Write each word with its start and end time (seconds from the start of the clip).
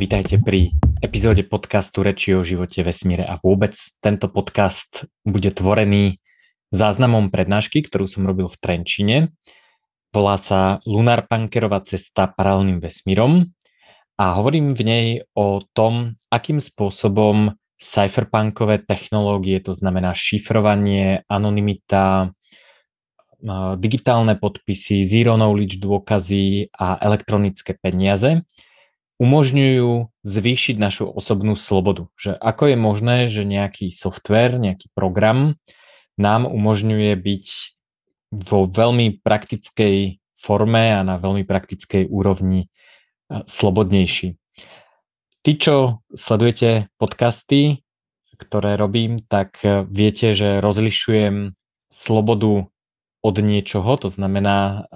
Vítajte 0.00 0.40
pri 0.40 0.72
epizóde 1.04 1.44
podcastu 1.44 2.00
Reči 2.00 2.32
o 2.32 2.40
živote, 2.40 2.80
vesmíre 2.80 3.20
a 3.20 3.36
vôbec. 3.36 3.76
Tento 4.00 4.32
podcast 4.32 5.04
bude 5.28 5.52
tvorený 5.52 6.24
záznamom 6.72 7.28
prednášky, 7.28 7.84
ktorú 7.84 8.08
som 8.08 8.24
robil 8.24 8.48
v 8.48 8.56
Trenčine. 8.64 9.36
Volá 10.08 10.40
sa 10.40 10.80
Lunar 10.88 11.28
Pankerová 11.28 11.84
cesta 11.84 12.32
paralelným 12.32 12.80
vesmírom 12.80 13.52
a 14.16 14.40
hovorím 14.40 14.72
v 14.72 14.82
nej 14.88 15.06
o 15.36 15.68
tom, 15.76 16.16
akým 16.32 16.64
spôsobom 16.64 17.60
cypherpunkové 17.76 18.80
technológie, 18.88 19.60
to 19.60 19.76
znamená 19.76 20.16
šifrovanie, 20.16 21.28
anonymita, 21.28 22.32
digitálne 23.76 24.32
podpisy, 24.40 25.04
zero 25.04 25.36
knowledge 25.36 25.76
dôkazy 25.76 26.72
a 26.72 26.96
elektronické 27.04 27.76
peniaze 27.76 28.40
umožňujú 29.20 30.08
zvýšiť 30.24 30.76
našu 30.80 31.04
osobnú 31.04 31.52
slobodu. 31.60 32.08
Že 32.16 32.40
ako 32.40 32.62
je 32.72 32.76
možné, 32.80 33.16
že 33.28 33.44
nejaký 33.44 33.92
software, 33.92 34.56
nejaký 34.56 34.88
program 34.96 35.60
nám 36.16 36.48
umožňuje 36.48 37.12
byť 37.20 37.46
vo 38.32 38.64
veľmi 38.64 39.20
praktickej 39.20 40.24
forme 40.40 40.96
a 40.96 41.04
na 41.04 41.20
veľmi 41.20 41.44
praktickej 41.44 42.08
úrovni 42.08 42.72
slobodnejší. 43.28 44.40
Tí, 45.40 45.52
čo 45.56 46.00
sledujete 46.12 46.88
podcasty, 46.96 47.84
ktoré 48.40 48.80
robím, 48.80 49.20
tak 49.20 49.60
viete, 49.88 50.32
že 50.32 50.64
rozlišujem 50.64 51.52
slobodu 51.92 52.72
od 53.20 53.36
niečoho, 53.36 54.00
to 54.00 54.08
znamená, 54.08 54.88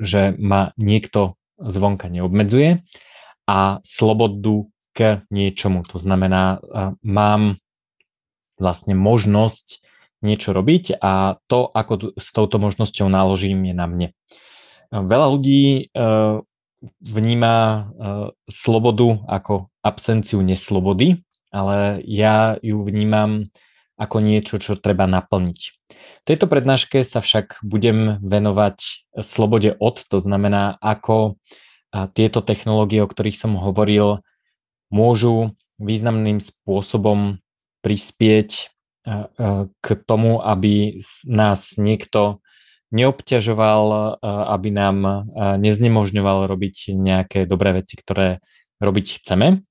že 0.00 0.32
ma 0.40 0.72
niekto 0.80 1.36
zvonka 1.60 2.08
neobmedzuje 2.08 2.80
a 3.46 3.78
slobodu 3.86 4.66
k 4.96 5.22
niečomu. 5.30 5.86
To 5.92 5.96
znamená, 6.02 6.58
mám 7.02 7.62
vlastne 8.56 8.96
možnosť 8.96 9.84
niečo 10.24 10.56
robiť 10.56 10.96
a 10.98 11.36
to, 11.46 11.68
ako 11.68 12.16
s 12.16 12.32
touto 12.32 12.56
možnosťou 12.56 13.06
naložím, 13.06 13.68
je 13.68 13.74
na 13.76 13.86
mne. 13.86 14.08
Veľa 14.90 15.28
ľudí 15.28 15.62
e, 15.62 16.02
vníma 17.02 17.54
e, 17.58 17.80
slobodu 18.48 19.20
ako 19.28 19.68
absenciu 19.84 20.40
neslobody, 20.40 21.20
ale 21.52 22.00
ja 22.06 22.56
ju 22.62 22.80
vnímam 22.80 23.50
ako 23.96 24.16
niečo, 24.20 24.56
čo 24.60 24.76
treba 24.76 25.08
naplniť. 25.08 25.60
V 25.92 26.24
tejto 26.26 26.46
prednáške 26.50 27.00
sa 27.06 27.24
však 27.24 27.64
budem 27.64 28.20
venovať 28.20 29.08
slobode 29.24 29.72
od, 29.78 29.96
to 30.06 30.18
znamená, 30.20 30.76
ako 30.80 31.40
a 31.94 32.06
tieto 32.10 32.42
technológie, 32.42 33.02
o 33.02 33.10
ktorých 33.10 33.38
som 33.38 33.58
hovoril, 33.58 34.22
môžu 34.90 35.54
významným 35.76 36.38
spôsobom 36.38 37.42
prispieť 37.84 38.72
k 39.70 39.86
tomu, 40.06 40.42
aby 40.42 40.98
nás 41.30 41.78
niekto 41.78 42.42
neobťažoval, 42.90 44.18
aby 44.50 44.68
nám 44.74 45.30
neznemožňoval 45.36 46.50
robiť 46.50 46.94
nejaké 46.94 47.46
dobré 47.46 47.82
veci, 47.82 47.94
ktoré 47.98 48.42
robiť 48.82 49.22
chceme. 49.22 49.62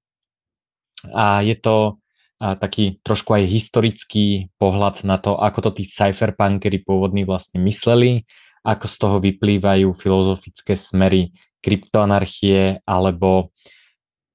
A 1.12 1.44
je 1.44 1.56
to 1.60 2.00
taký 2.40 3.00
trošku 3.04 3.36
aj 3.36 3.44
historický 3.48 4.52
pohľad 4.60 5.08
na 5.08 5.16
to, 5.16 5.40
ako 5.40 5.72
to 5.72 5.80
tí 5.80 5.88
cypherpunkery 5.88 6.84
pôvodní 6.84 7.24
vlastne 7.24 7.64
mysleli, 7.64 8.28
ako 8.66 8.86
z 8.88 8.96
toho 9.00 9.18
vyplývajú 9.24 9.88
filozofické 9.96 10.76
smery 10.76 11.32
kryptoanarchie 11.66 12.86
alebo 12.86 13.50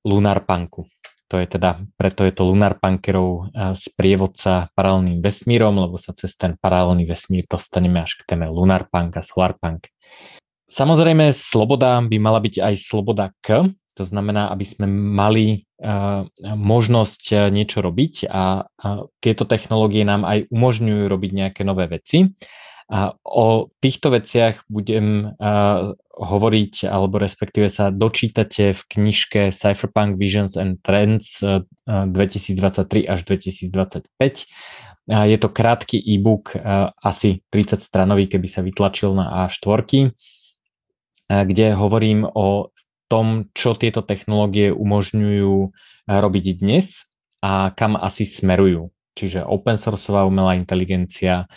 lunarpunku. 0.03 0.91
To 1.31 1.39
je 1.39 1.47
teda, 1.47 1.79
preto 1.95 2.27
je 2.27 2.35
to 2.35 2.43
lunarpunkerov 2.43 3.31
eh, 3.31 3.73
sprievodca 3.79 4.75
paralelným 4.75 5.23
vesmírom, 5.23 5.79
lebo 5.79 5.95
sa 5.95 6.11
cez 6.11 6.35
ten 6.35 6.59
paralelný 6.59 7.07
vesmír 7.07 7.47
dostaneme 7.47 8.03
až 8.03 8.19
k 8.19 8.35
téme 8.35 8.51
lunarpunk 8.51 9.15
a 9.15 9.23
solarpunk. 9.23 9.87
Samozrejme, 10.67 11.31
sloboda 11.31 12.03
by 12.03 12.17
mala 12.19 12.43
byť 12.43 12.63
aj 12.63 12.75
sloboda 12.79 13.35
k, 13.43 13.71
to 13.95 14.05
znamená, 14.07 14.55
aby 14.55 14.63
sme 14.63 14.87
mali 14.91 15.67
uh, 15.83 16.27
možnosť 16.43 17.23
eh, 17.31 17.39
niečo 17.55 17.79
robiť 17.83 18.27
a 18.27 18.67
uh, 18.67 19.07
tieto 19.23 19.47
technológie 19.47 20.03
nám 20.03 20.27
aj 20.27 20.51
umožňujú 20.51 21.05
robiť 21.07 21.31
nejaké 21.31 21.63
nové 21.63 21.87
veci. 21.87 22.35
A 22.91 23.15
o 23.23 23.71
týchto 23.79 24.11
veciach 24.11 24.67
budem 24.67 25.31
uh, 25.39 25.95
hovoriť, 26.21 26.85
alebo 26.85 27.17
respektíve 27.17 27.73
sa 27.73 27.89
dočítate 27.89 28.77
v 28.77 28.83
knižke 28.85 29.41
Cypherpunk 29.51 30.21
Visions 30.21 30.61
and 30.61 30.85
Trends 30.85 31.41
uh, 31.41 31.65
2023 31.89 33.09
až 33.09 33.25
2025. 33.25 34.05
Uh, 35.09 35.25
je 35.25 35.37
to 35.41 35.49
krátky 35.49 35.97
e-book, 35.97 36.53
uh, 36.55 36.93
asi 37.01 37.41
30 37.49 37.81
stranový, 37.81 38.29
keby 38.29 38.47
sa 38.53 38.61
vytlačil 38.61 39.17
na 39.17 39.49
A4, 39.49 39.65
uh, 39.73 40.13
kde 41.49 41.67
hovorím 41.73 42.29
o 42.29 42.69
tom, 43.11 43.51
čo 43.57 43.75
tieto 43.75 44.07
technológie 44.07 44.71
umožňujú 44.71 45.75
robiť 46.07 46.45
dnes 46.63 47.11
a 47.43 47.75
kam 47.75 47.99
asi 47.99 48.23
smerujú 48.23 48.95
čiže 49.15 49.45
open 49.45 49.77
sourceová 49.77 50.25
umelá 50.25 50.55
inteligencia, 50.55 51.49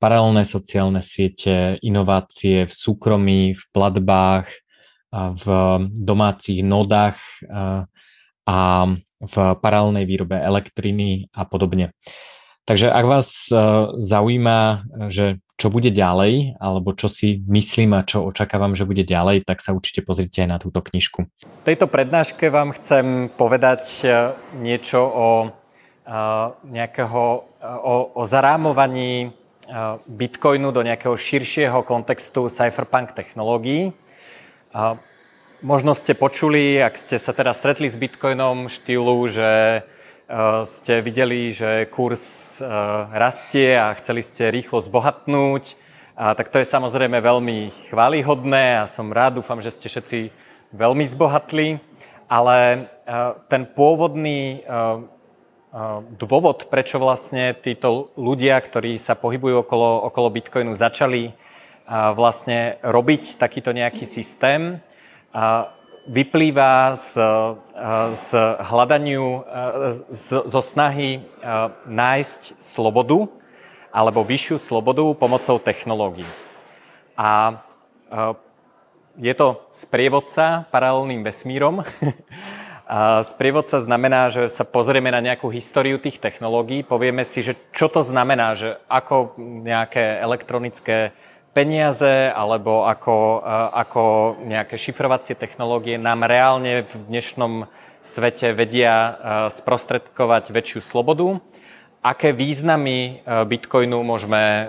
paralelné 0.00 0.44
sociálne 0.44 1.04
siete, 1.04 1.76
inovácie 1.84 2.64
v 2.64 2.72
súkromí, 2.72 3.52
v 3.52 3.62
platbách, 3.72 4.48
v 5.14 5.44
domácich 5.94 6.66
nodách 6.66 7.22
a 8.44 8.60
v 9.22 9.34
paralelnej 9.62 10.04
výrobe 10.04 10.36
elektriny 10.36 11.30
a 11.32 11.46
podobne. 11.46 11.94
Takže 12.64 12.88
ak 12.88 13.04
vás 13.04 13.28
zaujíma, 14.00 14.88
že 15.12 15.38
čo 15.54 15.70
bude 15.70 15.94
ďalej, 15.94 16.58
alebo 16.58 16.96
čo 16.96 17.06
si 17.06 17.44
myslím 17.46 17.94
a 17.94 18.02
čo 18.02 18.26
očakávam, 18.26 18.74
že 18.74 18.88
bude 18.88 19.06
ďalej, 19.06 19.46
tak 19.46 19.62
sa 19.62 19.70
určite 19.70 20.02
pozrite 20.02 20.42
aj 20.42 20.48
na 20.50 20.58
túto 20.58 20.82
knižku. 20.82 21.30
V 21.44 21.64
tejto 21.64 21.86
prednáške 21.86 22.50
vám 22.50 22.74
chcem 22.74 23.30
povedať 23.30 24.08
niečo 24.58 24.98
o 25.04 25.28
nejakého, 26.68 27.22
o, 27.64 27.94
o 28.12 28.22
zarámovaní 28.28 29.32
Bitcoinu 30.04 30.68
do 30.68 30.84
nejakého 30.84 31.16
širšieho 31.16 31.80
kontextu 31.88 32.52
cypherpunk 32.52 33.16
technológií. 33.16 33.96
Možno 35.64 35.96
ste 35.96 36.12
počuli, 36.12 36.76
ak 36.76 37.00
ste 37.00 37.16
sa 37.16 37.32
teda 37.32 37.56
stretli 37.56 37.88
s 37.88 37.96
Bitcoinom 37.96 38.68
štýlu, 38.68 39.16
že 39.32 39.52
ste 40.68 41.00
videli, 41.00 41.48
že 41.56 41.88
kurz 41.88 42.60
rastie 43.12 43.72
a 43.72 43.96
chceli 43.96 44.20
ste 44.20 44.52
rýchlo 44.52 44.84
zbohatnúť, 44.84 45.80
tak 46.16 46.52
to 46.52 46.60
je 46.60 46.68
samozrejme 46.68 47.16
veľmi 47.24 47.72
chválihodné 47.88 48.84
a 48.84 48.84
som 48.84 49.08
rád, 49.08 49.40
dúfam, 49.40 49.64
že 49.64 49.72
ste 49.72 49.88
všetci 49.88 50.28
veľmi 50.76 51.08
zbohatli, 51.08 51.80
ale 52.28 52.88
ten 53.48 53.64
pôvodný 53.64 54.60
dôvod, 56.14 56.70
prečo 56.70 57.02
vlastne 57.02 57.50
títo 57.58 58.14
ľudia, 58.14 58.54
ktorí 58.62 58.94
sa 58.94 59.18
pohybujú 59.18 59.66
okolo, 59.66 60.06
okolo 60.06 60.30
Bitcoinu, 60.30 60.78
začali 60.78 61.34
vlastne 62.14 62.78
robiť 62.80 63.36
takýto 63.36 63.74
nejaký 63.74 64.06
systém, 64.06 64.78
vyplýva 66.06 66.94
z, 66.94 67.18
z 68.12 68.28
hľadaniu, 68.70 69.42
z, 70.14 70.26
zo 70.46 70.62
snahy 70.62 71.26
nájsť 71.90 72.62
slobodu 72.62 73.26
alebo 73.90 74.22
vyššiu 74.22 74.62
slobodu 74.62 75.04
pomocou 75.18 75.58
technológií. 75.58 76.28
A 77.18 77.62
je 79.18 79.34
to 79.34 79.62
sprievodca 79.74 80.66
paralelným 80.70 81.22
vesmírom, 81.26 81.82
A 82.84 83.24
sprievodca 83.24 83.80
znamená, 83.80 84.28
že 84.28 84.52
sa 84.52 84.68
pozrieme 84.68 85.08
na 85.08 85.24
nejakú 85.24 85.48
históriu 85.48 85.96
tých 85.96 86.20
technológií, 86.20 86.84
povieme 86.84 87.24
si, 87.24 87.40
že 87.40 87.56
čo 87.72 87.88
to 87.88 88.04
znamená, 88.04 88.52
že 88.52 88.76
ako 88.92 89.40
nejaké 89.40 90.20
elektronické 90.20 91.16
peniaze 91.56 92.28
alebo 92.28 92.84
ako, 92.84 93.40
ako 93.72 94.02
nejaké 94.44 94.76
šifrovacie 94.76 95.32
technológie 95.32 95.96
nám 95.96 96.28
reálne 96.28 96.84
v 96.84 96.92
dnešnom 97.08 97.72
svete 98.04 98.52
vedia 98.52 99.16
sprostredkovať 99.48 100.52
väčšiu 100.52 100.84
slobodu, 100.84 101.40
aké 102.04 102.36
významy 102.36 103.24
Bitcoinu 103.48 104.04
môžeme, 104.04 104.68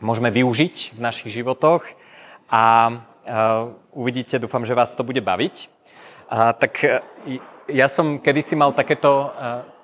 môžeme 0.00 0.32
využiť 0.32 0.96
v 0.96 1.00
našich 1.04 1.28
životoch 1.28 1.84
a 2.48 2.64
uvidíte, 3.92 4.40
dúfam, 4.40 4.64
že 4.64 4.72
vás 4.72 4.96
to 4.96 5.04
bude 5.04 5.20
baviť. 5.20 5.75
A, 6.26 6.52
tak 6.52 6.82
e, 6.82 6.98
ja 7.70 7.86
som 7.86 8.18
kedysi 8.18 8.58
mal 8.58 8.74
takéto 8.74 9.10
e, 9.10 9.28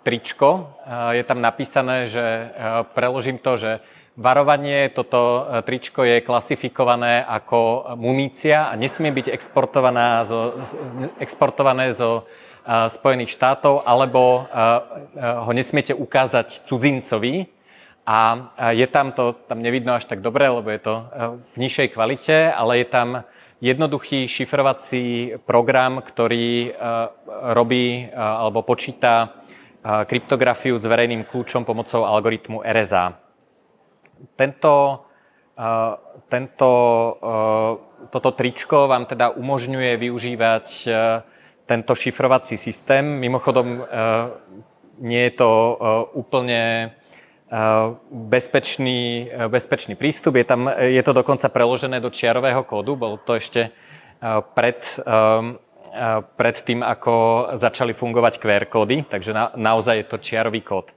tričko. 0.03 0.75
A, 0.83 1.15
je 1.15 1.23
tam 1.23 1.39
napísané, 1.39 2.11
že 2.11 2.19
e, 2.23 2.45
preložím 2.95 3.39
to, 3.39 3.55
že 3.55 3.79
varovanie, 4.19 4.93
toto 4.93 5.49
tričko 5.65 6.05
je 6.05 6.21
klasifikované 6.21 7.25
ako 7.25 7.95
munícia 7.97 8.69
a 8.69 8.77
nesmie 8.77 9.09
byť 9.09 9.33
exportovaná 9.33 10.29
zo, 10.29 10.61
exportované 11.17 11.97
zo 11.97 12.29
Spojených 12.93 13.33
štátov, 13.33 13.89
alebo 13.89 14.45
ho 15.17 15.51
nesmiete 15.57 15.97
ukázať 15.97 16.69
cudzincovi. 16.69 17.49
A 18.05 18.53
je 18.77 18.85
tam 18.85 19.17
to, 19.17 19.33
tam 19.49 19.65
nevidno 19.65 19.97
až 19.97 20.05
tak 20.05 20.21
dobre, 20.21 20.45
lebo 20.45 20.69
je 20.69 20.81
to 20.85 20.95
v 21.41 21.55
nižšej 21.57 21.97
kvalite, 21.97 22.53
ale 22.53 22.85
je 22.85 22.87
tam 22.93 23.25
jednoduchý 23.63 24.27
šifrovací 24.27 25.39
program, 25.47 26.03
ktorý 26.03 26.75
robí 27.55 28.11
alebo 28.11 28.67
počíta 28.67 29.39
kryptografiu 29.83 30.75
s 30.75 30.83
verejným 30.83 31.23
kľúčom 31.23 31.63
pomocou 31.63 32.03
algoritmu 32.03 32.67
RSA. 32.67 33.15
Tento, 34.35 35.07
tento, 36.27 36.71
toto 38.11 38.31
tričko 38.35 38.91
vám 38.91 39.07
teda 39.07 39.31
umožňuje 39.35 39.95
využívať 39.95 40.67
tento 41.63 41.93
šifrovací 41.95 42.59
systém. 42.59 43.03
Mimochodom, 43.23 43.87
nie 45.03 45.23
je 45.31 45.35
to 45.39 45.51
úplne 46.19 46.95
bezpečný, 48.09 49.29
bezpečný 49.53 49.93
prístup. 49.93 50.41
Je, 50.41 50.45
tam, 50.49 50.73
je 50.73 51.03
to 51.05 51.13
dokonca 51.13 51.53
preložené 51.53 52.01
do 52.01 52.09
čiarového 52.09 52.65
kódu. 52.65 52.97
Bol 52.97 53.21
to 53.21 53.37
ešte 53.37 53.77
pred 54.57 54.81
pred 56.41 56.57
tým, 56.65 56.81
ako 56.81 57.13
začali 57.61 57.93
fungovať 57.93 58.41
QR 58.41 58.65
kódy, 58.65 59.05
takže 59.05 59.37
na, 59.37 59.53
naozaj 59.53 59.97
je 60.01 60.07
to 60.09 60.17
čiarový 60.25 60.65
kód. 60.65 60.89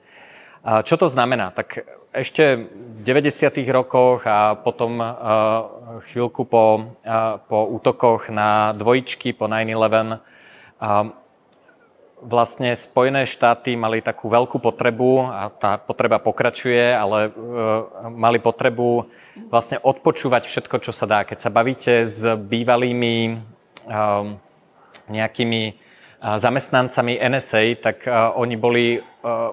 Čo 0.66 0.96
to 0.98 1.08
znamená? 1.12 1.52
Tak 1.52 1.84
ešte 2.16 2.72
v 2.96 3.02
90. 3.04 3.52
rokoch 3.70 4.24
a 4.24 4.56
potom 4.56 5.04
chvíľku 6.10 6.48
po, 6.48 6.96
po 7.46 7.60
útokoch 7.76 8.32
na 8.32 8.72
dvojičky, 8.72 9.36
po 9.36 9.52
9-11, 9.52 10.24
vlastne 12.26 12.74
Spojené 12.74 13.30
štáty 13.30 13.78
mali 13.78 14.02
takú 14.02 14.28
veľkú 14.28 14.58
potrebu 14.58 15.30
a 15.30 15.54
tá 15.54 15.78
potreba 15.78 16.18
pokračuje, 16.18 16.92
ale 16.92 17.30
mali 18.10 18.42
potrebu 18.42 19.06
vlastne 19.54 19.78
odpočúvať 19.78 20.50
všetko, 20.50 20.76
čo 20.82 20.92
sa 20.92 21.06
dá. 21.06 21.22
Keď 21.22 21.38
sa 21.38 21.54
bavíte 21.54 22.02
s 22.02 22.26
bývalými 22.26 23.38
nejakými 25.06 25.62
zamestnancami 26.26 27.22
NSA, 27.22 27.78
tak 27.78 28.10
oni 28.36 28.58
boli, 28.58 28.98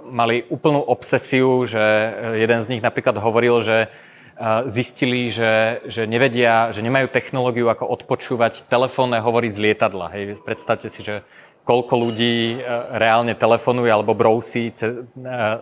mali 0.08 0.40
úplnú 0.48 0.80
obsesiu, 0.80 1.68
že 1.68 1.84
jeden 2.40 2.64
z 2.64 2.70
nich 2.72 2.82
napríklad 2.82 3.20
hovoril, 3.20 3.60
že 3.60 3.92
zistili, 4.66 5.28
že, 5.28 5.84
že 5.86 6.08
nevedia, 6.08 6.72
že 6.72 6.80
nemajú 6.80 7.12
technológiu, 7.12 7.68
ako 7.68 7.84
odpočúvať 8.00 8.64
telefónne 8.66 9.20
hovory 9.20 9.52
z 9.52 9.60
lietadla. 9.60 10.08
Hej. 10.16 10.40
Predstavte 10.42 10.88
si, 10.88 11.04
že 11.04 11.20
koľko 11.62 11.94
ľudí 11.94 12.58
reálne 12.98 13.38
telefonuje 13.38 13.90
alebo 13.90 14.18
brousí 14.18 14.74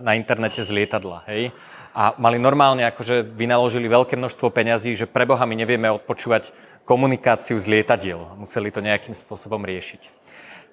na 0.00 0.12
internete 0.16 0.64
z 0.64 0.70
lietadla. 0.72 1.28
Hej. 1.28 1.52
A 1.90 2.14
mali 2.16 2.38
normálne 2.38 2.86
akože 2.86 3.26
vynaložili 3.34 3.90
veľké 3.90 4.14
množstvo 4.14 4.48
peňazí, 4.54 4.94
že 4.94 5.10
pre 5.10 5.26
my 5.26 5.54
nevieme 5.58 5.90
odpočúvať 5.90 6.54
komunikáciu 6.86 7.58
z 7.58 7.66
lietadiel. 7.66 8.38
Museli 8.38 8.70
to 8.70 8.82
nejakým 8.82 9.14
spôsobom 9.14 9.60
riešiť. 9.62 10.00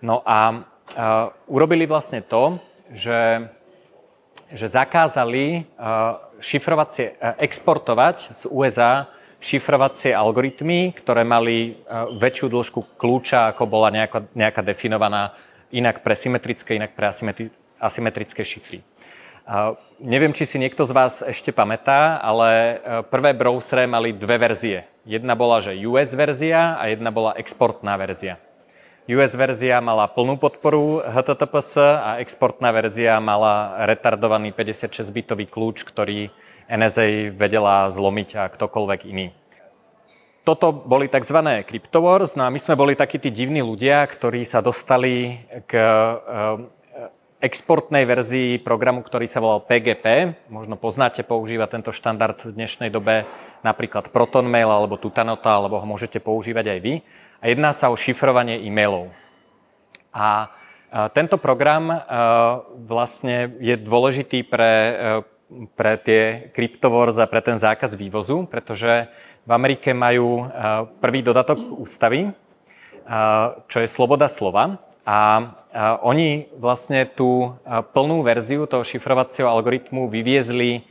No 0.01 0.21
a 0.21 0.53
uh, 0.53 1.33
urobili 1.50 1.89
vlastne 1.89 2.21
to, 2.21 2.62
že, 2.94 3.50
že 4.53 4.68
zakázali 4.69 5.65
uh, 5.77 6.21
šifrovacie, 6.38 7.18
uh, 7.18 7.33
exportovať 7.41 8.18
z 8.29 8.41
USA 8.53 9.09
šifrovacie 9.38 10.13
algoritmy, 10.13 10.94
ktoré 10.98 11.22
mali 11.22 11.78
uh, 11.86 12.10
väčšiu 12.13 12.48
dĺžku 12.50 12.80
kľúča, 12.98 13.54
ako 13.54 13.69
bola 13.69 13.94
nejaká, 13.94 14.25
nejaká 14.34 14.62
definovaná 14.66 15.38
inak 15.69 16.01
pre 16.01 16.18
symetrické, 16.18 16.78
inak 16.80 16.98
pre 16.98 17.12
asymetri, 17.12 17.54
asymetrické 17.78 18.42
šifry. 18.42 18.81
Uh, 19.48 19.80
neviem, 20.04 20.36
či 20.36 20.44
si 20.44 20.57
niekto 20.60 20.84
z 20.84 20.92
vás 20.92 21.24
ešte 21.24 21.56
pamätá, 21.56 22.19
ale 22.19 22.50
uh, 22.50 22.68
prvé 23.06 23.31
browsere 23.38 23.86
mali 23.86 24.12
dve 24.12 24.42
verzie. 24.42 24.89
Jedna 25.07 25.39
bola, 25.39 25.63
že 25.63 25.78
US 25.88 26.12
verzia 26.12 26.75
a 26.75 26.92
jedna 26.92 27.13
bola 27.13 27.31
exportná 27.39 27.95
verzia. 27.95 28.42
US 29.07 29.39
verzia 29.39 29.80
mala 29.80 30.04
plnú 30.12 30.36
podporu 30.36 31.00
HTTPS 31.00 31.80
a 31.80 32.19
exportná 32.19 32.75
verzia 32.75 33.16
mala 33.24 33.88
retardovaný 33.88 34.51
56-bitový 34.51 35.48
kľúč, 35.48 35.88
ktorý 35.88 36.28
NSA 36.67 37.31
vedela 37.31 37.87
zlomiť 37.87 38.29
a 38.39 38.43
ktokoľvek 38.51 39.01
iný. 39.07 39.31
Toto 40.47 40.71
boli 40.71 41.11
tzv. 41.11 41.39
CryptoWars, 41.67 42.39
no 42.39 42.47
a 42.47 42.53
my 42.53 42.59
sme 42.59 42.79
boli 42.79 42.95
takí 42.95 43.19
tí 43.19 43.27
divní 43.27 43.59
ľudia, 43.59 44.07
ktorí 44.07 44.47
sa 44.47 44.63
dostali 44.63 45.43
k 45.67 45.75
exportnej 47.43 48.07
verzii 48.07 48.57
programu, 48.63 49.03
ktorý 49.03 49.27
sa 49.27 49.43
volal 49.43 49.61
PGP. 49.61 50.39
Možno 50.47 50.79
poznáte, 50.79 51.21
používa 51.21 51.67
tento 51.67 51.91
štandard 51.91 52.39
v 52.41 52.55
dnešnej 52.55 52.89
dobe 52.89 53.27
napríklad 53.59 54.09
ProtonMail 54.09 54.71
alebo 54.71 54.95
Tutanota, 54.95 55.51
alebo 55.59 55.77
ho 55.77 55.85
môžete 55.85 56.23
používať 56.23 56.65
aj 56.73 56.79
vy. 56.79 56.93
A 57.43 57.51
jedná 57.51 57.75
sa 57.75 57.91
o 57.91 57.99
šifrovanie 57.99 58.63
e-mailov. 58.63 59.11
A 60.15 60.49
tento 61.13 61.37
program 61.37 61.91
vlastne 62.87 63.53
je 63.59 63.75
dôležitý 63.77 64.47
pre, 64.47 64.71
pre 65.79 65.95
tie 65.99 66.51
CryptoWars 66.51 67.17
a 67.23 67.29
pre 67.29 67.39
ten 67.39 67.55
zákaz 67.55 67.95
vývozu, 67.95 68.47
pretože 68.51 69.07
v 69.47 69.51
Amerike 69.51 69.95
majú 69.95 70.51
prvý 70.99 71.23
dodatok 71.23 71.59
ústavy, 71.79 72.35
čo 73.71 73.77
je 73.79 73.88
sloboda 73.88 74.27
slova. 74.27 74.83
A, 75.07 75.55
oni 76.03 76.51
vlastne 76.59 77.07
tú 77.07 77.55
plnú 77.95 78.27
verziu 78.27 78.67
toho 78.67 78.83
šifrovacieho 78.83 79.47
algoritmu 79.47 80.11
vyviezli 80.11 80.83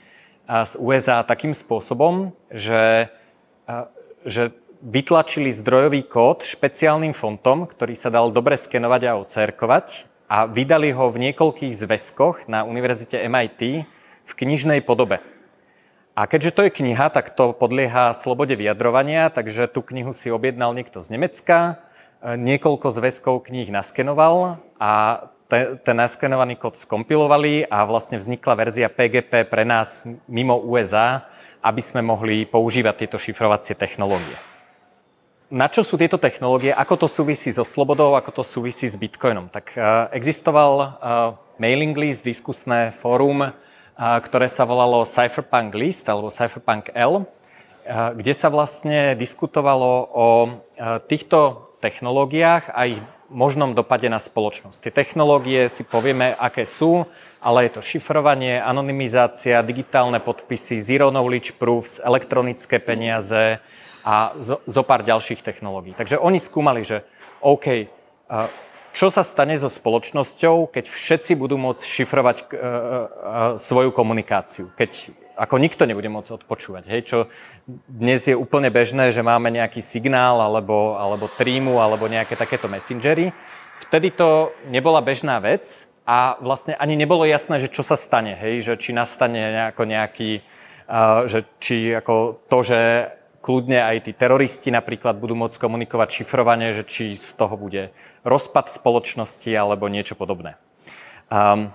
z 0.49 0.73
USA 0.81 1.21
takým 1.21 1.53
spôsobom, 1.53 2.33
že, 2.49 3.13
že 4.25 4.57
vytlačili 4.81 5.53
zdrojový 5.53 6.07
kód 6.09 6.47
špeciálnym 6.47 7.13
fontom, 7.13 7.69
ktorý 7.69 7.93
sa 7.93 8.09
dal 8.09 8.33
dobre 8.33 8.57
skenovať 8.57 9.03
a 9.05 9.19
ocerkovať 9.21 9.87
a 10.33 10.47
vydali 10.47 10.95
ho 10.95 11.11
v 11.11 11.31
niekoľkých 11.31 11.75
zväzkoch 11.75 12.47
na 12.49 12.63
univerzite 12.63 13.21
MIT 13.27 13.85
v 14.27 14.33
knižnej 14.35 14.83
podobe. 14.83 15.23
A 16.19 16.27
keďže 16.27 16.51
to 16.57 16.61
je 16.67 16.77
kniha, 16.83 17.13
tak 17.13 17.33
to 17.39 17.55
podlieha 17.55 18.11
slobode 18.17 18.57
vyjadrovania, 18.59 19.31
takže 19.31 19.71
tú 19.71 19.85
knihu 19.85 20.11
si 20.17 20.33
objednal 20.33 20.75
niekto 20.75 20.99
z 20.99 21.13
Nemecka, 21.13 21.79
niekoľko 22.25 22.89
zväzkov 22.89 23.47
kníh 23.47 23.69
naskenoval 23.71 24.59
a 24.81 24.93
te, 25.47 25.79
ten 25.85 25.95
naskenovaný 25.95 26.59
kód 26.59 26.75
skompilovali 26.81 27.69
a 27.71 27.87
vlastne 27.87 28.19
vznikla 28.19 28.55
verzia 28.59 28.89
PGP 28.91 29.47
pre 29.47 29.63
nás 29.63 30.09
mimo 30.27 30.59
USA, 30.59 31.29
aby 31.63 31.83
sme 31.85 32.03
mohli 32.03 32.49
používať 32.49 33.07
tieto 33.07 33.19
šifrovacie 33.21 33.79
technológie. 33.79 34.35
Na 35.47 35.71
čo 35.71 35.87
sú 35.87 35.95
tieto 35.95 36.19
technológie? 36.19 36.75
Ako 36.75 36.99
to 36.99 37.07
súvisí 37.07 37.55
so 37.55 37.63
slobodou? 37.63 38.19
Ako 38.19 38.35
to 38.35 38.43
súvisí 38.43 38.91
s 38.91 38.99
Bitcoinom? 38.99 39.47
Tak 39.47 39.79
uh, 39.79 40.11
existoval 40.11 40.73
uh, 40.75 40.89
mailing 41.63 41.95
list, 41.95 42.27
diskusné 42.27 42.91
fórum, 42.91 43.55
ktoré 43.97 44.47
sa 44.47 44.69
volalo 44.69 45.09
Cypherpunk 45.09 45.73
List 45.73 46.05
alebo 46.09 46.29
Cypherpunk 46.29 46.93
L, 46.93 47.25
kde 47.89 48.33
sa 48.37 48.53
vlastne 48.53 49.17
diskutovalo 49.17 49.91
o 50.13 50.27
týchto 51.09 51.73
technológiách 51.81 52.73
a 52.77 52.93
ich 52.93 53.01
možnom 53.27 53.75
dopade 53.75 54.07
na 54.07 54.23
spoločnosť. 54.23 54.79
Tie 54.87 54.93
technológie 54.95 55.67
si 55.67 55.83
povieme, 55.83 56.35
aké 56.39 56.63
sú, 56.63 57.07
ale 57.43 57.67
je 57.67 57.79
to 57.79 57.83
šifrovanie, 57.83 58.59
anonymizácia, 58.63 59.67
digitálne 59.67 60.23
podpisy, 60.23 60.79
zero 60.79 61.11
knowledge 61.11 61.59
proofs, 61.59 61.99
elektronické 62.03 62.79
peniaze 62.79 63.59
a 64.07 64.35
zo, 64.39 64.63
zo 64.63 64.83
pár 64.87 65.03
ďalších 65.03 65.43
technológií. 65.43 65.95
Takže 65.99 66.23
oni 66.23 66.39
skúmali, 66.39 66.87
že 66.87 67.03
OK, 67.43 67.91
čo 68.97 69.13
sa 69.13 69.21
stane 69.21 69.61
so 69.61 69.69
spoločnosťou, 69.69 70.73
keď 70.73 70.89
všetci 70.89 71.37
budú 71.37 71.61
môcť 71.61 71.85
šifrovať 71.85 72.37
svoju 73.61 73.93
komunikáciu, 73.93 74.73
keď 74.73 75.13
ako 75.37 75.61
nikto 75.61 75.85
nebude 75.85 76.09
môcť 76.09 76.33
odpočúvať. 76.43 76.85
Hej? 76.89 77.01
Čo 77.05 77.19
dnes 77.85 78.25
je 78.25 78.33
úplne 78.33 78.73
bežné, 78.73 79.13
že 79.13 79.21
máme 79.21 79.53
nejaký 79.53 79.85
signál 79.85 80.41
alebo, 80.41 80.97
alebo 80.97 81.29
trímu 81.29 81.77
alebo 81.77 82.09
nejaké 82.09 82.41
takéto 82.41 82.73
messengery. 82.73 83.37
Vtedy 83.85 84.17
to 84.17 84.57
nebola 84.73 85.05
bežná 85.05 85.37
vec 85.45 85.85
a 86.09 86.41
vlastne 86.41 86.73
ani 86.81 86.97
nebolo 86.97 87.29
jasné, 87.29 87.61
že 87.61 87.69
čo 87.69 87.85
sa 87.85 88.01
stane. 88.01 88.33
Hej? 88.33 88.65
Že 88.65 88.75
či 88.81 88.91
nastane 88.97 89.69
nejaký, 89.77 90.41
uh, 90.89 91.29
že 91.29 91.45
či 91.61 91.93
ako 91.93 92.41
to, 92.49 92.59
že 92.65 93.13
kľudne 93.47 93.79
aj 93.79 94.11
tí 94.11 94.13
teroristi 94.13 94.75
napríklad 94.75 95.23
budú 95.23 95.39
môcť 95.39 95.55
komunikovať 95.63 96.09
šifrovanie, 96.23 96.75
že 96.75 96.83
či 96.83 97.15
z 97.15 97.39
toho 97.39 97.55
bude 97.55 97.95
rozpad 98.27 98.75
spoločnosti 98.75 99.47
alebo 99.55 99.87
niečo 99.87 100.19
podobné. 100.19 100.59
Um, 101.31 101.71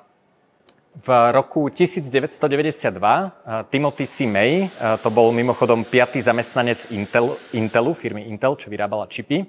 v 0.92 1.08
roku 1.32 1.72
1992 1.72 2.12
eh, 2.12 3.64
Timothy 3.72 4.04
C. 4.04 4.28
May, 4.28 4.68
eh, 4.68 4.70
to 5.00 5.08
bol 5.08 5.32
mimochodom 5.32 5.88
piatý 5.88 6.20
zamestnanec 6.20 6.92
Intel, 6.92 7.40
Intelu, 7.56 7.96
firmy 7.96 8.28
Intel, 8.28 8.60
čo 8.60 8.68
vyrábala 8.68 9.08
čipy, 9.08 9.48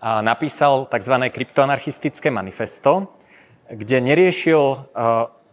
napísal 0.00 0.88
tzv. 0.88 1.28
kryptoanarchistické 1.28 2.32
manifesto, 2.32 3.12
kde 3.68 4.00
neriešil 4.00 4.88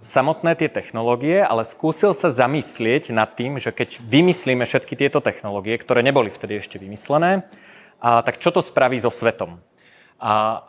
samotné 0.01 0.53
tie 0.57 0.69
technológie, 0.69 1.41
ale 1.41 1.65
skúsil 1.65 2.13
sa 2.13 2.29
zamyslieť 2.29 3.09
nad 3.11 3.33
tým, 3.33 3.57
že 3.57 3.73
keď 3.73 4.01
vymyslíme 4.01 4.63
všetky 4.63 4.93
tieto 4.93 5.19
technológie, 5.19 5.77
ktoré 5.77 6.05
neboli 6.05 6.29
vtedy 6.29 6.61
ešte 6.61 6.77
vymyslené, 6.77 7.49
a, 7.97 8.21
tak 8.21 8.37
čo 8.37 8.53
to 8.53 8.61
spraví 8.61 9.01
so 9.01 9.09
svetom? 9.09 9.57
A 10.21 10.61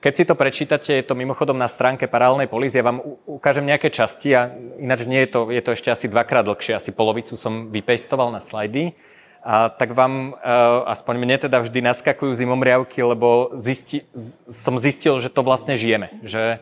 keď 0.00 0.12
si 0.16 0.24
to 0.24 0.32
prečítate, 0.32 0.96
je 0.96 1.04
to 1.04 1.12
mimochodom 1.12 1.60
na 1.60 1.68
stránke 1.68 2.08
Paralelnej 2.08 2.48
polizie, 2.48 2.80
ja 2.80 2.88
vám 2.88 3.04
ukážem 3.28 3.68
nejaké 3.68 3.92
časti 3.92 4.32
a 4.32 4.48
ináč 4.80 5.04
nie 5.04 5.20
je 5.24 5.28
to, 5.28 5.40
je 5.52 5.60
to 5.60 5.70
ešte 5.76 5.92
asi 5.92 6.08
dvakrát 6.08 6.48
dlhšie, 6.48 6.72
asi 6.72 6.88
polovicu 6.88 7.36
som 7.36 7.68
vypestoval 7.68 8.32
na 8.32 8.40
slajdy. 8.40 8.96
A 9.40 9.72
tak 9.72 9.96
vám, 9.96 10.36
aspoň 10.84 11.14
mne 11.16 11.36
teda 11.40 11.64
vždy 11.64 11.80
naskakujú 11.80 12.32
zimomriavky, 12.36 13.00
lebo 13.00 13.56
zisti, 13.56 14.04
som 14.44 14.76
zistil, 14.76 15.16
že 15.16 15.32
to 15.32 15.40
vlastne 15.40 15.80
žijeme. 15.80 16.12
Že, 16.20 16.60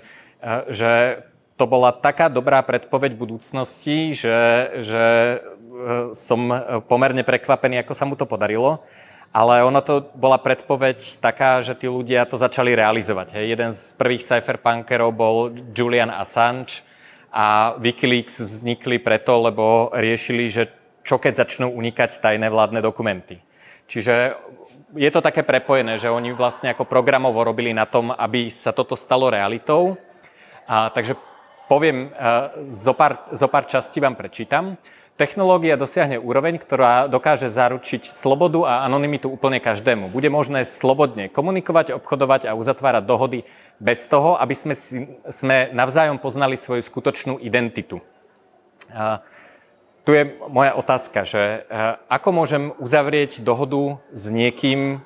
že 0.71 0.91
to 1.59 1.67
bola 1.67 1.91
taká 1.91 2.31
dobrá 2.31 2.62
predpoveď 2.62 3.19
budúcnosti, 3.19 4.15
že, 4.15 4.38
že 4.87 5.05
e, 5.05 5.38
som 6.15 6.41
pomerne 6.87 7.27
prekvapený, 7.27 7.83
ako 7.83 7.93
sa 7.99 8.07
mu 8.07 8.15
to 8.15 8.31
podarilo. 8.31 8.79
Ale 9.29 9.61
ono 9.61 9.85
to 9.85 10.09
bola 10.17 10.41
predpoveď 10.41 11.21
taká, 11.21 11.61
že 11.61 11.77
tí 11.77 11.85
ľudia 11.85 12.25
to 12.25 12.41
začali 12.41 12.73
realizovať. 12.73 13.37
Hej. 13.37 13.45
Jeden 13.59 13.71
z 13.77 13.93
prvých 13.99 14.25
cypherpunkerov 14.25 15.11
bol 15.12 15.53
Julian 15.77 16.09
Assange 16.09 16.81
a 17.29 17.77
Wikileaks 17.77 18.41
vznikli 18.41 18.97
preto, 18.97 19.37
lebo 19.37 19.93
riešili, 19.93 20.49
že 20.49 20.73
čo 21.05 21.21
keď 21.21 21.45
začnú 21.45 21.69
unikať 21.69 22.25
tajné 22.25 22.49
vládne 22.49 22.81
dokumenty. 22.81 23.45
Čiže 23.85 24.37
je 24.97 25.11
to 25.12 25.21
také 25.21 25.45
prepojené, 25.45 26.00
že 26.00 26.09
oni 26.09 26.33
vlastne 26.33 26.73
ako 26.73 26.88
programovo 26.88 27.45
robili 27.45 27.77
na 27.77 27.85
tom, 27.85 28.09
aby 28.09 28.49
sa 28.49 28.73
toto 28.73 28.97
stalo 28.97 29.29
realitou. 29.29 30.00
A, 30.65 30.88
takže 30.88 31.17
poviem, 31.69 32.11
uh, 32.11 32.65
zo 32.67 32.97
pár, 32.97 33.29
zo 33.37 33.47
pár 33.47 33.69
častí 33.69 34.01
vám 34.01 34.17
prečítam. 34.17 34.81
Technológia 35.19 35.75
dosiahne 35.75 36.15
úroveň, 36.15 36.63
ktorá 36.63 37.11
dokáže 37.11 37.51
zaručiť 37.51 38.07
slobodu 38.07 38.63
a 38.65 38.87
anonymitu 38.87 39.27
úplne 39.27 39.59
každému. 39.59 40.15
Bude 40.15 40.31
možné 40.31 40.63
slobodne 40.63 41.27
komunikovať, 41.27 41.91
obchodovať 41.99 42.47
a 42.47 42.55
uzatvárať 42.55 43.03
dohody 43.03 43.43
bez 43.83 44.07
toho, 44.07 44.39
aby 44.39 44.55
sme, 44.55 44.75
si, 44.79 45.11
sme 45.27 45.75
navzájom 45.75 46.23
poznali 46.23 46.55
svoju 46.55 46.87
skutočnú 46.87 47.43
identitu. 47.43 47.99
Uh, 48.89 49.19
tu 50.07 50.15
je 50.15 50.39
moja 50.49 50.73
otázka, 50.79 51.27
že 51.27 51.67
uh, 51.67 51.99
ako 52.09 52.29
môžem 52.33 52.73
uzavrieť 52.79 53.43
dohodu 53.43 53.99
s 54.15 54.31
niekým, 54.31 55.03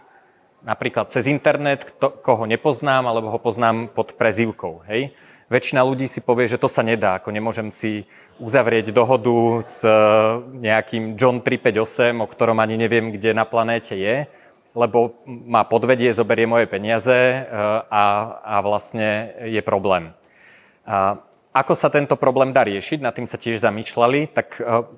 napríklad 0.61 1.11
cez 1.11 1.26
internet, 1.26 1.88
koho 1.99 2.45
nepoznám, 2.47 3.09
alebo 3.09 3.33
ho 3.33 3.40
poznám 3.40 3.90
pod 3.90 4.14
prezývkou. 4.14 4.87
Hej? 4.92 5.16
Väčšina 5.52 5.85
ľudí 5.85 6.09
si 6.09 6.25
povie, 6.25 6.49
že 6.49 6.56
to 6.56 6.64
sa 6.64 6.80
nedá, 6.80 7.21
ako 7.21 7.28
nemôžem 7.28 7.68
si 7.68 8.09
uzavrieť 8.40 8.88
dohodu 8.97 9.61
s 9.61 9.85
e, 9.85 9.92
nejakým 10.64 11.21
John 11.21 11.44
358, 11.44 12.16
o 12.16 12.26
ktorom 12.26 12.56
ani 12.56 12.80
neviem, 12.80 13.12
kde 13.12 13.37
na 13.37 13.44
planéte 13.44 13.92
je, 13.92 14.25
lebo 14.73 15.21
má 15.28 15.68
podvedie, 15.68 16.09
zoberie 16.16 16.49
moje 16.49 16.64
peniaze 16.64 17.12
e, 17.12 17.38
a, 17.92 18.04
a 18.40 18.56
vlastne 18.64 19.37
je 19.44 19.61
problém. 19.61 20.16
A 20.88 21.21
ako 21.52 21.76
sa 21.76 21.92
tento 21.92 22.16
problém 22.16 22.56
dá 22.56 22.64
riešiť, 22.64 23.04
nad 23.04 23.12
tým 23.12 23.28
sa 23.28 23.37
tiež 23.37 23.61
zamýšľali, 23.61 24.32
tak 24.32 24.56
e, 24.56 24.88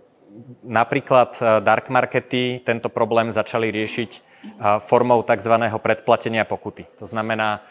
napríklad 0.63 1.63
dark 1.63 1.91
markety 1.91 2.63
tento 2.63 2.91
problém 2.91 3.31
začali 3.31 3.71
riešiť 3.71 4.35
formou 4.83 5.23
tzv. 5.23 5.55
predplatenia 5.79 6.43
pokuty. 6.43 6.91
To 6.99 7.07
znamená, 7.07 7.63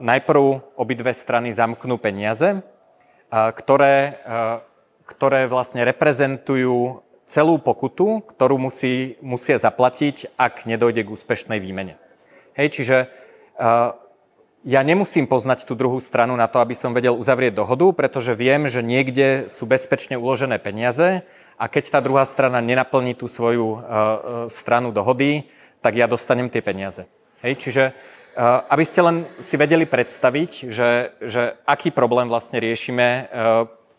najprv 0.00 0.44
obidve 0.76 1.12
strany 1.12 1.52
zamknú 1.52 2.00
peniaze, 2.00 2.64
ktoré, 3.30 4.18
ktoré 5.04 5.46
vlastne 5.46 5.84
reprezentujú 5.84 7.04
celú 7.28 7.62
pokutu, 7.62 8.24
ktorú 8.26 8.58
musí, 8.58 9.20
musia 9.22 9.60
zaplatiť, 9.60 10.34
ak 10.34 10.66
nedojde 10.66 11.06
k 11.06 11.12
úspešnej 11.14 11.62
výmene. 11.62 12.00
Hej, 12.58 12.80
čiže 12.80 12.96
ja 14.60 14.80
nemusím 14.82 15.30
poznať 15.30 15.64
tú 15.68 15.78
druhú 15.78 16.02
stranu 16.02 16.34
na 16.34 16.50
to, 16.50 16.58
aby 16.58 16.74
som 16.74 16.96
vedel 16.96 17.14
uzavrieť 17.14 17.54
dohodu, 17.54 17.86
pretože 17.94 18.34
viem, 18.34 18.66
že 18.66 18.82
niekde 18.82 19.46
sú 19.46 19.68
bezpečne 19.68 20.18
uložené 20.18 20.58
peniaze 20.58 21.22
a 21.54 21.64
keď 21.70 21.94
tá 21.94 21.98
druhá 22.02 22.26
strana 22.26 22.58
nenaplní 22.58 23.14
tú 23.14 23.30
svoju 23.30 23.78
stranu 24.50 24.90
dohody, 24.90 25.46
tak 25.80 25.96
ja 25.96 26.10
dostanem 26.10 26.50
tie 26.50 26.60
peniaze. 26.60 27.06
Hej, 27.40 27.56
čiže 27.56 27.84
Eh, 27.94 28.19
aby 28.70 28.84
ste 28.86 29.00
len 29.02 29.26
si 29.42 29.58
vedeli 29.58 29.84
predstaviť, 29.84 30.70
že, 30.70 30.90
že 31.18 31.58
aký 31.66 31.90
problém 31.90 32.30
vlastne 32.30 32.62
riešime 32.62 33.06
eh, 33.06 33.26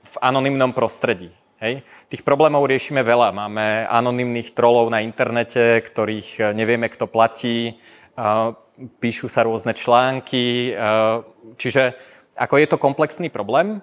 v 0.02 0.16
anonymnom 0.24 0.72
prostredí. 0.72 1.36
Hej. 1.62 1.86
Tých 2.10 2.26
problémov 2.26 2.66
riešime 2.66 3.06
veľa. 3.06 3.38
Máme 3.38 3.86
anonymných 3.86 4.58
trolov 4.58 4.90
na 4.90 5.04
internete, 5.04 5.84
ktorých 5.84 6.30
eh, 6.40 6.44
nevieme, 6.56 6.88
kto 6.88 7.06
platí, 7.08 7.78
píšu 9.00 9.32
sa 9.32 9.48
rôzne 9.48 9.72
články, 9.72 10.76
čiže 11.56 11.96
ako 12.36 12.60
je 12.60 12.68
to 12.68 12.78
komplexný 12.78 13.32
problém, 13.32 13.80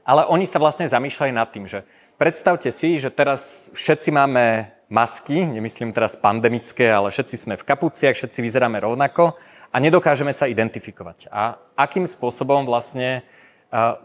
ale 0.00 0.24
oni 0.26 0.48
sa 0.48 0.56
vlastne 0.56 0.88
zamýšľajú 0.88 1.32
nad 1.36 1.52
tým, 1.52 1.68
že 1.68 1.84
predstavte 2.16 2.72
si, 2.72 2.96
že 2.96 3.12
teraz 3.12 3.68
všetci 3.76 4.10
máme 4.16 4.72
masky, 4.88 5.44
nemyslím 5.44 5.92
teraz 5.92 6.16
pandemické, 6.16 6.88
ale 6.88 7.12
všetci 7.12 7.36
sme 7.36 7.54
v 7.60 7.68
kapuciach, 7.68 8.16
všetci 8.16 8.38
vyzeráme 8.40 8.80
rovnako 8.80 9.36
a 9.74 9.76
nedokážeme 9.82 10.30
sa 10.30 10.46
identifikovať. 10.46 11.26
A 11.34 11.58
akým 11.74 12.06
spôsobom 12.06 12.62
vlastne 12.62 13.26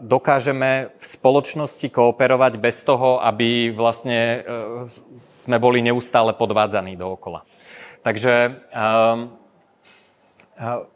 dokážeme 0.02 0.90
v 0.98 1.04
spoločnosti 1.04 1.86
kooperovať 1.94 2.58
bez 2.58 2.82
toho, 2.82 3.22
aby 3.22 3.70
vlastne 3.70 4.18
e, 4.18 4.38
sme 5.14 5.62
boli 5.62 5.78
neustále 5.78 6.34
podvádzaní 6.34 6.98
dookola. 6.98 7.46
Takže 8.02 8.64
um, 8.72 9.30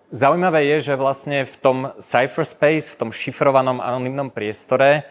zaujímavé 0.08 0.64
je, 0.74 0.90
že 0.90 0.94
vlastne 0.96 1.44
v 1.44 1.56
tom 1.60 1.78
cypherspace, 2.00 2.88
v 2.88 2.96
tom 2.96 3.10
šifrovanom 3.12 3.76
anonimnom 3.76 4.32
priestore, 4.32 5.04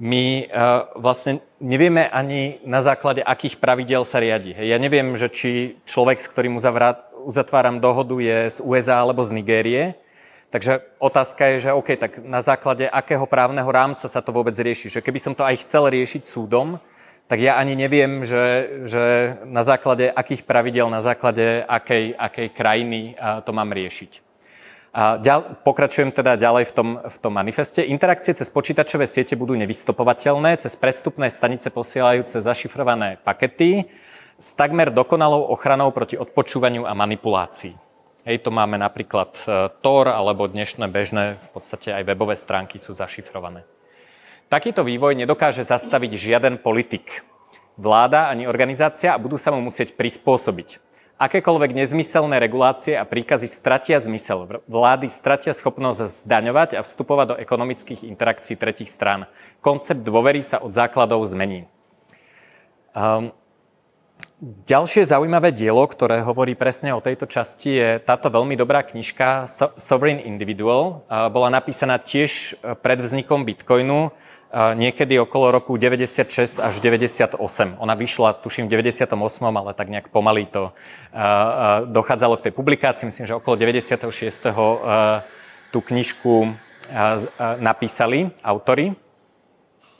my 0.00 0.48
uh, 0.48 0.88
vlastne 0.96 1.44
nevieme 1.60 2.08
ani 2.08 2.62
na 2.64 2.80
základe 2.80 3.20
akých 3.20 3.60
pravidel 3.60 4.08
sa 4.08 4.22
riadi. 4.24 4.56
Ja 4.56 4.80
neviem, 4.80 5.12
že 5.20 5.28
či 5.28 5.50
človek, 5.84 6.22
s 6.22 6.30
ktorým 6.32 6.56
uzavrá, 6.56 6.96
uzatváram 7.28 7.76
dohodu, 7.76 8.16
je 8.16 8.38
z 8.48 8.58
USA 8.64 9.04
alebo 9.04 9.20
z 9.20 9.36
Nigérie. 9.36 9.84
Takže 10.48 10.80
otázka 10.96 11.44
je, 11.52 11.68
že 11.68 11.76
OK, 11.76 12.00
tak 12.00 12.24
na 12.24 12.40
základe 12.40 12.88
akého 12.88 13.28
právneho 13.28 13.68
rámca 13.68 14.08
sa 14.08 14.24
to 14.24 14.32
vôbec 14.32 14.56
rieši. 14.56 14.88
Že 14.88 15.04
keby 15.04 15.20
som 15.20 15.36
to 15.36 15.44
aj 15.44 15.60
chcel 15.60 15.92
riešiť 15.92 16.24
súdom, 16.24 16.80
tak 17.28 17.44
ja 17.44 17.60
ani 17.60 17.76
neviem, 17.76 18.24
že, 18.24 18.80
že 18.88 19.36
na 19.44 19.60
základe 19.60 20.08
akých 20.08 20.48
pravidel, 20.48 20.88
na 20.88 21.04
základe 21.04 21.60
akej, 21.68 22.16
akej 22.16 22.48
krajiny 22.56 23.20
to 23.44 23.52
mám 23.52 23.68
riešiť. 23.76 24.24
A 24.96 25.20
ďal, 25.20 25.60
pokračujem 25.60 26.08
teda 26.16 26.40
ďalej 26.40 26.64
v 26.64 26.72
tom, 26.72 26.88
v 27.04 27.16
tom 27.20 27.36
manifeste. 27.36 27.84
Interakcie 27.84 28.32
cez 28.32 28.48
počítačové 28.48 29.04
siete 29.04 29.36
budú 29.36 29.52
nevystopovateľné, 29.60 30.56
cez 30.56 30.72
prestupné 30.80 31.28
stanice 31.28 31.68
posielajúce 31.68 32.40
zašifrované 32.40 33.20
pakety, 33.20 33.84
s 34.38 34.54
takmer 34.54 34.94
dokonalou 34.94 35.50
ochranou 35.50 35.90
proti 35.90 36.14
odpočúvaniu 36.14 36.86
a 36.86 36.94
manipulácii. 36.94 37.74
Hej, 38.22 38.46
to 38.46 38.54
máme 38.54 38.78
napríklad 38.78 39.34
e, 39.34 39.66
Tor 39.82 40.06
alebo 40.06 40.46
dnešné 40.46 40.86
bežné, 40.86 41.42
v 41.42 41.48
podstate 41.50 41.90
aj 41.90 42.06
webové 42.06 42.38
stránky 42.38 42.78
sú 42.78 42.94
zašifrované. 42.94 43.66
Takýto 44.46 44.86
vývoj 44.86 45.18
nedokáže 45.18 45.66
zastaviť 45.66 46.12
žiaden 46.14 46.54
politik, 46.62 47.26
vláda 47.74 48.30
ani 48.30 48.46
organizácia 48.46 49.12
budú 49.18 49.36
sa 49.36 49.50
mu 49.50 49.58
musieť 49.58 49.98
prispôsobiť. 49.98 50.78
Akékoľvek 51.18 51.74
nezmyselné 51.74 52.38
regulácie 52.38 52.94
a 52.94 53.02
príkazy 53.02 53.50
stratia 53.50 53.98
zmysel. 53.98 54.62
Vlády 54.70 55.10
stratia 55.10 55.50
schopnosť 55.50 56.22
zdaňovať 56.22 56.78
a 56.78 56.86
vstupovať 56.86 57.26
do 57.34 57.36
ekonomických 57.42 58.06
interakcií 58.06 58.54
tretich 58.54 58.86
strán. 58.86 59.26
Koncept 59.58 60.06
dôvery 60.06 60.46
sa 60.46 60.62
od 60.62 60.70
základov 60.70 61.26
zmení. 61.26 61.66
Um, 62.94 63.34
Ďalšie 64.38 65.02
zaujímavé 65.02 65.50
dielo, 65.50 65.82
ktoré 65.82 66.22
hovorí 66.22 66.54
presne 66.54 66.94
o 66.94 67.02
tejto 67.02 67.26
časti, 67.26 67.74
je 67.74 67.88
táto 67.98 68.30
veľmi 68.30 68.54
dobrá 68.54 68.86
knižka 68.86 69.50
Sovereign 69.74 70.22
Individual. 70.22 71.02
Bola 71.10 71.50
napísaná 71.50 71.98
tiež 71.98 72.54
e, 72.54 72.78
pred 72.78 73.02
vznikom 73.02 73.42
Bitcoinu, 73.42 73.98
e, 74.06 74.10
niekedy 74.78 75.18
okolo 75.18 75.50
roku 75.50 75.74
96 75.74 76.62
až 76.62 76.74
98. 76.78 77.34
Ona 77.82 77.94
vyšla, 77.98 78.38
tuším, 78.38 78.70
v 78.70 78.78
98, 78.78 79.10
ale 79.42 79.74
tak 79.74 79.90
nejak 79.90 80.06
pomaly 80.14 80.46
to 80.46 80.70
e, 80.70 80.72
dochádzalo 81.90 82.38
k 82.38 82.46
tej 82.46 82.52
publikácii. 82.54 83.10
Myslím, 83.10 83.26
že 83.26 83.34
okolo 83.34 83.58
96. 83.58 84.06
tú 85.74 85.78
knižku 85.82 86.54
napísali 87.58 88.30
autory, 88.46 88.94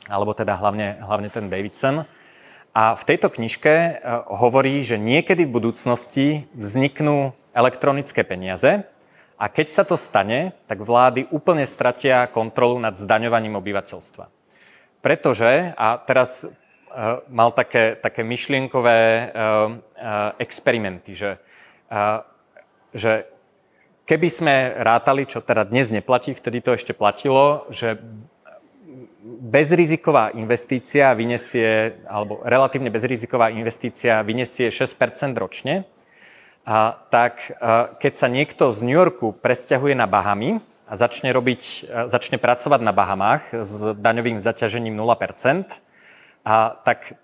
alebo 0.07 0.31
teda 0.31 0.55
hlavne, 0.55 1.03
hlavne 1.03 1.27
ten 1.27 1.51
Davidson. 1.51 2.07
A 2.79 2.95
v 2.95 3.03
tejto 3.11 3.27
knižke 3.27 3.75
e, 3.75 3.93
hovorí, 4.31 4.87
že 4.87 5.03
niekedy 5.03 5.51
v 5.51 5.55
budúcnosti 5.59 6.47
vzniknú 6.55 7.35
elektronické 7.51 8.23
peniaze 8.23 8.87
a 9.35 9.51
keď 9.51 9.67
sa 9.75 9.83
to 9.83 9.99
stane, 9.99 10.55
tak 10.71 10.87
vlády 10.87 11.27
úplne 11.35 11.67
stratia 11.67 12.31
kontrolu 12.31 12.79
nad 12.79 12.95
zdaňovaním 12.95 13.59
obyvateľstva. 13.59 14.31
Pretože, 15.03 15.75
a 15.79 15.95
teraz 16.03 16.43
uh, 16.43 17.23
mal 17.31 17.55
také, 17.55 17.95
také 17.95 18.27
myšlienkové 18.27 18.99
uh, 18.99 19.31
uh, 19.31 20.35
experimenty, 20.43 21.15
že, 21.15 21.39
uh, 21.87 22.27
že 22.91 23.31
keby 24.11 24.27
sme 24.27 24.55
rátali, 24.75 25.23
čo 25.23 25.39
teda 25.39 25.71
dnes 25.71 25.95
neplatí, 25.95 26.35
vtedy 26.35 26.59
to 26.59 26.75
ešte 26.75 26.99
platilo, 26.99 27.63
že 27.71 28.03
bezriziková 29.39 30.35
investícia 30.35 31.15
vyniesie, 31.15 32.03
alebo 32.11 32.43
relatívne 32.43 32.91
bezriziková 32.91 33.55
investícia 33.55 34.21
vyniesie 34.27 34.75
6% 34.75 35.39
ročne, 35.39 35.87
a, 36.67 36.99
tak 37.09 37.55
a, 37.63 37.95
keď 37.97 38.13
sa 38.19 38.29
niekto 38.29 38.75
z 38.75 38.83
New 38.83 38.99
Yorku 38.99 39.33
presťahuje 39.33 39.95
na 39.95 40.11
Bahamy 40.11 40.59
a 40.91 40.93
začne, 40.99 41.31
robiť, 41.31 41.63
a, 41.63 42.11
začne 42.11 42.37
pracovať 42.37 42.81
na 42.83 42.93
Bahamách 42.93 43.63
s 43.63 43.95
daňovým 43.95 44.43
zaťažením 44.43 44.99
0%, 44.99 45.79
a, 46.43 46.75
tak, 46.83 47.15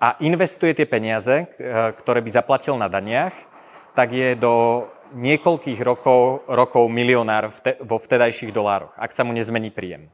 a 0.00 0.16
investuje 0.24 0.72
tie 0.72 0.86
peniaze, 0.88 1.50
ktoré 2.02 2.22
by 2.22 2.30
zaplatil 2.30 2.78
na 2.78 2.86
daniach, 2.86 3.34
tak 3.98 4.14
je 4.14 4.38
do 4.38 4.86
niekoľkých 5.14 5.80
rokov, 5.82 6.46
rokov 6.46 6.86
milionár 6.92 7.50
vo 7.82 7.96
vtedajších 7.98 8.52
dolároch, 8.52 8.92
ak 8.94 9.10
sa 9.10 9.24
mu 9.24 9.32
nezmení 9.34 9.72
príjem. 9.72 10.06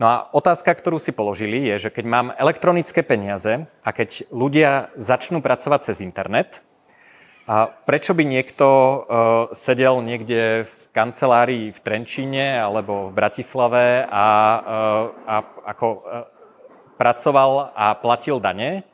No 0.00 0.08
a 0.08 0.32
otázka, 0.32 0.72
ktorú 0.72 0.96
si 0.96 1.12
položili, 1.12 1.60
je, 1.68 1.86
že 1.86 1.90
keď 1.92 2.04
mám 2.08 2.26
elektronické 2.40 3.04
peniaze 3.04 3.68
a 3.84 3.90
keď 3.92 4.32
ľudia 4.32 4.88
začnú 4.96 5.44
pracovať 5.44 5.92
cez 5.92 6.00
internet, 6.00 6.64
a 7.44 7.68
prečo 7.68 8.16
by 8.16 8.24
niekto 8.24 8.64
uh, 8.64 8.98
sedel 9.52 10.00
niekde 10.00 10.64
v 10.64 10.74
kancelárii 10.96 11.74
v 11.74 11.78
Trenčíne 11.82 12.62
alebo 12.62 13.10
v 13.10 13.16
Bratislave 13.18 14.06
a, 14.06 14.06
uh, 14.06 15.04
a 15.26 15.36
ako 15.68 15.86
uh, 15.90 16.00
pracoval 16.94 17.74
a 17.74 17.92
platil 17.98 18.40
dane, 18.40 18.86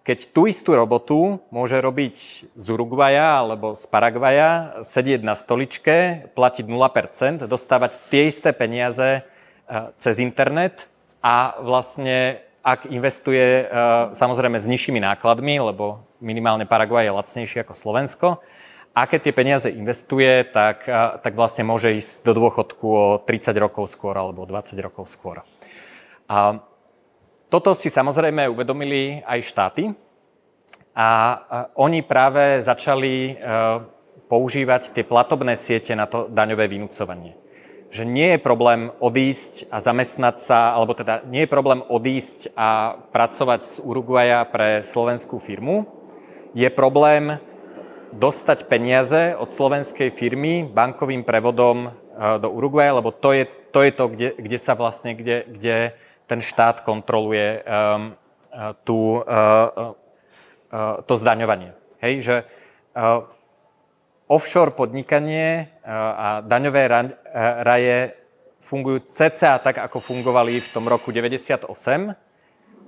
keď 0.00 0.32
tú 0.32 0.48
istú 0.48 0.74
robotu 0.74 1.44
môže 1.52 1.76
robiť 1.78 2.16
z 2.56 2.66
Uruguaja 2.72 3.38
alebo 3.38 3.76
z 3.76 3.84
Paraguaja, 3.86 4.80
sedieť 4.82 5.20
na 5.22 5.36
stoličke, 5.36 6.26
platiť 6.32 6.66
0%, 6.66 7.44
dostávať 7.46 8.00
tie 8.08 8.26
isté 8.26 8.50
peniaze 8.56 9.22
cez 9.96 10.18
internet 10.18 10.90
a 11.22 11.58
vlastne 11.62 12.42
ak 12.60 12.92
investuje 12.92 13.68
samozrejme 14.12 14.60
s 14.60 14.68
nižšími 14.68 15.00
nákladmi, 15.00 15.56
lebo 15.72 16.04
minimálne 16.20 16.68
Paraguay 16.68 17.08
je 17.08 17.16
lacnejší 17.16 17.64
ako 17.64 17.72
Slovensko, 17.72 18.28
a 18.90 19.06
keď 19.06 19.20
tie 19.22 19.34
peniaze 19.34 19.68
investuje, 19.70 20.44
tak, 20.50 20.82
tak 21.22 21.32
vlastne 21.38 21.62
môže 21.62 21.94
ísť 21.94 22.26
do 22.26 22.34
dôchodku 22.34 22.86
o 22.90 23.06
30 23.22 23.54
rokov 23.54 23.86
skôr 23.86 24.18
alebo 24.18 24.42
20 24.42 24.74
rokov 24.82 25.06
skôr. 25.06 25.46
A 26.26 26.58
toto 27.46 27.70
si 27.74 27.86
samozrejme 27.86 28.50
uvedomili 28.50 29.22
aj 29.22 29.46
štáty 29.46 29.94
a 30.94 31.08
oni 31.78 32.02
práve 32.02 32.58
začali 32.66 33.38
používať 34.26 34.90
tie 34.90 35.06
platobné 35.06 35.54
siete 35.54 35.94
na 35.94 36.10
to 36.10 36.26
daňové 36.26 36.66
vynúcovanie 36.66 37.38
že 37.90 38.06
nie 38.06 38.38
je 38.38 38.40
problém 38.40 38.94
odísť 39.02 39.66
a 39.66 39.82
zamestnať 39.82 40.36
sa, 40.38 40.78
alebo 40.78 40.94
teda 40.94 41.26
nie 41.26 41.42
je 41.42 41.50
problém 41.50 41.82
odísť 41.82 42.54
a 42.54 42.94
pracovať 43.10 43.60
z 43.66 43.74
Uruguaja 43.82 44.46
pre 44.46 44.86
slovenskú 44.86 45.42
firmu. 45.42 45.90
Je 46.54 46.70
problém 46.70 47.42
dostať 48.14 48.70
peniaze 48.70 49.34
od 49.34 49.50
slovenskej 49.50 50.14
firmy 50.14 50.66
bankovým 50.66 51.26
prevodom 51.26 51.86
e, 51.86 51.90
do 52.38 52.50
Uruguaja, 52.50 52.98
lebo 52.98 53.10
to 53.10 53.34
je 53.34 53.46
to, 53.70 53.86
je 53.86 53.92
to 53.94 54.04
kde, 54.10 54.28
kde 54.38 54.58
sa 54.58 54.74
vlastne, 54.74 55.14
kde, 55.14 55.46
kde 55.46 55.76
ten 56.26 56.42
štát 56.42 56.82
kontroluje 56.82 57.62
um, 57.62 58.14
tú, 58.82 59.22
uh, 59.22 59.94
uh, 60.74 61.02
to 61.06 61.14
zdaňovanie. 61.14 61.74
Hej, 62.02 62.14
že 62.22 62.36
uh, 62.94 63.26
offshore 64.30 64.70
podnikanie 64.78 65.66
eh, 65.66 65.90
a 65.90 66.38
daňové 66.46 66.86
raje 67.66 68.14
fungujú 68.62 69.10
cca 69.10 69.58
tak, 69.58 69.82
ako 69.82 69.98
fungovali 69.98 70.62
v 70.62 70.68
tom 70.70 70.86
roku 70.86 71.10
98 71.10 71.66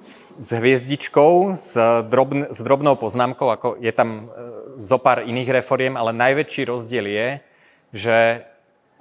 s 0.03 0.51
hviezdičkou, 0.51 1.55
s, 1.55 1.79
drobn, 2.11 2.51
s 2.51 2.59
drobnou 2.59 2.99
poznámkou, 2.99 3.49
ako 3.51 3.69
je 3.83 3.91
tam 3.91 4.09
eh, 4.11 4.23
zo 4.79 5.03
pár 5.03 5.27
iných 5.27 5.63
reforiem, 5.63 5.99
ale 5.99 6.15
najväčší 6.15 6.71
rozdiel 6.71 7.07
je, 7.11 7.29
že 7.91 8.17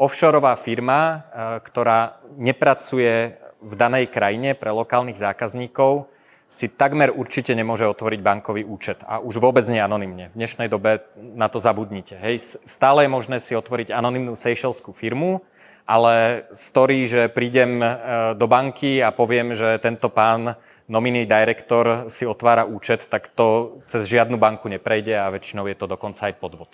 offshoreová 0.01 0.57
firma, 0.57 0.99
eh, 1.01 1.21
ktorá 1.61 2.17
nepracuje 2.41 3.37
v 3.61 3.73
danej 3.77 4.09
krajine 4.09 4.57
pre 4.57 4.73
lokálnych 4.73 5.21
zákazníkov, 5.21 6.09
si 6.51 6.67
takmer 6.67 7.15
určite 7.15 7.55
nemôže 7.55 7.87
otvoriť 7.87 8.19
bankový 8.19 8.67
účet 8.67 8.99
a 9.07 9.23
už 9.23 9.39
vôbec 9.39 9.63
nie 9.71 9.79
anonymne. 9.79 10.27
V 10.35 10.35
dnešnej 10.35 10.67
dobe 10.67 10.99
na 11.15 11.47
to 11.47 11.63
zabudnite. 11.63 12.19
Hej. 12.19 12.59
Stále 12.67 13.07
je 13.07 13.15
možné 13.15 13.39
si 13.39 13.55
otvoriť 13.55 13.95
anonymnú 13.95 14.35
seychelskú 14.35 14.91
firmu, 14.91 15.39
ale 15.87 16.43
story, 16.51 17.07
že 17.07 17.31
prídem 17.31 17.79
e, 17.79 17.87
do 18.35 18.51
banky 18.51 18.99
a 18.99 19.15
poviem, 19.15 19.55
že 19.55 19.79
tento 19.79 20.11
pán 20.11 20.59
nominný 20.91 21.23
director 21.23 22.11
si 22.11 22.27
otvára 22.27 22.67
účet, 22.67 23.07
tak 23.07 23.31
to 23.31 23.79
cez 23.87 24.03
žiadnu 24.11 24.35
banku 24.35 24.67
neprejde 24.67 25.15
a 25.15 25.31
väčšinou 25.31 25.71
je 25.71 25.79
to 25.79 25.87
dokonca 25.87 26.27
aj 26.27 26.35
podvod. 26.35 26.67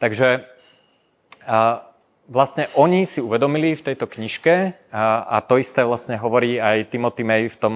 Takže 0.00 0.48
vlastne 2.24 2.72
oni 2.72 3.04
si 3.04 3.20
uvedomili 3.20 3.76
v 3.76 3.84
tejto 3.84 4.08
knižke 4.08 4.72
a 4.96 5.36
to 5.44 5.60
isté 5.60 5.84
vlastne 5.84 6.16
hovorí 6.16 6.56
aj 6.56 6.88
Timothy 6.88 7.20
May 7.20 7.52
v 7.52 7.60
tom 7.60 7.74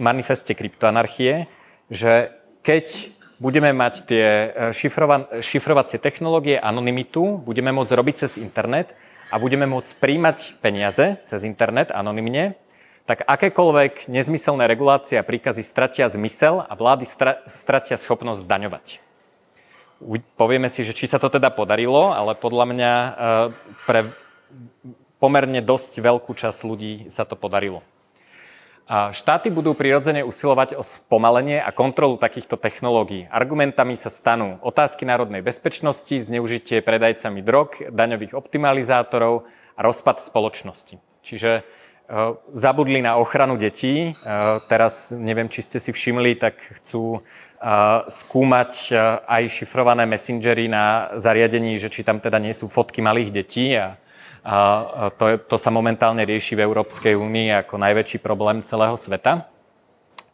manifeste 0.00 0.56
kryptoanarchie, 0.56 1.46
že 1.92 2.32
keď 2.64 3.12
budeme 3.38 3.70
mať 3.70 3.94
tie 4.04 4.26
e, 4.26 4.46
šifrova, 4.74 5.40
šifrovacie 5.40 6.02
technológie, 6.02 6.58
anonymitu, 6.58 7.38
budeme 7.42 7.70
môcť 7.70 7.92
robiť 7.94 8.14
cez 8.26 8.32
internet 8.42 8.92
a 9.30 9.38
budeme 9.38 9.64
môcť 9.64 9.92
príjmať 10.02 10.58
peniaze 10.58 11.22
cez 11.24 11.40
internet 11.46 11.94
anonymne, 11.94 12.58
tak 13.06 13.24
akékoľvek 13.24 14.10
nezmyselné 14.10 14.68
regulácie 14.68 15.16
a 15.16 15.24
príkazy 15.24 15.64
stratia 15.64 16.10
zmysel 16.12 16.60
a 16.60 16.72
vlády 16.76 17.08
stra, 17.08 17.40
stratia 17.48 17.96
schopnosť 17.96 18.44
zdaňovať. 18.44 18.86
Povieme 20.38 20.70
si, 20.70 20.86
že 20.86 20.94
či 20.94 21.10
sa 21.10 21.18
to 21.18 21.26
teda 21.26 21.50
podarilo, 21.50 22.14
ale 22.14 22.38
podľa 22.38 22.64
mňa 22.68 22.92
e, 22.92 23.10
pre 23.86 24.00
pomerne 25.18 25.58
dosť 25.62 25.98
veľkú 25.98 26.30
časť 26.34 26.58
ľudí 26.62 26.92
sa 27.10 27.26
to 27.26 27.34
podarilo. 27.34 27.82
Štáty 28.88 29.52
budú 29.52 29.76
prirodzene 29.76 30.24
usilovať 30.24 30.80
o 30.80 30.80
spomalenie 30.80 31.60
a 31.60 31.76
kontrolu 31.76 32.16
takýchto 32.16 32.56
technológií. 32.56 33.28
Argumentami 33.28 33.92
sa 34.00 34.08
stanú 34.08 34.56
otázky 34.64 35.04
národnej 35.04 35.44
bezpečnosti, 35.44 36.16
zneužitie 36.16 36.80
predajcami 36.80 37.44
drog, 37.44 37.76
daňových 37.92 38.32
optimalizátorov 38.32 39.44
a 39.76 39.80
rozpad 39.84 40.24
spoločnosti. 40.24 40.96
Čiže 41.20 41.60
e, 41.60 41.62
zabudli 42.56 43.04
na 43.04 43.20
ochranu 43.20 43.60
detí. 43.60 44.08
E, 44.08 44.12
teraz 44.72 45.12
neviem, 45.12 45.52
či 45.52 45.68
ste 45.68 45.76
si 45.76 45.92
všimli, 45.92 46.40
tak 46.40 46.56
chcú 46.80 47.20
e, 47.20 47.70
skúmať 48.08 48.96
aj 49.28 49.42
šifrované 49.52 50.08
messengery 50.08 50.64
na 50.64 51.12
zariadení, 51.20 51.76
že 51.76 51.92
či 51.92 52.08
tam 52.08 52.24
teda 52.24 52.40
nie 52.40 52.56
sú 52.56 52.72
fotky 52.72 53.04
malých 53.04 53.36
detí 53.36 53.76
a 53.76 54.00
a 54.44 54.56
to, 55.18 55.24
je, 55.28 55.36
to 55.38 55.56
sa 55.58 55.70
momentálne 55.70 56.22
rieši 56.22 56.54
v 56.54 56.64
Európskej 56.64 57.14
únii 57.18 57.66
ako 57.66 57.78
najväčší 57.78 58.18
problém 58.22 58.62
celého 58.62 58.94
sveta. 58.94 59.50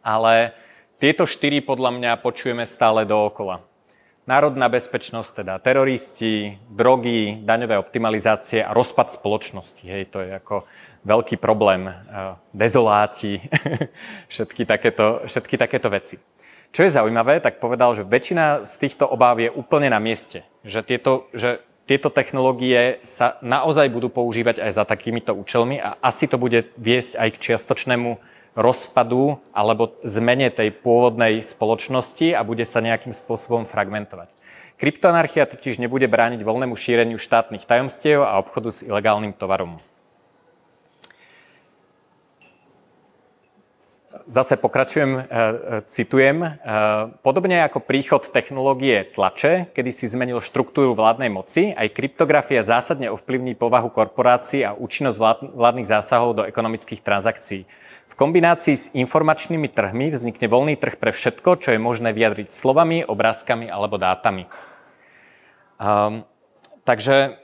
Ale 0.05 0.53
tieto 1.01 1.25
štyri 1.25 1.65
podľa 1.65 1.91
mňa 1.97 2.11
počujeme 2.21 2.65
stále 2.65 3.05
dookola. 3.09 3.65
Národná 4.25 4.73
bezpečnosť, 4.73 5.45
teda 5.45 5.61
teroristi, 5.61 6.57
drogy, 6.73 7.45
daňové 7.45 7.77
optimalizácie 7.77 8.65
a 8.65 8.73
rozpad 8.73 9.13
spoločnosti. 9.13 9.85
Hej, 9.85 10.09
to 10.09 10.25
je 10.25 10.33
ako 10.33 10.65
veľký 11.05 11.37
problém. 11.37 11.93
Dezoláti, 12.57 13.45
všetky 14.33 14.65
takéto, 14.65 15.29
všetky 15.29 15.61
takéto 15.61 15.93
veci. 15.93 16.17
Čo 16.73 16.89
je 16.89 16.97
zaujímavé, 16.97 17.39
tak 17.45 17.61
povedal, 17.61 17.93
že 17.93 18.09
väčšina 18.09 18.65
z 18.65 18.75
týchto 18.81 19.05
obáv 19.07 19.39
je 19.45 19.53
úplne 19.53 19.93
na 19.93 20.01
mieste. 20.01 20.43
Že, 20.65 20.81
tieto, 20.89 21.13
že 21.37 21.61
tieto 21.85 22.09
technológie 22.09 23.05
sa 23.05 23.37
naozaj 23.45 23.93
budú 23.93 24.09
používať 24.09 24.65
aj 24.65 24.71
za 24.73 24.85
takýmito 24.89 25.37
účelmi 25.37 25.77
a 25.77 26.01
asi 26.01 26.25
to 26.25 26.41
bude 26.41 26.73
viesť 26.81 27.21
aj 27.21 27.29
k 27.37 27.41
čiastočnému 27.53 28.17
rozpadu 28.57 29.37
alebo 29.53 29.93
zmene 30.07 30.49
tej 30.49 30.73
pôvodnej 30.73 31.45
spoločnosti 31.45 32.33
a 32.33 32.41
bude 32.41 32.65
sa 32.65 32.81
nejakým 32.81 33.13
spôsobom 33.13 33.69
fragmentovať. 33.69 34.33
Kryptoanarchia 34.75 35.47
totiž 35.47 35.79
nebude 35.79 36.09
brániť 36.11 36.43
voľnému 36.43 36.75
šíreniu 36.75 37.21
štátnych 37.21 37.69
tajomstiev 37.69 38.27
a 38.27 38.41
obchodu 38.43 38.75
s 38.75 38.83
ilegálnym 38.83 39.37
tovarom. 39.37 39.79
Zase 44.27 44.57
pokračujem, 44.57 45.29
citujem. 45.89 46.61
Podobne 47.21 47.65
ako 47.65 47.85
príchod 47.85 48.25
technológie 48.25 49.09
tlače, 49.13 49.73
kedy 49.77 49.91
si 49.93 50.09
zmenil 50.09 50.41
štruktúru 50.41 50.97
vládnej 50.97 51.29
moci, 51.29 51.73
aj 51.77 51.93
kryptografia 51.93 52.65
zásadne 52.65 53.13
ovplyvní 53.13 53.55
povahu 53.55 53.93
korporácií 53.93 54.65
a 54.65 54.73
účinnosť 54.73 55.19
vládnych 55.53 55.89
zásahov 55.89 56.41
do 56.41 56.43
ekonomických 56.49 57.05
transakcií. 57.05 57.65
V 58.05 58.15
kombinácii 58.21 58.77
s 58.77 58.93
informačnými 58.93 59.69
trhmi 59.73 60.13
vznikne 60.13 60.47
voľný 60.49 60.77
trh 60.77 61.01
pre 61.01 61.09
všetko, 61.09 61.57
čo 61.57 61.73
je 61.73 61.81
možné 61.81 62.13
vyjadriť 62.13 62.53
slovami, 62.53 63.01
obrázkami 63.05 63.73
alebo 63.73 63.97
dátami. 63.97 64.45
Um, 65.81 66.29
takže 66.85 67.41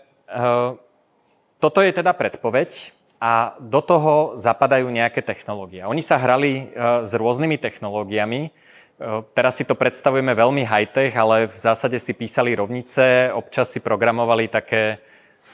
toto 1.59 1.83
je 1.83 1.91
teda 1.91 2.15
predpoveď 2.15 2.95
a 3.21 3.55
do 3.61 3.85
toho 3.85 4.35
zapadajú 4.41 4.89
nejaké 4.89 5.21
technológie. 5.21 5.85
Oni 5.85 6.01
sa 6.01 6.17
hrali 6.17 6.73
uh, 6.73 7.05
s 7.05 7.13
rôznymi 7.13 7.61
technológiami. 7.61 8.49
Uh, 8.97 9.23
teraz 9.37 9.61
si 9.61 9.69
to 9.69 9.77
predstavujeme 9.77 10.33
veľmi 10.33 10.65
high-tech, 10.65 11.13
ale 11.13 11.53
v 11.53 11.59
zásade 11.61 12.01
si 12.01 12.17
písali 12.17 12.57
rovnice, 12.57 13.29
občas 13.37 13.69
si 13.69 13.85
programovali 13.85 14.49
také 14.49 15.05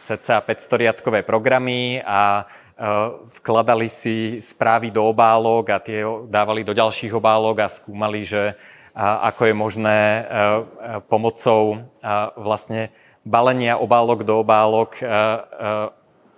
cca 0.06 0.38
500 0.38 0.82
riadkové 0.86 1.26
programy 1.26 1.98
a 2.06 2.46
Eh, 2.76 3.08
vkladali 3.40 3.88
si 3.88 4.36
správy 4.36 4.92
do 4.92 5.08
obálok 5.08 5.72
a 5.72 5.80
tie 5.80 6.04
dávali 6.28 6.60
do 6.60 6.76
ďalších 6.76 7.08
obálok 7.08 7.64
a 7.64 7.72
skúmali, 7.72 8.20
že 8.20 8.52
ako 8.96 9.42
je 9.48 9.54
možné 9.56 9.98
pomocou 11.12 11.84
vlastne 12.40 12.88
balenia 13.28 13.76
obálok 13.76 14.24
do 14.24 14.40
obálok 14.40 14.96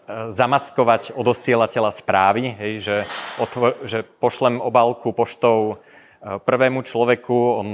zamaskovať 0.09 1.12
odosielateľa 1.12 1.90
správy, 1.92 2.57
hej, 2.57 2.73
že, 2.81 2.97
otvor, 3.37 3.77
že 3.85 4.01
pošlem 4.03 4.57
obálku 4.57 5.12
poštou 5.12 5.85
prvému 6.18 6.81
človeku, 6.83 7.37
on 7.61 7.68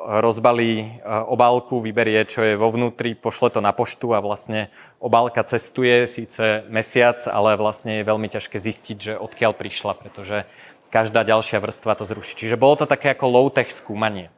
rozbalí 0.00 0.72
e, 0.80 0.86
obálku, 1.28 1.84
vyberie, 1.84 2.24
čo 2.24 2.40
je 2.40 2.54
vo 2.56 2.72
vnútri, 2.72 3.12
pošle 3.12 3.52
to 3.52 3.60
na 3.60 3.76
poštu 3.76 4.16
a 4.16 4.24
vlastne 4.24 4.72
obálka 4.96 5.44
cestuje 5.44 6.08
síce 6.08 6.64
mesiac, 6.72 7.20
ale 7.28 7.60
vlastne 7.60 8.00
je 8.00 8.08
veľmi 8.08 8.28
ťažké 8.32 8.56
zistiť, 8.56 8.96
že 8.96 9.12
odkiaľ 9.20 9.52
prišla, 9.52 9.92
pretože 10.00 10.48
každá 10.88 11.22
ďalšia 11.22 11.60
vrstva 11.60 12.00
to 12.00 12.08
zruší. 12.08 12.34
Čiže 12.34 12.56
bolo 12.56 12.80
to 12.80 12.86
také 12.88 13.12
ako 13.12 13.28
low-tech 13.28 13.68
skúmanie. 13.70 14.32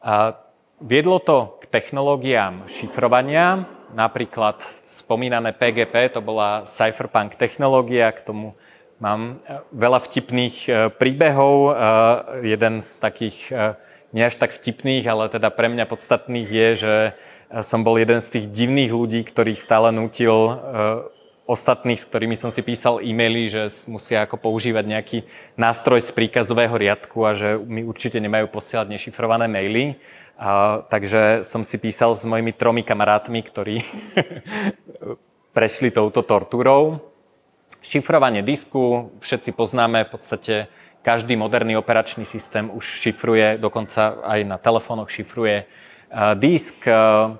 A 0.00 0.40
viedlo 0.80 1.20
to 1.20 1.60
k 1.60 1.64
technológiám 1.68 2.64
šifrovania, 2.66 3.68
napríklad 3.94 4.60
spomínané 4.98 5.54
PGP, 5.56 6.16
to 6.16 6.20
bola 6.20 6.66
cypherpunk 6.68 7.38
technológia, 7.38 8.12
k 8.12 8.20
tomu 8.20 8.58
mám 9.00 9.40
e, 9.46 9.62
veľa 9.72 10.00
vtipných 10.04 10.56
e, 10.66 10.70
príbehov. 10.92 11.76
Jeden 12.42 12.80
z 12.84 12.90
takých 12.98 13.38
nie 14.08 14.24
až 14.24 14.40
tak 14.40 14.56
vtipných, 14.56 15.04
ale 15.04 15.28
teda 15.28 15.52
pre 15.52 15.68
mňa 15.68 15.84
podstatných 15.84 16.48
je, 16.48 16.68
že 16.80 16.94
som 17.60 17.84
bol 17.84 18.00
jeden 18.00 18.24
z 18.24 18.40
tých 18.40 18.46
divných 18.48 18.92
ľudí, 18.92 19.20
ktorý 19.20 19.52
stále 19.52 19.92
nutil 19.92 20.56
ostatných, 21.48 21.96
s 21.96 22.04
ktorými 22.04 22.36
som 22.36 22.52
si 22.52 22.60
písal 22.60 23.00
e-maily, 23.00 23.48
že 23.48 23.72
musia 23.88 24.28
ako 24.28 24.36
používať 24.36 24.84
nejaký 24.84 25.18
nástroj 25.56 26.04
z 26.04 26.12
príkazového 26.12 26.76
riadku 26.76 27.24
a 27.24 27.32
že 27.32 27.56
mi 27.56 27.80
určite 27.80 28.20
nemajú 28.20 28.52
posielať 28.52 28.92
nešifrované 28.92 29.48
maily. 29.48 29.96
Uh, 30.38 30.86
takže 30.86 31.42
som 31.42 31.66
si 31.66 31.82
písal 31.82 32.14
s 32.14 32.22
mojimi 32.22 32.54
tromi 32.54 32.86
kamarátmi, 32.86 33.42
ktorí 33.42 33.82
prešli 35.56 35.90
touto 35.90 36.22
tortúrou. 36.22 37.02
Šifrovanie 37.82 38.46
disku, 38.46 39.10
všetci 39.18 39.50
poznáme 39.50 40.06
v 40.06 40.10
podstate 40.14 40.54
každý 41.02 41.34
moderný 41.34 41.74
operačný 41.74 42.22
systém 42.22 42.70
už 42.70 42.86
šifruje, 42.86 43.58
dokonca 43.58 44.22
aj 44.22 44.40
na 44.46 44.56
telefónoch 44.62 45.10
šifruje 45.10 45.66
uh, 45.66 46.38
disk, 46.38 46.86
uh, 46.86 47.34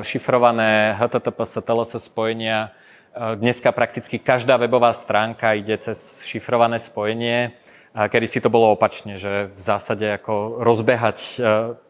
šifrované 0.00 0.96
HTTPS, 0.96 1.60
TLS 1.60 1.92
spojenia. 2.00 2.72
Dneska 3.10 3.74
prakticky 3.74 4.22
každá 4.22 4.54
webová 4.56 4.94
stránka 4.94 5.58
ide 5.58 5.74
cez 5.76 6.22
šifrované 6.24 6.78
spojenie. 6.78 7.52
Kedy 7.90 8.26
si 8.30 8.38
to 8.38 8.52
bolo 8.54 8.70
opačne, 8.78 9.18
že 9.18 9.50
v 9.50 9.58
zásade 9.58 10.06
ako 10.14 10.62
rozbehať 10.62 11.42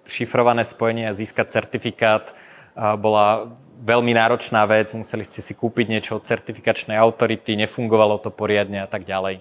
šifrované 0.08 0.64
spojenie 0.64 1.04
a 1.04 1.16
získať 1.16 1.52
certifikát 1.52 2.32
bola 2.74 3.52
veľmi 3.80 4.12
náročná 4.12 4.68
vec, 4.68 4.92
museli 4.92 5.24
ste 5.24 5.40
si 5.40 5.56
kúpiť 5.56 5.86
niečo 5.88 6.20
od 6.20 6.28
certifikačnej 6.28 7.00
autority, 7.00 7.56
nefungovalo 7.56 8.20
to 8.20 8.28
poriadne 8.28 8.84
a 8.84 8.88
tak 8.88 9.08
ďalej. 9.08 9.40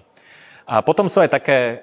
A 0.64 0.80
potom 0.80 1.10
sú 1.10 1.20
aj 1.20 1.30
také 1.34 1.58
e, 1.58 1.74
e, 1.74 1.80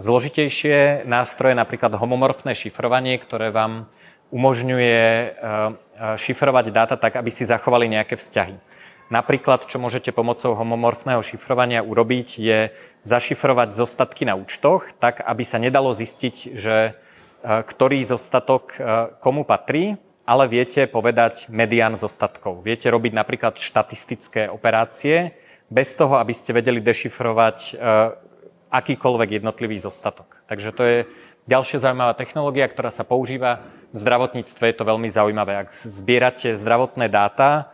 zložitejšie 0.00 1.06
nástroje, 1.06 1.54
napríklad 1.54 1.94
homomorfné 1.94 2.56
šifrovanie, 2.56 3.20
ktoré 3.20 3.54
vám 3.54 3.86
umožňuje 4.34 5.02
e, 5.04 5.26
šifrovať 6.18 6.64
dáta 6.74 6.96
tak, 6.98 7.20
aby 7.20 7.30
si 7.30 7.46
zachovali 7.46 7.86
nejaké 7.86 8.18
vzťahy. 8.18 8.58
Napríklad, 9.12 9.68
čo 9.68 9.76
môžete 9.76 10.08
pomocou 10.08 10.56
homomorfného 10.56 11.20
šifrovania 11.20 11.84
urobiť, 11.84 12.28
je 12.40 12.72
zašifrovať 13.04 13.76
zostatky 13.76 14.24
na 14.24 14.40
účtoch, 14.40 14.88
tak 14.96 15.20
aby 15.20 15.44
sa 15.44 15.60
nedalo 15.60 15.92
zistiť, 15.92 16.56
že 16.56 16.96
ktorý 17.44 18.00
zostatok 18.08 18.72
komu 19.20 19.44
patrí, 19.44 20.00
ale 20.24 20.48
viete 20.48 20.88
povedať 20.88 21.52
medián 21.52 21.98
zostatkov. 22.00 22.64
Viete 22.64 22.88
robiť 22.88 23.12
napríklad 23.12 23.60
štatistické 23.60 24.48
operácie, 24.48 25.36
bez 25.72 25.96
toho, 25.96 26.20
aby 26.20 26.36
ste 26.36 26.52
vedeli 26.52 26.84
dešifrovať 26.84 27.58
e, 27.58 27.72
akýkoľvek 28.68 29.40
jednotlivý 29.40 29.80
zostatok. 29.80 30.44
Takže 30.44 30.70
to 30.76 30.82
je 30.84 30.98
ďalšia 31.48 31.80
zaujímavá 31.80 32.12
technológia, 32.12 32.68
ktorá 32.68 32.92
sa 32.92 33.08
používa 33.08 33.64
v 33.96 33.96
zdravotníctve. 34.04 34.62
Je 34.68 34.76
to 34.76 34.84
veľmi 34.84 35.08
zaujímavé. 35.08 35.64
Ak 35.64 35.72
zbierate 35.72 36.52
zdravotné 36.52 37.08
dáta, 37.08 37.72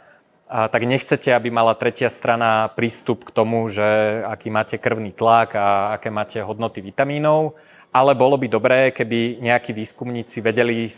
tak 0.48 0.82
nechcete, 0.88 1.28
aby 1.28 1.52
mala 1.52 1.76
tretia 1.76 2.08
strana 2.08 2.72
prístup 2.72 3.28
k 3.28 3.34
tomu, 3.36 3.68
že 3.68 3.84
aký 4.24 4.48
máte 4.48 4.80
krvný 4.80 5.12
tlak 5.12 5.52
a 5.52 5.92
aké 6.00 6.08
máte 6.08 6.40
hodnoty 6.40 6.80
vitamínov, 6.80 7.52
ale 7.92 8.16
bolo 8.16 8.40
by 8.40 8.48
dobré, 8.48 8.80
keby 8.88 9.44
nejakí 9.44 9.76
výskumníci 9.76 10.40
vedeli 10.40 10.88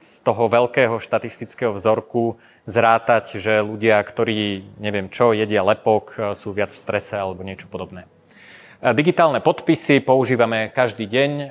z 0.00 0.14
toho 0.24 0.48
veľkého 0.48 0.96
štatistického 0.96 1.76
vzorku 1.76 2.40
zrátať, 2.64 3.36
že 3.36 3.60
ľudia, 3.60 4.00
ktorí 4.00 4.64
neviem 4.80 5.12
čo, 5.12 5.36
jedia 5.36 5.60
lepok, 5.60 6.04
e, 6.16 6.18
sú 6.32 6.56
viac 6.56 6.72
v 6.72 6.80
strese 6.80 7.20
alebo 7.20 7.44
niečo 7.44 7.68
podobné. 7.68 8.08
E, 8.80 8.96
digitálne 8.96 9.44
podpisy 9.44 10.00
používame 10.00 10.72
každý 10.72 11.04
deň, 11.04 11.30
e, 11.36 11.48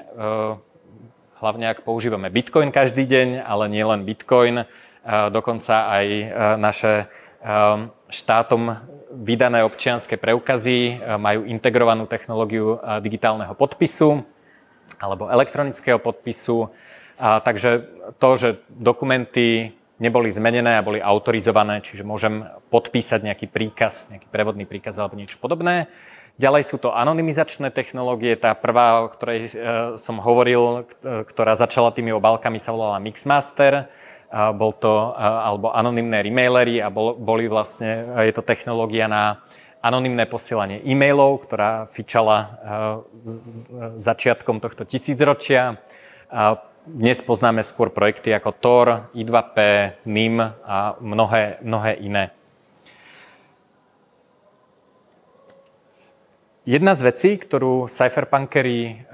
hlavne 1.39 1.65
ak 1.69 1.85
používame 1.85 2.33
Bitcoin 2.33 2.73
každý 2.73 3.05
deň, 3.05 3.45
ale 3.45 3.69
nie 3.69 3.85
len 3.85 4.03
Bitcoin, 4.03 4.67
dokonca 5.09 5.87
aj 5.95 6.05
naše 6.59 7.07
štátom 8.09 8.61
vydané 9.09 9.63
občianské 9.63 10.19
preukazy 10.19 10.99
majú 11.17 11.47
integrovanú 11.47 12.05
technológiu 12.05 12.77
digitálneho 12.99 13.55
podpisu 13.55 14.27
alebo 14.99 15.31
elektronického 15.31 15.97
podpisu. 15.97 16.67
takže 17.19 17.83
to, 18.17 18.29
že 18.39 18.49
dokumenty 18.71 19.75
neboli 19.99 20.31
zmenené 20.31 20.79
a 20.79 20.85
boli 20.85 21.03
autorizované, 21.03 21.83
čiže 21.83 22.07
môžem 22.07 22.47
podpísať 22.71 23.19
nejaký 23.27 23.51
príkaz, 23.51 24.07
nejaký 24.07 24.31
prevodný 24.31 24.63
príkaz 24.63 24.95
alebo 24.95 25.19
niečo 25.19 25.35
podobné. 25.35 25.91
Ďalej 26.39 26.71
sú 26.71 26.79
to 26.79 26.95
anonymizačné 26.95 27.67
technológie. 27.75 28.39
Tá 28.39 28.55
prvá, 28.55 29.03
o 29.03 29.11
ktorej 29.11 29.51
som 29.99 30.23
hovoril, 30.23 30.87
ktorá 31.03 31.51
začala 31.59 31.91
tými 31.91 32.15
obálkami, 32.15 32.63
sa 32.63 32.71
volala 32.71 33.03
Mixmaster. 33.03 33.91
Bol 34.29 34.71
to, 34.77 35.17
alebo 35.17 35.73
anonymné 35.73 36.21
remailery 36.21 36.77
a 36.79 36.93
bol, 36.93 37.17
boli 37.17 37.49
vlastne, 37.49 38.21
je 38.29 38.33
to 38.33 38.45
technológia 38.45 39.09
na 39.09 39.41
anonymné 39.81 40.29
posielanie 40.29 40.85
e-mailov, 40.85 41.49
ktorá 41.49 41.89
fičala 41.89 42.61
začiatkom 43.97 44.61
tohto 44.61 44.85
tisícročia 44.85 45.81
dnes 46.89 47.21
poznáme 47.21 47.61
skôr 47.61 47.93
projekty 47.93 48.33
ako 48.33 48.49
Tor, 48.57 48.87
I2P, 49.13 49.57
NIM 50.09 50.41
a 50.41 50.97
mnohé, 50.97 51.61
mnohé 51.61 52.01
iné. 52.01 52.33
Jedna 56.65 56.97
z 56.97 57.01
vecí, 57.05 57.29
ktorú 57.37 57.85
cypherpunkery 57.85 59.05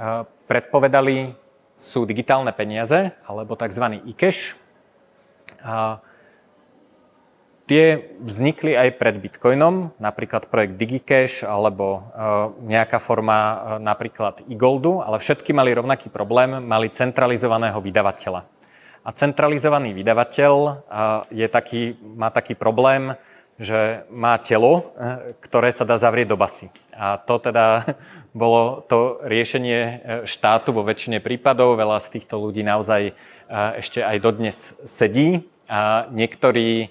predpovedali, 0.48 1.36
sú 1.76 2.08
digitálne 2.08 2.56
peniaze, 2.56 3.12
alebo 3.28 3.60
tzv. 3.60 4.00
e-cash. 4.08 4.56
Tie 7.66 8.14
vznikli 8.22 8.78
aj 8.78 8.94
pred 9.02 9.18
Bitcoinom, 9.18 9.98
napríklad 9.98 10.54
projekt 10.54 10.78
DigiCash 10.78 11.50
alebo 11.50 11.98
e, 11.98 12.00
nejaká 12.70 13.02
forma 13.02 13.38
e, 13.42 13.56
napríklad 13.82 14.46
e-goldu, 14.46 15.02
ale 15.02 15.18
všetky 15.18 15.50
mali 15.50 15.74
rovnaký 15.74 16.14
problém, 16.14 16.62
mali 16.62 16.94
centralizovaného 16.94 17.82
vydavateľa. 17.82 18.46
A 19.02 19.10
centralizovaný 19.18 19.98
vydavateľ 19.98 20.54
e, 20.62 20.74
je 21.42 21.48
taký, 21.50 21.98
má 22.06 22.30
taký 22.30 22.54
problém, 22.54 23.18
že 23.58 24.06
má 24.14 24.38
telo, 24.38 24.94
ktoré 25.40 25.72
sa 25.72 25.88
dá 25.88 25.96
zavrieť 25.98 26.36
do 26.36 26.38
basy. 26.38 26.70
A 26.94 27.18
to 27.18 27.42
teda 27.42 27.98
bolo 28.46 28.86
to 28.86 29.26
riešenie 29.26 30.06
štátu 30.30 30.70
vo 30.70 30.86
väčšine 30.86 31.18
prípadov. 31.18 31.82
Veľa 31.82 31.98
z 31.98 32.20
týchto 32.20 32.38
ľudí 32.38 32.62
naozaj 32.62 33.18
ešte 33.52 34.02
aj 34.02 34.18
dodnes 34.22 34.78
sedí. 34.86 35.46
Niektorí 36.14 36.90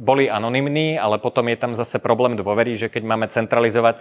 boli 0.00 0.32
anonymní, 0.32 0.96
ale 0.96 1.20
potom 1.20 1.44
je 1.52 1.60
tam 1.60 1.76
zase 1.76 2.00
problém 2.00 2.40
dôvery, 2.40 2.72
že 2.72 2.88
keď 2.88 3.02
máme 3.04 3.26
centralizovať, 3.28 3.98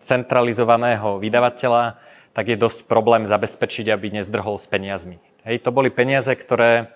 centralizovaného 0.00 1.20
vydavateľa, 1.20 2.00
tak 2.32 2.48
je 2.48 2.56
dosť 2.56 2.86
problém 2.86 3.26
zabezpečiť, 3.26 3.90
aby 3.92 4.16
nezdrhol 4.16 4.56
s 4.56 4.64
peniazmi. 4.70 5.18
Hej, 5.44 5.66
to 5.66 5.74
boli 5.74 5.90
peniaze, 5.92 6.30
ktoré 6.32 6.94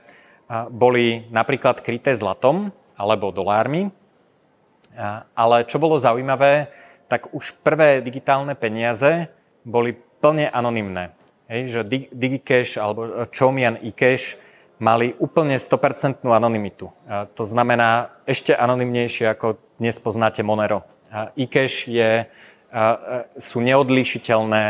boli 0.71 1.27
napríklad 1.33 1.83
kryté 1.85 2.15
zlatom 2.17 2.73
alebo 2.95 3.35
dolármi, 3.35 3.91
ale 5.35 5.67
čo 5.67 5.83
bolo 5.83 5.99
zaujímavé, 5.99 6.71
tak 7.11 7.35
už 7.35 7.61
prvé 7.61 8.01
digitálne 8.01 8.55
peniaze 8.57 9.29
boli 9.67 9.99
plne 10.23 10.49
anonymné. 10.49 11.13
Hej, 11.45 11.77
že 11.77 11.81
DigiCash 12.09 12.81
alebo 12.81 13.29
Chomian 13.29 13.77
eCash 13.77 14.41
mali 14.81 15.13
úplne 15.21 15.61
100% 15.61 16.25
anonymitu. 16.25 16.89
To 17.09 17.45
znamená 17.45 18.17
ešte 18.25 18.57
anonymnejšie, 18.57 19.29
ako 19.29 19.61
dnes 19.77 20.01
poznáte 20.01 20.41
Monero. 20.41 20.89
eCash 21.37 21.87
je, 21.87 22.27
sú 23.39 23.59
neodlíšiteľné 23.63 24.65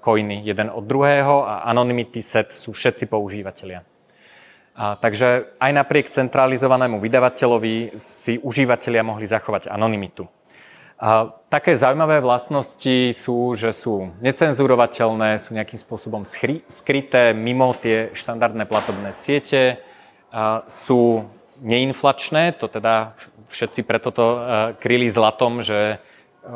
coiny 0.00 0.48
jeden 0.48 0.72
od 0.72 0.86
druhého 0.88 1.44
a 1.44 1.68
anonymity 1.68 2.24
set 2.24 2.56
sú 2.56 2.72
všetci 2.72 3.04
používateľia. 3.10 3.84
A, 4.74 4.98
takže 4.98 5.54
aj 5.62 5.70
napriek 5.70 6.10
centralizovanému 6.10 6.98
vydavateľovi 6.98 7.94
si 7.94 8.42
užívateľia 8.42 9.06
mohli 9.06 9.22
zachovať 9.22 9.70
anonymitu. 9.70 10.26
A 11.04 11.28
také 11.52 11.76
zaujímavé 11.76 12.24
vlastnosti 12.24 13.12
sú, 13.12 13.52
že 13.52 13.76
sú 13.76 14.16
necenzurovateľné, 14.24 15.36
sú 15.36 15.52
nejakým 15.52 15.76
spôsobom 15.76 16.24
skryté 16.72 17.36
mimo 17.36 17.76
tie 17.76 18.08
štandardné 18.16 18.64
platobné 18.64 19.12
siete, 19.12 19.84
a 20.32 20.64
sú 20.64 21.28
neinflačné, 21.60 22.56
to 22.56 22.72
teda 22.72 23.12
všetci 23.52 23.84
preto 23.84 24.08
to 24.16 24.24
e, 24.24 24.38
kryli 24.80 25.12
zlatom, 25.12 25.60
že 25.60 25.76
e, 25.76 25.96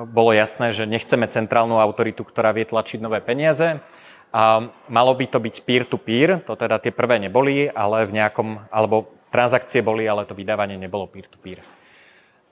bolo 0.09 0.33
jasné, 0.33 0.73
že 0.73 0.89
nechceme 0.89 1.29
centrálnu 1.29 1.77
autoritu, 1.77 2.25
ktorá 2.25 2.57
vie 2.57 2.65
tlačiť 2.65 3.05
nové 3.05 3.21
peniaze. 3.21 3.85
A 4.33 4.73
malo 4.89 5.13
by 5.13 5.29
to 5.29 5.45
byť 5.45 5.61
peer-to-peer, 5.63 6.41
to 6.49 6.57
teda 6.57 6.81
tie 6.81 6.91
prvé 6.91 7.21
neboli, 7.21 7.69
ale 7.69 8.09
v 8.09 8.17
nejakom, 8.17 8.73
alebo 8.73 9.13
transakcie 9.29 9.85
boli, 9.85 10.09
ale 10.09 10.25
to 10.25 10.33
vydávanie 10.33 10.81
nebolo 10.81 11.05
peer-to-peer. 11.05 11.61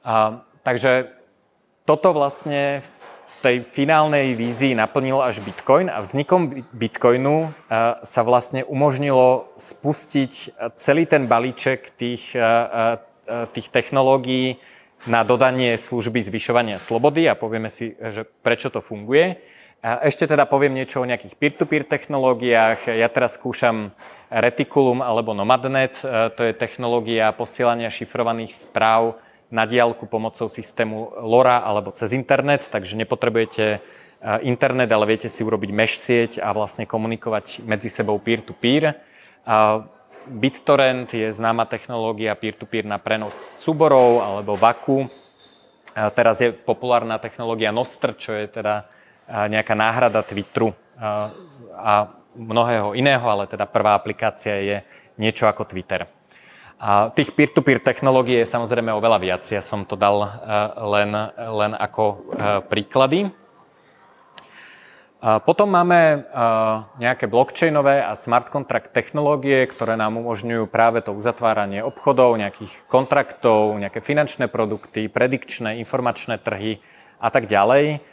A, 0.04 0.44
takže 0.60 1.15
toto 1.86 2.10
vlastne 2.10 2.82
v 2.82 2.92
tej 3.46 3.56
finálnej 3.62 4.34
vízii 4.34 4.74
naplnil 4.74 5.22
až 5.22 5.38
Bitcoin 5.38 5.86
a 5.86 6.02
vznikom 6.02 6.66
Bitcoinu 6.74 7.54
sa 8.02 8.20
vlastne 8.26 8.66
umožnilo 8.66 9.54
spustiť 9.54 10.32
celý 10.74 11.06
ten 11.06 11.30
balíček 11.30 11.94
tých, 11.94 12.34
tých 13.54 13.68
technológií 13.70 14.58
na 15.06 15.22
dodanie 15.22 15.78
služby 15.78 16.26
zvyšovania 16.26 16.82
slobody 16.82 17.30
a 17.30 17.38
povieme 17.38 17.70
si, 17.70 17.94
že 17.94 18.26
prečo 18.42 18.66
to 18.66 18.82
funguje. 18.82 19.38
Ešte 19.86 20.26
teda 20.26 20.50
poviem 20.50 20.74
niečo 20.74 20.98
o 20.98 21.06
nejakých 21.06 21.38
peer-to-peer 21.38 21.86
technológiách. 21.86 22.90
Ja 22.90 23.06
teraz 23.06 23.38
skúšam 23.38 23.94
Reticulum 24.26 24.98
alebo 24.98 25.30
Nomadnet. 25.30 26.02
To 26.02 26.42
je 26.42 26.50
technológia 26.50 27.30
posielania 27.30 27.86
šifrovaných 27.94 28.50
správ 28.50 29.22
na 29.50 29.64
diálku 29.64 30.10
pomocou 30.10 30.50
systému 30.50 31.14
LoRa 31.22 31.62
alebo 31.62 31.94
cez 31.94 32.12
internet, 32.12 32.66
takže 32.66 32.98
nepotrebujete 32.98 33.64
eh, 33.66 33.80
internet, 34.42 34.90
ale 34.90 35.06
viete 35.06 35.30
si 35.30 35.46
urobiť 35.46 35.70
mesh 35.70 35.96
sieť 35.98 36.32
a 36.42 36.50
vlastne 36.50 36.86
komunikovať 36.86 37.62
medzi 37.66 37.86
sebou 37.86 38.18
peer-to-peer. 38.18 38.98
BitTorrent 40.26 41.14
je 41.14 41.30
známa 41.30 41.70
technológia 41.70 42.34
peer-to-peer 42.34 42.82
na 42.82 42.98
prenos 42.98 43.38
súborov 43.62 44.18
alebo 44.18 44.58
vaku. 44.58 45.06
Teraz 45.96 46.44
je 46.44 46.52
populárna 46.52 47.16
technológia 47.16 47.72
Nostr, 47.72 48.12
čo 48.18 48.36
je 48.36 48.50
teda 48.50 48.84
eh, 49.30 49.46
nejaká 49.48 49.72
náhrada 49.72 50.20
Twitteru 50.26 50.74
eh, 50.74 51.30
a 51.72 52.10
mnohého 52.36 52.92
iného, 52.92 53.24
ale 53.24 53.48
teda 53.48 53.64
prvá 53.64 53.96
aplikácia 53.96 54.60
je 54.60 54.76
niečo 55.16 55.48
ako 55.48 55.64
Twitter. 55.64 56.04
A 56.76 57.08
tých 57.08 57.32
peer-to-peer 57.32 57.80
technológií 57.80 58.44
je 58.44 58.52
samozrejme 58.52 58.92
oveľa 58.92 59.18
viac. 59.24 59.42
Ja 59.48 59.64
som 59.64 59.88
to 59.88 59.96
dal 59.96 60.20
eh, 60.20 60.28
len, 60.76 61.10
len 61.32 61.72
ako 61.72 62.04
eh, 62.04 62.16
príklady. 62.68 63.32
Potom 65.16 65.72
máme 65.72 65.98
eh, 65.98 66.22
nejaké 67.00 67.24
blockchainové 67.26 68.04
a 68.04 68.12
smart 68.12 68.52
contract 68.52 68.92
technológie, 68.92 69.64
ktoré 69.64 69.96
nám 69.96 70.20
umožňujú 70.20 70.68
práve 70.68 71.00
to 71.00 71.16
uzatváranie 71.16 71.80
obchodov, 71.80 72.36
nejakých 72.36 72.84
kontraktov, 72.92 73.80
nejaké 73.80 74.04
finančné 74.04 74.52
produkty, 74.52 75.08
predikčné, 75.08 75.80
informačné 75.80 76.36
trhy 76.36 76.84
a 77.16 77.32
tak 77.32 77.48
ďalej. 77.48 78.04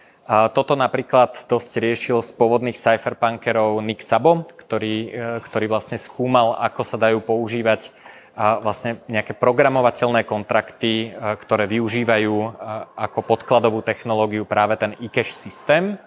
Toto 0.56 0.80
napríklad 0.80 1.36
dosť 1.52 1.84
riešil 1.84 2.24
z 2.24 2.32
pôvodných 2.40 2.80
cypherpunkerov 2.80 3.84
Nick 3.84 4.00
Sabo, 4.00 4.48
ktorý, 4.56 5.12
ktorý 5.44 5.66
vlastne 5.68 6.00
skúmal, 6.00 6.56
ako 6.56 6.88
sa 6.88 6.96
dajú 6.96 7.20
používať 7.20 7.92
vlastne 8.34 8.98
nejaké 9.06 9.38
programovateľné 9.38 10.26
kontrakty, 10.26 11.14
e, 11.14 11.38
ktoré 11.38 11.70
využívajú 11.70 12.34
e, 12.34 12.50
ako 12.98 13.20
podkladovú 13.22 13.86
technológiu 13.86 14.42
práve 14.46 14.74
ten 14.78 14.98
e-cash 14.98 15.34
systém. 15.34 16.02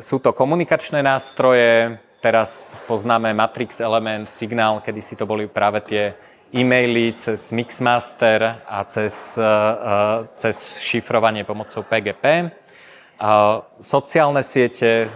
Sú 0.00 0.24
to 0.24 0.32
komunikačné 0.32 1.04
nástroje, 1.04 2.00
teraz 2.24 2.80
poznáme 2.88 3.36
Matrix 3.36 3.76
Element, 3.76 4.24
Signál, 4.32 4.80
kedy 4.80 5.04
si 5.04 5.20
to 5.20 5.28
boli 5.28 5.44
práve 5.44 5.84
tie 5.84 6.16
e-maily 6.48 7.12
cez 7.12 7.52
Mixmaster 7.52 8.64
a 8.64 8.88
cez, 8.88 9.36
e, 9.36 9.60
cez 10.40 10.80
šifrovanie 10.80 11.44
pomocou 11.44 11.84
PGP, 11.84 12.56
sociálne 13.78 14.42
siete 14.42 15.06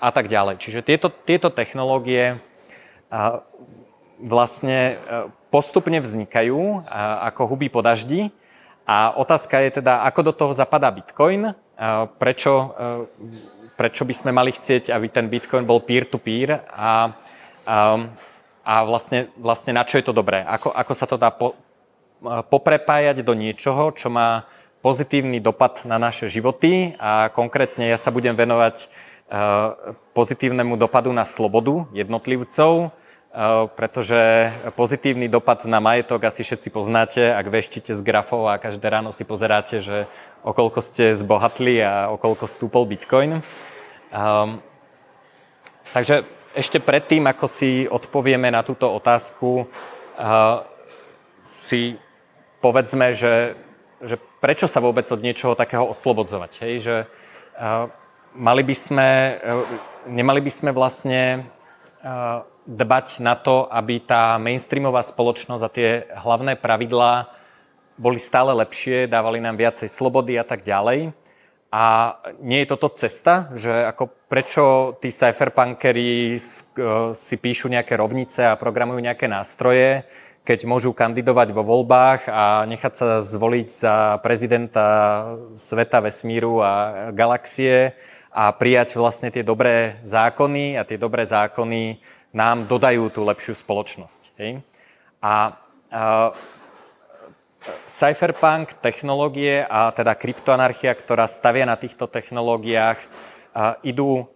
a 0.00 0.10
tak 0.10 0.32
ďalej. 0.32 0.56
Čiže 0.58 0.80
tieto, 0.80 1.12
tieto 1.12 1.52
technológie 1.52 2.40
vlastne 4.20 4.78
e, 4.78 4.94
postupne 5.54 6.02
vznikajú 6.02 6.90
ako 7.22 7.54
huby 7.54 7.70
po 7.70 7.78
daždi. 7.78 8.34
A 8.84 9.14
otázka 9.16 9.62
je 9.64 9.80
teda, 9.80 10.04
ako 10.04 10.20
do 10.28 10.32
toho 10.34 10.52
zapadá 10.52 10.92
Bitcoin, 10.92 11.56
prečo, 12.18 12.74
e, 12.74 13.66
prečo 13.74 14.02
by 14.06 14.14
sme 14.14 14.30
mali 14.30 14.54
chcieť, 14.54 14.92
aby 14.92 15.06
ten 15.10 15.26
Bitcoin 15.26 15.66
bol 15.66 15.82
peer-to-peer? 15.82 16.62
A, 16.70 17.10
a, 17.64 17.76
a 18.62 18.74
vlastne, 18.84 19.32
vlastne 19.40 19.72
na 19.74 19.82
čo 19.82 19.98
je 19.98 20.04
to 20.06 20.14
dobré, 20.14 20.44
ako, 20.44 20.70
ako 20.70 20.92
sa 20.94 21.06
to 21.08 21.16
dá 21.16 21.32
po, 21.32 21.54
e, 21.54 21.56
poprepájať 22.44 23.24
do 23.24 23.34
niečoho, 23.34 23.90
čo 23.96 24.12
má 24.12 24.46
pozitívny 24.84 25.40
dopad 25.40 25.82
na 25.88 25.96
naše 25.96 26.28
životy? 26.28 26.92
A 27.00 27.32
konkrétne 27.32 27.88
ja 27.88 27.96
sa 27.96 28.12
budem 28.12 28.36
venovať 28.36 28.90
pozitívnemu 30.12 30.76
dopadu 30.76 31.08
na 31.08 31.24
slobodu 31.24 31.88
jednotlivcov, 31.96 32.92
pretože 33.74 34.46
pozitívny 34.78 35.26
dopad 35.26 35.66
na 35.66 35.82
majetok 35.82 36.30
asi 36.30 36.46
všetci 36.46 36.70
poznáte, 36.70 37.34
ak 37.34 37.50
veštíte 37.50 37.90
z 37.90 37.98
grafov 38.06 38.46
a 38.46 38.62
každé 38.62 38.86
ráno 38.86 39.10
si 39.10 39.26
pozeráte, 39.26 39.82
že 39.82 40.06
okolko 40.46 40.78
ste 40.78 41.10
zbohatli 41.10 41.82
a 41.82 42.14
okolko 42.14 42.46
stúpol 42.46 42.86
Bitcoin. 42.86 43.42
Um, 44.14 44.62
takže 45.90 46.22
ešte 46.54 46.78
predtým, 46.78 47.26
ako 47.26 47.50
si 47.50 47.90
odpovieme 47.90 48.54
na 48.54 48.62
túto 48.62 48.86
otázku, 48.94 49.66
uh, 49.66 50.62
si 51.42 51.98
povedzme, 52.62 53.10
že, 53.18 53.58
že 53.98 54.14
prečo 54.38 54.70
sa 54.70 54.78
vôbec 54.78 55.10
od 55.10 55.18
niečoho 55.18 55.58
takého 55.58 55.90
oslobodzovať. 55.90 56.52
Hej? 56.62 56.74
Že 56.86 56.96
uh, 57.58 57.90
mali 58.38 58.62
by 58.62 58.74
sme, 58.78 59.08
uh, 59.42 59.66
nemali 60.06 60.38
by 60.38 60.52
sme 60.54 60.70
vlastne 60.70 61.50
uh, 62.06 62.46
dbať 62.64 63.20
na 63.20 63.36
to, 63.36 63.68
aby 63.68 64.00
tá 64.00 64.40
mainstreamová 64.40 65.04
spoločnosť 65.04 65.62
a 65.62 65.72
tie 65.72 65.88
hlavné 66.16 66.56
pravidlá 66.56 67.28
boli 67.94 68.18
stále 68.18 68.50
lepšie, 68.56 69.06
dávali 69.06 69.38
nám 69.38 69.54
viacej 69.54 69.86
slobody 69.86 70.34
a 70.40 70.44
tak 70.44 70.66
ďalej. 70.66 71.14
A 71.74 72.16
nie 72.38 72.62
je 72.62 72.70
toto 72.70 72.86
cesta, 72.94 73.50
že 73.50 73.70
ako 73.70 74.06
prečo 74.30 74.94
tí 75.02 75.10
cypherpunkery 75.10 76.38
si 77.14 77.34
píšu 77.34 77.66
nejaké 77.66 77.98
rovnice 77.98 78.46
a 78.46 78.54
programujú 78.54 79.02
nejaké 79.02 79.26
nástroje, 79.26 80.06
keď 80.46 80.70
môžu 80.70 80.94
kandidovať 80.94 81.50
vo 81.50 81.66
voľbách 81.66 82.30
a 82.30 82.62
nechať 82.70 82.92
sa 82.94 83.06
zvoliť 83.18 83.68
za 83.74 84.22
prezidenta 84.22 84.86
sveta, 85.58 85.98
vesmíru 85.98 86.62
a 86.62 86.72
galaxie 87.10 87.98
a 88.30 88.54
prijať 88.54 88.94
vlastne 88.94 89.34
tie 89.34 89.42
dobré 89.42 89.98
zákony 90.06 90.78
a 90.78 90.86
tie 90.86 90.94
dobré 90.94 91.26
zákony 91.26 91.98
nám 92.34 92.66
dodajú 92.66 93.08
tú 93.14 93.22
lepšiu 93.22 93.54
spoločnosť. 93.54 94.20
Hej? 94.42 94.60
A, 95.22 95.54
a 95.94 96.34
cypherpunk 97.88 98.76
technológie 98.82 99.64
a 99.64 99.88
teda 99.94 100.12
kryptoanarchia, 100.18 100.92
ktorá 100.92 101.24
stavia 101.24 101.64
na 101.64 101.80
týchto 101.80 102.04
technológiách, 102.10 103.00
idú 103.86 104.28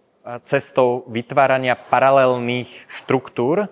cestou 0.47 1.05
vytvárania 1.11 1.77
paralelných 1.77 2.89
štruktúr. 2.89 3.69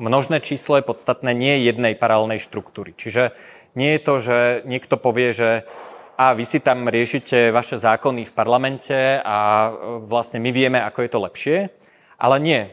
Množné 0.00 0.40
číslo 0.40 0.80
je 0.80 0.88
podstatné 0.88 1.36
nie 1.36 1.62
jednej 1.62 1.94
paralelnej 1.94 2.40
štruktúry. 2.40 2.96
Čiže 2.96 3.36
nie 3.76 3.94
je 3.94 4.00
to, 4.00 4.14
že 4.18 4.38
niekto 4.64 4.96
povie, 4.96 5.30
že 5.30 5.50
a 6.18 6.34
vy 6.34 6.42
si 6.42 6.58
tam 6.58 6.82
riešite 6.90 7.54
vaše 7.54 7.78
zákony 7.78 8.26
v 8.26 8.34
parlamente 8.34 9.22
a 9.22 9.70
vlastne 10.02 10.42
my 10.42 10.50
vieme, 10.50 10.82
ako 10.82 11.06
je 11.06 11.10
to 11.14 11.22
lepšie. 11.22 11.56
Ale 12.18 12.42
nie 12.42 12.66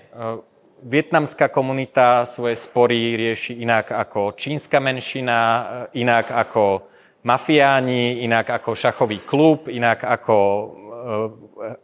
vietnamská 0.85 1.49
komunita 1.49 2.29
svoje 2.29 2.53
spory 2.53 3.17
rieši 3.17 3.57
inak 3.65 3.89
ako 3.89 4.37
čínska 4.37 4.77
menšina, 4.77 5.37
inak 5.97 6.29
ako 6.29 6.85
mafiáni, 7.25 8.21
inak 8.21 8.61
ako 8.61 8.77
šachový 8.77 9.25
klub, 9.25 9.65
inak 9.65 10.05
ako 10.05 10.37
e, 10.37 10.65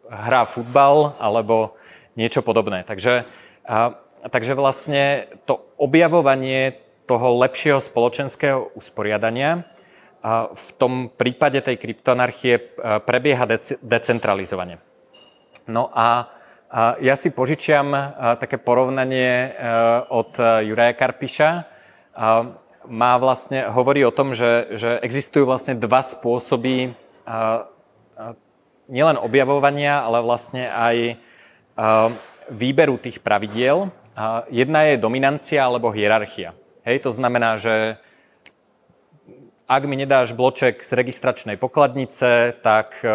hrá 0.05 0.45
futbal 0.45 1.17
alebo 1.17 1.73
niečo 2.13 2.45
podobné. 2.45 2.85
Takže, 2.85 3.25
a, 3.65 3.97
takže 4.29 4.53
vlastne 4.53 5.33
to 5.49 5.65
objavovanie 5.81 6.77
toho 7.09 7.41
lepšieho 7.41 7.81
spoločenského 7.81 8.69
usporiadania 8.77 9.65
a 10.21 10.53
v 10.53 10.67
tom 10.77 10.93
prípade 11.09 11.57
tej 11.65 11.81
kryptoanarchie 11.81 12.53
e, 12.53 12.61
prebieha 13.01 13.49
dece- 13.49 13.81
decentralizovane. 13.81 14.77
No 15.65 15.89
a 15.89 16.29
ja 17.03 17.15
si 17.19 17.35
požičiam 17.35 17.91
také 18.39 18.55
porovnanie 18.55 19.27
e, 19.27 19.49
od 20.07 20.39
Juraja 20.39 20.95
Karpiša. 20.95 21.49
Má 22.87 23.13
vlastne, 23.19 23.67
hovorí 23.67 24.07
o 24.07 24.15
tom, 24.15 24.31
že, 24.31 24.79
že 24.79 24.97
existujú 25.03 25.45
vlastne 25.45 25.75
dva 25.75 25.99
spôsoby 25.99 26.95
nielen 28.89 29.17
objavovania, 29.19 30.01
ale 30.01 30.23
vlastne 30.23 30.65
aj 30.71 30.97
výberu 32.49 32.97
tých 32.97 33.21
pravidiel. 33.21 33.91
Jedna 34.51 34.91
je 34.91 34.99
dominancia 34.99 35.63
alebo 35.63 35.93
hierarchia. 35.93 36.51
Hej, 36.83 37.05
to 37.05 37.11
znamená, 37.13 37.61
že 37.61 38.01
ak 39.71 39.87
mi 39.87 39.95
nedáš 39.95 40.35
bloček 40.35 40.83
z 40.83 40.91
registračnej 40.91 41.55
pokladnice, 41.55 42.59
tak 42.59 42.99
e, 42.99 43.07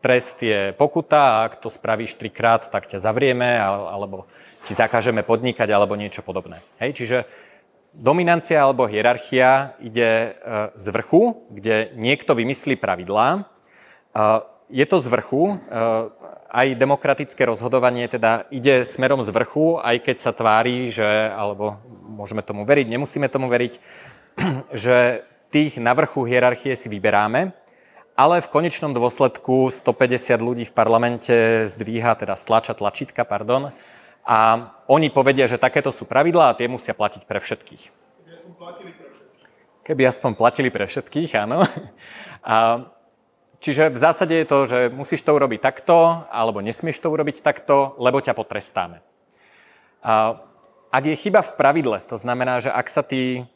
trest 0.00 0.40
je 0.42 0.72
pokuta 0.74 1.20
a 1.20 1.42
ak 1.48 1.60
to 1.60 1.68
spravíš 1.68 2.16
trikrát, 2.16 2.68
tak 2.72 2.88
ťa 2.88 3.00
zavrieme 3.00 3.60
alebo 3.60 4.24
ti 4.64 4.72
zakážeme 4.72 5.24
podnikať 5.24 5.68
alebo 5.72 5.96
niečo 5.96 6.20
podobné. 6.24 6.60
Hej, 6.80 6.96
čiže 6.96 7.18
dominancia 7.92 8.60
alebo 8.60 8.88
hierarchia 8.88 9.76
ide 9.80 10.10
e, 10.10 10.30
z 10.76 10.86
vrchu, 10.92 11.44
kde 11.52 11.92
niekto 11.96 12.32
vymyslí 12.36 12.76
pravidlá. 12.76 13.28
E, 13.36 13.40
je 14.70 14.86
to 14.86 15.02
z 15.02 15.10
vrchu, 15.10 15.58
aj 16.50 16.78
demokratické 16.78 17.46
rozhodovanie 17.46 18.10
teda 18.10 18.50
ide 18.50 18.82
smerom 18.82 19.22
z 19.22 19.30
vrchu, 19.30 19.78
aj 19.78 20.02
keď 20.02 20.16
sa 20.18 20.30
tvári, 20.34 20.90
že, 20.90 21.06
alebo 21.34 21.78
môžeme 22.10 22.42
tomu 22.42 22.66
veriť, 22.66 22.86
nemusíme 22.90 23.30
tomu 23.30 23.46
veriť, 23.46 23.74
že 24.74 25.26
tých 25.50 25.78
na 25.78 25.94
vrchu 25.94 26.26
hierarchie 26.26 26.74
si 26.74 26.90
vyberáme, 26.90 27.54
ale 28.16 28.42
v 28.42 28.52
konečnom 28.52 28.92
dôsledku 28.92 29.72
150 29.72 30.40
ľudí 30.40 30.64
v 30.68 30.74
parlamente 30.74 31.64
zdvíha, 31.70 32.18
teda 32.18 32.36
stlača 32.36 32.76
tlačítka, 32.76 33.24
pardon, 33.24 33.72
a 34.24 34.38
oni 34.86 35.08
povedia, 35.08 35.48
že 35.48 35.56
takéto 35.56 35.88
sú 35.90 36.04
pravidlá 36.04 36.52
a 36.52 36.56
tie 36.56 36.68
musia 36.68 36.92
platiť 36.92 37.24
pre 37.24 37.40
všetkých. 37.40 37.84
Keby 37.90 38.36
aspoň 38.36 38.52
platili 38.54 38.92
pre 38.92 39.08
všetkých. 39.08 39.48
Keby 39.82 40.02
aspoň 40.06 40.30
platili 40.36 40.68
pre 40.70 40.84
všetkých, 40.86 41.30
áno. 41.40 41.58
A, 42.44 42.56
čiže 43.58 43.88
v 43.88 43.98
zásade 43.98 44.36
je 44.36 44.46
to, 44.46 44.58
že 44.68 44.78
musíš 44.92 45.24
to 45.24 45.32
urobiť 45.32 45.60
takto, 45.60 46.28
alebo 46.28 46.60
nesmieš 46.60 47.00
to 47.00 47.08
urobiť 47.08 47.40
takto, 47.40 47.96
lebo 47.96 48.20
ťa 48.20 48.36
potrestáme. 48.36 49.00
A, 50.04 50.40
ak 50.90 51.04
je 51.06 51.16
chyba 51.16 51.40
v 51.40 51.54
pravidle, 51.56 51.98
to 52.04 52.14
znamená, 52.14 52.60
že 52.60 52.68
ak 52.70 52.86
sa 52.86 53.02
tí 53.02 53.48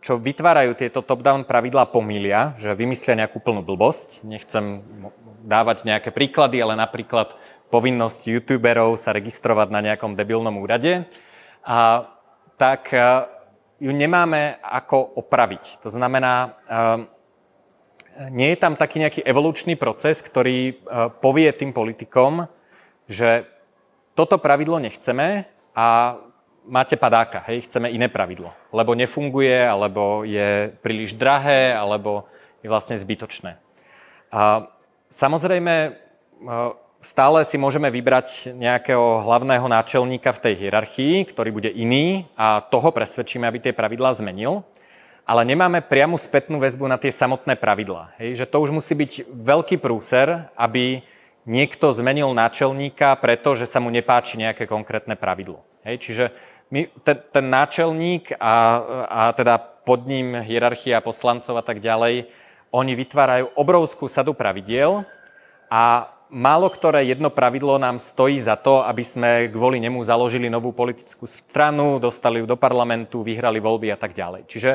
čo 0.00 0.18
vytvárajú 0.18 0.74
tieto 0.74 1.04
top-down 1.04 1.46
pravidlá 1.46 1.90
pomília, 1.90 2.56
že 2.58 2.74
vymyslia 2.74 3.18
nejakú 3.26 3.38
plnú 3.38 3.62
blbosť. 3.62 4.26
Nechcem 4.26 4.82
dávať 5.44 5.84
nejaké 5.84 6.10
príklady, 6.10 6.58
ale 6.58 6.74
napríklad 6.74 7.36
povinnosť 7.68 8.30
youtuberov 8.30 8.96
sa 8.96 9.12
registrovať 9.12 9.68
na 9.70 9.80
nejakom 9.82 10.14
debilnom 10.14 10.56
úrade, 10.62 11.04
a, 11.66 12.06
tak 12.54 12.94
a, 12.94 13.28
ju 13.82 13.90
nemáme 13.90 14.62
ako 14.62 15.18
opraviť. 15.20 15.84
To 15.84 15.90
znamená, 15.90 16.32
a, 16.64 17.04
nie 18.30 18.54
je 18.54 18.58
tam 18.62 18.78
taký 18.78 19.02
nejaký 19.02 19.20
evolučný 19.26 19.74
proces, 19.74 20.22
ktorý 20.22 20.86
povie 21.18 21.50
tým 21.50 21.74
politikom, 21.74 22.46
že 23.10 23.42
toto 24.14 24.38
pravidlo 24.38 24.78
nechceme 24.78 25.50
a 25.74 26.14
máte 26.64 26.96
padáka, 26.96 27.44
hej, 27.48 27.68
chceme 27.68 27.92
iné 27.92 28.08
pravidlo, 28.08 28.52
lebo 28.72 28.96
nefunguje, 28.96 29.64
alebo 29.64 30.24
je 30.24 30.72
príliš 30.80 31.14
drahé, 31.14 31.76
alebo 31.76 32.24
je 32.64 32.68
vlastne 32.72 32.96
zbytočné. 32.96 33.60
A 34.32 34.66
samozrejme, 35.12 35.94
stále 37.04 37.44
si 37.44 37.60
môžeme 37.60 37.92
vybrať 37.92 38.56
nejakého 38.56 39.22
hlavného 39.22 39.68
náčelníka 39.68 40.32
v 40.32 40.42
tej 40.50 40.54
hierarchii, 40.66 41.28
ktorý 41.28 41.50
bude 41.52 41.70
iný 41.70 42.24
a 42.34 42.64
toho 42.64 42.88
presvedčíme, 42.90 43.44
aby 43.44 43.60
tie 43.60 43.76
pravidlá 43.76 44.16
zmenil, 44.16 44.64
ale 45.24 45.44
nemáme 45.44 45.84
priamu 45.84 46.20
spätnú 46.20 46.60
väzbu 46.60 46.84
na 46.88 47.00
tie 47.00 47.12
samotné 47.12 47.56
pravidlá. 47.56 48.16
Hej, 48.20 48.44
že 48.44 48.48
to 48.48 48.60
už 48.60 48.72
musí 48.72 48.92
byť 48.92 49.28
veľký 49.28 49.76
prúser, 49.80 50.48
aby 50.56 51.00
niekto 51.44 51.92
zmenil 51.92 52.32
náčelníka, 52.32 53.16
pretože 53.20 53.68
sa 53.68 53.80
mu 53.80 53.92
nepáči 53.92 54.40
nejaké 54.40 54.64
konkrétne 54.64 55.16
pravidlo. 55.16 55.60
Hej, 55.84 56.00
čiže 56.00 56.24
my, 56.74 56.90
ten, 57.06 57.16
ten 57.30 57.46
náčelník 57.46 58.34
a, 58.34 58.54
a 59.06 59.20
teda 59.30 59.62
pod 59.86 60.10
ním 60.10 60.34
hierarchia 60.42 60.98
poslancov 60.98 61.54
a 61.54 61.62
tak 61.62 61.78
ďalej, 61.78 62.26
oni 62.74 62.92
vytvárajú 62.98 63.54
obrovskú 63.54 64.10
sadu 64.10 64.34
pravidiel 64.34 65.06
a 65.70 66.10
málo 66.26 66.66
ktoré 66.66 67.06
jedno 67.06 67.30
pravidlo 67.30 67.78
nám 67.78 68.02
stojí 68.02 68.42
za 68.42 68.58
to, 68.58 68.82
aby 68.82 69.06
sme 69.06 69.30
kvôli 69.54 69.78
nemu 69.78 70.02
založili 70.02 70.50
novú 70.50 70.74
politickú 70.74 71.30
stranu, 71.30 72.02
dostali 72.02 72.42
ju 72.42 72.46
do 72.50 72.58
parlamentu, 72.58 73.22
vyhrali 73.22 73.62
voľby 73.62 73.94
a 73.94 73.98
tak 74.00 74.10
ďalej. 74.10 74.50
Čiže 74.50 74.72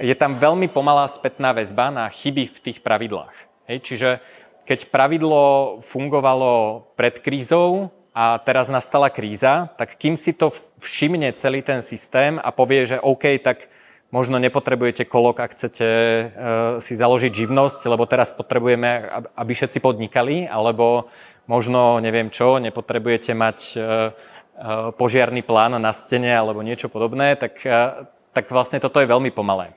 je 0.00 0.14
tam 0.16 0.40
veľmi 0.40 0.72
pomalá 0.72 1.04
spätná 1.04 1.52
väzba 1.52 1.92
na 1.92 2.08
chyby 2.08 2.48
v 2.48 2.58
tých 2.64 2.78
pravidlách. 2.80 3.36
Hej, 3.68 3.78
čiže 3.84 4.10
keď 4.64 4.88
pravidlo 4.88 5.76
fungovalo 5.84 6.88
pred 6.96 7.20
krízou, 7.20 7.92
a 8.14 8.38
teraz 8.38 8.70
nastala 8.70 9.10
kríza, 9.10 9.74
tak 9.74 9.98
kým 9.98 10.14
si 10.14 10.30
to 10.30 10.54
všimne 10.78 11.34
celý 11.34 11.66
ten 11.66 11.82
systém 11.82 12.38
a 12.38 12.54
povie, 12.54 12.86
že 12.86 13.02
OK, 13.02 13.42
tak 13.42 13.66
možno 14.14 14.38
nepotrebujete 14.38 15.02
kolok, 15.02 15.42
ak 15.42 15.58
chcete 15.58 15.88
uh, 15.90 16.28
si 16.78 16.94
založiť 16.94 17.34
živnosť, 17.34 17.90
lebo 17.90 18.06
teraz 18.06 18.30
potrebujeme, 18.30 19.10
aby 19.34 19.52
všetci 19.58 19.82
podnikali, 19.82 20.46
alebo 20.46 21.10
možno, 21.50 21.98
neviem 21.98 22.30
čo, 22.30 22.62
nepotrebujete 22.62 23.34
mať 23.34 23.58
uh, 23.74 23.82
uh, 23.82 24.94
požiarný 24.94 25.42
plán 25.42 25.74
na 25.82 25.90
stene 25.90 26.30
alebo 26.30 26.62
niečo 26.62 26.86
podobné, 26.86 27.34
tak, 27.34 27.58
tak 28.30 28.44
vlastne 28.46 28.78
toto 28.78 29.02
je 29.02 29.10
veľmi 29.10 29.34
pomalé. 29.34 29.74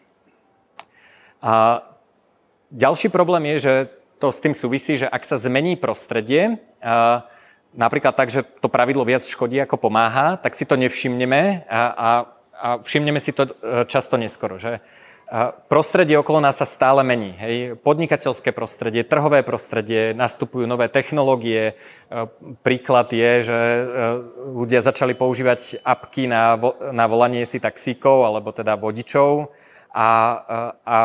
A 1.42 1.82
ďalší 2.70 3.10
problém 3.10 3.50
je, 3.58 3.58
že 3.66 3.74
to 4.22 4.30
s 4.30 4.42
tým 4.42 4.54
súvisí, 4.54 4.98
že 4.98 5.10
ak 5.10 5.26
sa 5.26 5.38
zmení 5.38 5.78
prostredie, 5.78 6.62
napríklad 7.78 8.18
tak, 8.18 8.34
že 8.34 8.42
to 8.44 8.68
pravidlo 8.68 9.06
viac 9.06 9.24
škodí 9.24 9.62
ako 9.62 9.78
pomáha, 9.78 10.36
tak 10.42 10.58
si 10.58 10.66
to 10.66 10.74
nevšimneme 10.74 11.70
a, 11.70 11.82
a, 11.94 12.10
a 12.58 12.68
všimneme 12.82 13.22
si 13.22 13.32
to 13.32 13.48
e, 13.48 13.86
často 13.86 14.18
neskoro. 14.18 14.58
Že? 14.58 14.82
A 15.28 15.52
prostredie 15.54 16.18
okolo 16.18 16.42
nás 16.42 16.58
sa 16.58 16.66
stále 16.66 17.06
mení. 17.06 17.38
Hej. 17.38 17.56
Podnikateľské 17.86 18.56
prostredie, 18.56 19.06
trhové 19.06 19.46
prostredie, 19.46 20.16
nastupujú 20.18 20.66
nové 20.66 20.90
technológie. 20.90 21.78
E, 22.10 22.26
príklad 22.66 23.14
je, 23.14 23.46
že 23.46 23.60
e, 23.62 23.82
ľudia 24.58 24.82
začali 24.82 25.14
používať 25.14 25.86
apky 25.86 26.26
na, 26.26 26.58
vo, 26.58 26.74
na 26.90 27.06
volanie 27.06 27.46
si 27.46 27.62
taxíkov 27.62 28.26
alebo 28.26 28.50
teda 28.50 28.74
vodičov 28.74 29.54
a, 29.98 30.10
a 30.86 30.98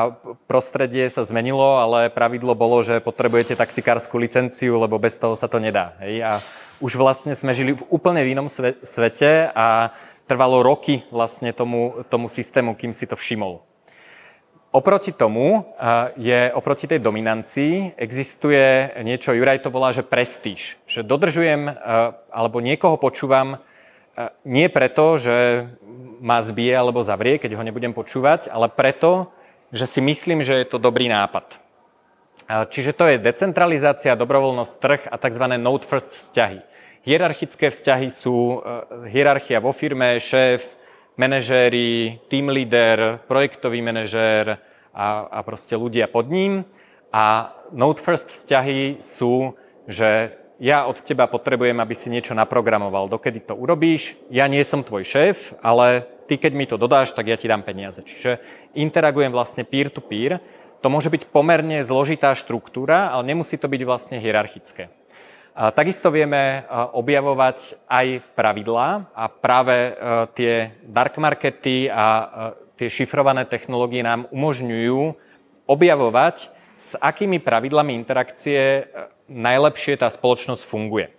prostredie 0.44 1.08
sa 1.08 1.24
zmenilo, 1.24 1.80
ale 1.80 2.12
pravidlo 2.12 2.52
bolo, 2.52 2.84
že 2.84 3.00
potrebujete 3.00 3.56
taxikárskú 3.56 4.20
licenciu, 4.20 4.76
lebo 4.76 5.00
bez 5.00 5.16
toho 5.16 5.32
sa 5.32 5.48
to 5.48 5.56
nedá. 5.56 5.96
Hej? 6.04 6.20
A 6.20 6.32
už 6.82 6.98
vlastne 6.98 7.30
sme 7.38 7.54
žili 7.54 7.78
v 7.78 7.86
úplne 7.86 8.26
inom 8.26 8.50
svete 8.82 9.48
a 9.54 9.94
trvalo 10.26 10.66
roky 10.66 11.06
vlastne 11.14 11.54
tomu, 11.54 12.02
tomu 12.10 12.26
systému, 12.26 12.74
kým 12.74 12.90
si 12.90 13.06
to 13.06 13.14
všimol. 13.14 13.62
Oproti 14.72 15.12
tomu 15.12 15.68
je, 16.16 16.48
oproti 16.56 16.88
tej 16.88 16.98
dominancii, 16.98 17.94
existuje 17.94 18.90
niečo, 19.04 19.36
Juraj 19.36 19.62
to 19.62 19.70
volá, 19.70 19.92
že 19.92 20.00
prestíž. 20.00 20.80
Že 20.88 21.04
dodržujem, 21.04 21.68
alebo 22.32 22.58
niekoho 22.64 22.96
počúvam 22.96 23.60
nie 24.48 24.72
preto, 24.72 25.20
že 25.20 25.68
ma 26.24 26.40
zbije 26.40 26.72
alebo 26.72 27.04
zavrie, 27.04 27.36
keď 27.36 27.60
ho 27.60 27.62
nebudem 27.62 27.92
počúvať, 27.92 28.48
ale 28.48 28.72
preto, 28.72 29.28
že 29.76 29.84
si 29.84 30.00
myslím, 30.00 30.40
že 30.40 30.64
je 30.64 30.66
to 30.66 30.80
dobrý 30.80 31.04
nápad. 31.08 31.60
Čiže 32.52 32.92
to 32.92 33.08
je 33.08 33.16
decentralizácia, 33.16 34.18
dobrovoľnosť, 34.18 34.74
trh 34.76 35.02
a 35.08 35.16
tzv. 35.16 35.44
node 35.56 35.88
first 35.88 36.12
vzťahy. 36.12 36.60
Hierarchické 37.02 37.72
vzťahy 37.72 38.12
sú 38.12 38.60
e, 38.60 39.08
hierarchia 39.08 39.58
vo 39.58 39.72
firme, 39.72 40.20
šéf, 40.20 40.62
manažéri, 41.16 42.20
team 42.28 42.52
leader, 42.52 43.24
projektový 43.24 43.80
manažér 43.80 44.60
a, 44.92 45.06
a 45.32 45.38
proste 45.40 45.74
ľudia 45.80 46.06
pod 46.12 46.28
ním. 46.28 46.68
A 47.08 47.56
node 47.72 48.04
first 48.04 48.28
vzťahy 48.28 49.00
sú, 49.00 49.56
že 49.88 50.36
ja 50.62 50.86
od 50.86 51.02
teba 51.02 51.26
potrebujem, 51.26 51.74
aby 51.82 51.94
si 51.96 52.06
niečo 52.06 52.38
naprogramoval, 52.38 53.10
dokedy 53.10 53.42
to 53.42 53.58
urobíš, 53.58 54.14
ja 54.30 54.46
nie 54.46 54.62
som 54.62 54.86
tvoj 54.86 55.02
šéf, 55.02 55.58
ale 55.58 56.06
ty 56.30 56.38
keď 56.38 56.52
mi 56.54 56.70
to 56.70 56.78
dodáš, 56.78 57.10
tak 57.10 57.26
ja 57.26 57.34
ti 57.34 57.50
dám 57.50 57.66
peniaze. 57.66 57.98
Čiže 57.98 58.38
interagujem 58.78 59.34
vlastne 59.34 59.66
peer-to-peer. 59.66 60.38
To 60.82 60.90
môže 60.90 61.14
byť 61.14 61.30
pomerne 61.30 61.80
zložitá 61.86 62.34
štruktúra, 62.34 63.14
ale 63.14 63.30
nemusí 63.30 63.54
to 63.54 63.70
byť 63.70 63.82
vlastne 63.86 64.18
hierarchické. 64.18 64.90
Takisto 65.52 66.08
vieme 66.08 66.64
objavovať 66.96 67.84
aj 67.84 68.06
pravidlá 68.32 69.12
a 69.12 69.24
práve 69.28 69.76
e, 69.76 69.92
tie 70.32 70.52
dark 70.80 71.20
markety 71.20 71.92
a 71.92 72.06
e, 72.08 72.24
tie 72.80 72.88
šifrované 72.88 73.44
technológie 73.44 74.00
nám 74.00 74.32
umožňujú 74.32 75.12
objavovať, 75.68 76.48
s 76.80 76.96
akými 76.96 77.36
pravidlami 77.36 77.92
interakcie 77.92 78.58
e, 78.58 78.82
najlepšie 79.28 80.00
tá 80.00 80.08
spoločnosť 80.08 80.64
funguje. 80.64 81.12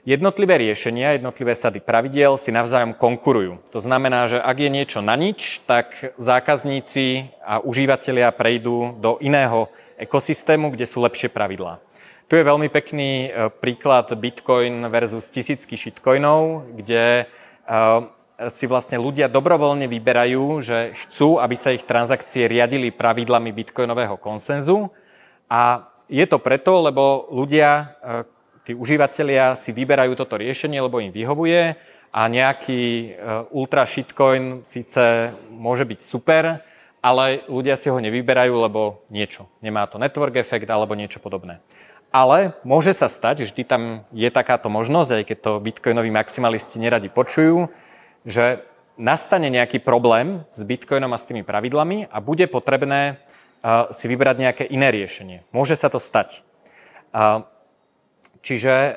Jednotlivé 0.00 0.56
riešenia, 0.56 1.20
jednotlivé 1.20 1.52
sady 1.52 1.84
pravidiel 1.84 2.40
si 2.40 2.48
navzájom 2.48 2.96
konkurujú. 2.96 3.60
To 3.68 3.84
znamená, 3.84 4.24
že 4.32 4.40
ak 4.40 4.56
je 4.56 4.70
niečo 4.72 5.00
na 5.04 5.12
nič, 5.12 5.60
tak 5.68 6.16
zákazníci 6.16 7.36
a 7.44 7.60
užívateľia 7.60 8.32
prejdú 8.32 8.96
do 8.96 9.20
iného 9.20 9.68
ekosystému, 10.00 10.72
kde 10.72 10.88
sú 10.88 11.04
lepšie 11.04 11.28
pravidlá. 11.28 11.84
Tu 12.32 12.40
je 12.40 12.48
veľmi 12.48 12.72
pekný 12.72 13.28
e, 13.28 13.28
príklad 13.52 14.08
Bitcoin 14.16 14.88
versus 14.88 15.28
tisícky 15.28 15.76
shitcoinov, 15.76 16.72
kde 16.80 17.04
e, 17.20 17.24
si 18.48 18.64
vlastne 18.64 18.96
ľudia 18.96 19.28
dobrovoľne 19.28 19.84
vyberajú, 19.84 20.64
že 20.64 20.96
chcú, 20.96 21.36
aby 21.36 21.58
sa 21.60 21.76
ich 21.76 21.84
transakcie 21.84 22.48
riadili 22.48 22.88
pravidlami 22.88 23.52
bitcoinového 23.52 24.16
konsenzu 24.16 24.88
a 25.50 25.92
je 26.08 26.24
to 26.24 26.40
preto, 26.40 26.80
lebo 26.80 27.28
ľudia, 27.28 27.98
e, 28.00 28.39
tí 28.64 28.72
užívateľia 28.76 29.56
si 29.56 29.70
vyberajú 29.72 30.16
toto 30.16 30.36
riešenie, 30.36 30.80
lebo 30.80 31.00
im 31.00 31.12
vyhovuje 31.12 31.76
a 32.10 32.20
nejaký 32.26 32.82
e, 32.82 33.08
ultra 33.54 33.86
shitcoin 33.86 34.66
síce 34.66 35.30
môže 35.50 35.86
byť 35.86 36.00
super, 36.02 36.60
ale 37.00 37.46
ľudia 37.48 37.78
si 37.78 37.88
ho 37.88 37.96
nevyberajú, 37.96 38.52
lebo 38.52 39.06
niečo. 39.08 39.48
Nemá 39.64 39.88
to 39.88 39.96
network 39.96 40.36
efekt 40.36 40.68
alebo 40.68 40.92
niečo 40.98 41.22
podobné. 41.22 41.62
Ale 42.10 42.58
môže 42.66 42.90
sa 42.90 43.06
stať, 43.06 43.46
vždy 43.46 43.62
tam 43.62 43.82
je 44.10 44.26
takáto 44.34 44.66
možnosť, 44.66 45.10
aj 45.22 45.24
keď 45.30 45.38
to 45.38 45.52
bitcoinoví 45.62 46.10
maximalisti 46.10 46.82
neradi 46.82 47.06
počujú, 47.06 47.70
že 48.26 48.66
nastane 48.98 49.46
nejaký 49.48 49.78
problém 49.80 50.42
s 50.50 50.60
bitcoinom 50.66 51.14
a 51.14 51.18
s 51.22 51.24
tými 51.30 51.46
pravidlami 51.46 52.10
a 52.10 52.18
bude 52.18 52.50
potrebné 52.50 53.22
si 53.94 54.04
vybrať 54.08 54.36
nejaké 54.36 54.64
iné 54.68 54.90
riešenie. 54.90 55.44
Môže 55.52 55.76
sa 55.76 55.92
to 55.92 56.00
stať. 56.00 56.42
Čiže 58.40 58.96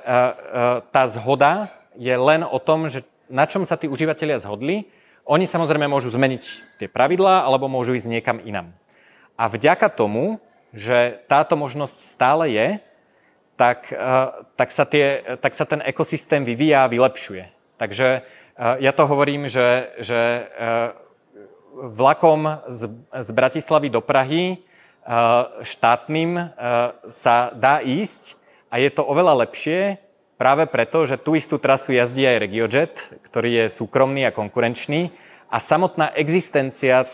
tá 0.92 1.04
zhoda 1.12 1.68
je 2.00 2.16
len 2.16 2.48
o 2.48 2.58
tom, 2.64 2.88
že 2.88 3.04
na 3.28 3.44
čom 3.44 3.68
sa 3.68 3.76
tí 3.76 3.92
užívateľia 3.92 4.40
zhodli. 4.40 4.88
Oni 5.24 5.48
samozrejme 5.48 5.88
môžu 5.88 6.12
zmeniť 6.12 6.44
tie 6.80 6.88
pravidlá 6.88 7.48
alebo 7.48 7.72
môžu 7.72 7.96
ísť 7.96 8.12
niekam 8.12 8.38
inam. 8.44 8.76
A 9.40 9.48
vďaka 9.48 9.88
tomu, 9.92 10.40
že 10.76 11.24
táto 11.32 11.56
možnosť 11.56 11.98
stále 12.02 12.46
je, 12.52 12.68
tak, 13.54 13.94
tak, 14.58 14.70
sa, 14.74 14.86
tie, 14.90 15.38
tak 15.38 15.54
sa 15.54 15.66
ten 15.70 15.80
ekosystém 15.86 16.42
vyvíja 16.42 16.84
a 16.84 16.92
vylepšuje. 16.92 17.46
Takže 17.78 18.26
ja 18.58 18.92
to 18.92 19.04
hovorím, 19.06 19.46
že, 19.46 19.94
že 20.02 20.50
vlakom 21.74 22.64
z, 22.70 22.82
z 23.14 23.30
Bratislavy 23.34 23.90
do 23.90 24.02
Prahy 24.02 24.62
štátnym 25.62 26.54
sa 27.10 27.52
dá 27.54 27.82
ísť 27.82 28.38
a 28.74 28.82
je 28.82 28.90
to 28.90 29.06
oveľa 29.06 29.46
lepšie 29.46 30.02
práve 30.42 30.66
preto, 30.66 31.06
že 31.06 31.22
tú 31.22 31.38
istú 31.38 31.62
trasu 31.62 31.94
jazdí 31.94 32.26
aj 32.26 32.42
RegioJet, 32.42 32.94
ktorý 33.22 33.50
je 33.54 33.66
súkromný 33.70 34.26
a 34.26 34.34
konkurenčný 34.34 35.14
a 35.54 35.62
samotná 35.62 36.10
existencia 36.18 37.06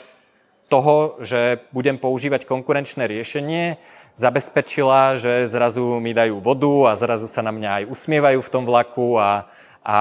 toho, 0.72 1.20
že 1.20 1.60
budem 1.76 2.00
používať 2.00 2.48
konkurenčné 2.48 3.12
riešenie, 3.12 3.76
zabezpečila, 4.16 5.20
že 5.20 5.52
zrazu 5.52 6.00
mi 6.00 6.16
dajú 6.16 6.40
vodu 6.40 6.96
a 6.96 7.00
zrazu 7.00 7.28
sa 7.28 7.44
na 7.44 7.52
mňa 7.52 7.84
aj 7.84 7.84
usmievajú 7.92 8.40
v 8.40 8.52
tom 8.56 8.64
vlaku 8.64 9.20
a, 9.20 9.52
a 9.84 9.98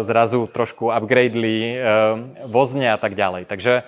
zrazu 0.00 0.48
trošku 0.48 0.88
upgradeli 0.88 1.56
e, 1.60 1.76
vozne 2.48 2.88
a 2.88 2.96
tak 2.96 3.12
ďalej. 3.12 3.44
Takže 3.44 3.74
e, 3.80 3.82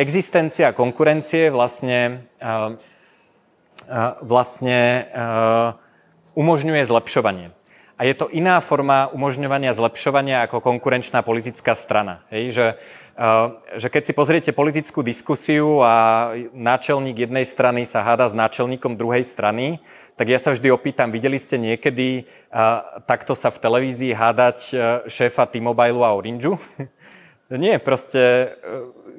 existencia 0.00 0.72
konkurencie 0.72 1.52
vlastne, 1.52 2.24
e, 2.40 2.56
vlastne 4.24 4.80
umožňuje 6.34 6.82
zlepšovanie. 6.86 7.54
A 8.00 8.08
je 8.08 8.14
to 8.18 8.26
iná 8.32 8.58
forma 8.58 9.06
umožňovania 9.14 9.76
zlepšovania 9.76 10.48
ako 10.48 10.64
konkurenčná 10.64 11.22
politická 11.22 11.76
strana. 11.76 12.24
Hej, 12.32 12.44
že 12.50 12.66
Eh, 13.12 13.48
že 13.76 13.92
keď 13.92 14.02
si 14.08 14.12
pozriete 14.16 14.50
politickú 14.56 15.04
diskusiu 15.04 15.84
a 15.84 16.32
náčelník 16.56 17.28
jednej 17.28 17.44
strany 17.44 17.84
sa 17.84 18.00
háda 18.00 18.24
s 18.24 18.32
náčelníkom 18.32 18.96
druhej 18.96 19.20
strany, 19.20 19.84
tak 20.16 20.32
ja 20.32 20.40
sa 20.40 20.56
vždy 20.56 20.72
opýtam, 20.72 21.12
videli 21.12 21.36
ste 21.36 21.60
niekedy 21.60 22.24
eh, 22.24 22.80
takto 23.04 23.36
sa 23.36 23.52
v 23.52 23.60
televízii 23.60 24.16
hádať 24.16 24.58
eh, 24.72 24.76
šéfa 25.12 25.44
T-Mobile 25.44 26.00
a 26.00 26.16
Orangeu? 26.16 26.56
Nie, 27.52 27.76
proste 27.76 28.56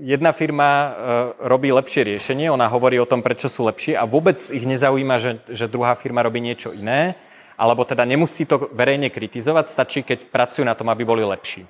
jedna 0.01 0.33
firma 0.33 0.97
robí 1.37 1.69
lepšie 1.69 2.17
riešenie, 2.17 2.49
ona 2.49 2.65
hovorí 2.65 2.97
o 2.97 3.05
tom, 3.05 3.21
prečo 3.21 3.45
sú 3.45 3.61
lepšie 3.69 3.93
a 3.93 4.09
vôbec 4.09 4.41
ich 4.41 4.65
nezaujíma, 4.65 5.21
že, 5.21 5.37
že 5.53 5.69
druhá 5.69 5.93
firma 5.93 6.25
robí 6.25 6.41
niečo 6.41 6.73
iné, 6.73 7.13
alebo 7.53 7.85
teda 7.85 8.01
nemusí 8.01 8.49
to 8.49 8.73
verejne 8.73 9.13
kritizovať, 9.13 9.65
stačí, 9.69 9.99
keď 10.01 10.33
pracujú 10.33 10.65
na 10.65 10.73
tom, 10.73 10.89
aby 10.89 11.05
boli 11.05 11.21
lepší. 11.21 11.69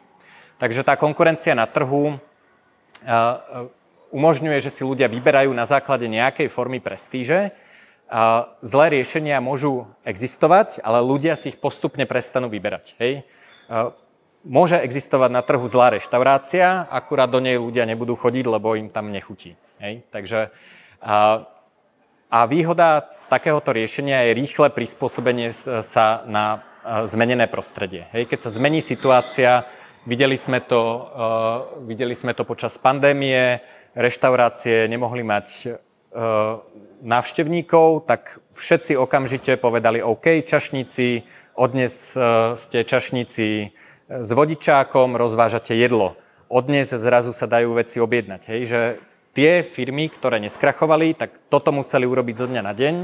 Takže 0.56 0.88
tá 0.88 0.96
konkurencia 0.96 1.52
na 1.52 1.68
trhu 1.68 2.16
umožňuje, 4.16 4.58
že 4.64 4.72
si 4.72 4.88
ľudia 4.88 5.12
vyberajú 5.12 5.52
na 5.52 5.68
základe 5.68 6.08
nejakej 6.08 6.48
formy 6.48 6.80
prestíže. 6.80 7.52
Zlé 8.64 8.86
riešenia 8.94 9.44
môžu 9.44 9.90
existovať, 10.08 10.80
ale 10.80 11.04
ľudia 11.04 11.36
si 11.36 11.52
ich 11.52 11.60
postupne 11.60 12.08
prestanú 12.08 12.48
vyberať. 12.48 12.96
Hej? 13.04 13.28
Môže 14.44 14.76
existovať 14.80 15.30
na 15.32 15.42
trhu 15.42 15.64
zlá 15.72 15.96
reštaurácia, 15.96 16.84
akurát 16.92 17.32
do 17.32 17.40
nej 17.40 17.56
ľudia 17.56 17.88
nebudú 17.88 18.20
chodiť, 18.20 18.46
lebo 18.48 18.76
im 18.76 18.92
tam 18.92 19.16
nechutí. 19.16 19.56
Hej? 19.80 20.04
Takže, 20.12 20.52
a, 21.00 21.48
a 22.28 22.40
výhoda 22.46 23.08
takéhoto 23.32 23.72
riešenia 23.72 24.28
je 24.28 24.38
rýchle 24.38 24.68
prispôsobenie 24.76 25.56
sa 25.82 26.28
na 26.28 26.68
zmenené 27.08 27.48
prostredie. 27.48 28.12
Hej? 28.12 28.28
Keď 28.28 28.40
sa 28.44 28.52
zmení 28.52 28.84
situácia, 28.84 29.64
Videli 30.04 30.36
sme 30.36 30.60
to, 30.60 30.82
uh, 30.84 31.80
videli 31.88 32.12
sme 32.12 32.36
to 32.36 32.44
počas 32.44 32.76
pandémie, 32.76 33.64
reštaurácie 33.96 34.92
nemohli 34.92 35.24
mať 35.24 35.48
uh, 35.72 36.60
návštevníkov, 37.00 38.04
tak 38.04 38.44
všetci 38.52 39.00
okamžite 39.00 39.56
povedali 39.56 40.04
OK, 40.04 40.44
čašníci, 40.44 41.24
odnes 41.56 42.20
uh, 42.20 42.60
ste 42.60 42.84
čašníci 42.84 43.72
s 44.22 44.30
vodičákom, 44.30 45.18
rozvážate 45.18 45.74
jedlo. 45.74 46.14
Odnes 46.52 46.94
zrazu 46.94 47.34
sa 47.34 47.50
dajú 47.50 47.74
veci 47.74 47.98
objednať. 47.98 48.42
Hej, 48.46 48.62
že 48.70 48.82
tie 49.34 49.66
firmy, 49.66 50.12
ktoré 50.14 50.38
neskrachovali, 50.38 51.18
tak 51.18 51.50
toto 51.50 51.74
museli 51.74 52.06
urobiť 52.06 52.36
zo 52.38 52.46
dňa 52.46 52.62
na 52.62 52.74
deň 52.78 52.96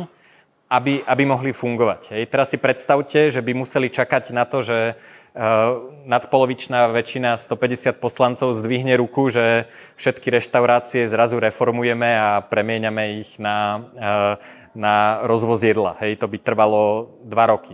aby, 0.69 1.01
aby 1.01 1.23
mohli 1.25 1.49
fungovať. 1.49 2.13
Hej. 2.13 2.23
Teraz 2.29 2.53
si 2.53 2.61
predstavte, 2.61 3.33
že 3.33 3.41
by 3.41 3.57
museli 3.57 3.89
čakať 3.89 4.29
na 4.37 4.45
to, 4.45 4.61
že 4.61 4.93
uh, 4.93 5.81
nadpolovičná 6.05 6.93
väčšina 6.93 7.41
150 7.41 7.97
poslancov 7.97 8.53
zdvihne 8.53 8.93
ruku, 9.01 9.33
že 9.33 9.65
všetky 9.97 10.29
reštaurácie 10.29 11.09
zrazu 11.09 11.41
reformujeme 11.41 12.13
a 12.13 12.45
premieňame 12.45 13.25
ich 13.25 13.41
na, 13.41 13.81
uh, 13.81 14.33
na 14.77 15.25
rozvoz 15.25 15.65
jedla. 15.65 15.97
Hej. 16.05 16.21
To 16.21 16.29
by 16.29 16.37
trvalo 16.37 17.17
dva 17.25 17.49
roky. 17.49 17.73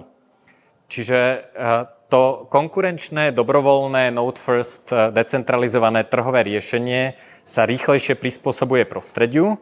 Čiže 0.87 1.19
uh, 1.19 1.91
to 2.09 2.45
konkurenčné, 2.53 3.33
dobrovoľné, 3.33 4.13
Node 4.13 4.37
First, 4.37 4.93
decentralizované 4.93 6.05
trhové 6.05 6.45
riešenie 6.45 7.17
sa 7.45 7.65
rýchlejšie 7.65 8.17
prispôsobuje 8.17 8.85
prostrediu 8.85 9.57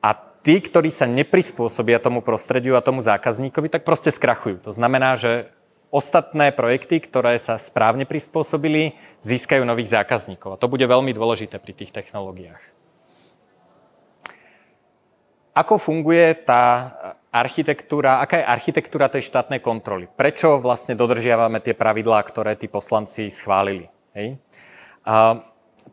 a 0.00 0.16
tí, 0.16 0.58
ktorí 0.58 0.88
sa 0.88 1.04
neprispôsobia 1.04 2.00
tomu 2.00 2.24
prostrediu 2.24 2.74
a 2.76 2.84
tomu 2.84 3.04
zákazníkovi, 3.04 3.68
tak 3.68 3.84
proste 3.84 4.08
skrachujú. 4.08 4.64
To 4.64 4.72
znamená, 4.72 5.14
že 5.20 5.52
ostatné 5.92 6.50
projekty, 6.50 7.04
ktoré 7.04 7.36
sa 7.36 7.60
správne 7.60 8.08
prispôsobili, 8.08 8.96
získajú 9.20 9.62
nových 9.62 9.92
zákazníkov. 9.92 10.56
A 10.56 10.60
to 10.60 10.72
bude 10.72 10.84
veľmi 10.84 11.12
dôležité 11.12 11.60
pri 11.60 11.76
tých 11.76 11.92
technológiách. 11.92 12.72
ako 15.52 15.76
funguje 15.76 16.32
tá 16.48 16.96
architektúra, 17.32 18.20
aká 18.20 18.44
je 18.44 18.46
architektúra 18.46 19.08
tej 19.08 19.24
štátnej 19.24 19.64
kontroly? 19.64 20.04
Prečo 20.04 20.60
vlastne 20.60 20.92
dodržiavame 20.92 21.64
tie 21.64 21.72
pravidlá, 21.72 22.20
ktoré 22.28 22.54
tí 22.60 22.68
poslanci 22.68 23.32
schválili? 23.32 23.88
Hej? 24.12 24.36
A, 25.08 25.40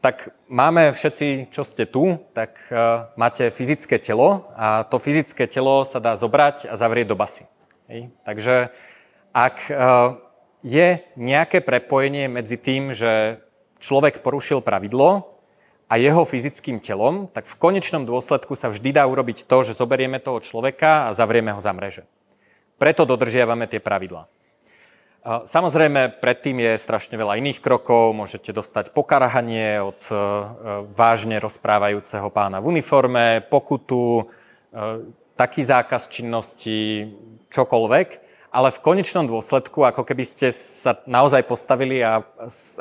tak 0.04 0.36
máme 0.52 0.92
všetci, 0.92 1.50
čo 1.50 1.64
ste 1.64 1.88
tu, 1.90 2.20
tak 2.36 2.56
uh, 2.70 3.10
máte 3.20 3.50
fyzické 3.50 3.98
telo 4.00 4.48
a 4.56 4.86
to 4.88 5.02
fyzické 5.02 5.50
telo 5.50 5.84
sa 5.84 6.00
dá 6.00 6.14
zobrať 6.14 6.70
a 6.70 6.78
zavrieť 6.78 7.08
do 7.10 7.18
basy. 7.20 7.44
Hej? 7.90 8.14
Takže 8.24 8.70
ak 9.34 9.58
uh, 9.72 10.20
je 10.64 11.04
nejaké 11.20 11.60
prepojenie 11.64 12.32
medzi 12.32 12.60
tým, 12.60 12.96
že 12.96 13.44
človek 13.80 14.22
porušil 14.24 14.60
pravidlo 14.60 15.39
a 15.90 15.98
jeho 15.98 16.22
fyzickým 16.22 16.78
telom, 16.78 17.26
tak 17.34 17.50
v 17.50 17.58
konečnom 17.58 18.06
dôsledku 18.06 18.54
sa 18.54 18.70
vždy 18.70 18.94
dá 18.94 19.10
urobiť 19.10 19.50
to, 19.50 19.58
že 19.66 19.74
zoberieme 19.74 20.22
toho 20.22 20.38
človeka 20.38 21.10
a 21.10 21.18
zavrieme 21.18 21.50
ho 21.50 21.60
za 21.60 21.74
mreže. 21.74 22.06
Preto 22.78 23.10
dodržiavame 23.10 23.66
tie 23.66 23.82
pravidlá. 23.82 24.30
Samozrejme, 25.30 26.24
predtým 26.24 26.64
je 26.64 26.80
strašne 26.80 27.20
veľa 27.20 27.44
iných 27.44 27.60
krokov. 27.60 28.16
Môžete 28.16 28.56
dostať 28.56 28.96
pokarhanie 28.96 29.84
od 29.84 30.00
e, 30.08 30.16
vážne 30.96 31.44
rozprávajúceho 31.44 32.32
pána 32.32 32.64
v 32.64 32.80
uniforme, 32.80 33.44
pokutu, 33.44 34.24
e, 34.24 34.24
taký 35.36 35.68
zákaz 35.68 36.08
činnosti, 36.08 37.12
čokoľvek. 37.52 38.29
Ale 38.50 38.74
v 38.74 38.82
konečnom 38.82 39.30
dôsledku, 39.30 39.86
ako 39.86 40.02
keby 40.02 40.26
ste 40.26 40.50
sa 40.50 40.98
naozaj 41.06 41.46
postavili 41.46 42.02
a 42.02 42.26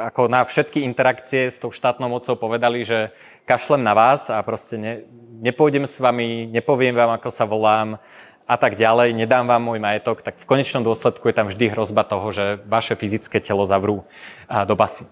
ako 0.00 0.32
na 0.32 0.40
všetky 0.40 0.80
interakcie 0.80 1.52
s 1.52 1.60
tou 1.60 1.68
štátnou 1.68 2.08
mocou 2.08 2.40
povedali, 2.40 2.88
že 2.88 3.12
kašlem 3.44 3.84
na 3.84 3.92
vás 3.92 4.32
a 4.32 4.40
proste 4.40 4.80
ne, 4.80 5.04
nepôjdem 5.44 5.84
s 5.84 6.00
vami, 6.00 6.48
nepoviem 6.48 6.96
vám, 6.96 7.20
ako 7.20 7.28
sa 7.28 7.44
volám, 7.44 8.00
a 8.48 8.56
tak 8.56 8.80
ďalej, 8.80 9.12
nedám 9.12 9.44
vám 9.44 9.60
môj 9.60 9.76
majetok, 9.76 10.24
tak 10.24 10.40
v 10.40 10.48
konečnom 10.48 10.80
dôsledku 10.80 11.28
je 11.28 11.36
tam 11.36 11.52
vždy 11.52 11.68
hrozba 11.68 12.00
toho, 12.08 12.32
že 12.32 12.64
vaše 12.64 12.96
fyzické 12.96 13.44
telo 13.44 13.68
zavrú 13.68 14.08
do 14.48 14.72
basy. 14.72 15.04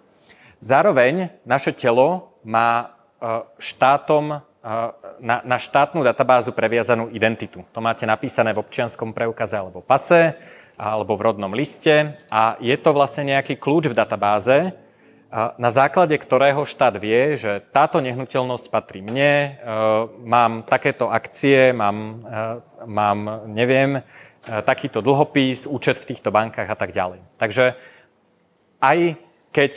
Zároveň 0.64 1.36
naše 1.44 1.76
telo 1.76 2.32
má 2.40 2.96
e, 3.20 3.44
štátom, 3.60 4.40
na, 5.22 5.36
na 5.46 5.56
štátnu 5.62 6.02
databázu 6.02 6.50
previazanú 6.50 7.06
identitu. 7.14 7.62
To 7.70 7.78
máte 7.78 8.02
napísané 8.02 8.50
v 8.50 8.66
občianskom 8.66 9.14
preukaze 9.14 9.54
alebo 9.54 9.78
pase, 9.78 10.34
alebo 10.74 11.14
v 11.16 11.24
rodnom 11.32 11.52
liste 11.54 12.18
a 12.28 12.58
je 12.58 12.74
to 12.76 12.90
vlastne 12.90 13.30
nejaký 13.30 13.56
kľúč 13.56 13.88
v 13.88 13.98
databáze, 13.98 14.74
na 15.58 15.70
základe 15.74 16.14
ktorého 16.14 16.62
štát 16.62 16.94
vie, 16.96 17.34
že 17.34 17.58
táto 17.74 17.98
nehnuteľnosť 17.98 18.66
patrí 18.70 19.02
mne, 19.02 19.32
e, 19.34 19.50
mám 20.22 20.62
takéto 20.64 21.10
akcie, 21.10 21.74
mám, 21.74 22.22
e, 22.22 22.86
mám 22.86 23.44
neviem, 23.50 24.00
e, 24.00 24.02
takýto 24.62 25.02
dlhopis, 25.02 25.66
účet 25.66 25.98
v 25.98 26.14
týchto 26.14 26.30
bankách 26.30 26.70
a 26.70 26.76
tak 26.78 26.94
ďalej. 26.94 27.20
Takže 27.42 27.74
aj 28.80 29.18
keď 29.50 29.72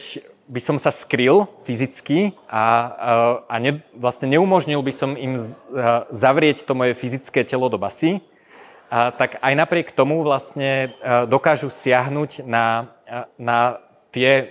by 0.50 0.58
som 0.58 0.82
sa 0.82 0.90
skryl 0.90 1.46
fyzicky 1.62 2.34
a, 2.50 3.46
a 3.46 3.56
ne, 3.62 3.86
vlastne 3.94 4.34
neumožnil 4.34 4.82
by 4.82 4.94
som 4.94 5.14
im 5.14 5.38
zavrieť 6.10 6.66
to 6.66 6.74
moje 6.74 6.98
fyzické 6.98 7.46
telo 7.46 7.70
do 7.70 7.78
basy, 7.78 8.20
a, 8.90 9.14
tak 9.14 9.38
aj 9.38 9.54
napriek 9.54 9.94
tomu 9.94 10.26
vlastne 10.26 10.90
dokážu 11.30 11.70
siahnuť 11.70 12.50
na, 12.50 12.90
na 13.38 13.78
tie, 14.10 14.50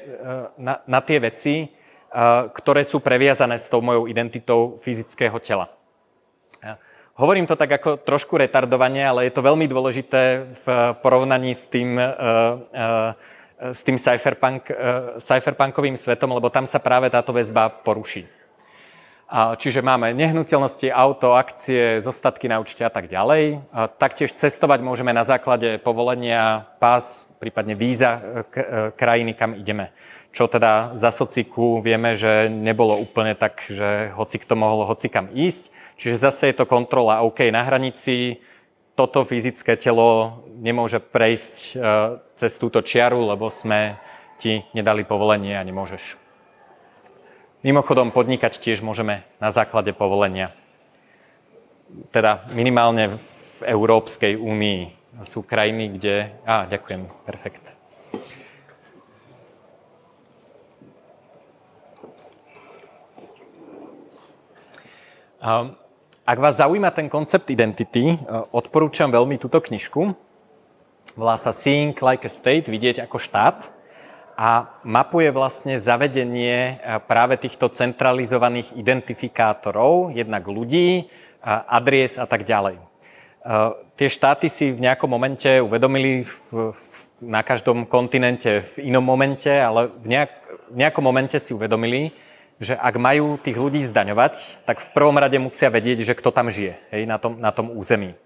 na, 0.55 0.79
na 0.87 1.01
tie 1.03 1.19
veci, 1.19 1.55
ktoré 2.55 2.87
sú 2.87 3.03
previazané 3.03 3.59
s 3.59 3.67
tou 3.67 3.83
mojou 3.83 4.07
identitou 4.07 4.79
fyzického 4.79 5.37
tela. 5.43 5.69
Hovorím 7.19 7.51
to 7.51 7.59
tak 7.59 7.83
ako 7.83 7.99
trošku 7.99 8.39
retardovanie, 8.39 9.03
ale 9.03 9.27
je 9.27 9.35
to 9.35 9.43
veľmi 9.43 9.67
dôležité 9.67 10.47
v 10.63 10.67
porovnaní 11.03 11.51
s 11.51 11.67
tým, 11.67 11.99
eh, 11.99 12.07
s 13.59 13.83
tým 13.83 13.99
cypherpunk, 13.99 14.71
cypherpunkovým 15.19 15.99
svetom, 15.99 16.31
lebo 16.31 16.47
tam 16.51 16.65
sa 16.65 16.79
práve 16.79 17.11
táto 17.11 17.35
väzba 17.35 17.69
poruší. 17.69 18.31
Čiže 19.29 19.85
máme 19.85 20.17
nehnuteľnosti, 20.17 20.89
auto, 20.89 21.37
akcie, 21.37 22.01
zostatky 22.01 22.49
na 22.49 22.65
účte 22.65 22.81
a 22.81 22.89
tak 22.89 23.13
ďalej. 23.13 23.61
Taktiež 24.01 24.33
cestovať 24.33 24.81
môžeme 24.81 25.13
na 25.13 25.21
základe 25.21 25.77
povolenia, 25.85 26.65
pás, 26.81 27.29
prípadne 27.37 27.79
víza 27.79 28.19
e, 28.19 28.21
e, 28.21 28.63
krajiny, 28.99 29.33
kam 29.37 29.55
ideme. 29.55 29.95
Čo 30.35 30.51
teda 30.51 30.93
za 30.99 31.13
sociku 31.15 31.81
vieme, 31.81 32.19
že 32.19 32.51
nebolo 32.51 32.99
úplne 32.99 33.33
tak, 33.39 33.65
že 33.71 34.13
hoci 34.13 34.43
kto 34.43 34.59
mohol 34.59 34.85
hoci 34.85 35.09
kam 35.09 35.31
ísť. 35.33 35.73
Čiže 35.97 36.17
zase 36.29 36.43
je 36.53 36.57
to 36.59 36.69
kontrola, 36.69 37.25
OK, 37.25 37.49
na 37.49 37.65
hranici 37.65 38.43
toto 38.99 39.23
fyzické 39.23 39.79
telo 39.79 40.43
nemôže 40.59 40.99
prejsť 40.99 41.55
e, 41.55 41.73
cez 42.35 42.59
túto 42.59 42.83
čiaru, 42.83 43.31
lebo 43.31 43.47
sme 43.47 43.95
ti 44.43 44.67
nedali 44.75 45.07
povolenie 45.07 45.55
a 45.55 45.63
nemôžeš. 45.63 46.19
Mimochodom, 47.63 48.11
podnikať 48.11 48.59
tiež 48.59 48.83
môžeme 48.83 49.23
na 49.39 49.55
základe 49.55 49.95
povolenia. 49.95 50.51
Teda 52.11 52.43
minimálne 52.51 53.15
v 53.15 53.71
Európskej 53.71 54.35
únii 54.35 54.99
sú 55.23 55.47
krajiny, 55.47 55.95
kde... 55.95 56.35
Á, 56.43 56.67
ďakujem, 56.67 57.07
perfekt. 57.23 57.79
Ak 66.29 66.45
vás 66.45 66.61
zaujíma 66.61 66.93
ten 66.93 67.09
koncept 67.09 67.49
identity, 67.49 68.13
e, 68.13 68.17
odporúčam 68.53 69.09
veľmi 69.09 69.41
túto 69.41 69.65
knižku. 69.65 70.13
Volá 71.17 71.41
sa 71.41 71.57
Seeing 71.57 71.97
Like 71.97 72.29
a 72.29 72.31
State, 72.31 72.69
vidieť 72.69 73.01
ako 73.09 73.17
štát 73.17 73.73
a 74.37 74.69
mapuje 74.85 75.33
vlastne 75.33 75.81
zavedenie 75.81 76.53
e, 76.53 77.01
práve 77.09 77.41
týchto 77.41 77.73
centralizovaných 77.73 78.77
identifikátorov, 78.77 80.13
jednak 80.13 80.45
ľudí, 80.45 81.09
adries 81.49 82.21
a 82.21 82.29
tak 82.29 82.45
ďalej. 82.45 82.77
Tie 83.97 84.09
štáty 84.13 84.53
si 84.53 84.69
v 84.69 84.85
nejakom 84.85 85.09
momente 85.09 85.49
uvedomili 85.65 86.29
v, 86.29 86.77
v, 86.77 86.81
na 87.25 87.41
každom 87.41 87.89
kontinente 87.89 88.61
v 88.77 88.93
inom 88.93 89.01
momente, 89.01 89.49
ale 89.49 89.89
v, 90.03 90.13
nejak, 90.13 90.33
v 90.75 90.77
nejakom 90.77 91.01
momente 91.01 91.41
si 91.41 91.57
uvedomili, 91.57 92.13
že 92.59 92.75
ak 92.75 92.95
majú 92.99 93.39
tých 93.39 93.55
ľudí 93.55 93.79
zdaňovať, 93.87 94.67
tak 94.67 94.83
v 94.83 94.89
prvom 94.91 95.15
rade 95.15 95.39
musia 95.39 95.71
vedieť, 95.71 96.03
že 96.03 96.19
kto 96.19 96.35
tam 96.35 96.51
žije 96.51 96.75
hej, 96.91 97.03
na, 97.07 97.17
tom, 97.23 97.39
na 97.39 97.55
tom 97.55 97.71
území. 97.71 98.19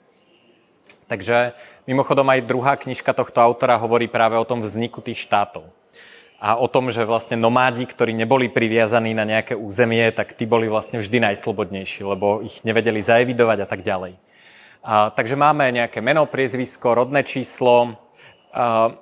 Takže 1.13 1.53
mimochodom 1.85 2.25
aj 2.33 2.49
druhá 2.49 2.81
knižka 2.81 3.13
tohto 3.13 3.45
autora 3.45 3.77
hovorí 3.77 4.09
práve 4.09 4.41
o 4.41 4.49
tom 4.49 4.65
vzniku 4.65 5.05
tých 5.05 5.21
štátov. 5.29 5.69
A 6.43 6.57
o 6.59 6.67
tom, 6.67 6.91
že 6.91 7.07
vlastne 7.07 7.39
nomádi, 7.39 7.87
ktorí 7.87 8.17
neboli 8.17 8.49
priviazaní 8.49 9.15
na 9.15 9.23
nejaké 9.23 9.55
územie, 9.55 10.11
tak 10.11 10.35
tí 10.35 10.49
boli 10.49 10.67
vlastne 10.67 10.99
vždy 10.99 11.23
najslobodnejší, 11.23 12.03
lebo 12.03 12.43
ich 12.43 12.65
nevedeli 12.67 12.99
zaevidovať 12.99 13.59
a 13.63 13.67
tak 13.69 13.85
ďalej. 13.85 14.19
A, 14.83 15.15
takže 15.15 15.39
máme 15.39 15.71
nejaké 15.71 16.03
meno, 16.03 16.27
priezvisko, 16.27 16.99
rodné 16.99 17.23
číslo. 17.23 17.95
A, 18.51 18.97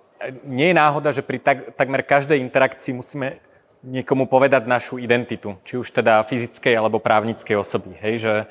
nie 0.44 0.68
je 0.68 0.76
náhoda, 0.76 1.16
že 1.16 1.24
pri 1.24 1.40
tak, 1.40 1.58
takmer 1.80 2.04
každej 2.04 2.44
interakcii 2.44 2.92
musíme 2.92 3.40
niekomu 3.80 4.28
povedať 4.28 4.68
našu 4.68 5.00
identitu, 5.00 5.56
či 5.64 5.80
už 5.80 5.88
teda 5.90 6.20
fyzickej 6.24 6.76
alebo 6.76 7.00
právnickej 7.00 7.56
osoby. 7.56 7.96
Hej, 8.00 8.14
že 8.20 8.34
e, 8.36 8.44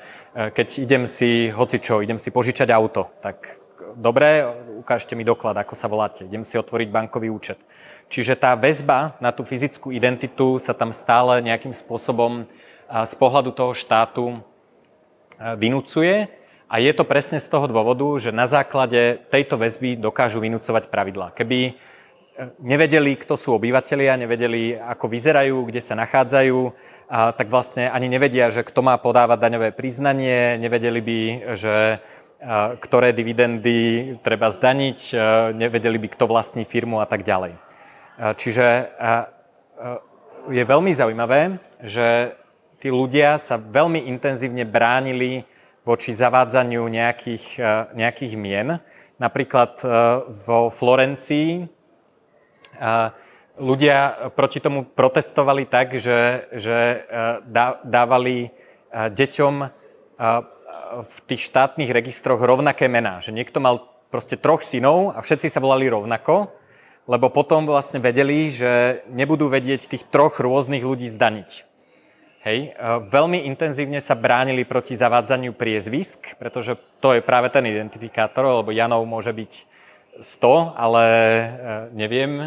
keď 0.50 0.68
idem 0.82 1.02
si, 1.06 1.50
hoci 1.54 1.78
čo, 1.78 2.02
idem 2.02 2.18
si 2.18 2.34
požičať 2.34 2.70
auto, 2.74 3.10
tak 3.22 3.60
dobre, 3.94 4.46
ukážte 4.78 5.14
mi 5.14 5.22
doklad, 5.22 5.54
ako 5.54 5.74
sa 5.78 5.86
voláte, 5.86 6.26
idem 6.26 6.42
si 6.42 6.58
otvoriť 6.58 6.88
bankový 6.90 7.30
účet. 7.30 7.58
Čiže 8.10 8.34
tá 8.34 8.58
väzba 8.58 9.14
na 9.22 9.30
tú 9.30 9.46
fyzickú 9.46 9.94
identitu 9.94 10.58
sa 10.58 10.74
tam 10.74 10.90
stále 10.90 11.38
nejakým 11.38 11.70
spôsobom 11.70 12.50
z 12.90 13.14
pohľadu 13.14 13.54
toho 13.54 13.70
štátu 13.70 14.24
e, 14.34 14.38
vynúcuje 15.54 16.26
a 16.66 16.74
je 16.82 16.92
to 16.94 17.06
presne 17.06 17.38
z 17.38 17.46
toho 17.46 17.70
dôvodu, 17.70 18.06
že 18.18 18.34
na 18.34 18.50
základe 18.50 19.22
tejto 19.30 19.58
väzby 19.58 19.94
dokážu 19.94 20.42
vynúcovať 20.42 20.90
pravidlá. 20.90 21.30
Keby 21.34 21.58
e, 21.66 21.72
nevedeli, 22.62 23.16
kto 23.20 23.36
sú 23.36 23.56
obyvateľia, 23.56 24.20
nevedeli, 24.20 24.76
ako 24.76 25.06
vyzerajú, 25.10 25.68
kde 25.68 25.80
sa 25.84 25.98
nachádzajú, 25.98 26.58
a 27.10 27.34
tak 27.34 27.50
vlastne 27.50 27.90
ani 27.90 28.06
nevedia, 28.06 28.48
že 28.54 28.62
kto 28.62 28.86
má 28.86 28.94
podávať 28.96 29.38
daňové 29.42 29.68
priznanie, 29.74 30.56
nevedeli 30.62 31.00
by, 31.02 31.20
že 31.58 31.98
ktoré 32.80 33.12
dividendy 33.12 34.16
treba 34.24 34.48
zdaniť, 34.48 35.12
nevedeli 35.52 35.98
by, 36.00 36.08
kto 36.16 36.24
vlastní 36.24 36.64
firmu 36.64 37.02
a 37.02 37.06
tak 37.10 37.20
ďalej. 37.26 37.58
Čiže 38.16 38.66
je 40.48 40.62
veľmi 40.64 40.92
zaujímavé, 40.94 41.60
že 41.84 42.32
tí 42.80 42.88
ľudia 42.88 43.36
sa 43.36 43.60
veľmi 43.60 44.08
intenzívne 44.08 44.64
bránili 44.64 45.44
voči 45.84 46.16
zavádzaniu 46.16 46.80
nejakých, 46.88 47.60
nejakých 47.92 48.32
mien. 48.40 48.80
Napríklad 49.20 49.84
vo 50.48 50.72
Florencii 50.72 51.68
ľudia 53.60 54.32
proti 54.32 54.58
tomu 54.58 54.88
protestovali 54.88 55.68
tak, 55.68 56.00
že, 56.00 56.48
že 56.56 57.04
dávali 57.84 58.50
deťom 58.90 59.54
v 61.00 61.16
tých 61.28 61.42
štátnych 61.46 61.92
registroch 61.94 62.42
rovnaké 62.42 62.90
mená. 62.90 63.22
Že 63.22 63.36
niekto 63.36 63.62
mal 63.62 63.86
proste 64.10 64.34
troch 64.34 64.66
synov 64.66 65.14
a 65.14 65.22
všetci 65.22 65.46
sa 65.46 65.62
volali 65.62 65.86
rovnako, 65.86 66.50
lebo 67.06 67.30
potom 67.30 67.62
vlastne 67.62 68.02
vedeli, 68.02 68.50
že 68.50 69.06
nebudú 69.06 69.46
vedieť 69.46 69.86
tých 69.86 70.04
troch 70.10 70.42
rôznych 70.42 70.82
ľudí 70.82 71.06
zdaniť. 71.06 71.70
Hej, 72.40 72.72
veľmi 73.12 73.44
intenzívne 73.52 74.00
sa 74.00 74.16
bránili 74.16 74.64
proti 74.64 74.96
zavádzaniu 74.96 75.52
priezvisk, 75.52 76.40
pretože 76.40 76.80
to 77.04 77.12
je 77.12 77.20
práve 77.20 77.52
ten 77.52 77.68
identifikátor, 77.68 78.64
lebo 78.64 78.72
Janov 78.72 79.04
môže 79.04 79.28
byť 79.36 79.68
100, 80.18 80.74
ale 80.74 81.04
e, 81.06 81.44
neviem, 81.94 82.32
e, 82.40 82.46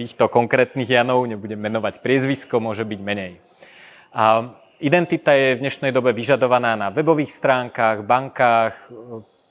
týchto 0.00 0.32
konkrétnych 0.32 0.88
Janov, 0.88 1.28
nebudem 1.28 1.60
menovať 1.60 2.00
priezvisko, 2.00 2.62
môže 2.64 2.88
byť 2.88 3.00
menej. 3.04 3.38
A 4.16 4.56
identita 4.80 5.36
je 5.36 5.60
v 5.60 5.62
dnešnej 5.68 5.92
dobe 5.92 6.16
vyžadovaná 6.16 6.74
na 6.74 6.88
webových 6.88 7.32
stránkach, 7.32 8.08
bankách, 8.08 8.74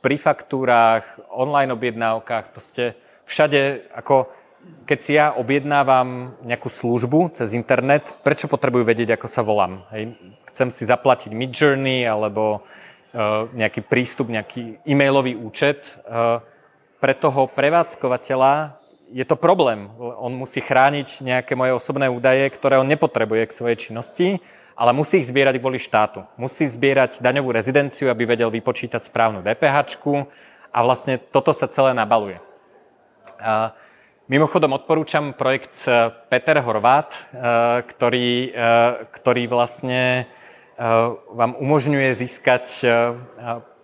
pri 0.01 0.17
faktúrách, 0.17 1.05
online 1.29 1.77
objednávkach, 1.77 2.57
proste 2.57 2.97
všade 3.29 3.93
ako 3.93 4.41
keď 4.85 4.99
si 5.01 5.17
ja 5.17 5.33
objednávam 5.33 6.37
nejakú 6.45 6.69
službu 6.69 7.33
cez 7.33 7.57
internet, 7.57 8.21
prečo 8.21 8.45
potrebujú 8.45 8.85
vedieť, 8.85 9.17
ako 9.17 9.27
sa 9.29 9.41
volám? 9.41 9.85
Hej? 9.89 10.13
Chcem 10.53 10.69
si 10.69 10.83
zaplatiť 10.85 11.33
Midjourney 11.33 12.05
alebo 12.05 12.61
uh, 12.61 13.49
nejaký 13.55 13.81
prístup, 13.81 14.29
nejaký 14.29 14.83
e-mailový 14.85 15.33
účet. 15.33 15.97
Uh, 16.05 16.43
pre 17.01 17.17
toho 17.17 17.49
prevádzkovateľa 17.49 18.77
je 19.11 19.25
to 19.27 19.35
problém. 19.35 19.91
On 19.99 20.31
musí 20.31 20.63
chrániť 20.63 21.25
nejaké 21.25 21.57
moje 21.57 21.75
osobné 21.75 22.07
údaje, 22.07 22.47
ktoré 22.53 22.79
on 22.79 22.87
nepotrebuje 22.87 23.49
k 23.49 23.57
svojej 23.57 23.77
činnosti, 23.89 24.39
ale 24.77 24.95
musí 24.95 25.19
ich 25.19 25.27
zbierať 25.27 25.59
kvôli 25.59 25.81
štátu. 25.81 26.23
Musí 26.39 26.63
zbierať 26.63 27.19
daňovú 27.19 27.51
rezidenciu, 27.51 28.07
aby 28.07 28.23
vedel 28.23 28.47
vypočítať 28.47 29.03
správnu 29.03 29.43
DPH 29.43 29.99
a 30.71 30.79
vlastne 30.79 31.19
toto 31.19 31.51
sa 31.51 31.67
celé 31.67 31.91
nabaluje. 31.91 32.39
Uh, 33.41 33.75
Mimochodom 34.31 34.79
odporúčam 34.79 35.35
projekt 35.35 35.75
eh, 35.91 36.07
Peter 36.31 36.55
Horvát, 36.63 37.11
eh, 37.11 37.83
ktorý, 37.83 38.47
eh, 38.47 38.91
ktorý 39.11 39.43
vlastne 39.51 40.31
vám 41.29 41.61
umožňuje 41.61 42.09
získať 42.09 42.89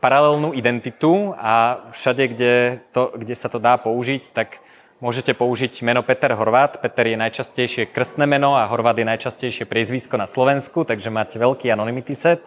paralelnú 0.07 0.55
identitu 0.55 1.35
a 1.35 1.83
všade, 1.91 2.31
kde, 2.31 2.79
to, 2.95 3.11
kde 3.11 3.35
sa 3.35 3.51
to 3.51 3.59
dá 3.59 3.75
použiť, 3.75 4.31
tak 4.31 4.63
môžete 5.03 5.35
použiť 5.35 5.83
meno 5.83 5.99
Peter 5.99 6.31
Horvát. 6.31 6.79
Peter 6.79 7.11
je 7.11 7.19
najčastejšie 7.19 7.91
krstné 7.91 8.23
meno 8.23 8.55
a 8.55 8.71
Horvát 8.71 8.95
je 8.95 9.03
najčastejšie 9.03 9.67
priezvisko 9.67 10.15
na 10.15 10.23
Slovensku, 10.23 10.87
takže 10.87 11.11
máte 11.11 11.35
veľký 11.35 11.67
anonymity 11.75 12.15
set. 12.15 12.39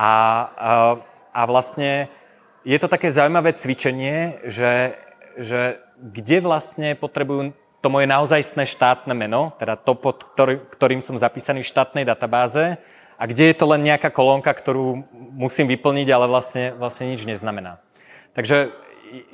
a, 0.00 0.12
a 1.36 1.42
vlastne 1.44 2.08
je 2.64 2.80
to 2.80 2.88
také 2.88 3.12
zaujímavé 3.12 3.52
cvičenie, 3.52 4.40
že, 4.48 4.96
že 5.36 5.84
kde 6.00 6.40
vlastne 6.40 6.96
potrebujú 6.96 7.52
to 7.84 7.88
moje 7.92 8.08
naozajstné 8.08 8.64
štátne 8.64 9.12
meno, 9.12 9.52
teda 9.60 9.76
to, 9.76 9.92
pod 9.92 10.24
ktorý, 10.24 10.64
ktorým 10.72 11.04
som 11.04 11.20
zapísaný 11.20 11.60
v 11.60 11.68
štátnej 11.68 12.08
databáze, 12.08 12.80
a 13.18 13.22
kde 13.26 13.50
je 13.50 13.56
to 13.58 13.66
len 13.66 13.82
nejaká 13.82 14.14
kolónka, 14.14 14.54
ktorú 14.54 15.02
musím 15.34 15.66
vyplniť, 15.66 16.08
ale 16.14 16.30
vlastne, 16.30 16.72
vlastne 16.78 17.10
nič 17.10 17.26
neznamená. 17.26 17.82
Takže 18.32 18.70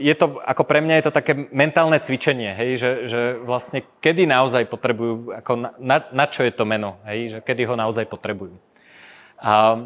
je 0.00 0.14
to, 0.16 0.40
ako 0.40 0.64
pre 0.64 0.80
mňa 0.80 0.94
je 0.96 1.04
to 1.10 1.12
také 1.12 1.32
mentálne 1.52 1.98
cvičenie, 2.00 2.56
hej, 2.56 2.70
že, 2.80 2.90
že 3.10 3.20
vlastne 3.44 3.84
kedy 4.00 4.24
naozaj 4.24 4.70
potrebujú, 4.70 5.36
ako 5.44 5.52
na, 5.76 6.00
na 6.08 6.24
čo 6.30 6.46
je 6.46 6.52
to 6.54 6.64
meno, 6.64 6.96
hej, 7.04 7.36
že 7.36 7.38
kedy 7.44 7.68
ho 7.68 7.76
naozaj 7.76 8.08
potrebujú. 8.08 8.56
A 9.38 9.84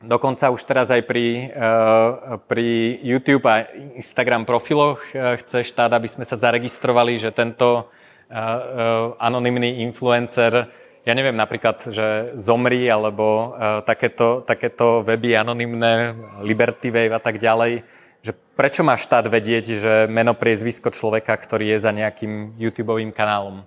Dokonca 0.00 0.48
už 0.48 0.64
teraz 0.64 0.88
aj 0.88 1.04
pri, 1.04 1.52
uh, 1.52 2.40
pri 2.48 2.96
YouTube 3.04 3.44
a 3.44 3.68
Instagram 4.00 4.48
profiloch 4.48 4.96
uh, 5.12 5.36
chce 5.36 5.60
štát, 5.60 5.92
aby 5.92 6.08
sme 6.08 6.24
sa 6.24 6.40
zaregistrovali, 6.40 7.20
že 7.20 7.28
tento 7.36 7.84
uh, 7.84 9.12
anonymný 9.20 9.84
influencer, 9.84 10.72
ja 11.04 11.12
neviem 11.16 11.36
napríklad, 11.36 11.88
že 11.88 12.36
zomri, 12.36 12.84
alebo 12.84 13.56
takéto, 13.88 14.44
takéto 14.44 15.00
weby 15.00 15.32
anonymné, 15.32 16.12
Liberty 16.44 16.92
Wave 16.92 17.16
a 17.16 17.20
tak 17.22 17.40
ďalej, 17.40 17.82
že 18.20 18.36
prečo 18.52 18.84
má 18.84 19.00
štát 19.00 19.24
vedieť, 19.32 19.64
že 19.80 19.92
meno 20.12 20.36
priezvisko 20.36 20.92
človeka, 20.92 21.32
ktorý 21.32 21.72
je 21.72 21.78
za 21.80 21.92
nejakým 21.96 22.60
YouTube 22.60 22.92
kanálom. 23.16 23.64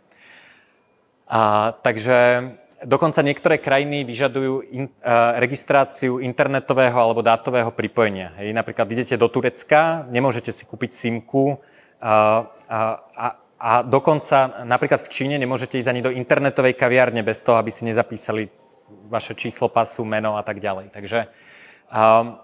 A, 1.26 1.74
takže 1.82 2.54
Dokonca 2.84 3.24
niektoré 3.24 3.64
krajiny 3.64 4.04
vyžadujú 4.04 4.54
in, 4.76 4.92
uh, 4.92 5.40
registráciu 5.40 6.20
internetového 6.20 7.00
alebo 7.00 7.24
dátového 7.24 7.72
pripojenia. 7.72 8.36
Hej, 8.44 8.52
napríklad 8.52 8.92
idete 8.92 9.16
do 9.16 9.32
Turecka, 9.32 10.04
nemôžete 10.12 10.52
si 10.52 10.68
kúpiť 10.68 10.92
simku 10.92 11.56
uh, 11.56 11.58
a, 12.04 12.44
a, 13.16 13.28
a 13.64 13.80
dokonca 13.80 14.68
napríklad 14.68 15.00
v 15.00 15.08
Číne 15.08 15.36
nemôžete 15.40 15.80
ísť 15.80 15.88
ani 15.88 16.04
do 16.04 16.12
internetovej 16.12 16.76
kaviárne 16.76 17.24
bez 17.24 17.40
toho, 17.40 17.56
aby 17.56 17.72
si 17.72 17.88
nezapísali 17.88 18.52
vaše 19.08 19.40
číslo 19.40 19.72
pasu, 19.72 20.04
meno 20.04 20.36
a 20.36 20.44
tak 20.44 20.60
ďalej. 20.60 20.92
Takže 20.92 21.32
uh, 21.32 22.44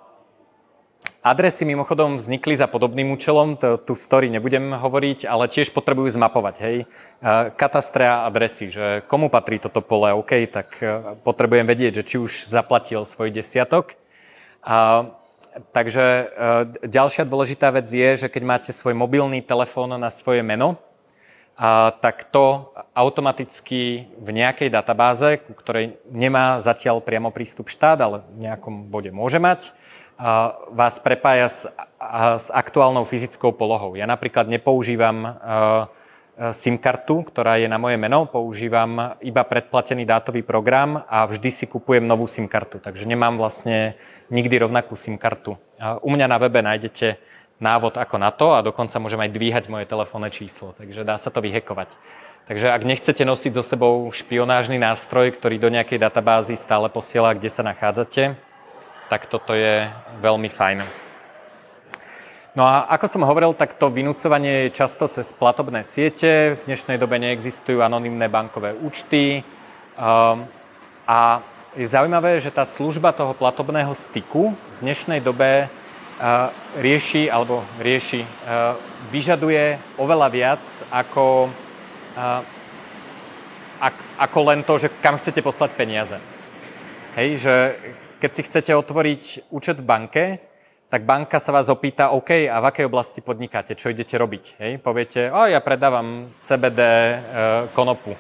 Adresy 1.20 1.68
mimochodom 1.68 2.16
vznikli 2.16 2.56
za 2.56 2.72
podobným 2.72 3.12
účelom, 3.12 3.60
to, 3.60 3.76
tú 3.76 3.92
story 3.92 4.32
nebudem 4.32 4.72
hovoriť, 4.72 5.28
ale 5.28 5.52
tiež 5.52 5.76
potrebujú 5.76 6.16
zmapovať, 6.16 6.56
hej, 6.64 6.76
katastre 7.60 8.08
a 8.08 8.24
adresy, 8.24 8.72
že 8.72 9.04
komu 9.04 9.28
patrí 9.28 9.60
toto 9.60 9.84
pole, 9.84 10.16
OK, 10.16 10.48
tak 10.48 10.80
e, 10.80 11.20
potrebujem 11.20 11.68
vedieť, 11.68 12.00
že 12.00 12.08
či 12.08 12.16
už 12.24 12.48
zaplatil 12.48 13.04
svoj 13.04 13.36
desiatok. 13.36 14.00
A, 14.64 15.12
takže 15.76 16.32
ďalšia 16.88 17.28
dôležitá 17.28 17.68
vec 17.76 17.92
je, 17.92 18.16
že 18.16 18.32
keď 18.32 18.44
máte 18.48 18.72
svoj 18.72 18.96
mobilný 18.96 19.44
telefón 19.44 19.92
na 20.00 20.08
svoje 20.08 20.40
meno, 20.40 20.80
a, 21.60 21.92
tak 22.00 22.32
to 22.32 22.72
automaticky 22.96 24.08
v 24.16 24.30
nejakej 24.32 24.72
databáze, 24.72 25.44
ktorej 25.60 26.00
nemá 26.08 26.64
zatiaľ 26.64 27.04
priamo 27.04 27.36
prístup 27.36 27.68
štát, 27.68 28.00
ale 28.00 28.18
v 28.32 28.48
nejakom 28.48 28.88
bode 28.88 29.12
môže 29.12 29.44
mať, 29.44 29.76
vás 30.72 31.00
prepája 31.00 31.48
s, 31.48 31.64
s 32.40 32.48
aktuálnou 32.52 33.08
fyzickou 33.08 33.56
polohou. 33.56 33.96
Ja 33.96 34.04
napríklad 34.04 34.52
nepoužívam 34.52 35.40
SIM 36.52 36.80
kartu, 36.80 37.24
ktorá 37.24 37.60
je 37.60 37.68
na 37.68 37.80
moje 37.80 37.96
meno, 37.96 38.28
používam 38.28 39.16
iba 39.20 39.44
predplatený 39.44 40.04
dátový 40.04 40.44
program 40.44 41.08
a 41.08 41.24
vždy 41.24 41.52
si 41.52 41.66
kupujem 41.68 42.04
novú 42.04 42.28
SIM 42.28 42.48
kartu, 42.48 42.84
takže 42.84 43.08
nemám 43.08 43.40
vlastne 43.40 44.00
nikdy 44.32 44.60
rovnakú 44.60 44.96
SIM 44.96 45.16
kartu. 45.16 45.56
U 46.04 46.10
mňa 46.12 46.28
na 46.32 46.38
webe 46.40 46.60
nájdete 46.64 47.20
návod 47.60 48.00
ako 48.00 48.16
na 48.20 48.32
to 48.32 48.56
a 48.56 48.64
dokonca 48.64 48.96
môžem 49.04 49.20
aj 49.20 49.36
dvíhať 49.36 49.64
moje 49.68 49.86
telefónne 49.86 50.32
číslo, 50.32 50.72
takže 50.80 51.04
dá 51.04 51.20
sa 51.20 51.32
to 51.32 51.44
vyhekovať. 51.44 51.92
Takže 52.50 52.74
ak 52.74 52.82
nechcete 52.82 53.22
nosiť 53.28 53.52
so 53.54 53.62
sebou 53.62 54.10
špionážny 54.10 54.82
nástroj, 54.82 55.38
ktorý 55.38 55.62
do 55.62 55.70
nejakej 55.70 56.02
databázy 56.02 56.58
stále 56.58 56.90
posiela, 56.90 57.38
kde 57.38 57.52
sa 57.52 57.62
nachádzate, 57.62 58.34
tak 59.06 59.30
toto 59.30 59.54
je 59.54 59.86
veľmi 60.18 60.50
fajn. 60.50 60.82
No 62.58 62.66
a 62.66 62.90
ako 62.90 63.06
som 63.06 63.28
hovoril, 63.30 63.54
tak 63.54 63.78
to 63.78 63.94
vynúcovanie 63.94 64.66
je 64.66 64.76
často 64.82 65.06
cez 65.06 65.30
platobné 65.30 65.86
siete. 65.86 66.58
V 66.58 66.66
dnešnej 66.66 66.98
dobe 66.98 67.22
neexistujú 67.22 67.86
anonymné 67.86 68.26
bankové 68.26 68.74
účty. 68.74 69.46
Um, 69.94 70.50
a 71.06 71.46
je 71.78 71.86
zaujímavé, 71.86 72.42
že 72.42 72.50
tá 72.50 72.66
služba 72.66 73.14
toho 73.14 73.38
platobného 73.38 73.94
styku 73.94 74.58
v 74.58 74.78
dnešnej 74.82 75.22
dobe 75.22 75.70
rieši, 76.76 77.32
alebo 77.32 77.64
rieši, 77.80 78.28
vyžaduje 79.08 79.80
oveľa 79.96 80.28
viac 80.28 80.64
ako, 80.92 81.48
ako 84.20 84.40
len 84.52 84.68
to, 84.68 84.76
že 84.76 84.92
kam 85.00 85.16
chcete 85.16 85.40
poslať 85.40 85.72
peniaze. 85.80 86.20
Hej, 87.16 87.30
že 87.40 87.56
keď 88.20 88.32
si 88.36 88.42
chcete 88.44 88.72
otvoriť 88.76 89.48
účet 89.48 89.80
v 89.80 89.88
banke, 89.88 90.24
tak 90.90 91.06
banka 91.06 91.38
sa 91.38 91.54
vás 91.54 91.70
opýta, 91.70 92.10
OK, 92.10 92.50
a 92.50 92.58
v 92.60 92.66
akej 92.66 92.90
oblasti 92.90 93.22
podnikáte, 93.22 93.78
čo 93.78 93.94
idete 93.94 94.18
robiť? 94.18 94.58
Hej? 94.58 94.72
Poviete, 94.82 95.30
o, 95.30 95.46
ja 95.46 95.62
predávam 95.62 96.34
CBD 96.42 96.82
e, 96.82 97.16
konopu. 97.78 98.18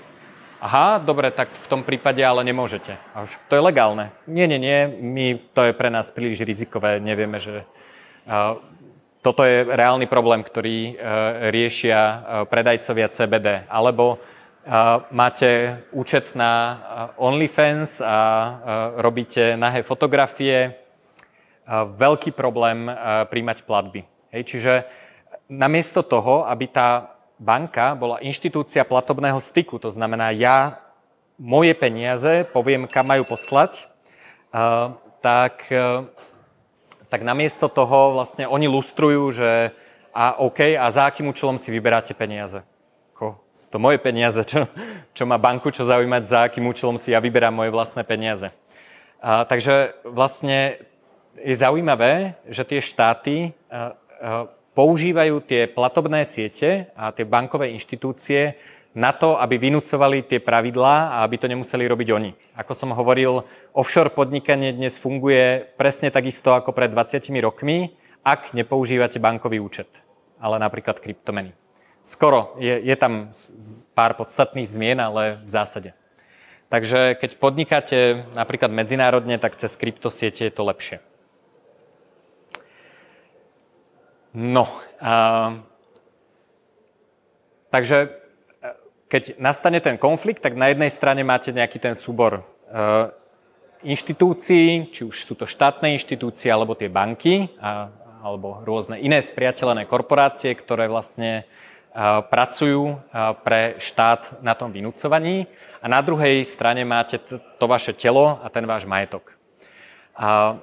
Aha, 0.62 1.02
dobre, 1.02 1.34
tak 1.34 1.50
v 1.50 1.68
tom 1.68 1.82
prípade 1.82 2.22
ale 2.22 2.46
nemôžete. 2.46 2.94
A 3.18 3.26
už 3.26 3.42
to 3.50 3.58
je 3.58 3.64
legálne. 3.66 4.14
Nie, 4.30 4.46
nie, 4.46 4.62
nie, 4.62 4.86
my, 4.86 5.42
to 5.56 5.66
je 5.66 5.74
pre 5.74 5.90
nás 5.90 6.14
príliš 6.14 6.46
rizikové, 6.46 7.02
nevieme, 7.02 7.42
že... 7.42 7.66
E, 8.30 8.38
toto 9.20 9.42
je 9.44 9.66
reálny 9.66 10.06
problém, 10.06 10.46
ktorý 10.46 10.78
e, 10.78 10.94
riešia 11.50 12.00
e, 12.00 12.18
predajcovia 12.46 13.10
CBD. 13.10 13.66
Alebo 13.66 14.22
máte 15.10 15.82
účet 15.90 16.38
na 16.38 16.78
OnlyFans 17.18 18.06
a 18.06 18.18
robíte 19.02 19.58
nahé 19.58 19.82
fotografie, 19.82 20.78
veľký 21.98 22.38
problém 22.38 22.86
príjmať 23.34 23.66
platby. 23.66 24.06
Hej, 24.30 24.44
čiže 24.46 24.74
namiesto 25.50 26.06
toho, 26.06 26.46
aby 26.46 26.70
tá 26.70 27.18
banka 27.42 27.98
bola 27.98 28.22
inštitúcia 28.22 28.86
platobného 28.86 29.42
styku, 29.42 29.82
to 29.82 29.90
znamená, 29.90 30.30
ja 30.38 30.78
moje 31.40 31.74
peniaze 31.74 32.46
poviem, 32.54 32.86
kam 32.86 33.10
majú 33.10 33.26
poslať, 33.26 33.90
tak, 35.24 35.66
tak 37.10 37.26
namiesto 37.26 37.68
toho 37.68 38.14
vlastne 38.14 38.46
oni 38.46 38.70
lustrujú, 38.70 39.34
že 39.34 39.74
a 40.14 40.42
OK, 40.42 40.78
a 40.78 40.86
za 40.90 41.06
akým 41.06 41.30
účelom 41.30 41.62
si 41.62 41.70
vyberáte 41.70 42.18
peniaze? 42.18 42.66
Sú 43.60 43.68
to 43.68 43.78
moje 43.78 44.00
peniaze, 44.00 44.40
čo, 44.48 44.72
čo 45.12 45.28
má 45.28 45.36
banku, 45.36 45.68
čo 45.68 45.84
zaujímať, 45.84 46.24
za 46.24 46.48
akým 46.48 46.64
účelom 46.64 46.96
si 46.96 47.12
ja 47.12 47.20
vyberám 47.20 47.52
moje 47.52 47.76
vlastné 47.76 48.08
peniaze. 48.08 48.56
A, 49.20 49.44
takže 49.44 50.00
vlastne 50.08 50.80
je 51.36 51.56
zaujímavé, 51.60 52.40
že 52.48 52.64
tie 52.64 52.80
štáty 52.80 53.52
a, 53.68 53.76
a, 53.76 53.84
používajú 54.72 55.44
tie 55.44 55.68
platobné 55.68 56.24
siete 56.24 56.88
a 56.96 57.12
tie 57.12 57.28
bankové 57.28 57.76
inštitúcie 57.76 58.56
na 58.98 59.14
to, 59.14 59.38
aby 59.38 59.62
vynúcovali 59.62 60.26
tie 60.26 60.42
pravidlá 60.42 61.14
a 61.14 61.18
aby 61.22 61.38
to 61.38 61.46
nemuseli 61.46 61.86
robiť 61.86 62.10
oni. 62.10 62.32
Ako 62.58 62.74
som 62.74 62.90
hovoril, 62.90 63.46
offshore 63.74 64.10
podnikanie 64.10 64.74
dnes 64.74 64.98
funguje 64.98 65.70
presne 65.78 66.10
takisto 66.10 66.58
ako 66.58 66.74
pred 66.74 66.90
20 66.90 67.30
rokmi, 67.40 67.94
ak 68.26 68.58
nepoužívate 68.58 69.22
bankový 69.22 69.62
účet, 69.62 69.88
ale 70.42 70.58
napríklad 70.58 70.98
kryptomeny. 70.98 71.54
Skoro, 72.02 72.58
je, 72.58 72.82
je 72.82 72.96
tam 72.98 73.30
pár 73.94 74.18
podstatných 74.18 74.66
zmien, 74.66 74.98
ale 74.98 75.46
v 75.46 75.50
zásade. 75.50 75.90
Takže 76.70 77.18
keď 77.18 77.38
podnikáte 77.38 78.30
napríklad 78.34 78.74
medzinárodne, 78.74 79.38
tak 79.38 79.58
cez 79.58 79.74
kryptosiete 79.78 80.50
je 80.50 80.54
to 80.54 80.66
lepšie. 80.66 80.98
No, 84.34 84.70
a, 85.02 85.66
takže 87.74 88.19
keď 89.10 89.42
nastane 89.42 89.82
ten 89.82 89.98
konflikt, 89.98 90.46
tak 90.46 90.54
na 90.54 90.70
jednej 90.70 90.94
strane 90.94 91.26
máte 91.26 91.50
nejaký 91.50 91.82
ten 91.82 91.98
súbor 91.98 92.46
uh, 92.46 93.10
inštitúcií, 93.82 94.94
či 94.94 95.02
už 95.02 95.26
sú 95.26 95.34
to 95.34 95.50
štátne 95.50 95.90
inštitúcie, 95.98 96.54
alebo 96.54 96.78
tie 96.78 96.94
banky, 96.94 97.50
a, 97.58 97.90
alebo 98.22 98.62
rôzne 98.62 99.02
iné 99.02 99.18
spriateľené 99.18 99.90
korporácie, 99.90 100.54
ktoré 100.54 100.86
vlastne 100.86 101.42
uh, 101.42 102.22
pracujú 102.22 103.02
uh, 103.02 103.34
pre 103.42 103.82
štát 103.82 104.46
na 104.46 104.54
tom 104.54 104.70
vynúcovaní. 104.70 105.50
A 105.82 105.90
na 105.90 106.06
druhej 106.06 106.46
strane 106.46 106.86
máte 106.86 107.18
to, 107.18 107.42
to 107.42 107.66
vaše 107.66 107.98
telo 107.98 108.38
a 108.46 108.48
ten 108.54 108.70
váš 108.70 108.86
majetok. 108.86 109.34
Uh, 110.14 110.62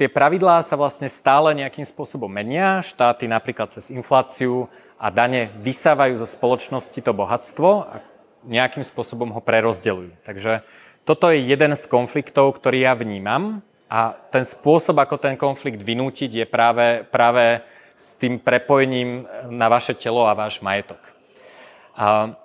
tie 0.00 0.08
pravidlá 0.08 0.64
sa 0.64 0.78
vlastne 0.78 1.10
stále 1.10 1.52
nejakým 1.52 1.84
spôsobom 1.84 2.32
menia. 2.32 2.80
Štáty 2.80 3.28
napríklad 3.28 3.76
cez 3.76 3.92
infláciu 3.92 4.72
a 4.98 5.06
dane 5.14 5.54
vysávajú 5.62 6.18
zo 6.18 6.26
spoločnosti 6.26 6.98
to 6.98 7.14
bohatstvo 7.14 7.68
a 7.86 8.02
nejakým 8.46 8.82
spôsobom 8.82 9.30
ho 9.30 9.40
prerozdeľujú. 9.42 10.26
Takže 10.26 10.66
toto 11.06 11.30
je 11.30 11.40
jeden 11.46 11.72
z 11.72 11.84
konfliktov, 11.86 12.58
ktorý 12.58 12.84
ja 12.84 12.92
vnímam 12.98 13.62
a 13.88 14.12
ten 14.34 14.44
spôsob, 14.44 15.00
ako 15.00 15.16
ten 15.16 15.38
konflikt 15.38 15.80
vynútiť, 15.80 16.44
je 16.44 16.46
práve, 16.46 17.06
práve 17.08 17.64
s 17.96 18.14
tým 18.18 18.36
prepojením 18.38 19.24
na 19.48 19.66
vaše 19.72 19.96
telo 19.96 20.28
a 20.28 20.36
váš 20.36 20.60
majetok. 20.60 21.00
A 21.96 22.36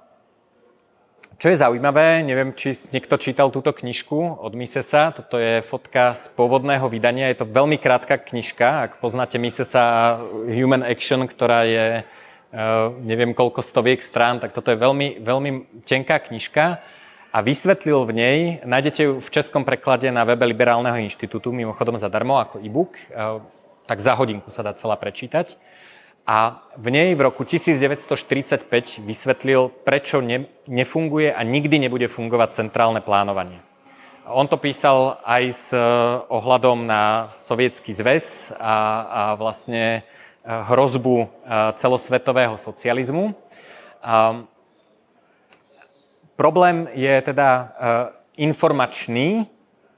čo 1.37 1.51
je 1.51 1.59
zaujímavé, 1.59 2.23
neviem, 2.23 2.55
či 2.55 2.71
niekto 2.95 3.19
čítal 3.19 3.51
túto 3.51 3.75
knižku 3.75 4.39
od 4.39 4.53
Misesa, 4.55 5.11
toto 5.11 5.35
je 5.35 5.59
fotka 5.59 6.15
z 6.15 6.31
pôvodného 6.31 6.87
vydania, 6.87 7.27
je 7.27 7.43
to 7.43 7.51
veľmi 7.51 7.75
krátka 7.75 8.15
knižka, 8.15 8.87
ak 8.87 8.91
poznáte 9.03 9.35
Misesa 9.35 10.17
Human 10.47 10.87
Action, 10.87 11.27
ktorá 11.27 11.67
je 11.67 12.07
neviem 13.01 13.33
koľko 13.33 13.65
stoviek 13.65 14.05
strán, 14.05 14.37
tak 14.37 14.53
toto 14.53 14.69
je 14.69 14.77
veľmi, 14.77 15.25
veľmi 15.25 15.81
tenká 15.89 16.21
knižka 16.21 16.85
a 17.33 17.37
vysvetlil 17.41 18.05
v 18.05 18.11
nej, 18.13 18.37
nájdete 18.61 19.01
ju 19.01 19.11
v 19.17 19.29
českom 19.33 19.65
preklade 19.65 20.05
na 20.13 20.21
webe 20.21 20.45
Liberálneho 20.45 21.01
inštitútu, 21.01 21.49
mimochodom 21.49 21.97
zadarmo 21.97 22.37
ako 22.37 22.61
e-book, 22.61 22.93
eh, 23.09 23.41
tak 23.89 23.97
za 23.97 24.13
hodinku 24.13 24.53
sa 24.53 24.61
dá 24.61 24.77
celá 24.77 24.93
prečítať 25.01 25.57
a 26.29 26.61
v 26.77 26.87
nej 26.93 27.09
v 27.17 27.21
roku 27.25 27.41
1945 27.43 29.01
vysvetlil, 29.01 29.73
prečo 29.81 30.21
ne, 30.21 30.45
nefunguje 30.69 31.33
a 31.33 31.41
nikdy 31.41 31.81
nebude 31.81 32.05
fungovať 32.05 32.63
centrálne 32.63 33.01
plánovanie. 33.01 33.59
On 34.23 34.47
to 34.47 34.55
písal 34.55 35.19
aj 35.25 35.43
s 35.49 35.67
eh, 35.73 35.81
ohľadom 36.29 36.85
na 36.85 37.33
sovietský 37.33 37.97
zväz 37.97 38.53
a, 38.61 38.75
a 39.09 39.21
vlastne 39.41 40.05
eh, 40.05 40.22
hrozbu 40.43 41.15
eh, 41.23 41.27
celosvetového 41.79 42.59
socializmu. 42.59 43.35
A 44.03 44.43
problém 46.35 46.91
je 46.91 47.13
teda 47.23 47.71
informačný, 48.35 49.47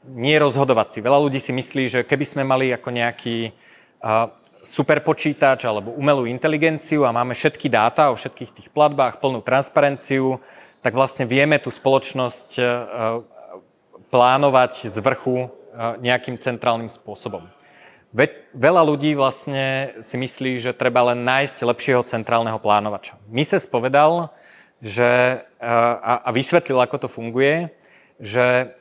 nie 0.06 0.36
rozhodovací. 0.38 1.02
Veľa 1.02 1.26
ľudí 1.26 1.42
si 1.42 1.50
myslí, 1.50 1.84
že 1.90 2.00
keby 2.06 2.22
sme 2.22 2.44
mali 2.46 2.70
ako 2.70 2.94
nejaký 2.94 3.50
superpočítač 4.62 5.66
alebo 5.66 5.98
umelú 5.98 6.30
inteligenciu 6.30 7.02
a 7.02 7.10
máme 7.10 7.34
všetky 7.34 7.66
dáta 7.66 8.14
o 8.14 8.20
všetkých 8.20 8.54
tých 8.62 8.70
platbách, 8.70 9.18
plnú 9.18 9.42
transparenciu, 9.42 10.38
tak 10.86 10.94
vlastne 10.94 11.26
vieme 11.26 11.58
tú 11.58 11.74
spoločnosť 11.74 12.62
plánovať 14.14 14.86
z 14.86 14.98
vrchu 15.02 15.50
nejakým 15.98 16.38
centrálnym 16.38 16.94
spôsobom. 16.94 17.50
Veľa 18.56 18.82
ľudí 18.88 19.12
vlastne 19.20 19.98
si 20.00 20.16
myslí, 20.16 20.64
že 20.64 20.72
treba 20.72 21.12
len 21.12 21.28
nájsť 21.28 21.68
lepšieho 21.68 22.08
centrálneho 22.08 22.64
plánovača. 22.64 23.20
Mises 23.28 23.68
povedal, 23.68 24.32
že, 24.80 25.44
e, 25.60 25.68
a, 25.68 26.24
a 26.24 26.30
vysvetlil, 26.32 26.80
ako 26.80 27.06
to 27.06 27.08
funguje, 27.12 27.76
že 28.16 28.72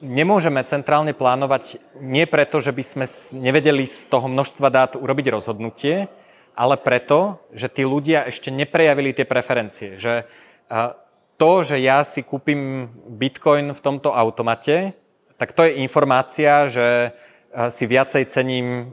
nemôžeme 0.00 0.62
centrálne 0.64 1.16
plánovať 1.16 1.80
nie 1.98 2.24
preto, 2.28 2.60
že 2.60 2.72
by 2.72 2.82
sme 2.84 3.06
nevedeli 3.40 3.84
z 3.88 4.06
toho 4.06 4.28
množstva 4.28 4.68
dát 4.70 4.92
urobiť 4.94 5.26
rozhodnutie, 5.32 6.08
ale 6.56 6.80
preto, 6.80 7.40
že 7.52 7.68
tí 7.68 7.84
ľudia 7.84 8.24
ešte 8.28 8.48
neprejavili 8.48 9.12
tie 9.12 9.28
preferencie. 9.28 10.00
Že 10.00 10.24
to, 11.36 11.50
že 11.60 11.76
ja 11.84 12.00
si 12.00 12.24
kúpim 12.24 12.88
bitcoin 13.12 13.76
v 13.76 13.84
tomto 13.84 14.12
automate, 14.16 14.96
tak 15.36 15.52
to 15.52 15.68
je 15.68 15.84
informácia, 15.84 16.64
že 16.64 17.12
si 17.72 17.84
viacej 17.88 18.28
cením 18.28 18.92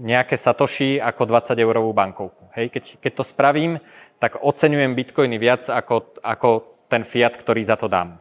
nejaké 0.00 0.34
satoshi 0.34 0.96
ako 0.98 1.28
20 1.28 1.54
eurovú 1.60 1.92
bankovku. 1.92 2.50
Hej, 2.56 2.72
keď, 2.72 2.84
keď 2.98 3.12
to 3.14 3.24
spravím, 3.24 3.72
tak 4.18 4.40
oceňujem 4.40 4.96
bitcoiny 4.96 5.36
viac 5.38 5.68
ako, 5.68 6.18
ako 6.24 6.48
ten 6.90 7.06
fiat, 7.06 7.36
ktorý 7.38 7.62
za 7.62 7.78
to 7.78 7.86
dám. 7.86 8.18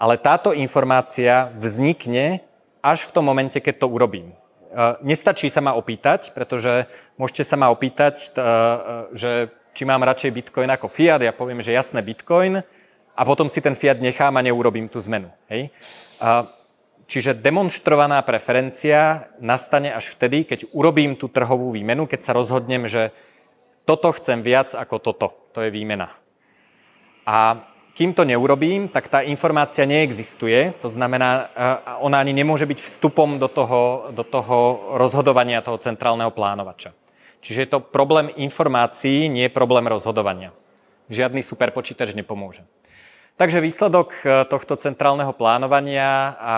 Ale 0.00 0.16
táto 0.16 0.56
informácia 0.56 1.52
vznikne 1.60 2.40
až 2.80 3.04
v 3.04 3.14
tom 3.14 3.24
momente, 3.28 3.60
keď 3.60 3.84
to 3.84 3.92
urobím. 3.92 4.32
E, 4.32 4.36
nestačí 5.04 5.52
sa 5.52 5.60
ma 5.60 5.76
opýtať, 5.76 6.32
pretože 6.32 6.88
môžete 7.20 7.44
sa 7.44 7.60
ma 7.60 7.68
opýtať, 7.68 8.16
e, 8.16 8.28
e, 8.32 8.46
že 9.12 9.30
či 9.76 9.84
mám 9.84 10.02
radšej 10.02 10.34
Bitcoin 10.34 10.72
ako 10.72 10.88
fiat, 10.88 11.20
ja 11.20 11.36
poviem, 11.36 11.60
že 11.60 11.76
jasné 11.76 12.00
Bitcoin 12.00 12.64
a 13.14 13.22
potom 13.22 13.46
si 13.46 13.60
ten 13.60 13.76
fiat 13.76 14.00
nechám 14.00 14.34
a 14.34 14.42
neurobím 14.42 14.88
tú 14.88 14.98
zmenu. 15.04 15.30
Hej? 15.52 15.70
Čiže 17.10 17.42
demonstrovaná 17.42 18.22
preferencia 18.22 19.34
nastane 19.42 19.90
až 19.90 20.14
vtedy, 20.14 20.46
keď 20.46 20.70
urobím 20.70 21.18
tú 21.18 21.26
trhovú 21.26 21.74
výmenu, 21.74 22.06
keď 22.06 22.20
sa 22.22 22.32
rozhodnem, 22.38 22.86
že 22.86 23.10
toto 23.82 24.14
chcem 24.14 24.46
viac 24.46 24.78
ako 24.78 25.02
toto. 25.02 25.26
To 25.50 25.66
je 25.66 25.74
výmena. 25.74 26.14
A 27.26 27.66
kým 27.98 28.14
to 28.14 28.22
neurobím, 28.22 28.86
tak 28.86 29.10
tá 29.10 29.26
informácia 29.26 29.82
neexistuje. 29.90 30.78
To 30.78 30.86
znamená, 30.86 31.50
ona 31.98 32.22
ani 32.22 32.30
nemôže 32.30 32.62
byť 32.70 32.78
vstupom 32.78 33.42
do 33.42 33.50
toho, 33.50 34.14
do 34.14 34.22
toho 34.22 34.94
rozhodovania 34.94 35.66
toho 35.66 35.82
centrálneho 35.82 36.30
plánovača. 36.30 36.94
Čiže 37.42 37.60
je 37.66 37.70
to 37.74 37.82
problém 37.82 38.30
informácií, 38.38 39.26
nie 39.26 39.50
problém 39.50 39.90
rozhodovania. 39.90 40.54
Žiadny 41.10 41.42
superpočítač 41.42 42.14
nepomôže. 42.14 42.62
Takže 43.40 43.64
výsledok 43.64 44.08
e, 44.20 44.44
tohto 44.52 44.76
centrálneho 44.76 45.32
plánovania 45.32 46.36
a 46.36 46.52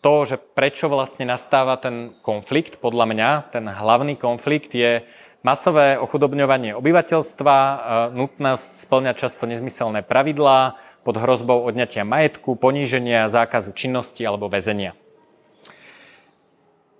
to, 0.00 0.24
že 0.24 0.36
prečo 0.40 0.88
vlastne 0.88 1.28
nastáva 1.28 1.76
ten 1.76 2.16
konflikt, 2.24 2.80
podľa 2.80 3.04
mňa, 3.12 3.30
ten 3.52 3.64
hlavný 3.68 4.16
konflikt 4.16 4.72
je 4.72 5.04
Masové 5.40 5.96
ochudobňovanie 5.96 6.76
obyvateľstva, 6.76 7.56
e, 7.56 7.76
nutnosť 8.12 8.70
splňať 8.76 9.16
často 9.16 9.48
nezmyselné 9.48 10.04
pravidlá 10.04 10.76
pod 11.00 11.16
hrozbou 11.16 11.64
odňatia 11.64 12.04
majetku, 12.04 12.60
poníženia, 12.60 13.32
zákazu 13.32 13.72
činnosti 13.72 14.20
alebo 14.20 14.52
väzenia. 14.52 14.92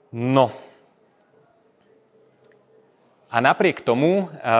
No. 0.08 0.56
A 3.28 3.36
napriek 3.44 3.84
tomu, 3.84 4.24
e, 4.24 4.56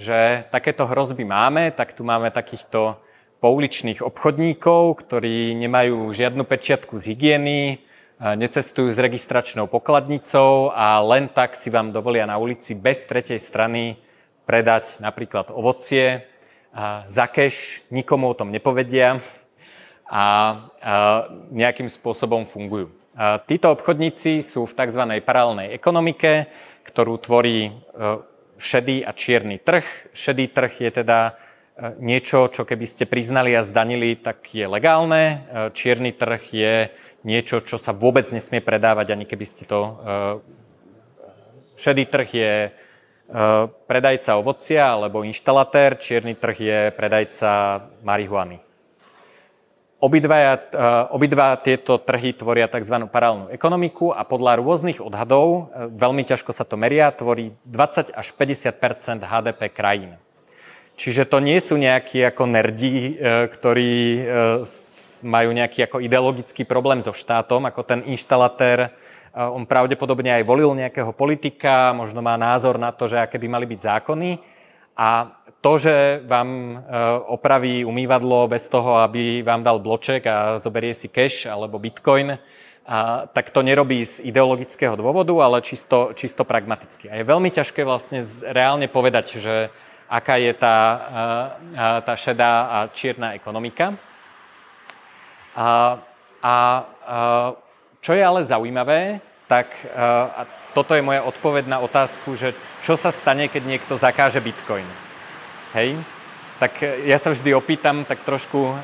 že 0.00 0.48
takéto 0.48 0.88
hrozby 0.88 1.28
máme, 1.28 1.76
tak 1.76 1.92
tu 1.92 2.08
máme 2.08 2.32
takýchto 2.32 3.03
pouličných 3.44 4.00
obchodníkov, 4.00 5.04
ktorí 5.04 5.52
nemajú 5.52 6.08
žiadnu 6.16 6.48
pečiatku 6.48 6.96
z 6.96 7.12
hygieny, 7.12 7.76
necestujú 8.16 8.88
s 8.88 8.96
registračnou 8.96 9.68
pokladnicou 9.68 10.72
a 10.72 11.04
len 11.04 11.28
tak 11.28 11.52
si 11.52 11.68
vám 11.68 11.92
dovolia 11.92 12.24
na 12.24 12.40
ulici 12.40 12.72
bez 12.72 13.04
tretej 13.04 13.36
strany 13.36 14.00
predať 14.48 15.04
napríklad 15.04 15.52
ovocie 15.52 16.24
za 17.04 17.26
keš, 17.28 17.84
nikomu 17.92 18.32
o 18.32 18.38
tom 18.38 18.48
nepovedia. 18.48 19.20
a 20.08 20.24
nejakým 21.52 21.88
spôsobom 21.88 22.44
fungujú. 22.44 22.92
Títo 23.48 23.72
obchodníci 23.72 24.42
sú 24.44 24.66
v 24.68 24.76
tzv. 24.76 25.02
paralelnej 25.24 25.72
ekonomike, 25.72 26.50
ktorú 26.84 27.16
tvorí 27.22 27.72
šedý 28.60 29.02
a 29.06 29.14
čierny 29.14 29.58
trh. 29.62 29.86
Šedý 30.12 30.50
trh 30.50 30.72
je 30.84 30.90
teda 30.92 31.38
niečo, 31.98 32.46
čo 32.54 32.62
keby 32.62 32.86
ste 32.86 33.04
priznali 33.04 33.50
a 33.54 33.66
zdanili, 33.66 34.14
tak 34.14 34.46
je 34.54 34.66
legálne. 34.66 35.42
Čierny 35.74 36.14
trh 36.14 36.44
je 36.54 36.74
niečo, 37.26 37.64
čo 37.64 37.82
sa 37.82 37.90
vôbec 37.90 38.22
nesmie 38.30 38.62
predávať, 38.62 39.14
ani 39.14 39.26
keby 39.26 39.46
ste 39.46 39.66
to... 39.66 39.98
Šedý 41.74 42.06
trh 42.06 42.30
je 42.30 42.52
predajca 43.90 44.38
ovocia 44.38 44.94
alebo 44.94 45.26
inštalatér, 45.26 45.98
čierny 45.98 46.38
trh 46.38 46.56
je 46.60 46.78
predajca 46.94 47.50
marihuany. 48.06 48.62
Obidva, 50.04 50.60
obidva 51.16 51.56
tieto 51.64 51.96
trhy 51.96 52.36
tvoria 52.36 52.68
tzv. 52.68 53.08
paralelnú 53.08 53.48
ekonomiku 53.48 54.12
a 54.12 54.20
podľa 54.28 54.60
rôznych 54.60 55.00
odhadov, 55.00 55.72
e, 55.72 55.88
veľmi 55.96 56.28
ťažko 56.28 56.52
sa 56.52 56.68
to 56.68 56.76
meria, 56.76 57.08
tvorí 57.08 57.56
20 57.64 58.12
až 58.12 58.26
50% 58.36 59.24
HDP 59.24 59.72
krajín. 59.72 60.20
Čiže 60.94 61.26
to 61.26 61.42
nie 61.42 61.58
sú 61.58 61.74
nejakí 61.74 62.22
ako 62.22 62.46
nerdi, 62.46 63.18
e, 63.18 63.50
ktorí 63.50 63.94
e, 64.14 64.22
majú 65.26 65.50
nejaký 65.50 65.90
ako 65.90 65.98
ideologický 65.98 66.62
problém 66.62 67.02
so 67.02 67.10
štátom, 67.10 67.66
ako 67.66 67.82
ten 67.82 68.00
inštalatér. 68.06 68.94
On 69.34 69.66
pravdepodobne 69.66 70.30
aj 70.30 70.46
volil 70.46 70.70
nejakého 70.78 71.10
politika, 71.10 71.90
možno 71.90 72.22
má 72.22 72.38
názor 72.38 72.78
na 72.78 72.94
to, 72.94 73.10
že 73.10 73.18
aké 73.18 73.34
by 73.42 73.50
mali 73.50 73.66
byť 73.66 73.80
zákony. 73.82 74.38
A 74.94 75.42
to, 75.58 75.80
že 75.80 76.22
vám 76.28 76.48
e, 76.48 76.74
opraví 77.26 77.82
umývadlo 77.82 78.46
bez 78.46 78.68
toho, 78.70 79.02
aby 79.02 79.42
vám 79.42 79.64
dal 79.66 79.82
bloček 79.82 80.22
a 80.28 80.62
zoberie 80.62 80.94
si 80.94 81.10
cash 81.10 81.50
alebo 81.50 81.80
bitcoin, 81.80 82.38
a, 82.84 83.24
tak 83.32 83.48
to 83.48 83.64
nerobí 83.64 84.04
z 84.04 84.22
ideologického 84.28 84.92
dôvodu, 84.94 85.32
ale 85.40 85.64
čisto, 85.64 86.12
čisto 86.12 86.44
pragmaticky. 86.44 87.08
A 87.08 87.16
je 87.16 87.24
veľmi 87.24 87.48
ťažké 87.48 87.80
vlastne 87.80 88.20
reálne 88.44 88.86
povedať, 88.92 89.40
že 89.40 89.54
aká 90.08 90.36
je 90.36 90.52
tá, 90.54 90.78
tá 92.04 92.14
šedá 92.14 92.52
a 92.68 92.78
čierna 92.92 93.32
ekonomika. 93.32 93.96
A, 95.54 95.64
a, 95.64 95.66
a 96.44 96.54
čo 98.04 98.12
je 98.12 98.22
ale 98.22 98.44
zaujímavé, 98.44 99.24
tak 99.48 99.70
a 100.34 100.44
toto 100.74 100.98
je 100.98 101.06
moja 101.06 101.22
odpoveď 101.22 101.70
na 101.70 101.78
otázku, 101.78 102.34
že 102.34 102.52
čo 102.82 102.98
sa 102.98 103.14
stane, 103.14 103.46
keď 103.46 103.62
niekto 103.62 103.94
zakáže 103.94 104.42
bitcoin. 104.42 104.84
Hej? 105.72 106.02
Tak 106.58 106.82
ja 107.06 107.16
sa 107.16 107.30
vždy 107.30 107.54
opýtam, 107.54 108.02
tak 108.02 108.26
trošku 108.26 108.74
uh, 108.74 108.76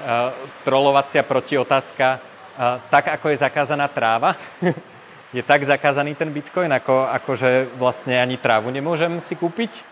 trolovacia 0.62 1.26
protiotázka, 1.26 2.18
uh, 2.18 2.78
tak 2.88 3.10
ako 3.10 3.34
je 3.34 3.42
zakázaná 3.42 3.90
tráva, 3.90 4.38
je 5.36 5.42
tak 5.42 5.66
zakázaný 5.66 6.14
ten 6.14 6.30
bitcoin, 6.30 6.70
ako, 6.70 7.10
ako 7.10 7.30
že 7.34 7.50
vlastne 7.74 8.14
ani 8.18 8.38
trávu 8.38 8.70
nemôžem 8.70 9.18
si 9.18 9.34
kúpiť. 9.34 9.82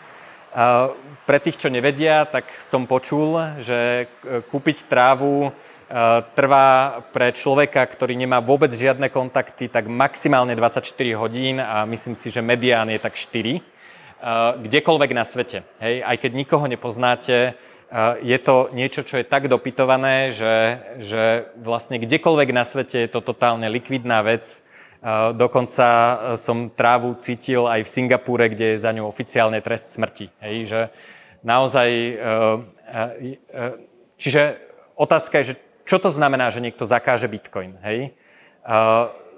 Pre 1.28 1.38
tých, 1.38 1.61
čo 1.61 1.70
nevedia, 1.70 2.26
tak 2.26 2.50
som 2.59 2.90
počul, 2.90 3.38
že 3.62 4.11
kúpiť 4.50 4.90
trávu 4.90 5.54
trvá 6.34 7.00
pre 7.14 7.32
človeka, 7.32 7.80
ktorý 7.86 8.18
nemá 8.18 8.42
vôbec 8.42 8.68
žiadne 8.68 9.09
kontakty, 9.09 9.70
tak 9.70 9.86
maximálne 9.86 10.52
24 10.59 10.82
hodín 11.16 11.62
a 11.62 11.86
myslím 11.86 12.18
si, 12.18 12.28
že 12.28 12.42
medián 12.42 12.90
je 12.90 12.98
tak 13.00 13.14
4 13.14 13.62
kdekoľvek 14.59 15.11
na 15.14 15.24
svete. 15.24 15.62
Hej? 15.78 16.02
Aj 16.02 16.16
keď 16.18 16.30
nikoho 16.34 16.66
nepoznáte, 16.66 17.54
je 18.20 18.38
to 18.42 18.68
niečo, 18.74 19.06
čo 19.06 19.16
je 19.16 19.24
tak 19.24 19.48
dopytované, 19.48 20.34
že, 20.34 20.82
že 21.00 21.48
vlastne 21.56 21.96
kdekoľvek 21.96 22.50
na 22.52 22.66
svete 22.66 23.06
je 23.06 23.09
to 23.09 23.24
totálne 23.24 23.64
likvidná 23.70 24.20
vec. 24.20 24.61
Dokonca 25.38 25.86
som 26.34 26.74
trávu 26.74 27.14
cítil 27.22 27.70
aj 27.70 27.86
v 27.86 27.92
Singapúre, 27.92 28.51
kde 28.51 28.74
je 28.74 28.82
za 28.82 28.90
ňu 28.90 29.07
oficiálne 29.07 29.62
trest 29.62 29.94
smrti. 29.94 30.26
Hej? 30.42 30.57
Že 30.66 30.80
naozaj... 31.46 31.88
E, 31.88 32.12
e, 32.18 33.03
e, 33.38 33.64
čiže 34.18 34.59
otázka 34.99 35.38
je, 35.42 35.55
že 35.55 35.59
čo 35.86 36.03
to 36.03 36.11
znamená, 36.11 36.51
že 36.51 36.61
niekto 36.61 36.82
zakáže 36.84 37.30
Bitcoin? 37.30 37.78
Hej? 37.82 38.14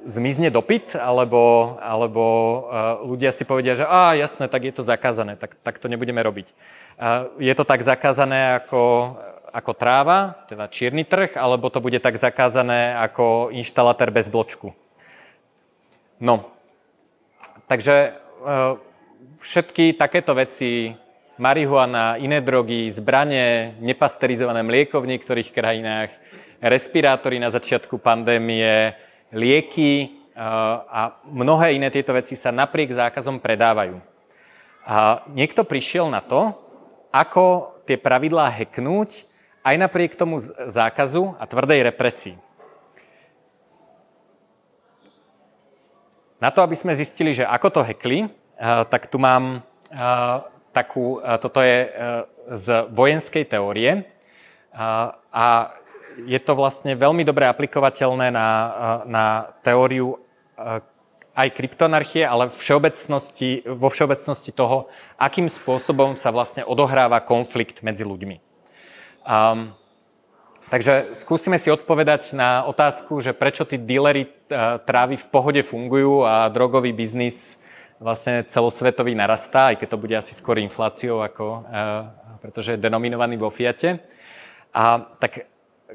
zmizne 0.01 0.49
dopyt, 0.51 0.97
alebo, 0.97 1.77
alebo 1.79 2.25
ľudia 3.05 3.31
si 3.31 3.45
povedia, 3.45 3.77
že 3.77 3.87
á, 3.87 4.17
jasné, 4.17 4.49
tak 4.49 4.65
je 4.67 4.75
to 4.75 4.83
zakázané, 4.83 5.37
tak, 5.37 5.55
tak 5.61 5.77
to 5.79 5.87
nebudeme 5.87 6.19
robiť. 6.19 6.51
Je 7.39 7.53
to 7.55 7.63
tak 7.63 7.85
zakázané 7.85 8.59
ako, 8.59 9.15
ako 9.53 9.73
tráva, 9.77 10.41
teda 10.51 10.67
čierny 10.67 11.07
trh, 11.07 11.37
alebo 11.39 11.71
to 11.71 11.79
bude 11.79 12.01
tak 12.03 12.17
zakázané 12.17 12.97
ako 12.97 13.55
inštalatér 13.55 14.11
bez 14.11 14.27
bločku? 14.27 14.75
No, 16.21 16.53
takže 17.65 18.13
uh, 18.45 18.77
všetky 19.41 19.97
takéto 19.97 20.37
veci, 20.37 20.93
marihuana, 21.41 22.21
iné 22.21 22.45
drogy, 22.45 22.93
zbranie, 22.93 23.75
nepasterizované 23.81 24.61
mlieko 24.61 25.01
v 25.01 25.17
niektorých 25.17 25.49
krajinách, 25.57 26.13
respirátory 26.61 27.41
na 27.41 27.49
začiatku 27.49 27.97
pandémie, 27.97 28.93
lieky 29.33 30.21
a 30.37 31.21
mnohé 31.29 31.77
iné 31.77 31.89
tieto 31.89 32.13
veci 32.13 32.37
sa 32.37 32.53
napriek 32.53 32.93
zákazom 32.93 33.41
predávajú. 33.41 34.01
A 34.85 35.25
niekto 35.33 35.65
prišiel 35.65 36.09
na 36.09 36.21
to, 36.25 36.57
ako 37.13 37.77
tie 37.85 38.01
pravidlá 38.01 38.49
heknúť 38.61 39.25
aj 39.61 39.75
napriek 39.77 40.17
tomu 40.17 40.41
zákazu 40.69 41.37
a 41.37 41.45
tvrdej 41.45 41.85
represii. 41.93 42.37
Na 46.41 46.49
to, 46.49 46.65
aby 46.65 46.73
sme 46.73 46.97
zistili, 46.97 47.37
že 47.37 47.45
ako 47.45 47.69
to 47.69 47.81
hekli, 47.85 48.33
tak 48.89 49.13
tu 49.13 49.21
mám 49.21 49.61
takú, 50.73 51.21
toto 51.41 51.61
je 51.61 51.93
z 52.51 52.67
vojenskej 52.89 53.45
teórie 53.45 54.09
a 55.31 55.45
je 56.27 56.41
to 56.43 56.53
vlastne 56.59 56.97
veľmi 56.99 57.23
dobre 57.23 57.47
aplikovateľné 57.47 58.35
na, 58.35 58.49
na 59.07 59.25
teóriu 59.63 60.19
eh, 60.59 60.83
aj 61.31 61.49
kryptonarchie, 61.55 62.27
ale 62.27 62.51
všeobecnosti, 62.51 63.65
vo 63.65 63.89
všeobecnosti 63.89 64.51
toho, 64.51 64.91
akým 65.17 65.47
spôsobom 65.47 66.19
sa 66.19 66.35
vlastne 66.35 66.67
odohráva 66.67 67.23
konflikt 67.23 67.81
medzi 67.87 68.03
ľuďmi. 68.03 68.37
Um, 69.25 69.73
takže 70.71 71.13
skúsime 71.19 71.59
si 71.59 71.69
odpovedať 71.69 72.33
na 72.33 72.65
otázku, 72.65 73.19
že 73.21 73.37
prečo 73.37 73.67
tí 73.69 73.77
dealery 73.77 74.31
eh, 74.31 74.79
trávy 74.87 75.19
v 75.19 75.27
pohode 75.29 75.61
fungujú 75.67 76.25
a 76.25 76.49
drogový 76.49 76.95
biznis 76.95 77.61
vlastne 78.01 78.49
celosvetový 78.49 79.13
narastá, 79.13 79.75
aj 79.75 79.85
keď 79.85 79.89
to 79.93 80.01
bude 80.01 80.17
asi 80.17 80.33
skôr 80.33 80.57
infláciou, 80.57 81.21
ako, 81.21 81.45
uh, 81.45 82.09
pretože 82.41 82.73
je 82.73 82.81
denominovaný 82.81 83.37
vo 83.37 83.53
Fiate. 83.53 84.01
A 84.73 85.05
tak 85.21 85.45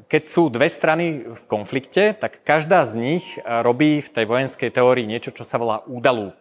keď 0.06 0.22
sú 0.30 0.46
dve 0.46 0.70
strany 0.70 1.26
v 1.26 1.42
konflikte, 1.50 2.14
tak 2.14 2.44
každá 2.46 2.86
z 2.86 2.94
nich 3.00 3.24
robí 3.42 3.98
v 4.04 4.12
tej 4.12 4.24
vojenskej 4.28 4.70
teórii 4.70 5.08
niečo, 5.08 5.32
čo 5.32 5.42
sa 5.42 5.56
volá 5.58 5.82
údalúp. 5.88 6.36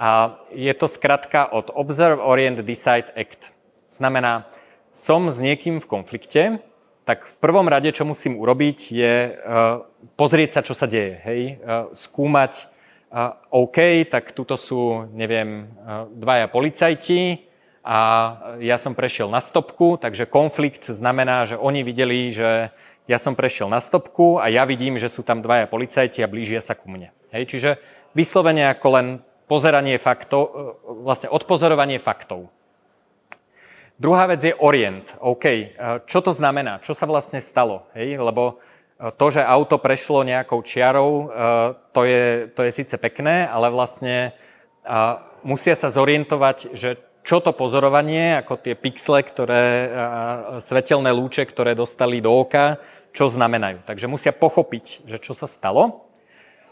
A 0.00 0.40
je 0.54 0.72
to 0.72 0.88
skratka 0.88 1.44
od 1.50 1.68
Observe, 1.74 2.22
Orient, 2.22 2.62
Decide, 2.62 3.10
Act. 3.12 3.52
Znamená, 3.92 4.48
som 4.94 5.28
s 5.28 5.42
niekým 5.42 5.82
v 5.82 5.86
konflikte, 5.90 6.42
tak 7.10 7.26
v 7.26 7.34
prvom 7.42 7.66
rade, 7.66 7.90
čo 7.90 8.06
musím 8.06 8.38
urobiť, 8.38 8.78
je 8.94 9.14
uh, 9.34 9.82
pozrieť 10.14 10.50
sa, 10.54 10.60
čo 10.62 10.78
sa 10.78 10.86
deje. 10.86 11.18
Hej? 11.26 11.40
Uh, 11.58 11.90
skúmať, 11.90 12.70
uh, 13.10 13.34
OK, 13.50 14.06
tak 14.06 14.30
tuto 14.30 14.54
sú, 14.54 15.10
neviem, 15.10 15.66
dvaja 16.14 16.46
policajti, 16.46 17.50
a 17.80 17.98
ja 18.60 18.76
som 18.76 18.92
prešiel 18.92 19.32
na 19.32 19.40
stopku, 19.40 19.96
takže 19.96 20.28
konflikt 20.28 20.84
znamená, 20.84 21.48
že 21.48 21.56
oni 21.56 21.80
videli, 21.80 22.28
že 22.28 22.68
ja 23.08 23.18
som 23.18 23.32
prešiel 23.32 23.72
na 23.72 23.80
stopku 23.80 24.36
a 24.36 24.52
ja 24.52 24.68
vidím, 24.68 25.00
že 25.00 25.08
sú 25.08 25.24
tam 25.24 25.40
dvaja 25.40 25.64
policajti 25.64 26.20
a 26.20 26.30
blížia 26.30 26.60
sa 26.60 26.76
ku 26.76 26.92
mne. 26.92 27.10
Hej, 27.32 27.56
čiže 27.56 27.70
vyslovene 28.12 28.68
ako 28.68 28.88
len 28.94 29.06
pozeranie 29.48 29.96
faktov, 29.96 30.42
e, 30.44 30.50
vlastne 31.02 31.32
odpozorovanie 31.32 31.98
faktov. 31.98 32.52
Druhá 34.00 34.24
vec 34.32 34.40
je 34.40 34.56
orient. 34.56 35.04
OK, 35.20 35.44
e, 35.44 35.64
čo 36.08 36.24
to 36.24 36.32
znamená? 36.32 36.80
Čo 36.80 36.96
sa 36.96 37.04
vlastne 37.04 37.36
stalo? 37.36 37.84
Hej, 37.92 38.16
lebo 38.16 38.56
e, 38.96 39.12
to, 39.12 39.28
že 39.28 39.44
auto 39.44 39.76
prešlo 39.76 40.24
nejakou 40.24 40.64
čiarou, 40.64 41.28
to 41.92 42.00
je, 42.08 42.48
to 42.56 42.64
je 42.64 42.70
síce 42.72 42.96
pekné, 42.96 43.44
ale 43.44 43.68
vlastne 43.68 44.32
musia 45.44 45.76
sa 45.76 45.92
zorientovať, 45.92 46.72
že 46.72 46.96
čo 47.20 47.44
to 47.44 47.52
pozorovanie, 47.52 48.40
ako 48.40 48.56
tie 48.56 48.72
pixle, 48.72 49.20
ktoré, 49.20 49.92
svetelné 50.64 51.12
lúče, 51.12 51.44
ktoré 51.44 51.76
dostali 51.76 52.24
do 52.24 52.32
oka, 52.32 52.80
čo 53.12 53.28
znamenajú. 53.28 53.84
Takže 53.84 54.08
musia 54.08 54.32
pochopiť, 54.32 55.04
že 55.04 55.20
čo 55.20 55.36
sa 55.36 55.44
stalo. 55.44 56.08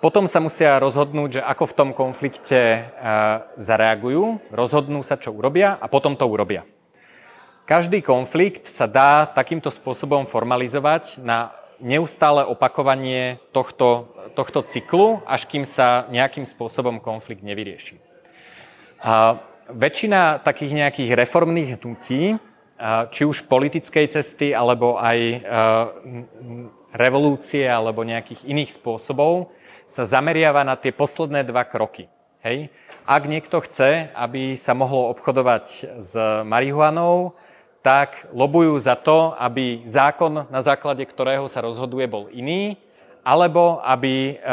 Potom 0.01 0.25
sa 0.25 0.41
musia 0.41 0.81
rozhodnúť, 0.81 1.41
že 1.41 1.43
ako 1.45 1.65
v 1.69 1.77
tom 1.77 1.91
konflikte 1.93 2.89
zareagujú, 3.61 4.41
rozhodnú 4.49 5.05
sa, 5.05 5.21
čo 5.21 5.37
urobia 5.37 5.77
a 5.77 5.85
potom 5.93 6.17
to 6.17 6.25
urobia. 6.25 6.65
Každý 7.69 8.01
konflikt 8.01 8.65
sa 8.65 8.89
dá 8.89 9.29
takýmto 9.29 9.69
spôsobom 9.69 10.25
formalizovať 10.25 11.21
na 11.21 11.53
neustále 11.77 12.41
opakovanie 12.41 13.45
tohto, 13.53 14.09
tohto 14.33 14.65
cyklu, 14.65 15.21
až 15.29 15.45
kým 15.45 15.69
sa 15.69 16.09
nejakým 16.09 16.49
spôsobom 16.49 16.97
konflikt 16.97 17.45
nevyrieši. 17.45 18.01
A 19.05 19.37
väčšina 19.69 20.41
takých 20.41 20.81
nejakých 20.81 21.11
reformných 21.13 21.77
hnutí, 21.77 22.41
či 23.13 23.23
už 23.29 23.45
politickej 23.53 24.17
cesty, 24.17 24.57
alebo 24.57 24.97
aj 24.97 25.45
revolúcie, 26.97 27.69
alebo 27.69 28.01
nejakých 28.01 28.49
iných 28.49 28.81
spôsobov, 28.81 29.53
sa 29.85 30.09
zameriava 30.09 30.65
na 30.65 30.73
tie 30.81 30.89
posledné 30.89 31.45
dva 31.45 31.69
kroky. 31.69 32.09
Hej. 32.41 32.73
Ak 33.05 33.29
niekto 33.29 33.61
chce, 33.61 34.09
aby 34.17 34.57
sa 34.57 34.73
mohlo 34.73 35.13
obchodovať 35.13 36.01
s 36.01 36.17
marihuanou, 36.49 37.37
tak 37.83 38.27
lobujú 38.35 38.75
za 38.79 38.99
to, 38.99 39.39
aby 39.39 39.87
zákon, 39.87 40.47
na 40.51 40.61
základe 40.61 41.07
ktorého 41.07 41.47
sa 41.47 41.63
rozhoduje, 41.63 42.05
bol 42.11 42.27
iný, 42.35 42.77
alebo 43.23 43.79
aby 43.85 44.35
e, 44.35 44.45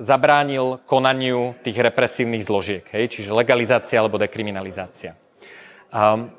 zabránil 0.00 0.80
konaniu 0.88 1.54
tých 1.60 1.76
represívnych 1.76 2.44
zložiek, 2.44 2.84
hej, 2.90 3.12
čiže 3.12 3.36
legalizácia 3.36 4.00
alebo 4.00 4.16
dekriminalizácia. 4.16 5.16
Um, 5.90 6.32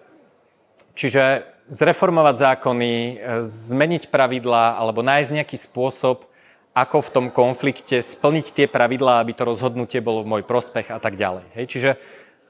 čiže 0.98 1.46
zreformovať 1.72 2.36
zákony, 2.38 2.94
e, 2.94 3.14
zmeniť 3.46 4.10
pravidlá 4.12 4.76
alebo 4.76 5.06
nájsť 5.06 5.32
nejaký 5.42 5.58
spôsob, 5.58 6.28
ako 6.72 6.98
v 7.04 7.12
tom 7.12 7.26
konflikte 7.28 8.00
splniť 8.00 8.56
tie 8.56 8.68
pravidlá, 8.68 9.20
aby 9.20 9.36
to 9.36 9.44
rozhodnutie 9.44 10.00
bolo 10.00 10.24
v 10.24 10.32
môj 10.40 10.44
prospech 10.48 10.88
a 10.92 11.00
tak 11.04 11.20
ďalej. 11.20 11.46
Hej, 11.56 11.66
čiže 11.68 11.92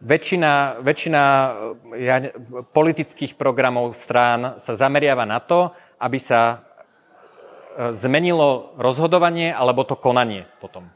väčšina, 0.02 0.82
väčšina 0.82 1.24
eh, 1.93 2.06
ja, 2.06 2.18
politických 2.74 3.38
programov 3.38 3.93
strán 3.93 4.58
sa 4.58 4.74
zameriava 4.74 5.24
na 5.30 5.39
to, 5.39 5.72
aby 6.02 6.18
sa 6.18 6.66
eh, 7.78 7.93
zmenilo 7.93 8.74
rozhodovanie 8.76 9.54
alebo 9.54 9.86
to 9.86 9.95
konanie 9.95 10.49
potom. 10.60 10.89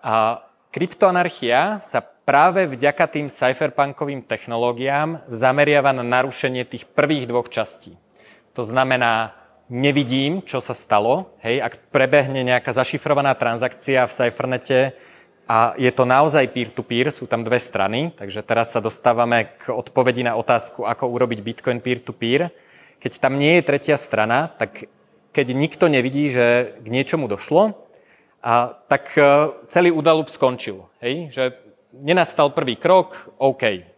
A 0.00 0.42
kryptoanarchia 0.72 1.84
sa 1.84 2.00
práve 2.00 2.68
vďaka 2.68 3.04
tým 3.08 3.26
cypherpunkovým 3.28 4.24
technológiám 4.24 5.24
zameriava 5.32 5.96
na 5.96 6.04
narušenie 6.04 6.64
tých 6.68 6.84
prvých 6.84 7.24
dvoch 7.24 7.48
častí. 7.48 7.96
To 8.52 8.62
znamená, 8.66 9.32
nevidím, 9.72 10.44
čo 10.44 10.60
sa 10.60 10.72
stalo. 10.76 11.32
Hej, 11.44 11.60
ak 11.62 11.92
prebehne 11.92 12.44
nejaká 12.44 12.72
zašifrovaná 12.72 13.36
transakcia 13.36 14.08
v 14.08 14.12
Cyphernete, 14.12 14.78
a 15.48 15.72
je 15.80 15.88
to 15.96 16.04
naozaj 16.04 16.44
peer-to-peer, 16.52 17.08
sú 17.08 17.24
tam 17.24 17.40
dve 17.40 17.56
strany, 17.56 18.12
takže 18.12 18.44
teraz 18.44 18.76
sa 18.76 18.84
dostávame 18.84 19.56
k 19.56 19.72
odpovedi 19.72 20.20
na 20.20 20.36
otázku, 20.36 20.84
ako 20.84 21.08
urobiť 21.08 21.40
Bitcoin 21.40 21.80
peer-to-peer. 21.80 22.52
Keď 23.00 23.16
tam 23.16 23.40
nie 23.40 23.56
je 23.56 23.64
tretia 23.64 23.96
strana, 23.96 24.52
tak 24.52 24.92
keď 25.32 25.56
nikto 25.56 25.88
nevidí, 25.88 26.28
že 26.28 26.76
k 26.84 26.86
niečomu 26.92 27.32
došlo, 27.32 27.80
a, 28.44 28.76
tak 28.92 29.16
e, 29.16 29.24
celý 29.72 29.88
údalup 29.88 30.28
skončil. 30.28 30.84
Hej? 31.00 31.32
Že 31.32 31.44
nenastal 31.96 32.52
prvý 32.52 32.76
krok, 32.76 33.32
OK. 33.40 33.88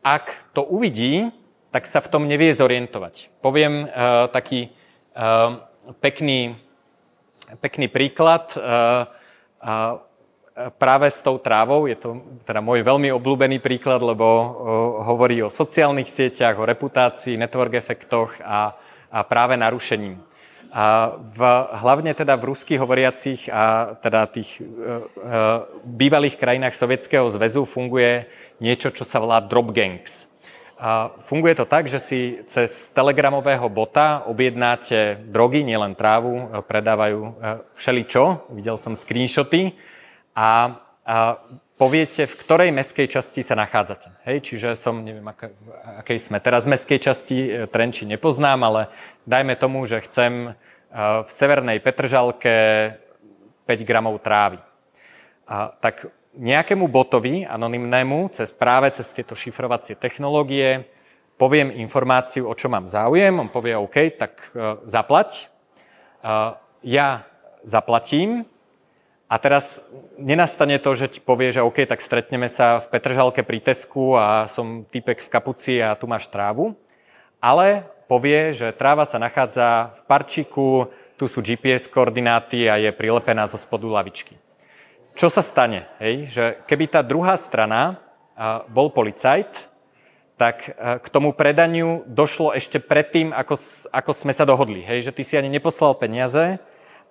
Ak 0.00 0.32
to 0.56 0.64
uvidí, 0.64 1.30
tak 1.68 1.84
sa 1.84 2.00
v 2.00 2.10
tom 2.16 2.24
nevie 2.26 2.52
zorientovať. 2.52 3.32
Poviem 3.40 3.88
uh, 3.88 4.28
taký 4.28 4.68
uh, 5.16 5.62
pekný, 6.04 6.52
pekný 7.64 7.88
príklad. 7.88 8.52
Uh, 8.58 9.08
uh, 9.62 10.02
práve 10.76 11.08
s 11.08 11.24
tou 11.24 11.40
trávou. 11.40 11.88
Je 11.88 11.96
to 11.96 12.20
teda 12.44 12.60
môj 12.60 12.84
veľmi 12.84 13.08
obľúbený 13.12 13.58
príklad, 13.64 14.04
lebo 14.04 14.26
hovorí 15.04 15.40
o 15.40 15.52
sociálnych 15.52 16.08
sieťach, 16.08 16.60
o 16.60 16.68
reputácii, 16.68 17.40
network 17.40 17.72
efektoch 17.72 18.36
a, 18.44 18.76
a 19.08 19.18
práve 19.24 19.56
narušením. 19.56 20.20
A 20.72 21.12
v, 21.20 21.40
hlavne 21.84 22.16
teda 22.16 22.32
v 22.40 22.48
ruských 22.48 22.80
hovoriacich 22.80 23.52
a 23.52 23.92
teda 24.00 24.24
tých 24.24 24.56
e, 24.56 24.64
e, 24.64 24.68
bývalých 25.84 26.40
krajinách 26.40 26.72
Sovietskeho 26.72 27.28
zväzu 27.28 27.68
funguje 27.68 28.24
niečo, 28.56 28.88
čo 28.88 29.04
sa 29.04 29.20
volá 29.20 29.44
drop 29.44 29.68
gangs. 29.76 30.32
A 30.80 31.12
funguje 31.20 31.60
to 31.60 31.68
tak, 31.68 31.92
že 31.92 32.00
si 32.00 32.20
cez 32.48 32.88
telegramového 32.88 33.68
bota 33.68 34.24
objednáte 34.24 35.20
drogy, 35.28 35.60
nielen 35.60 35.92
trávu, 35.92 36.64
predávajú 36.64 37.20
e, 37.20 37.30
všeličo. 37.76 38.48
Videl 38.56 38.80
som 38.80 38.96
screenshoty 38.96 39.76
a, 40.32 40.48
a 41.04 41.16
poviete, 41.76 42.30
v 42.30 42.34
ktorej 42.38 42.70
meskej 42.70 43.10
časti 43.10 43.42
sa 43.42 43.58
nachádzate. 43.58 44.12
Hej, 44.28 44.38
čiže 44.46 44.68
som, 44.78 45.02
neviem, 45.02 45.26
aké, 45.26 45.50
akej 45.98 46.18
sme 46.30 46.38
teraz 46.38 46.68
meskej 46.70 47.02
časti, 47.02 47.38
e, 47.42 47.50
Trenči 47.66 48.06
nepoznám, 48.06 48.60
ale 48.62 48.80
dajme 49.26 49.58
tomu, 49.58 49.82
že 49.84 50.04
chcem 50.06 50.32
e, 50.46 50.50
v 51.26 51.28
severnej 51.28 51.82
Petržalke 51.82 52.54
5 53.66 53.88
gramov 53.88 54.22
trávy. 54.22 54.62
A, 55.50 55.74
tak 55.82 56.06
nejakému 56.38 56.88
botovi 56.88 57.44
anonymnému, 57.44 58.32
cez, 58.32 58.48
práve 58.48 58.88
cez 58.94 59.10
tieto 59.12 59.36
šifrovacie 59.36 59.98
technológie, 59.98 60.88
poviem 61.36 61.74
informáciu, 61.74 62.48
o 62.48 62.54
čo 62.56 62.70
mám 62.72 62.88
záujem, 62.88 63.34
on 63.36 63.50
povie 63.50 63.76
OK, 63.76 64.16
tak 64.16 64.38
uh, 64.52 64.80
zaplať. 64.86 65.50
Ja 66.86 67.26
zaplatím, 67.66 68.46
a 69.32 69.40
teraz 69.40 69.80
nenastane 70.20 70.76
to, 70.76 70.92
že 70.92 71.16
ti 71.16 71.20
povie, 71.24 71.48
že 71.48 71.64
OK, 71.64 71.88
tak 71.88 72.04
stretneme 72.04 72.52
sa 72.52 72.84
v 72.84 72.92
Petržalke 72.92 73.40
pri 73.40 73.64
Tesku 73.64 74.12
a 74.20 74.44
som 74.44 74.84
typek 74.84 75.24
v 75.24 75.32
kapuci 75.32 75.80
a 75.80 75.96
tu 75.96 76.04
máš 76.04 76.28
trávu. 76.28 76.76
Ale 77.40 77.88
povie, 78.12 78.52
že 78.52 78.76
tráva 78.76 79.08
sa 79.08 79.16
nachádza 79.16 79.96
v 79.96 80.00
parčiku, 80.04 80.92
tu 81.16 81.24
sú 81.24 81.40
GPS 81.40 81.88
koordináty 81.88 82.68
a 82.68 82.76
je 82.76 82.92
prilepená 82.92 83.48
zo 83.48 83.56
spodu 83.56 83.88
lavičky. 83.88 84.36
Čo 85.16 85.32
sa 85.32 85.40
stane? 85.40 85.88
Hej? 85.96 86.28
Že 86.28 86.44
keby 86.68 86.84
tá 86.92 87.00
druhá 87.00 87.40
strana 87.40 88.04
bol 88.68 88.92
policajt, 88.92 89.72
tak 90.36 90.76
k 90.76 91.06
tomu 91.08 91.32
predaniu 91.32 92.04
došlo 92.04 92.52
ešte 92.52 92.84
predtým, 92.84 93.32
ako, 93.32 93.56
ako 93.96 94.10
sme 94.12 94.36
sa 94.36 94.44
dohodli. 94.44 94.84
Hej? 94.84 95.08
Že 95.08 95.12
ty 95.16 95.22
si 95.24 95.34
ani 95.40 95.48
neposlal 95.48 95.96
peniaze, 95.96 96.60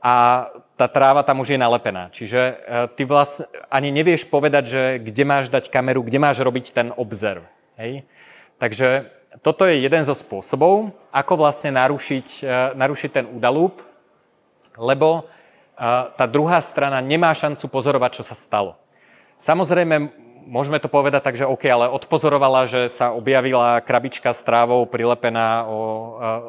a 0.01 0.49
tá 0.81 0.89
tráva 0.89 1.21
tam 1.21 1.45
už 1.45 1.53
je 1.53 1.61
nalepená. 1.61 2.09
Čiže 2.09 2.41
e, 2.41 2.53
ty 2.97 3.05
vlastne 3.05 3.45
ani 3.69 3.93
nevieš 3.93 4.25
povedať, 4.25 4.63
že 4.65 4.83
kde 4.97 5.23
máš 5.29 5.45
dať 5.53 5.69
kameru, 5.69 6.01
kde 6.01 6.17
máš 6.17 6.41
robiť 6.41 6.73
ten 6.73 6.89
observ. 6.97 7.45
Hej? 7.77 8.01
Takže 8.57 9.13
toto 9.45 9.69
je 9.69 9.77
jeden 9.77 10.01
zo 10.01 10.17
spôsobov, 10.17 10.89
ako 11.13 11.33
vlastne 11.37 11.77
narušiť, 11.77 12.27
e, 12.41 12.53
narušiť 12.73 13.09
ten 13.13 13.25
údalúp, 13.29 13.85
lebo 14.73 15.21
e, 15.21 15.23
tá 16.17 16.25
druhá 16.25 16.57
strana 16.65 16.97
nemá 16.97 17.29
šancu 17.29 17.69
pozorovať, 17.69 18.17
čo 18.17 18.23
sa 18.25 18.33
stalo. 18.33 18.73
Samozrejme, 19.37 20.09
môžeme 20.49 20.81
to 20.81 20.89
povedať 20.89 21.21
tak, 21.21 21.37
že 21.37 21.45
OK, 21.45 21.61
ale 21.69 21.93
odpozorovala, 21.93 22.65
že 22.65 22.89
sa 22.89 23.13
objavila 23.13 23.85
krabička 23.85 24.33
s 24.33 24.41
trávou 24.41 24.89
prilepená 24.89 25.69
o, 25.69 25.77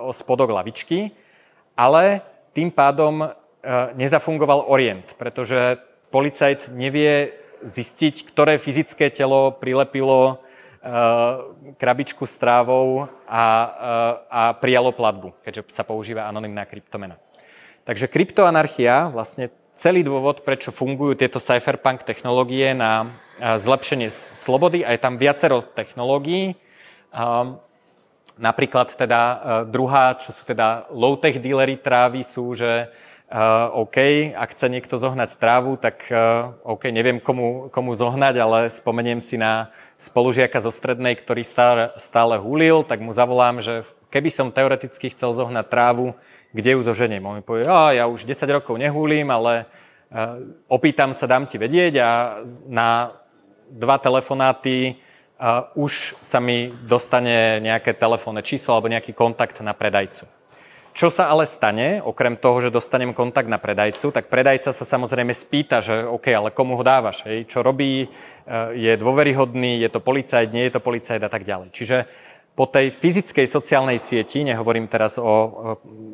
o 0.08 0.10
spodok 0.16 0.56
lavičky, 0.56 1.12
ale 1.76 2.24
tým 2.56 2.72
pádom 2.72 3.32
nezafungoval 3.94 4.66
orient, 4.66 5.14
pretože 5.14 5.78
policajt 6.10 6.68
nevie 6.74 7.32
zistiť, 7.62 8.26
ktoré 8.28 8.58
fyzické 8.58 9.08
telo 9.08 9.54
prilepilo 9.54 10.36
eh, 10.36 10.90
krabičku 11.78 12.26
s 12.26 12.36
trávou 12.36 13.08
a, 13.24 13.44
eh, 13.46 14.12
a 14.28 14.42
prijalo 14.58 14.92
platbu, 14.92 15.32
keďže 15.40 15.72
sa 15.72 15.86
používa 15.86 16.28
anonimná 16.28 16.66
kryptomena. 16.66 17.16
Takže 17.86 18.06
kryptoanarchia, 18.06 19.10
vlastne 19.10 19.50
celý 19.74 20.06
dôvod, 20.06 20.46
prečo 20.46 20.70
fungujú 20.70 21.18
tieto 21.18 21.42
cypherpunk 21.42 22.06
technológie 22.06 22.76
na 22.76 23.10
zlepšenie 23.42 24.06
slobody 24.12 24.86
a 24.86 24.94
je 24.94 25.02
tam 25.02 25.18
viacero 25.18 25.66
technológií. 25.66 26.54
Napríklad 28.38 28.94
teda 28.94 29.20
druhá, 29.66 30.14
čo 30.14 30.30
sú 30.30 30.46
teda 30.46 30.86
low-tech 30.94 31.42
dealery 31.42 31.74
trávy, 31.74 32.22
sú, 32.22 32.54
že 32.54 32.94
Uh, 33.32 33.88
OK, 33.88 33.96
ak 34.36 34.52
chce 34.52 34.68
niekto 34.68 35.00
zohnať 35.00 35.40
trávu, 35.40 35.80
tak 35.80 36.04
uh, 36.12 36.52
OK, 36.68 36.92
neviem 36.92 37.16
komu, 37.16 37.72
komu 37.72 37.96
zohnať, 37.96 38.36
ale 38.36 38.58
spomeniem 38.68 39.24
si 39.24 39.40
na 39.40 39.72
spolužiaka 39.96 40.60
zo 40.60 40.68
strednej, 40.68 41.16
ktorý 41.16 41.40
stále, 41.40 41.96
stále 41.96 42.36
hulil, 42.36 42.84
tak 42.84 43.00
mu 43.00 43.08
zavolám, 43.16 43.64
že 43.64 43.88
keby 44.12 44.28
som 44.28 44.52
teoreticky 44.52 45.08
chcel 45.08 45.32
zohnať 45.32 45.64
trávu, 45.64 46.12
kde 46.52 46.76
ju 46.76 46.84
zoženiem? 46.84 47.24
On 47.24 47.40
mi 47.40 47.40
povie, 47.40 47.64
ja 47.64 48.04
už 48.04 48.28
10 48.28 48.44
rokov 48.52 48.76
nehúlim, 48.76 49.24
ale 49.32 49.64
uh, 49.64 50.52
opýtam 50.68 51.16
sa, 51.16 51.24
dám 51.24 51.48
ti 51.48 51.56
vedieť 51.56 52.04
a 52.04 52.44
na 52.68 53.16
dva 53.72 53.96
telefonáty 53.96 55.00
uh, 55.40 55.72
už 55.72 56.20
sa 56.20 56.36
mi 56.36 56.68
dostane 56.84 57.64
nejaké 57.64 57.96
telefónne 57.96 58.44
číslo 58.44 58.76
alebo 58.76 58.92
nejaký 58.92 59.16
kontakt 59.16 59.56
na 59.64 59.72
predajcu. 59.72 60.28
Čo 60.92 61.08
sa 61.08 61.32
ale 61.32 61.48
stane, 61.48 62.04
okrem 62.04 62.36
toho, 62.36 62.60
že 62.60 62.68
dostanem 62.68 63.16
kontakt 63.16 63.48
na 63.48 63.56
predajcu, 63.56 64.12
tak 64.12 64.28
predajca 64.28 64.76
sa 64.76 64.84
samozrejme 64.84 65.32
spýta, 65.32 65.80
že 65.80 66.04
OK, 66.04 66.28
ale 66.28 66.52
komu 66.52 66.76
ho 66.76 66.84
dávaš, 66.84 67.24
hej? 67.24 67.48
čo 67.48 67.64
robí, 67.64 68.04
e, 68.04 68.08
je 68.76 68.92
dôveryhodný, 69.00 69.80
je 69.80 69.88
to 69.88 70.04
policajt, 70.04 70.52
nie 70.52 70.68
je 70.68 70.76
to 70.76 70.84
policajt 70.84 71.24
a 71.24 71.32
tak 71.32 71.48
ďalej. 71.48 71.72
Čiže 71.72 71.96
po 72.52 72.68
tej 72.68 72.92
fyzickej 72.92 73.48
sociálnej 73.48 73.96
sieti, 73.96 74.44
nehovorím 74.44 74.84
teraz 74.84 75.16
o, 75.16 75.24
o 75.24 75.30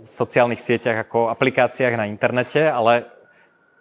sociálnych 0.07 0.63
sieťach 0.63 1.11
ako 1.11 1.35
aplikáciách 1.35 1.99
na 1.99 2.07
internete, 2.07 2.71
ale 2.71 3.11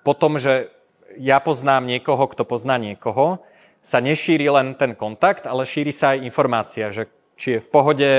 po 0.01 0.17
tom, 0.17 0.41
že 0.41 0.73
ja 1.21 1.37
poznám 1.37 1.85
niekoho, 1.85 2.25
kto 2.25 2.41
pozná 2.41 2.81
niekoho, 2.81 3.45
sa 3.85 4.01
nešíri 4.01 4.49
len 4.49 4.73
ten 4.73 4.97
kontakt, 4.97 5.45
ale 5.45 5.69
šíri 5.69 5.93
sa 5.93 6.17
aj 6.17 6.25
informácia, 6.25 6.89
že 6.89 7.05
či 7.37 7.57
je 7.57 7.63
v 7.63 7.69
pohode, 7.69 8.09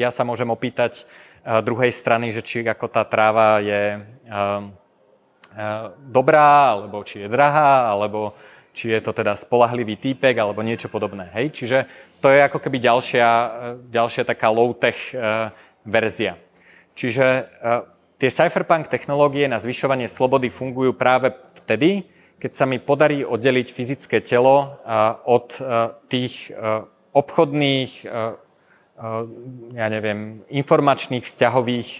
ja 0.00 0.08
sa 0.08 0.24
môžem 0.24 0.48
opýtať 0.48 1.04
druhej 1.42 1.90
strany, 1.90 2.30
že 2.30 2.42
či 2.42 2.62
ako 2.62 2.86
tá 2.86 3.02
tráva 3.02 3.58
je 3.58 3.98
uh, 3.98 4.02
uh, 4.32 5.92
dobrá, 6.06 6.78
alebo 6.78 7.02
či 7.02 7.26
je 7.26 7.28
drahá, 7.28 7.90
alebo 7.90 8.34
či 8.72 8.88
je 8.88 9.00
to 9.04 9.12
teda 9.12 9.36
spolahlivý 9.36 10.00
týpek 10.00 10.32
alebo 10.40 10.64
niečo 10.64 10.88
podobné. 10.88 11.28
Hej? 11.36 11.52
Čiže 11.52 11.78
to 12.24 12.32
je 12.32 12.40
ako 12.40 12.56
keby 12.56 12.80
ďalšia, 12.80 13.28
ďalšia 13.92 14.24
taká 14.24 14.48
low-tech 14.48 15.12
verzia. 15.84 16.40
Čiže 16.96 17.52
tie 18.16 18.30
cypherpunk 18.32 18.88
technológie 18.88 19.44
na 19.44 19.60
zvyšovanie 19.60 20.08
slobody 20.08 20.48
fungujú 20.48 20.96
práve 20.96 21.36
vtedy, 21.60 22.08
keď 22.40 22.52
sa 22.56 22.64
mi 22.64 22.80
podarí 22.80 23.28
oddeliť 23.28 23.68
fyzické 23.76 24.24
telo 24.24 24.80
od 25.28 25.52
tých 26.08 26.48
obchodných, 27.12 27.92
ja 29.74 29.86
neviem, 29.90 30.46
informačných, 30.46 31.26
vzťahových 31.26 31.90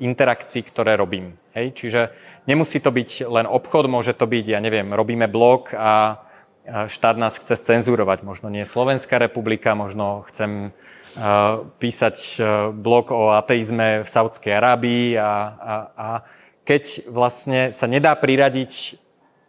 interakcií, 0.00 0.64
ktoré 0.64 0.96
robím. 0.96 1.36
Hej? 1.52 1.76
Čiže 1.76 2.00
nemusí 2.48 2.80
to 2.80 2.88
byť 2.88 3.28
len 3.28 3.44
obchod, 3.44 3.92
môže 3.92 4.16
to 4.16 4.24
byť, 4.24 4.56
ja 4.56 4.60
neviem, 4.64 4.88
robíme 4.96 5.28
blog 5.28 5.76
a 5.76 6.24
štát 6.66 7.16
nás 7.20 7.36
chce 7.36 7.60
cenzurovať. 7.60 8.24
Možno 8.24 8.48
nie 8.48 8.64
Slovenská 8.64 9.20
republika, 9.20 9.76
možno 9.76 10.24
chcem 10.32 10.72
písať 11.80 12.16
blog 12.76 13.08
o 13.12 13.32
ateizme 13.32 14.04
v 14.04 14.08
Saudskej 14.08 14.52
Arábii 14.52 15.16
a, 15.16 15.24
a, 15.24 15.74
a 15.96 16.08
keď 16.66 17.08
vlastne 17.08 17.72
sa 17.72 17.88
nedá 17.88 18.12
priradiť 18.12 19.00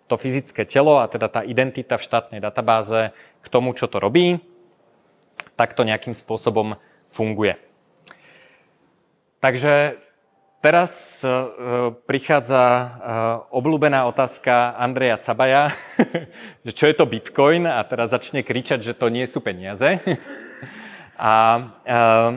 to 0.07 0.15
fyzické 0.15 0.63
telo 0.63 1.03
a 1.03 1.11
teda 1.11 1.27
tá 1.27 1.41
identita 1.43 1.99
v 1.99 2.05
štátnej 2.07 2.39
databáze 2.39 3.11
k 3.43 3.47
tomu, 3.51 3.75
čo 3.75 3.91
to 3.91 3.99
robí, 3.99 4.39
tak 5.59 5.75
to 5.75 5.83
nejakým 5.83 6.15
spôsobom 6.15 6.79
funguje. 7.09 7.55
Takže 9.39 10.01
Teraz 10.57 11.21
uh, 11.21 11.93
prichádza 12.09 12.59
uh, 12.59 12.89
obľúbená 13.53 14.09
otázka 14.09 14.73
Andreja 14.73 15.21
Cabaja, 15.21 15.69
že 16.65 16.73
čo 16.73 16.89
je 16.89 16.95
to 16.97 17.05
Bitcoin 17.05 17.69
a 17.69 17.77
teraz 17.85 18.09
začne 18.09 18.41
kričať, 18.41 18.81
že 18.81 18.97
to 18.97 19.13
nie 19.13 19.21
sú 19.29 19.37
peniaze. 19.37 20.01
a 21.15 21.33
uh, 21.87 22.31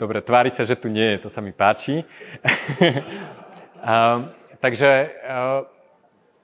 dobre, 0.00 0.24
tvári 0.24 0.48
sa, 0.48 0.64
že 0.64 0.72
tu 0.72 0.88
nie 0.88 1.14
je, 1.14 1.22
to 1.22 1.28
sa 1.28 1.44
mi 1.44 1.52
páči. 1.52 2.00
takže 4.62 4.90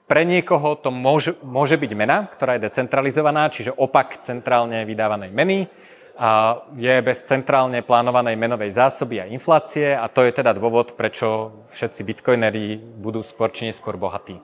pre 0.05 0.21
niekoho 0.27 0.75
to 0.75 0.91
môže, 0.91 1.39
môže 1.41 1.79
byť 1.79 1.91
mena, 1.95 2.27
ktorá 2.27 2.59
je 2.59 2.67
decentralizovaná, 2.67 3.47
čiže 3.47 3.71
opak 3.71 4.19
centrálne 4.21 4.83
vydávanej 4.83 5.31
meny 5.31 5.65
je 6.75 6.95
bez 6.99 7.23
centrálne 7.23 7.79
plánovanej 7.79 8.35
menovej 8.35 8.75
zásoby 8.75 9.23
a 9.23 9.29
inflácie 9.31 9.95
a 9.95 10.11
to 10.11 10.27
je 10.27 10.35
teda 10.35 10.51
dôvod, 10.51 10.99
prečo 10.99 11.55
všetci 11.71 12.03
bitcoineri 12.03 12.75
budú 12.75 13.23
skôr 13.23 13.47
či 13.55 13.71
neskôr 13.71 13.95
bohatí. 13.95 14.35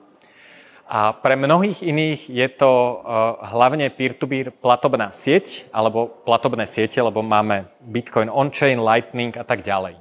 A 0.86 1.12
pre 1.12 1.34
mnohých 1.34 1.82
iných 1.82 2.30
je 2.30 2.48
to 2.48 2.70
uh, 2.70 3.42
hlavne 3.52 3.90
peer-to-peer 3.90 4.54
platobná 4.54 5.10
sieť 5.10 5.66
alebo 5.74 6.08
platobné 6.24 6.62
siete, 6.64 7.02
lebo 7.02 7.26
máme 7.26 7.66
Bitcoin 7.82 8.30
on-chain, 8.30 8.78
Lightning 8.78 9.34
a 9.34 9.42
tak 9.42 9.66
ďalej. 9.66 9.98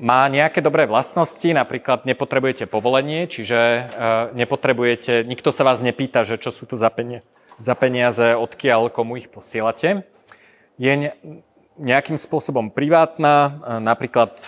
Má 0.00 0.30
nejaké 0.30 0.62
dobré 0.62 0.86
vlastnosti, 0.86 1.44
napríklad 1.44 2.06
nepotrebujete 2.06 2.70
povolenie, 2.70 3.26
čiže 3.26 3.58
uh, 3.58 3.84
nepotrebujete, 4.32 5.26
nikto 5.26 5.50
sa 5.50 5.66
vás 5.66 5.82
nepýta, 5.82 6.22
že 6.22 6.38
čo 6.38 6.54
sú 6.54 6.64
to 6.70 6.78
za 6.78 6.88
za 7.60 7.74
peniaze 7.76 8.32
odkiaľ 8.32 8.88
komu 8.88 9.20
ich 9.20 9.28
posielate 9.28 10.08
je 10.80 11.12
nejakým 11.76 12.16
spôsobom 12.16 12.72
privátna, 12.72 13.60
napríklad 13.84 14.32
e, 14.40 14.44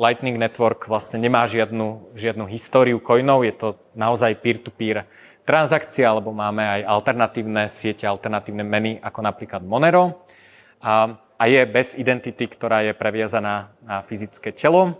Lightning 0.00 0.40
Network 0.40 0.88
vlastne 0.88 1.20
nemá 1.20 1.44
žiadnu, 1.44 2.16
žiadnu 2.16 2.48
históriu 2.48 2.96
coinov, 2.96 3.44
je 3.44 3.52
to 3.52 3.68
naozaj 3.92 4.40
peer-to-peer 4.40 5.04
transakcia, 5.44 6.08
alebo 6.08 6.32
máme 6.32 6.64
aj 6.64 6.80
alternatívne 6.88 7.68
siete, 7.68 8.08
alternatívne 8.08 8.64
meny, 8.64 9.04
ako 9.04 9.20
napríklad 9.20 9.60
Monero. 9.60 10.24
A, 10.80 11.20
a 11.36 11.44
je 11.44 11.60
bez 11.68 11.92
identity, 11.92 12.48
ktorá 12.48 12.80
je 12.80 12.96
previazaná 12.96 13.76
na 13.84 14.00
fyzické 14.00 14.48
telo. 14.56 14.96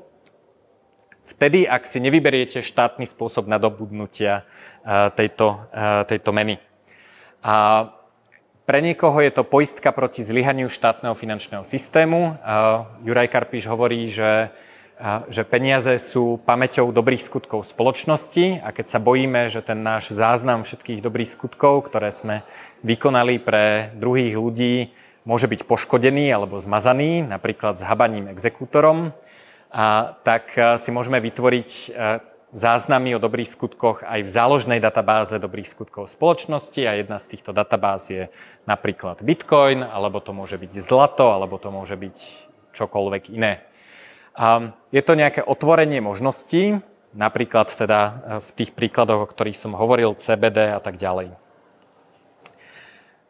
Vtedy, 1.24 1.64
ak 1.64 1.88
si 1.88 2.05
nevyberiete 2.05 2.61
štátny 2.61 3.09
spôsob 3.09 3.49
nadobudnutia 3.49 4.45
e, 4.84 5.09
tejto, 5.16 5.64
e, 5.72 6.05
tejto 6.05 6.36
meny. 6.36 6.61
A 7.40 7.88
pre 8.65 8.81
niekoho 8.81 9.21
je 9.21 9.33
to 9.33 9.45
poistka 9.45 9.93
proti 9.93 10.25
zlyhaniu 10.25 10.73
štátneho 10.73 11.12
finančného 11.12 11.69
systému. 11.69 12.41
Juraj 13.05 13.29
Karpiš 13.29 13.69
hovorí, 13.69 14.09
že, 14.09 14.49
že 15.29 15.45
peniaze 15.45 16.01
sú 16.01 16.41
pamäťou 16.49 16.89
dobrých 16.89 17.21
skutkov 17.21 17.69
spoločnosti 17.69 18.65
a 18.65 18.73
keď 18.73 18.87
sa 18.89 19.05
bojíme, 19.05 19.53
že 19.53 19.61
ten 19.61 19.85
náš 19.85 20.17
záznam 20.17 20.65
všetkých 20.65 21.05
dobrých 21.05 21.29
skutkov, 21.29 21.93
ktoré 21.93 22.09
sme 22.09 22.41
vykonali 22.81 23.37
pre 23.37 23.93
druhých 24.01 24.33
ľudí, 24.33 24.97
môže 25.29 25.45
byť 25.45 25.69
poškodený 25.69 26.33
alebo 26.33 26.57
zmazaný, 26.57 27.21
napríklad 27.21 27.77
s 27.77 27.85
habaním 27.85 28.33
exekútorom, 28.33 29.12
a 29.75 30.15
tak 30.23 30.55
si 30.79 30.95
môžeme 30.95 31.19
vytvoriť 31.19 31.71
záznamy 32.55 33.19
o 33.19 33.23
dobrých 33.23 33.51
skutkoch 33.51 34.07
aj 34.07 34.23
v 34.23 34.31
záložnej 34.31 34.79
databáze 34.79 35.35
dobrých 35.43 35.67
skutkov 35.67 36.07
spoločnosti 36.07 36.79
a 36.87 37.03
jedna 37.03 37.19
z 37.19 37.35
týchto 37.35 37.51
databáz 37.51 38.09
je 38.09 38.31
napríklad 38.65 39.27
Bitcoin, 39.27 39.83
alebo 39.83 40.23
to 40.23 40.31
môže 40.31 40.55
byť 40.55 40.71
zlato, 40.79 41.35
alebo 41.35 41.59
to 41.59 41.75
môže 41.75 41.99
byť 41.99 42.17
čokoľvek 42.71 43.35
iné. 43.35 43.67
A 44.39 44.75
je 44.95 45.03
to 45.03 45.19
nejaké 45.19 45.43
otvorenie 45.43 45.99
možností, 45.99 46.79
napríklad 47.15 47.71
teda 47.75 48.01
e, 48.03 48.13
v 48.43 48.49
tých 48.55 48.71
príkladoch, 48.75 49.27
o 49.27 49.31
ktorých 49.31 49.59
som 49.59 49.79
hovoril, 49.79 50.19
CBD 50.19 50.75
a 50.75 50.83
tak 50.83 50.99
ďalej. 50.99 51.35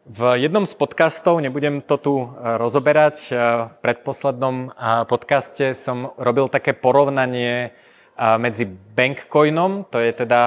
V 0.04 0.20
jednom 0.36 0.68
z 0.68 0.76
podcastov, 0.76 1.40
nebudem 1.40 1.80
to 1.80 1.96
tu 1.96 2.14
e, 2.24 2.26
rozoberať, 2.60 3.16
e, 3.28 3.32
v 3.68 3.74
predposlednom 3.80 4.72
podcaste 5.08 5.76
som 5.76 6.12
robil 6.16 6.48
také 6.48 6.72
porovnanie 6.72 7.76
medzi 8.14 8.64
bankcoinom, 8.70 9.90
to 9.90 9.98
je 9.98 10.14
teda 10.14 10.42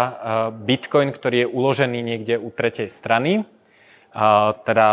bitcoin, 0.64 1.12
ktorý 1.12 1.44
je 1.44 1.48
uložený 1.52 2.00
niekde 2.00 2.40
u 2.40 2.48
tretej 2.48 2.88
strany, 2.88 3.44
teda 4.64 4.88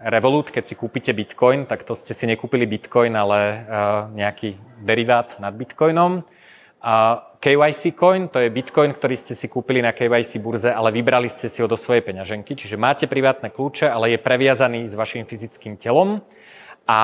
Revolut, 0.00 0.48
keď 0.48 0.64
si 0.64 0.74
kúpite 0.78 1.10
bitcoin, 1.12 1.66
tak 1.66 1.82
to 1.82 1.98
ste 1.98 2.14
si 2.14 2.24
nekúpili 2.30 2.64
bitcoin, 2.64 3.12
ale 3.18 3.66
nejaký 4.14 4.56
derivát 4.80 5.36
nad 5.42 5.52
bitcoinom. 5.52 6.24
KYC 7.42 7.98
coin, 7.98 8.30
to 8.30 8.38
je 8.38 8.50
bitcoin, 8.50 8.94
ktorý 8.94 9.18
ste 9.18 9.34
si 9.34 9.50
kúpili 9.50 9.82
na 9.82 9.90
KYC 9.90 10.38
burze, 10.38 10.70
ale 10.70 10.94
vybrali 10.94 11.26
ste 11.26 11.50
si 11.50 11.58
ho 11.62 11.66
do 11.66 11.74
svojej 11.74 12.02
peňaženky, 12.06 12.54
čiže 12.54 12.78
máte 12.78 13.10
privátne 13.10 13.50
kľúče, 13.50 13.90
ale 13.90 14.14
je 14.14 14.18
previazaný 14.22 14.86
s 14.86 14.94
vašim 14.94 15.26
fyzickým 15.26 15.74
telom 15.74 16.22
a 16.88 17.00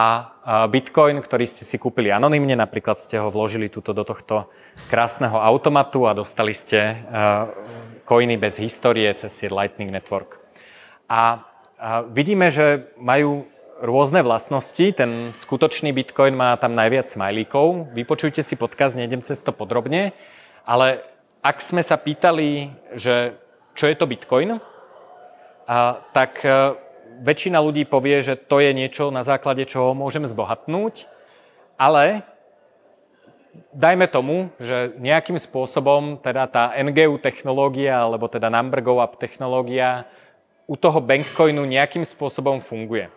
Bitcoin, 0.69 1.23
ktorý 1.23 1.47
ste 1.47 1.63
si 1.63 1.79
kúpili 1.79 2.11
anonymne, 2.11 2.59
napríklad 2.59 2.99
ste 2.99 3.23
ho 3.23 3.31
vložili 3.31 3.71
tuto 3.71 3.95
do 3.95 4.03
tohto 4.03 4.51
krásneho 4.91 5.39
automatu 5.39 6.11
a 6.11 6.17
dostali 6.19 6.51
ste 6.51 7.03
coiny 8.03 8.41
bez 8.41 8.59
histórie 8.59 9.07
cez 9.15 9.31
sieť 9.33 9.55
Lightning 9.55 9.95
Network. 9.95 10.43
A 11.07 11.47
vidíme, 12.11 12.51
že 12.51 12.91
majú 12.99 13.47
rôzne 13.79 14.27
vlastnosti. 14.27 14.83
Ten 14.99 15.31
skutočný 15.39 15.95
Bitcoin 15.95 16.35
má 16.35 16.59
tam 16.59 16.75
najviac 16.75 17.07
smajlíkov. 17.07 17.95
Vypočujte 17.95 18.43
si 18.43 18.59
podcast, 18.59 18.99
nejdem 18.99 19.23
cez 19.23 19.39
to 19.47 19.55
podrobne, 19.55 20.11
ale 20.67 21.07
ak 21.39 21.63
sme 21.63 21.87
sa 21.87 21.95
pýtali, 21.95 22.75
že 22.99 23.39
čo 23.79 23.87
je 23.87 23.95
to 23.95 24.11
Bitcoin, 24.11 24.59
tak 26.11 26.43
väčšina 27.21 27.59
ľudí 27.59 27.85
povie, 27.85 28.23
že 28.23 28.39
to 28.39 28.63
je 28.63 28.71
niečo, 28.73 29.11
na 29.11 29.27
základe 29.27 29.67
čoho 29.67 29.93
môžem 29.93 30.25
zbohatnúť, 30.25 31.11
ale 31.79 32.23
dajme 33.75 34.07
tomu, 34.11 34.51
že 34.59 34.95
nejakým 34.99 35.39
spôsobom 35.39 36.19
teda 36.23 36.47
tá 36.51 36.75
NGU 36.75 37.19
technológia, 37.19 38.03
alebo 38.03 38.31
teda 38.31 38.51
Number 38.51 38.81
Go 38.83 39.03
Up 39.03 39.19
technológia 39.19 40.07
u 40.69 40.77
toho 40.77 41.01
bankcoinu 41.01 41.65
nejakým 41.65 42.05
spôsobom 42.05 42.61
funguje. 42.61 43.09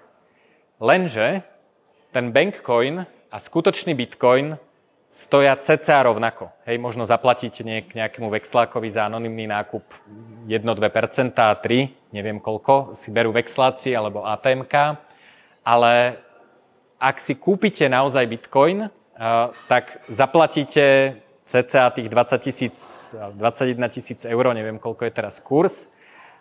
Lenže 0.81 1.43
ten 2.09 2.31
bankcoin 2.33 3.05
a 3.31 3.37
skutočný 3.37 3.95
bitcoin 3.95 4.57
stoja 5.11 5.59
cca 5.59 6.07
rovnako. 6.07 6.55
Hej, 6.63 6.79
možno 6.79 7.03
zaplatíte 7.03 7.67
nejak, 7.67 7.91
nejakému 7.91 8.31
vexlákovi 8.31 8.87
za 8.87 9.11
anonimný 9.11 9.43
nákup 9.43 9.83
1-2%, 10.47 11.35
3, 11.35 12.15
neviem 12.15 12.39
koľko, 12.39 12.95
si 12.95 13.11
berú 13.11 13.35
vexláci 13.35 13.91
alebo 13.91 14.23
ATMK, 14.23 14.73
ale 15.67 16.15
ak 16.95 17.19
si 17.19 17.35
kúpite 17.35 17.91
naozaj 17.91 18.23
Bitcoin, 18.23 18.87
tak 19.67 19.99
zaplatíte 20.07 21.19
cca 21.43 21.91
tých 21.91 22.07
20 22.07 22.39
tisíc, 22.39 22.75
21 23.35 23.91
tisíc 23.91 24.23
eur, 24.23 24.45
neviem 24.55 24.79
koľko 24.79 25.05
je 25.05 25.11
teraz 25.11 25.43
kurz, 25.43 25.91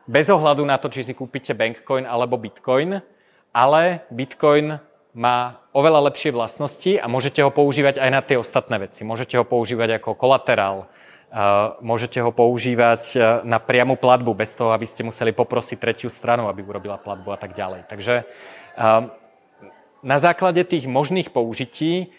bez 0.07 0.31
ohľadu 0.31 0.63
na 0.63 0.79
to, 0.79 0.87
či 0.87 1.03
si 1.03 1.13
kúpite 1.13 1.59
Bankcoin 1.59 2.07
alebo 2.07 2.39
Bitcoin, 2.39 3.03
ale 3.51 4.07
Bitcoin 4.15 4.79
má 5.11 5.59
oveľa 5.75 6.11
lepšie 6.11 6.31
vlastnosti 6.31 6.95
a 6.99 7.11
môžete 7.11 7.43
ho 7.43 7.51
používať 7.51 7.99
aj 7.99 8.11
na 8.11 8.23
tie 8.23 8.39
ostatné 8.39 8.79
veci. 8.79 9.03
Môžete 9.03 9.35
ho 9.39 9.45
používať 9.47 9.99
ako 9.99 10.15
kolaterál, 10.15 10.87
môžete 11.83 12.23
ho 12.23 12.31
používať 12.31 13.19
na 13.43 13.59
priamu 13.59 13.99
platbu 13.99 14.35
bez 14.35 14.55
toho, 14.55 14.71
aby 14.71 14.87
ste 14.87 15.07
museli 15.07 15.35
poprosiť 15.35 15.79
tretiu 15.79 16.11
stranu, 16.11 16.47
aby 16.47 16.63
urobila 16.63 16.99
platbu 16.99 17.35
a 17.35 17.39
tak 17.39 17.55
ďalej. 17.55 17.87
Takže 17.91 18.27
na 20.03 20.17
základe 20.19 20.63
tých 20.63 20.87
možných 20.87 21.35
použití 21.35 22.15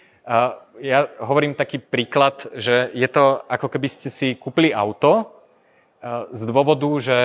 ja 0.81 0.99
hovorím 1.21 1.53
taký 1.53 1.77
príklad, 1.77 2.47
že 2.55 2.89
je 2.95 3.07
to 3.07 3.43
ako 3.45 3.67
keby 3.69 3.87
ste 3.91 4.07
si 4.09 4.33
kúpili 4.35 4.73
auto 4.73 5.31
z 6.33 6.41
dôvodu, 6.49 6.89
že 6.97 7.19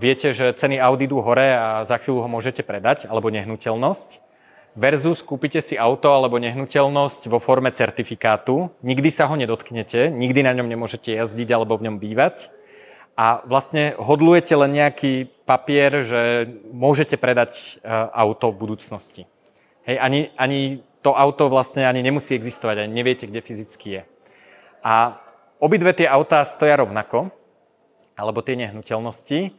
viete, 0.00 0.32
že 0.32 0.56
ceny 0.56 0.80
Audi 0.80 1.04
idú 1.04 1.20
hore 1.20 1.52
a 1.52 1.84
za 1.84 2.00
chvíľu 2.00 2.24
ho 2.24 2.28
môžete 2.30 2.64
predať, 2.64 3.04
alebo 3.04 3.28
nehnuteľnosť 3.28 4.31
versus 4.72 5.20
kúpite 5.20 5.60
si 5.60 5.76
auto 5.76 6.12
alebo 6.12 6.40
nehnuteľnosť 6.40 7.28
vo 7.28 7.38
forme 7.38 7.68
certifikátu. 7.72 8.72
Nikdy 8.80 9.08
sa 9.12 9.28
ho 9.28 9.34
nedotknete, 9.36 10.08
nikdy 10.08 10.40
na 10.44 10.56
ňom 10.56 10.68
nemôžete 10.68 11.12
jazdiť 11.12 11.48
alebo 11.52 11.76
v 11.76 11.90
ňom 11.90 11.96
bývať. 12.00 12.48
A 13.12 13.44
vlastne 13.44 13.92
hodlujete 14.00 14.56
len 14.56 14.72
nejaký 14.72 15.28
papier, 15.44 16.00
že 16.00 16.48
môžete 16.72 17.20
predať 17.20 17.76
e, 17.84 17.92
auto 17.92 18.48
v 18.48 18.60
budúcnosti. 18.64 19.28
Hej, 19.84 20.00
ani, 20.00 20.20
ani 20.40 20.80
to 21.04 21.12
auto 21.12 21.52
vlastne 21.52 21.84
ani 21.84 22.00
nemusí 22.00 22.32
existovať, 22.32 22.88
ani 22.88 22.92
neviete, 22.96 23.28
kde 23.28 23.44
fyzicky 23.44 24.00
je. 24.00 24.02
A 24.80 25.20
obidve 25.60 25.92
tie 25.92 26.08
autá 26.08 26.40
stoja 26.48 26.80
rovnako, 26.80 27.28
alebo 28.16 28.40
tie 28.40 28.56
nehnuteľnosti, 28.56 29.52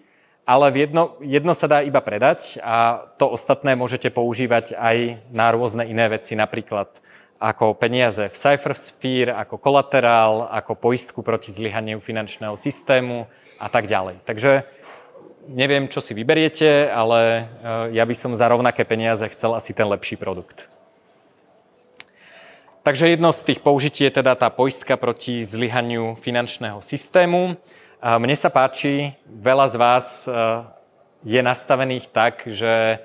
ale 0.43 0.65
jedno, 0.75 1.15
jedno 1.23 1.55
sa 1.55 1.71
dá 1.71 1.79
iba 1.79 2.03
predať 2.03 2.59
a 2.59 3.07
to 3.15 3.31
ostatné 3.31 3.79
môžete 3.79 4.11
používať 4.11 4.75
aj 4.75 5.23
na 5.31 5.47
rôzne 5.55 5.87
iné 5.87 6.11
veci, 6.11 6.35
napríklad 6.35 6.91
ako 7.43 7.75
peniaze 7.75 8.31
v 8.31 8.35
Cyphersphere, 8.35 9.35
ako 9.35 9.59
kolaterál, 9.59 10.47
ako 10.47 10.79
poistku 10.79 11.19
proti 11.19 11.51
zlyhaniu 11.51 11.99
finančného 11.99 12.55
systému 12.55 13.27
a 13.59 13.67
tak 13.67 13.87
ďalej. 13.87 14.23
Takže 14.23 14.63
neviem, 15.51 15.91
čo 15.91 15.99
si 15.99 16.15
vyberiete, 16.15 16.87
ale 16.87 17.19
eh, 17.19 17.99
ja 17.99 18.03
by 18.07 18.15
som 18.15 18.31
za 18.31 18.47
rovnaké 18.47 18.87
peniaze 18.87 19.27
chcel 19.31 19.55
asi 19.55 19.75
ten 19.75 19.87
lepší 19.87 20.15
produkt. 20.15 20.71
Takže 22.83 23.15
jedno 23.15 23.31
z 23.31 23.47
tých 23.47 23.59
použití 23.63 24.03
je 24.03 24.19
teda 24.19 24.35
tá 24.35 24.51
poistka 24.51 24.99
proti 24.99 25.47
zlyhaniu 25.47 26.19
finančného 26.19 26.83
systému. 26.83 27.55
Mne 28.03 28.35
sa 28.35 28.51
páči, 28.51 29.15
veľa 29.31 29.63
z 29.71 29.75
vás 29.79 30.07
e, 30.27 30.31
je 31.23 31.39
nastavených 31.39 32.11
tak, 32.11 32.43
že 32.51 32.99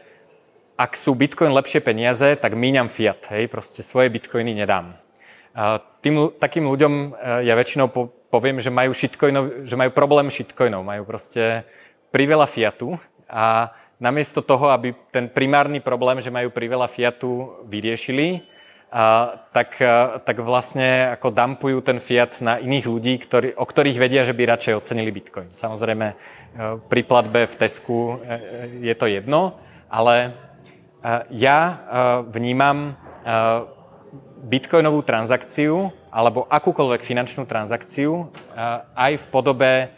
ak 0.74 0.98
sú 0.98 1.14
bitcoin 1.14 1.54
lepšie 1.54 1.78
peniaze, 1.86 2.34
tak 2.34 2.58
míňam 2.58 2.90
fiat, 2.90 3.30
hej, 3.30 3.46
proste 3.46 3.86
svoje 3.86 4.10
bitcoiny 4.10 4.58
nedám. 4.58 4.98
Tým, 6.02 6.34
takým 6.42 6.66
ľuďom 6.66 7.14
e, 7.14 7.46
ja 7.46 7.54
väčšinou 7.54 7.94
poviem, 8.26 8.58
že 8.58 8.74
majú, 8.74 8.90
že 9.62 9.78
majú 9.78 9.90
problém 9.94 10.34
shitcoinov, 10.34 10.82
majú 10.82 11.06
proste 11.06 11.62
priveľa 12.10 12.50
fiatu 12.50 12.98
a 13.30 13.70
namiesto 14.02 14.42
toho, 14.42 14.74
aby 14.74 14.98
ten 15.14 15.30
primárny 15.30 15.78
problém, 15.78 16.18
že 16.18 16.34
majú 16.34 16.50
priveľa 16.50 16.90
fiatu, 16.90 17.54
vyriešili, 17.70 18.42
tak, 19.52 19.76
tak 20.24 20.36
vlastne 20.40 21.12
ako 21.12 21.28
dampujú 21.28 21.84
ten 21.84 22.00
fiat 22.00 22.40
na 22.40 22.56
iných 22.56 22.88
ľudí, 22.88 23.20
ktorí, 23.20 23.52
o 23.52 23.64
ktorých 23.68 24.00
vedia, 24.00 24.24
že 24.24 24.32
by 24.32 24.48
radšej 24.48 24.78
ocenili 24.80 25.12
Bitcoin. 25.12 25.52
Samozrejme, 25.52 26.06
e, 26.08 26.16
pri 26.88 27.02
platbe 27.04 27.44
v 27.44 27.54
Tesku 27.60 27.96
e, 27.96 28.12
e, 28.16 28.88
je 28.88 28.94
to 28.96 29.04
jedno, 29.04 29.60
ale 29.92 30.48
ja 31.30 31.78
vnímam 32.26 32.98
bitcoinovú 34.50 35.06
transakciu 35.06 35.94
alebo 36.10 36.50
akúkoľvek 36.50 37.06
finančnú 37.06 37.46
transakciu 37.46 38.26
aj 38.98 39.12
v 39.22 39.24
podobe 39.30 39.94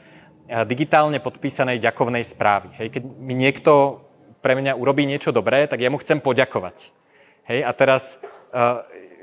digitálne 0.69 1.17
podpísanej 1.17 1.81
ďakovnej 1.81 2.21
správy. 2.21 2.77
Hej, 2.77 3.01
keď 3.01 3.03
mi 3.17 3.33
niekto 3.33 4.05
pre 4.45 4.53
mňa 4.61 4.77
urobí 4.77 5.09
niečo 5.09 5.33
dobré, 5.33 5.65
tak 5.65 5.81
ja 5.81 5.89
mu 5.89 5.97
chcem 5.97 6.21
poďakovať. 6.21 6.93
Hej, 7.49 7.65
a 7.65 7.73
teraz 7.73 8.21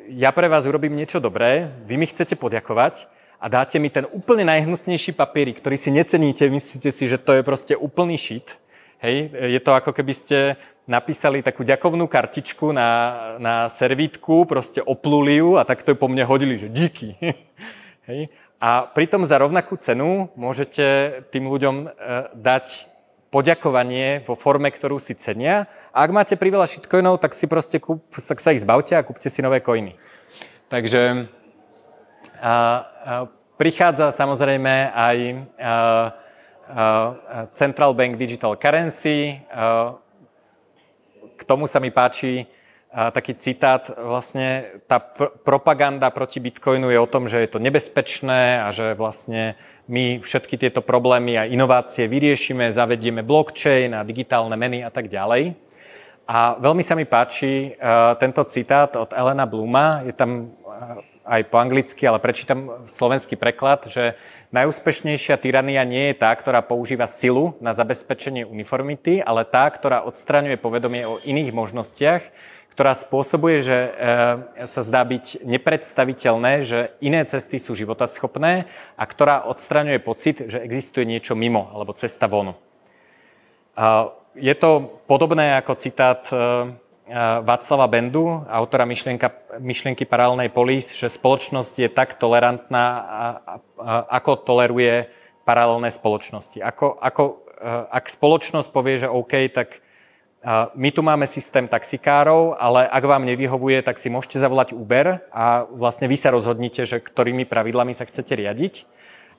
ja 0.07 0.29
pre 0.31 0.47
vás 0.47 0.63
urobím 0.65 0.95
niečo 0.95 1.19
dobré, 1.19 1.71
vy 1.83 1.99
mi 1.99 2.07
chcete 2.07 2.39
poďakovať 2.39 3.11
a 3.37 3.45
dáte 3.51 3.77
mi 3.77 3.91
ten 3.91 4.07
úplne 4.09 4.47
najhnusnejší 4.47 5.13
papierik, 5.13 5.61
ktorý 5.61 5.77
si 5.77 5.93
neceníte, 5.93 6.49
myslíte 6.49 6.89
si, 6.89 7.03
že 7.05 7.21
to 7.21 7.37
je 7.37 7.43
proste 7.45 7.73
úplný 7.77 8.17
šit. 8.17 8.57
Hej, 8.97 9.29
je 9.29 9.59
to 9.61 9.77
ako 9.77 9.93
keby 9.93 10.13
ste 10.15 10.37
napísali 10.89 11.45
takú 11.45 11.61
ďakovnú 11.61 12.09
kartičku 12.09 12.73
na, 12.73 12.89
na 13.37 13.55
servítku, 13.69 14.49
proste 14.49 14.81
opluli 14.81 15.37
ju 15.37 15.61
a 15.61 15.67
tak 15.67 15.85
to 15.85 15.93
po 15.93 16.09
mne 16.09 16.25
hodili, 16.25 16.57
že 16.57 16.71
díky. 16.71 17.13
Hej. 18.09 18.33
A 18.57 18.89
pritom 18.89 19.21
za 19.21 19.37
rovnakú 19.37 19.77
cenu 19.77 20.33
môžete 20.33 21.21
tým 21.29 21.45
ľuďom 21.45 21.75
e, 21.77 21.87
dať 22.33 22.89
poďakovanie 23.27 24.23
vo 24.23 24.39
forme, 24.39 24.71
ktorú 24.71 24.99
si 25.03 25.11
cenia. 25.15 25.67
A 25.91 26.07
ak 26.07 26.15
máte 26.15 26.35
priveľa 26.39 26.71
shitcoinov, 26.71 27.19
tak 27.19 27.35
si 27.35 27.45
proste 27.45 27.77
kúp, 27.79 28.03
tak 28.15 28.39
sa 28.39 28.55
ich 28.55 28.63
zbavte 28.63 28.95
a 28.95 29.03
kúpte 29.03 29.27
si 29.27 29.43
nové 29.43 29.59
coiny. 29.59 29.99
Takže 30.71 31.27
a, 32.39 32.51
a, 32.51 32.53
prichádza 33.59 34.15
samozrejme 34.15 34.91
aj 34.95 35.17
a, 35.27 35.35
a, 35.59 35.75
Central 37.51 37.91
Bank 37.95 38.15
Digital 38.15 38.55
Currency. 38.55 39.43
A, 39.51 39.95
k 41.37 41.41
tomu 41.43 41.67
sa 41.67 41.83
mi 41.83 41.91
páči 41.91 42.47
a, 42.91 43.11
taký 43.11 43.35
citát, 43.35 43.91
vlastne 43.91 44.79
tá 44.87 45.03
pr- 45.03 45.35
propaganda 45.43 46.07
proti 46.15 46.39
Bitcoinu 46.39 46.87
je 46.87 46.99
o 46.99 47.11
tom, 47.11 47.27
že 47.27 47.43
je 47.43 47.49
to 47.51 47.59
nebezpečné 47.59 48.63
a 48.63 48.71
že 48.71 48.95
vlastne 48.95 49.59
my 49.87 50.19
všetky 50.19 50.59
tieto 50.59 50.83
problémy 50.83 51.39
a 51.39 51.47
inovácie 51.47 52.11
vyriešime, 52.11 52.75
zavedieme 52.75 53.23
blockchain 53.23 53.95
a 53.95 54.03
digitálne 54.03 54.59
meny 54.59 54.83
a 54.83 54.91
tak 54.91 55.07
ďalej. 55.07 55.55
A 56.27 56.59
veľmi 56.59 56.83
sa 56.83 56.91
mi 56.99 57.07
páči 57.07 57.71
uh, 57.71 58.11
tento 58.19 58.43
citát 58.51 58.91
od 58.99 59.15
Elena 59.15 59.47
Bluma, 59.47 60.03
je 60.03 60.11
tam 60.11 60.51
uh, 60.59 60.99
aj 61.23 61.41
po 61.47 61.55
anglicky, 61.59 62.03
ale 62.03 62.19
prečítam 62.19 62.83
slovenský 62.87 63.39
preklad, 63.39 63.87
že 63.87 64.19
najúspešnejšia 64.51 65.39
tyrania 65.39 65.87
nie 65.87 66.11
je 66.11 66.19
tá, 66.19 66.31
ktorá 66.35 66.59
používa 66.63 67.07
silu 67.07 67.55
na 67.63 67.71
zabezpečenie 67.71 68.43
uniformity, 68.43 69.23
ale 69.23 69.47
tá, 69.47 69.67
ktorá 69.71 70.03
odstraňuje 70.03 70.59
povedomie 70.59 71.03
o 71.07 71.19
iných 71.23 71.51
možnostiach, 71.55 72.23
ktorá 72.77 72.93
spôsobuje, 72.93 73.65
že 73.65 73.73
e, 73.73 73.89
sa 74.69 74.85
zdá 74.85 75.01
byť 75.01 75.41
nepredstaviteľné, 75.41 76.61
že 76.61 76.93
iné 77.01 77.25
cesty 77.25 77.57
sú 77.57 77.73
životaschopné 77.73 78.69
a 78.93 79.03
ktorá 79.09 79.49
odstraňuje 79.49 79.97
pocit, 79.97 80.45
že 80.45 80.61
existuje 80.61 81.09
niečo 81.09 81.33
mimo 81.33 81.73
alebo 81.73 81.97
cesta 81.97 82.29
von. 82.29 82.53
Je 84.37 84.53
to 84.53 85.01
podobné 85.09 85.57
ako 85.57 85.73
citát 85.81 86.21
e, 86.29 86.37
e, 86.37 86.37
Václava 87.41 87.89
Bendu, 87.89 88.45
autora 88.45 88.85
myšlienka, 88.85 89.57
myšlienky 89.57 90.05
paralelnej 90.05 90.53
polis, 90.53 90.93
že 90.93 91.09
spoločnosť 91.09 91.81
je 91.81 91.89
tak 91.89 92.21
tolerantná, 92.21 92.85
ako 94.05 94.37
toleruje 94.45 95.09
paralelné 95.49 95.89
spoločnosti. 95.89 96.61
Ako, 96.61 96.93
ako, 97.01 97.41
ak 97.89 98.05
spoločnosť 98.05 98.69
povie, 98.69 99.01
že 99.01 99.09
OK, 99.09 99.49
tak 99.49 99.81
my 100.79 100.89
tu 100.95 101.03
máme 101.03 101.27
systém 101.27 101.67
taxikárov, 101.67 102.55
ale 102.55 102.87
ak 102.87 103.03
vám 103.03 103.27
nevyhovuje, 103.27 103.83
tak 103.83 103.99
si 103.99 104.07
môžete 104.07 104.39
zavolať 104.39 104.71
Uber 104.71 105.19
a 105.35 105.67
vlastne 105.67 106.07
vy 106.07 106.15
sa 106.15 106.31
rozhodnite, 106.31 106.87
že 106.87 107.03
ktorými 107.03 107.43
pravidlami 107.43 107.91
sa 107.91 108.07
chcete 108.07 108.31
riadiť. 108.31 108.87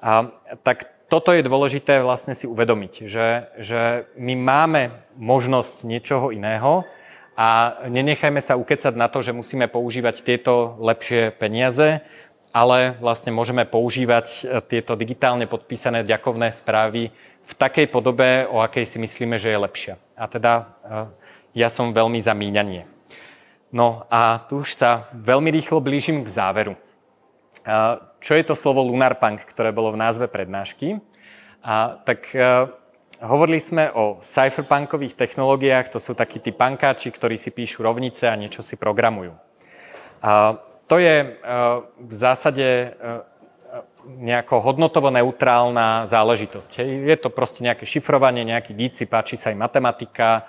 A, 0.04 0.28
tak 0.60 0.92
toto 1.08 1.32
je 1.32 1.40
dôležité 1.40 2.04
vlastne 2.04 2.36
si 2.36 2.44
uvedomiť, 2.44 3.08
že, 3.08 3.48
že 3.56 4.04
my 4.20 4.36
máme 4.36 4.82
možnosť 5.16 5.88
niečoho 5.88 6.28
iného 6.28 6.84
a 7.32 7.80
nenechajme 7.88 8.44
sa 8.44 8.60
ukecať 8.60 8.92
na 8.92 9.08
to, 9.08 9.24
že 9.24 9.32
musíme 9.32 9.64
používať 9.72 10.20
tieto 10.20 10.76
lepšie 10.76 11.32
peniaze, 11.32 12.04
ale 12.52 13.00
vlastne 13.00 13.32
môžeme 13.32 13.64
používať 13.64 14.26
e, 14.26 14.40
tieto 14.64 14.92
digitálne 14.96 15.48
podpísané 15.48 16.04
ďakovné 16.04 16.52
správy 16.52 17.12
v 17.48 17.52
takej 17.56 17.88
podobe, 17.88 18.44
o 18.44 18.60
akej 18.60 18.84
si 18.84 18.98
myslíme, 19.00 19.40
že 19.40 19.48
je 19.48 19.64
lepšia. 19.64 19.94
A 20.12 20.28
teda 20.28 20.52
eh, 20.84 21.08
ja 21.64 21.72
som 21.72 21.96
veľmi 21.96 22.20
za 22.20 22.36
míňanie. 22.36 22.84
No 23.72 24.04
a 24.12 24.44
tu 24.48 24.64
už 24.64 24.76
sa 24.76 25.08
veľmi 25.16 25.48
rýchlo 25.52 25.80
blížim 25.80 26.24
k 26.24 26.28
záveru. 26.28 26.76
Eh, 26.76 27.94
čo 28.20 28.32
je 28.36 28.44
to 28.44 28.52
slovo 28.52 28.84
Lunar 28.84 29.16
Punk, 29.16 29.48
ktoré 29.48 29.72
bolo 29.72 29.96
v 29.96 30.00
názve 30.00 30.28
prednášky? 30.28 31.00
A, 31.64 31.98
tak 32.04 32.28
eh, 32.36 32.68
hovorili 33.24 33.58
sme 33.58 33.88
o 33.96 34.20
cypherpunkových 34.20 35.16
technológiách, 35.16 35.88
to 35.88 35.98
sú 35.98 36.12
takí 36.12 36.44
tí 36.44 36.52
pankáči, 36.52 37.08
ktorí 37.08 37.40
si 37.40 37.48
píšu 37.48 37.80
rovnice 37.80 38.28
a 38.28 38.36
niečo 38.36 38.60
si 38.60 38.76
programujú. 38.76 39.32
A 40.20 40.58
to 40.90 40.98
je 40.98 41.36
v 41.94 42.14
zásade 42.16 42.96
nejako 44.06 44.62
hodnotovo 44.62 45.10
neutrálna 45.10 46.06
záležitosť. 46.06 46.70
Hej. 46.78 46.90
Je 47.10 47.16
to 47.18 47.28
proste 47.32 47.66
nejaké 47.66 47.84
šifrovanie, 47.88 48.46
nejaký 48.46 48.76
díci, 48.76 49.08
páči 49.08 49.34
sa 49.34 49.50
im 49.50 49.58
matematika, 49.58 50.46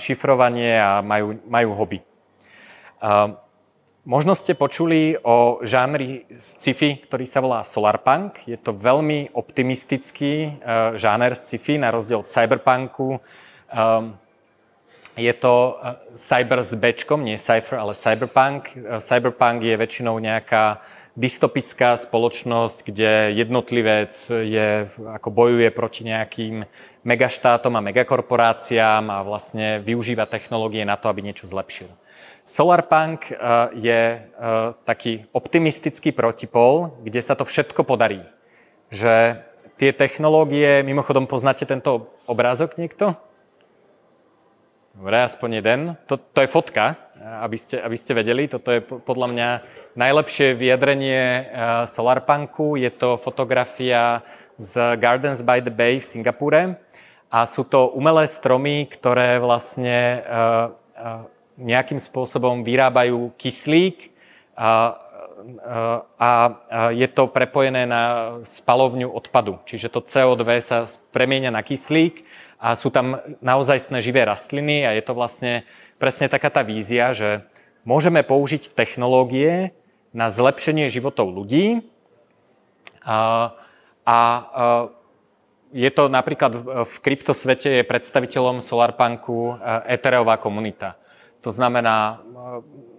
šifrovanie 0.00 0.74
a 0.80 0.98
majú, 1.00 1.38
majú 1.46 1.70
hobby. 1.78 1.98
Možno 4.00 4.32
ste 4.32 4.56
počuli 4.56 5.14
o 5.20 5.60
žánri 5.60 6.24
sci-fi, 6.40 7.04
ktorý 7.04 7.24
sa 7.28 7.44
volá 7.44 7.60
solarpunk. 7.62 8.48
Je 8.48 8.56
to 8.56 8.72
veľmi 8.72 9.30
optimistický 9.36 10.56
žáner 10.96 11.36
sci-fi, 11.36 11.76
na 11.76 11.92
rozdiel 11.92 12.24
od 12.24 12.28
cyberpunku. 12.28 13.20
Je 15.20 15.34
to 15.36 15.76
cyber 16.16 16.64
s 16.64 16.72
bečkom, 16.72 17.20
nie 17.22 17.36
cypher, 17.36 17.76
ale 17.76 17.92
cyberpunk. 17.92 18.72
Cyberpunk 19.04 19.68
je 19.68 19.76
väčšinou 19.76 20.16
nejaká 20.16 20.80
dystopická 21.18 21.98
spoločnosť, 21.98 22.86
kde 22.86 23.34
jednotlivec 23.34 24.14
je, 24.30 24.86
ako 24.86 25.28
bojuje 25.30 25.68
proti 25.74 26.06
nejakým 26.06 26.66
megaštátom 27.02 27.74
a 27.74 27.84
megakorporáciám 27.84 29.08
a 29.10 29.24
vlastne 29.24 29.80
využíva 29.80 30.28
technológie 30.28 30.84
na 30.84 30.94
to, 31.00 31.08
aby 31.08 31.24
niečo 31.24 31.48
zlepšil. 31.48 31.88
Solarpunk 32.44 33.30
eh, 33.30 33.36
je 33.78 34.00
eh, 34.18 34.22
taký 34.84 35.24
optimistický 35.30 36.10
protipol, 36.10 36.98
kde 37.02 37.20
sa 37.22 37.38
to 37.38 37.46
všetko 37.46 37.86
podarí. 37.86 38.26
Že 38.90 39.38
tie 39.78 39.94
technológie, 39.94 40.82
mimochodom 40.82 41.30
poznáte 41.30 41.64
tento 41.64 42.10
obrázok 42.26 42.74
niekto? 42.76 43.14
Dobre, 44.92 45.22
aspoň 45.24 45.50
jeden. 45.62 45.80
To, 46.10 46.18
to 46.18 46.44
je 46.44 46.50
fotka, 46.50 46.98
aby 47.16 47.56
ste, 47.56 47.80
aby 47.80 47.96
ste 47.96 48.12
vedeli. 48.12 48.50
Toto 48.50 48.68
je 48.74 48.82
podľa 48.82 49.28
mňa 49.32 49.48
najlepšie 49.96 50.54
vyjadrenie 50.54 51.22
uh, 51.22 51.44
Solarpunku. 51.86 52.76
Je 52.78 52.90
to 52.90 53.16
fotografia 53.16 54.22
z 54.60 54.96
Gardens 55.00 55.40
by 55.40 55.64
the 55.64 55.72
Bay 55.72 55.98
v 55.98 56.06
Singapúre 56.06 56.76
a 57.30 57.38
sú 57.46 57.62
to 57.62 57.94
umelé 57.94 58.26
stromy, 58.26 58.90
ktoré 58.90 59.38
vlastne 59.38 60.20
uh, 60.20 60.74
uh, 60.98 61.24
nejakým 61.60 62.00
spôsobom 62.00 62.64
vyrábajú 62.64 63.36
kyslík 63.36 64.10
a 64.56 64.96
je 66.92 67.08
to 67.08 67.32
prepojené 67.32 67.88
na 67.88 68.36
spalovňu 68.44 69.08
odpadu. 69.08 69.60
Čiže 69.64 69.88
to 69.88 70.04
CO2 70.04 70.44
sa 70.60 70.84
premieňa 71.12 71.52
na 71.52 71.64
kyslík 71.64 72.24
a 72.60 72.76
sú 72.76 72.92
tam 72.92 73.20
naozajstné 73.40 74.04
živé 74.04 74.24
rastliny 74.28 74.84
a 74.84 74.92
je 74.92 75.02
to 75.04 75.12
vlastne 75.16 75.64
presne 75.96 76.28
taká 76.28 76.52
tá 76.52 76.60
vízia, 76.60 77.12
že 77.16 77.44
môžeme 77.88 78.20
použiť 78.20 78.76
technológie 78.76 79.72
na 80.10 80.26
zlepšenie 80.28 80.90
životov 80.90 81.30
ľudí 81.30 81.86
a, 83.06 83.52
a, 84.04 84.16
je 85.70 85.90
to 85.94 86.10
napríklad 86.10 86.52
v 86.82 86.96
kryptosvete 86.98 87.80
je 87.80 87.82
predstaviteľom 87.86 88.58
Solarpunku 88.58 89.62
Ethereová 89.86 90.34
komunita. 90.34 90.98
To 91.46 91.54
znamená, 91.54 92.20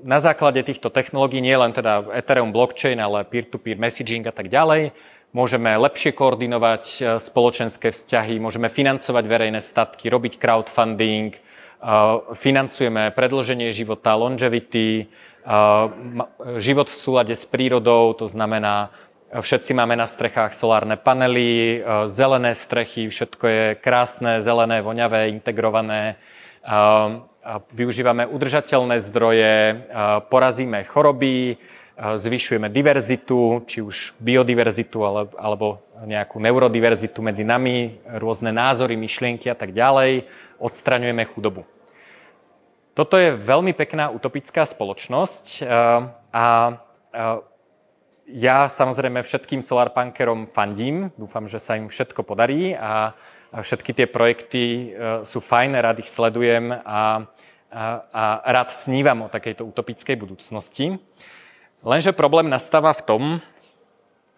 na 0.02 0.18
základe 0.18 0.64
týchto 0.66 0.90
technológií, 0.90 1.44
nie 1.44 1.54
len 1.54 1.76
teda 1.76 2.10
Ethereum 2.16 2.50
blockchain, 2.50 2.98
ale 2.98 3.28
peer-to-peer 3.28 3.78
messaging 3.78 4.26
a 4.26 4.34
tak 4.34 4.50
ďalej, 4.50 4.96
môžeme 5.32 5.72
lepšie 5.78 6.12
koordinovať 6.12 6.84
e, 6.84 7.00
spoločenské 7.22 7.94
vzťahy, 7.96 8.42
môžeme 8.42 8.68
financovať 8.68 9.24
verejné 9.24 9.62
statky, 9.64 10.12
robiť 10.12 10.42
crowdfunding, 10.42 11.32
e, 11.32 11.40
financujeme 12.36 13.16
predlženie 13.16 13.72
života, 13.72 14.18
longevity, 14.18 14.88
e, 15.00 15.06
život 16.58 16.88
v 16.90 16.96
súlade 16.96 17.36
s 17.36 17.46
prírodou, 17.46 18.14
to 18.14 18.30
znamená, 18.30 18.94
všetci 19.32 19.74
máme 19.74 19.96
na 19.96 20.06
strechách 20.06 20.54
solárne 20.54 20.98
panely, 20.98 21.82
zelené 22.12 22.54
strechy, 22.54 23.10
všetko 23.10 23.46
je 23.48 23.64
krásne, 23.80 24.44
zelené, 24.44 24.82
voňavé, 24.86 25.34
integrované 25.34 26.22
využívame 27.74 28.30
udržateľné 28.30 29.02
zdroje, 29.02 29.54
porazíme 30.30 30.86
choroby, 30.86 31.58
zvyšujeme 31.98 32.70
diverzitu, 32.70 33.66
či 33.66 33.82
už 33.82 34.14
biodiverzitu 34.22 35.02
alebo 35.38 35.82
nejakú 36.06 36.38
neurodiverzitu 36.38 37.22
medzi 37.22 37.42
nami, 37.42 37.98
rôzne 38.18 38.54
názory, 38.54 38.94
myšlienky 38.98 39.50
a 39.50 39.58
tak 39.58 39.74
ďalej, 39.74 40.26
odstraňujeme 40.62 41.26
chudobu. 41.34 41.66
Toto 43.02 43.18
je 43.18 43.34
veľmi 43.34 43.74
pekná 43.74 44.14
utopická 44.14 44.62
spoločnosť 44.62 45.66
a 46.30 46.46
ja 48.30 48.58
samozrejme 48.70 49.26
všetkým 49.26 49.66
solarpunkerom 49.66 50.46
fandím, 50.46 51.10
dúfam, 51.18 51.50
že 51.50 51.58
sa 51.58 51.82
im 51.82 51.90
všetko 51.90 52.22
podarí 52.22 52.78
a 52.78 53.18
Všetky 53.52 53.92
tie 53.92 54.08
projekty 54.08 54.64
e, 54.64 54.86
sú 55.28 55.44
fajn, 55.44 55.76
rád 55.76 56.00
ich 56.00 56.08
sledujem 56.08 56.72
a, 56.72 56.80
a, 56.88 57.84
a 58.08 58.24
rád 58.48 58.72
snívam 58.72 59.28
o 59.28 59.32
takejto 59.32 59.68
utopickej 59.68 60.16
budúcnosti. 60.16 60.96
Lenže 61.84 62.16
problém 62.16 62.48
nastáva 62.48 62.96
v 62.96 63.04
tom, 63.04 63.24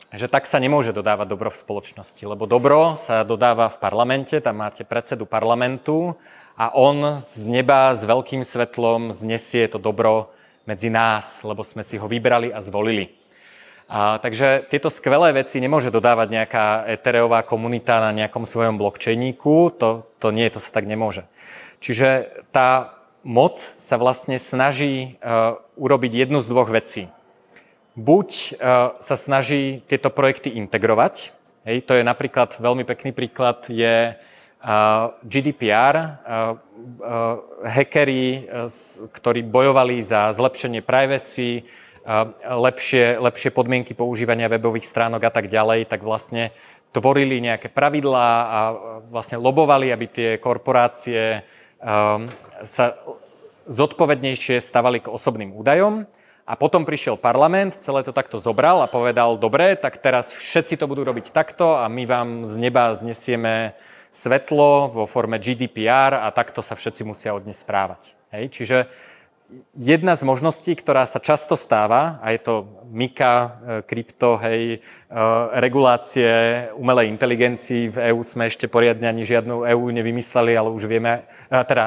že 0.09 0.25
tak 0.25 0.49
sa 0.49 0.57
nemôže 0.57 0.97
dodávať 0.97 1.29
dobro 1.29 1.53
v 1.53 1.61
spoločnosti, 1.61 2.25
lebo 2.25 2.49
dobro 2.49 2.97
sa 2.97 3.21
dodáva 3.21 3.69
v 3.69 3.77
parlamente, 3.77 4.41
tam 4.41 4.65
máte 4.65 4.81
predsedu 4.81 5.29
parlamentu 5.29 6.17
a 6.53 6.69
on 6.77 7.25
z 7.25 7.49
neba 7.49 7.97
s 7.97 8.05
veľkým 8.05 8.45
svetlom 8.45 9.09
znesie 9.09 9.65
to 9.65 9.81
dobro 9.81 10.29
medzi 10.69 10.93
nás, 10.93 11.41
lebo 11.41 11.65
sme 11.65 11.81
si 11.81 11.97
ho 11.97 12.05
vybrali 12.05 12.53
a 12.53 12.61
zvolili. 12.61 13.09
A, 13.89 14.17
takže 14.21 14.63
tieto 14.69 14.87
skvelé 14.87 15.35
veci 15.35 15.59
nemôže 15.59 15.91
dodávať 15.91 16.27
nejaká 16.29 16.65
Ethereová 16.87 17.43
komunita 17.43 17.99
na 17.99 18.15
nejakom 18.15 18.47
svojom 18.47 18.79
blockchainíku, 18.79 19.75
to, 19.75 20.07
to 20.21 20.31
nie, 20.31 20.47
to 20.47 20.63
sa 20.63 20.71
tak 20.71 20.87
nemôže. 20.87 21.27
Čiže 21.83 22.41
tá 22.55 22.95
moc 23.27 23.59
sa 23.59 23.99
vlastne 23.99 24.39
snaží 24.39 25.19
uh, 25.19 25.59
urobiť 25.75 26.25
jednu 26.25 26.39
z 26.39 26.47
dvoch 26.47 26.71
vecí. 26.71 27.11
Buď 27.99 28.29
uh, 28.29 28.95
sa 29.03 29.15
snaží 29.19 29.83
tieto 29.91 30.07
projekty 30.07 30.53
integrovať, 30.53 31.35
hej, 31.67 31.77
to 31.83 31.99
je 31.99 32.07
napríklad 32.07 32.55
veľmi 32.55 32.87
pekný 32.87 33.11
príklad, 33.11 33.67
je 33.67 34.15
uh, 34.15 34.31
GDPR, 35.27 35.95
uh, 35.99 36.55
uh, 37.03 37.35
hackery, 37.67 38.47
uh, 38.47 38.71
ktorí 39.11 39.43
bojovali 39.43 39.99
za 39.99 40.31
zlepšenie 40.31 40.79
privacy, 40.79 41.67
lepšie, 42.43 43.15
lepšie 43.15 43.55
podmienky 43.55 43.95
používania 43.95 44.51
webových 44.51 44.83
stránok 44.83 45.23
a 45.23 45.31
tak 45.31 45.47
ďalej, 45.47 45.87
tak 45.87 46.03
vlastne 46.03 46.51
tvorili 46.91 47.39
nejaké 47.39 47.71
pravidlá 47.71 48.27
a 48.43 48.59
vlastne 49.07 49.39
lobovali, 49.39 49.87
aby 49.87 50.05
tie 50.11 50.29
korporácie 50.35 51.47
sa 52.59 52.85
zodpovednejšie 53.71 54.59
stavali 54.59 54.99
k 54.99 55.07
osobným 55.07 55.55
údajom. 55.55 56.03
A 56.43 56.59
potom 56.59 56.83
prišiel 56.83 57.15
parlament, 57.15 57.79
celé 57.79 58.03
to 58.03 58.11
takto 58.11 58.35
zobral 58.35 58.83
a 58.83 58.91
povedal, 58.91 59.39
dobre, 59.39 59.79
tak 59.79 59.95
teraz 60.03 60.35
všetci 60.35 60.75
to 60.75 60.91
budú 60.91 61.07
robiť 61.07 61.31
takto 61.31 61.79
a 61.79 61.87
my 61.87 62.03
vám 62.03 62.29
z 62.43 62.59
neba 62.59 62.91
znesieme 62.99 63.79
svetlo 64.13 64.93
vo 64.93 65.03
forme 65.09 65.41
GDPR 65.41 66.21
a 66.21 66.29
takto 66.29 66.61
sa 66.61 66.77
všetci 66.77 67.01
musia 67.01 67.33
od 67.33 67.49
dnes 67.49 67.65
správať. 67.65 68.13
Hej? 68.29 68.45
Čiže 68.53 68.77
jedna 69.73 70.13
z 70.13 70.23
možností, 70.25 70.73
ktorá 70.77 71.05
sa 71.09 71.17
často 71.17 71.57
stáva, 71.57 72.21
a 72.21 72.33
je 72.33 72.39
to 72.41 72.53
Mika, 72.93 73.33
e, 73.33 73.49
krypto, 73.81 74.37
hej, 74.37 74.77
e, 74.77 74.79
regulácie 75.57 76.29
umelej 76.77 77.09
inteligencii. 77.09 77.89
V 77.89 77.97
EÚ 78.13 78.21
sme 78.21 78.49
ešte 78.49 78.69
poriadne 78.69 79.09
ani 79.09 79.25
žiadnu 79.25 79.65
EÚ 79.65 79.85
nevymysleli, 79.89 80.53
ale 80.53 80.69
už 80.69 80.85
vieme, 80.85 81.25
e, 81.49 81.57
teda 81.65 81.85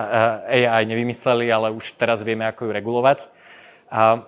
AI 0.51 0.82
nevymysleli, 0.86 1.47
ale 1.51 1.70
už 1.70 1.94
teraz 1.94 2.27
vieme, 2.27 2.47
ako 2.47 2.66
ju 2.66 2.70
regulovať. 2.74 3.19
A, 3.90 4.27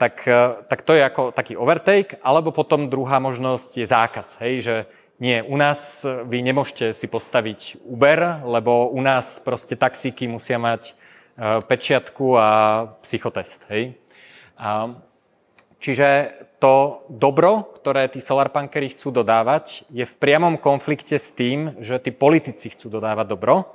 tak, 0.00 0.24
tak 0.64 0.80
to 0.80 0.96
je 0.96 1.04
ako 1.04 1.28
taký 1.28 1.60
overtake, 1.60 2.16
alebo 2.24 2.56
potom 2.56 2.88
druhá 2.88 3.20
možnosť 3.20 3.84
je 3.84 3.86
zákaz, 3.86 4.40
hej, 4.40 4.54
že 4.64 4.74
nie, 5.20 5.44
u 5.44 5.56
nás 5.60 6.02
vy 6.24 6.40
nemôžete 6.40 6.96
si 6.96 7.04
postaviť 7.04 7.84
Uber, 7.84 8.40
lebo 8.42 8.88
u 8.88 9.00
nás 9.04 9.36
proste 9.38 9.76
taxíky 9.76 10.24
musia 10.24 10.56
mať 10.56 10.96
Eh, 11.40 11.64
pečiatku 11.64 12.36
a 12.36 12.48
psychotest. 13.00 13.64
Hej? 13.72 13.96
Čiže 15.80 16.08
to 16.60 17.00
dobro, 17.08 17.72
ktoré 17.80 18.12
tí 18.12 18.20
solarpunkery 18.20 18.92
chcú 18.92 19.08
dodávať, 19.08 19.88
je 19.88 20.04
v 20.04 20.14
priamom 20.20 20.60
konflikte 20.60 21.16
s 21.16 21.32
tým, 21.32 21.80
že 21.80 21.96
tí 21.96 22.12
politici 22.12 22.68
chcú 22.68 22.92
dodávať 22.92 23.24
dobro 23.32 23.72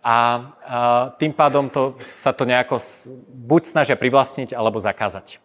a, 0.00 0.48
tým 1.20 1.36
pádom 1.36 1.68
to, 1.68 2.00
sa 2.08 2.32
to 2.32 2.48
nejako 2.48 2.80
buď 3.28 3.76
snažia 3.76 4.00
privlastniť, 4.00 4.56
alebo 4.56 4.80
zakázať. 4.80 5.44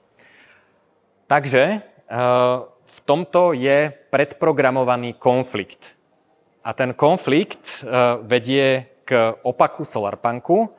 Takže 1.27 1.63
eh, 1.75 2.57
v 2.89 2.99
tomto 3.05 3.53
je 3.53 3.93
predprogramovaný 4.09 5.21
konflikt. 5.21 5.95
a 6.63 6.73
ten 6.73 6.93
konflikt 6.93 7.81
vedie 8.27 8.85
k 9.07 9.33
opaku 9.41 9.81
Solarpunku. 9.87 10.69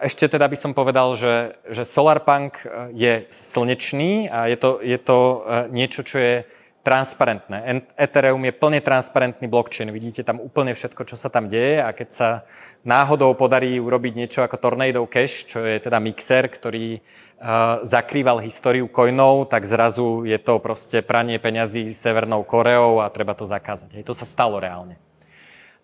Ešte 0.00 0.28
teda 0.28 0.48
by 0.48 0.56
som 0.56 0.72
povedal, 0.76 1.16
že, 1.16 1.56
že 1.68 1.84
Solarpunk 1.84 2.64
je 2.92 3.24
slnečný 3.32 4.28
a 4.28 4.48
je 4.48 4.56
to, 4.56 4.70
je 4.80 4.98
to 5.00 5.18
niečo, 5.72 6.00
čo 6.04 6.16
je 6.20 6.34
transparentné. 6.80 7.84
Ethereum 7.92 8.40
je 8.40 8.56
plne 8.56 8.80
transparentný 8.80 9.46
blockchain. 9.48 9.92
Vidíte 9.92 10.24
tam 10.24 10.40
úplne 10.40 10.72
všetko, 10.72 11.04
čo 11.04 11.16
sa 11.16 11.28
tam 11.28 11.46
deje 11.46 11.84
a 11.84 11.92
keď 11.92 12.08
sa 12.08 12.28
náhodou 12.88 13.36
podarí 13.36 13.76
urobiť 13.76 14.12
niečo 14.16 14.40
ako 14.40 14.56
Tornado 14.56 15.04
Cash, 15.04 15.44
čo 15.44 15.60
je 15.60 15.76
teda 15.76 16.00
mixer, 16.00 16.48
ktorý 16.48 16.96
uh, 16.96 17.84
zakrýval 17.84 18.40
históriu 18.40 18.88
coinov, 18.88 19.52
tak 19.52 19.68
zrazu 19.68 20.24
je 20.24 20.40
to 20.40 20.56
proste 20.56 21.04
pranie 21.04 21.36
peňazí 21.36 21.92
Severnou 21.92 22.48
Koreou 22.48 23.04
a 23.04 23.12
treba 23.12 23.36
to 23.36 23.44
zakázať. 23.44 24.00
Hej, 24.00 24.08
to 24.08 24.16
sa 24.16 24.24
stalo 24.24 24.56
reálne. 24.56 24.96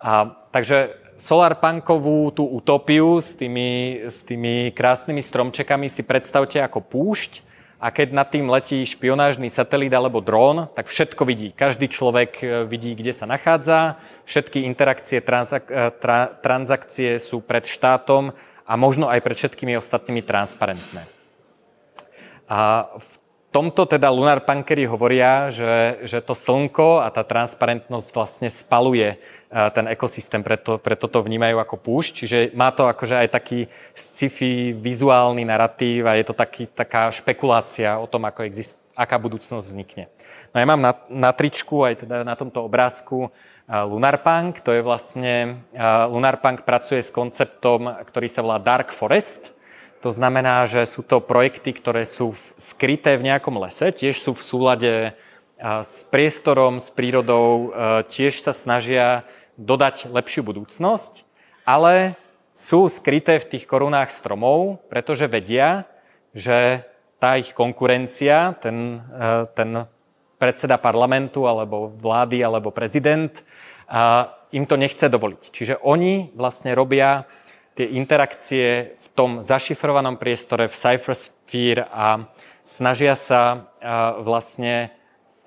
A, 0.01 0.29
takže 0.53 0.97
Solarpunkovú 1.17 2.29
tú 2.37 2.45
utopiu 2.45 3.25
s 3.25 3.33
tými, 3.33 4.05
s 4.05 4.21
tými 4.21 4.69
krásnymi 4.77 5.25
stromčekami 5.25 5.89
si 5.89 6.05
predstavte 6.05 6.61
ako 6.61 6.85
púšť, 6.85 7.41
a 7.77 7.93
keď 7.93 8.09
nad 8.17 8.29
tým 8.33 8.49
letí 8.49 8.81
špionážny 8.89 9.53
satelit 9.53 9.93
alebo 9.93 10.25
dron, 10.25 10.73
tak 10.73 10.89
všetko 10.89 11.23
vidí. 11.29 11.53
Každý 11.53 11.93
človek 11.93 12.31
e, 12.41 12.47
vidí, 12.65 12.97
kde 12.97 13.13
sa 13.13 13.29
nachádza, 13.29 14.01
všetky 14.25 14.65
interakcie, 14.65 15.21
transak- 15.21 15.69
e, 15.69 15.93
tra- 16.01 16.33
transakcie 16.41 17.21
sú 17.21 17.45
pred 17.45 17.69
štátom 17.69 18.33
a 18.65 18.73
možno 18.81 19.13
aj 19.13 19.21
pred 19.21 19.37
všetkými 19.37 19.77
ostatnými 19.77 20.25
transparentné. 20.25 21.05
A 22.49 22.89
v 22.97 23.13
tomto 23.57 23.89
teda 23.89 24.13
Lunar 24.13 24.45
Punkery 24.45 24.85
hovoria, 24.85 25.49
že, 25.49 26.05
že 26.05 26.21
to 26.21 26.37
slnko 26.37 27.01
a 27.01 27.09
tá 27.09 27.25
transparentnosť 27.25 28.09
vlastne 28.13 28.53
spaluje 28.53 29.17
e, 29.17 29.19
ten 29.73 29.89
ekosystém, 29.89 30.45
preto, 30.45 30.77
preto 30.77 31.09
to 31.09 31.25
vnímajú 31.25 31.57
ako 31.57 31.81
púšť. 31.81 32.13
Čiže 32.21 32.39
má 32.53 32.69
to 32.77 32.85
akože 32.85 33.17
aj 33.17 33.29
taký 33.33 33.65
sci-fi 33.97 34.77
vizuálny 34.77 35.49
narratív 35.49 36.05
a 36.05 36.21
je 36.21 36.29
to 36.29 36.37
taký, 36.37 36.69
taká 36.69 37.09
špekulácia 37.09 37.97
o 37.97 38.05
tom, 38.05 38.29
ako 38.29 38.45
exist, 38.45 38.77
aká 38.93 39.17
budúcnosť 39.17 39.65
vznikne. 39.65 40.13
No 40.53 40.61
ja 40.61 40.67
mám 40.69 40.83
na, 40.85 40.93
na 41.09 41.33
tričku 41.33 41.81
aj 41.81 42.05
teda 42.05 42.29
na 42.29 42.37
tomto 42.37 42.61
obrázku 42.61 43.25
e, 43.25 43.29
Lunarpunk, 43.73 44.61
to 44.61 44.77
je 44.77 44.85
vlastne, 44.85 45.65
e, 45.73 45.81
Lunarpunk 46.13 46.69
pracuje 46.69 47.01
s 47.01 47.09
konceptom, 47.09 47.89
ktorý 48.05 48.29
sa 48.29 48.45
volá 48.45 48.61
Dark 48.61 48.93
Forest, 48.93 49.56
to 50.03 50.11
znamená, 50.13 50.69
že 50.69 50.85
sú 50.87 51.03
to 51.03 51.19
projekty, 51.23 51.73
ktoré 51.73 52.05
sú 52.05 52.37
skryté 52.61 53.17
v 53.17 53.33
nejakom 53.33 53.57
lese, 53.59 53.91
tiež 53.91 54.17
sú 54.19 54.37
v 54.37 54.43
súlade 54.45 54.93
s 55.61 56.05
priestorom, 56.13 56.79
s 56.79 56.93
prírodou, 56.93 57.73
tiež 58.13 58.45
sa 58.45 58.53
snažia 58.53 59.25
dodať 59.57 60.13
lepšiu 60.13 60.45
budúcnosť, 60.45 61.25
ale 61.65 62.15
sú 62.53 62.89
skryté 62.93 63.41
v 63.41 63.57
tých 63.57 63.65
korunách 63.65 64.13
stromov, 64.13 64.85
pretože 64.93 65.29
vedia, 65.29 65.89
že 66.37 66.85
tá 67.17 67.41
ich 67.41 67.57
konkurencia, 67.57 68.53
ten, 68.61 69.01
ten 69.57 69.89
predseda 70.37 70.77
parlamentu 70.77 71.49
alebo 71.49 71.89
vlády 71.89 72.45
alebo 72.45 72.69
prezident, 72.69 73.33
im 74.53 74.65
to 74.69 74.77
nechce 74.77 75.09
dovoliť. 75.09 75.43
Čiže 75.49 75.75
oni 75.81 76.37
vlastne 76.37 76.77
robia 76.77 77.25
tie 77.77 77.97
interakcie 77.97 78.97
v 78.97 79.06
tom 79.17 79.41
zašifrovanom 79.41 80.21
priestore 80.21 80.69
v 80.69 80.77
Cyphersphere 80.77 81.89
a 81.89 82.29
snažia 82.61 83.17
sa 83.17 83.73
vlastne 84.21 84.93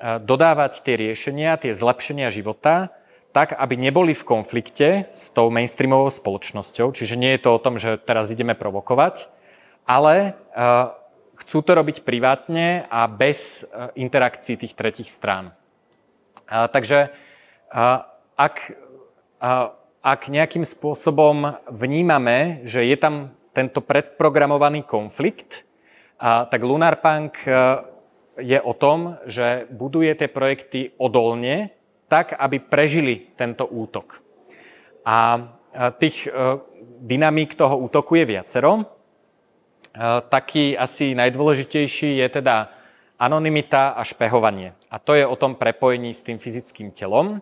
dodávať 0.02 0.82
tie 0.82 0.98
riešenia, 0.98 1.62
tie 1.62 1.78
zlepšenia 1.78 2.34
života, 2.34 2.90
tak, 3.30 3.54
aby 3.54 3.78
neboli 3.78 4.18
v 4.18 4.26
konflikte 4.26 5.06
s 5.14 5.30
tou 5.30 5.54
mainstreamovou 5.54 6.10
spoločnosťou. 6.10 6.98
Čiže 6.98 7.14
nie 7.14 7.38
je 7.38 7.46
to 7.46 7.50
o 7.54 7.62
tom, 7.62 7.78
že 7.78 8.02
teraz 8.02 8.34
ideme 8.34 8.58
provokovať, 8.58 9.30
ale 9.86 10.34
chcú 11.38 11.58
to 11.62 11.72
robiť 11.78 12.02
privátne 12.02 12.90
a 12.90 13.06
bez 13.06 13.70
interakcií 13.94 14.58
tých 14.58 14.74
tretich 14.74 15.14
strán. 15.14 15.54
Takže 16.50 17.14
ak, 18.34 18.56
ak 20.02 20.22
nejakým 20.26 20.66
spôsobom 20.66 21.62
vnímame, 21.70 22.66
že 22.66 22.82
je 22.82 22.98
tam 22.98 23.38
tento 23.54 23.82
predprogramovaný 23.82 24.84
konflikt, 24.84 25.66
a, 26.20 26.46
tak 26.46 26.64
Lunarpunk 26.64 27.48
e, 27.48 27.52
je 28.44 28.60
o 28.62 28.74
tom, 28.76 29.16
že 29.24 29.68
buduje 29.72 30.12
tie 30.16 30.28
projekty 30.28 30.92
odolne, 31.00 31.72
tak, 32.12 32.36
aby 32.36 32.60
prežili 32.60 33.32
tento 33.40 33.64
útok. 33.64 34.20
A 35.08 35.40
e, 35.40 35.42
tých 35.96 36.28
e, 36.28 36.32
dynamík 37.00 37.56
toho 37.56 37.80
útoku 37.80 38.20
je 38.20 38.26
viacero. 38.28 39.00
Taký 40.30 40.78
asi 40.78 41.18
najdôležitejší 41.18 42.22
je 42.22 42.28
teda 42.30 42.70
anonymita 43.20 43.98
a 43.98 44.06
špehovanie. 44.06 44.78
A 44.88 45.02
to 45.02 45.18
je 45.18 45.28
o 45.28 45.36
tom 45.36 45.58
prepojení 45.58 46.14
s 46.14 46.22
tým 46.22 46.38
fyzickým 46.38 46.94
telom. 46.94 47.42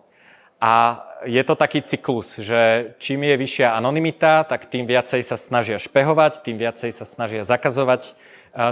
A 0.58 1.06
je 1.26 1.42
to 1.42 1.54
taký 1.54 1.82
cyklus, 1.82 2.38
že 2.38 2.94
čím 2.98 3.26
je 3.26 3.34
vyššia 3.38 3.74
anonymita, 3.74 4.46
tak 4.46 4.66
tým 4.66 4.86
viacej 4.86 5.22
sa 5.22 5.38
snažia 5.38 5.78
špehovať, 5.78 6.42
tým 6.42 6.58
viacej 6.58 6.90
sa 6.94 7.06
snažia 7.06 7.42
zakazovať 7.42 8.14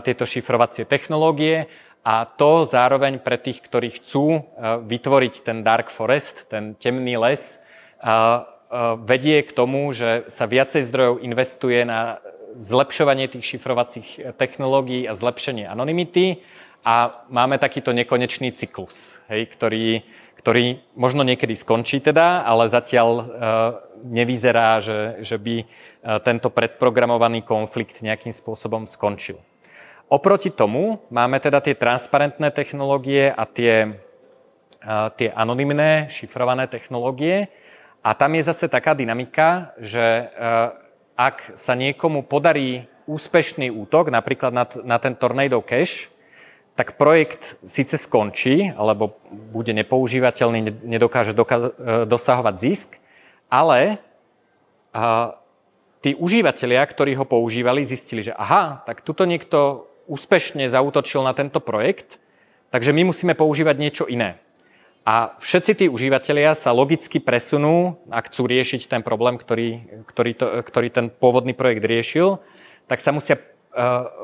tieto 0.03 0.27
šifrovacie 0.27 0.87
technológie. 0.87 1.71
A 2.07 2.23
to 2.27 2.63
zároveň 2.63 3.19
pre 3.19 3.35
tých, 3.35 3.59
ktorí 3.63 3.99
chcú 3.99 4.47
vytvoriť 4.87 5.43
ten 5.43 5.67
dark 5.67 5.91
forest, 5.91 6.47
ten 6.47 6.79
temný 6.79 7.19
les, 7.19 7.59
vedie 9.03 9.43
k 9.43 9.51
tomu, 9.51 9.91
že 9.91 10.27
sa 10.31 10.47
viacej 10.47 10.87
zdrojov 10.87 11.23
investuje 11.23 11.83
na 11.83 12.23
zlepšovanie 12.59 13.27
tých 13.27 13.59
šifrovacích 13.59 14.39
technológií 14.39 15.07
a 15.07 15.19
zlepšenie 15.19 15.67
anonymity 15.67 16.43
a 16.87 17.27
máme 17.27 17.59
takýto 17.59 17.91
nekonečný 17.91 18.55
cyklus, 18.55 19.19
hej, 19.27 19.51
ktorý, 19.51 20.07
ktorý 20.47 20.79
možno 20.95 21.27
niekedy 21.27 21.59
skončí 21.59 21.99
teda, 21.99 22.47
ale 22.47 22.71
zatiaľ 22.71 23.09
uh, 23.19 23.27
nevyzerá, 24.07 24.79
že, 24.79 25.27
že 25.27 25.43
by 25.43 25.57
uh, 25.59 26.23
tento 26.23 26.55
predprogramovaný 26.55 27.43
konflikt 27.43 27.99
nejakým 27.99 28.31
spôsobom 28.31 28.87
skončil. 28.87 29.43
Oproti 30.07 30.55
tomu 30.55 31.03
máme 31.11 31.43
teda 31.43 31.59
tie 31.59 31.75
transparentné 31.75 32.55
technológie 32.55 33.27
a 33.27 33.43
tie, 33.43 33.99
uh, 34.87 35.11
tie 35.19 35.35
anonymné 35.35 36.07
šifrované 36.15 36.71
technológie. 36.71 37.51
A 38.07 38.15
tam 38.15 38.39
je 38.39 38.47
zase 38.47 38.71
taká 38.71 38.95
dynamika, 38.95 39.75
že 39.83 40.31
ak 41.19 41.59
sa 41.59 41.75
niekomu 41.75 42.23
podarí 42.23 42.87
úspešný 43.11 43.75
útok, 43.75 44.15
napríklad 44.15 44.55
na, 44.55 44.63
na 44.87 45.03
ten 45.03 45.19
Tornado 45.19 45.59
Cache, 45.59 46.07
tak 46.77 47.01
projekt 47.01 47.57
síce 47.65 47.97
skončí, 47.97 48.71
alebo 48.77 49.17
bude 49.33 49.73
nepoužívateľný, 49.73 50.85
nedokáže 50.85 51.33
doka- 51.33 51.73
e, 51.73 52.05
dosahovať 52.05 52.55
zisk, 52.61 53.01
ale 53.49 53.97
a, 54.93 55.41
tí 56.05 56.13
užívateľia, 56.13 56.85
ktorí 56.85 57.17
ho 57.17 57.25
používali, 57.25 57.81
zistili, 57.81 58.21
že 58.21 58.37
aha, 58.37 58.85
tak 58.85 59.01
tuto 59.01 59.25
niekto 59.25 59.89
úspešne 60.07 60.69
zautočil 60.69 61.25
na 61.25 61.33
tento 61.33 61.59
projekt, 61.65 62.21
takže 62.69 62.93
my 62.93 63.09
musíme 63.09 63.33
používať 63.33 63.77
niečo 63.81 64.05
iné. 64.05 64.39
A 65.07 65.39
všetci 65.39 65.73
tí 65.81 65.87
užívateľia 65.87 66.59
sa 66.59 66.75
logicky 66.75 67.23
presunú, 67.23 67.97
ak 68.11 68.29
chcú 68.29 68.51
riešiť 68.51 68.91
ten 68.91 69.07
problém, 69.07 69.39
ktorý, 69.39 70.03
ktorý, 70.05 70.33
to, 70.35 70.47
ktorý 70.67 70.89
ten 70.91 71.07
pôvodný 71.09 71.55
projekt 71.55 71.87
riešil, 71.87 72.43
tak 72.91 72.99
sa 72.99 73.15
musia 73.15 73.39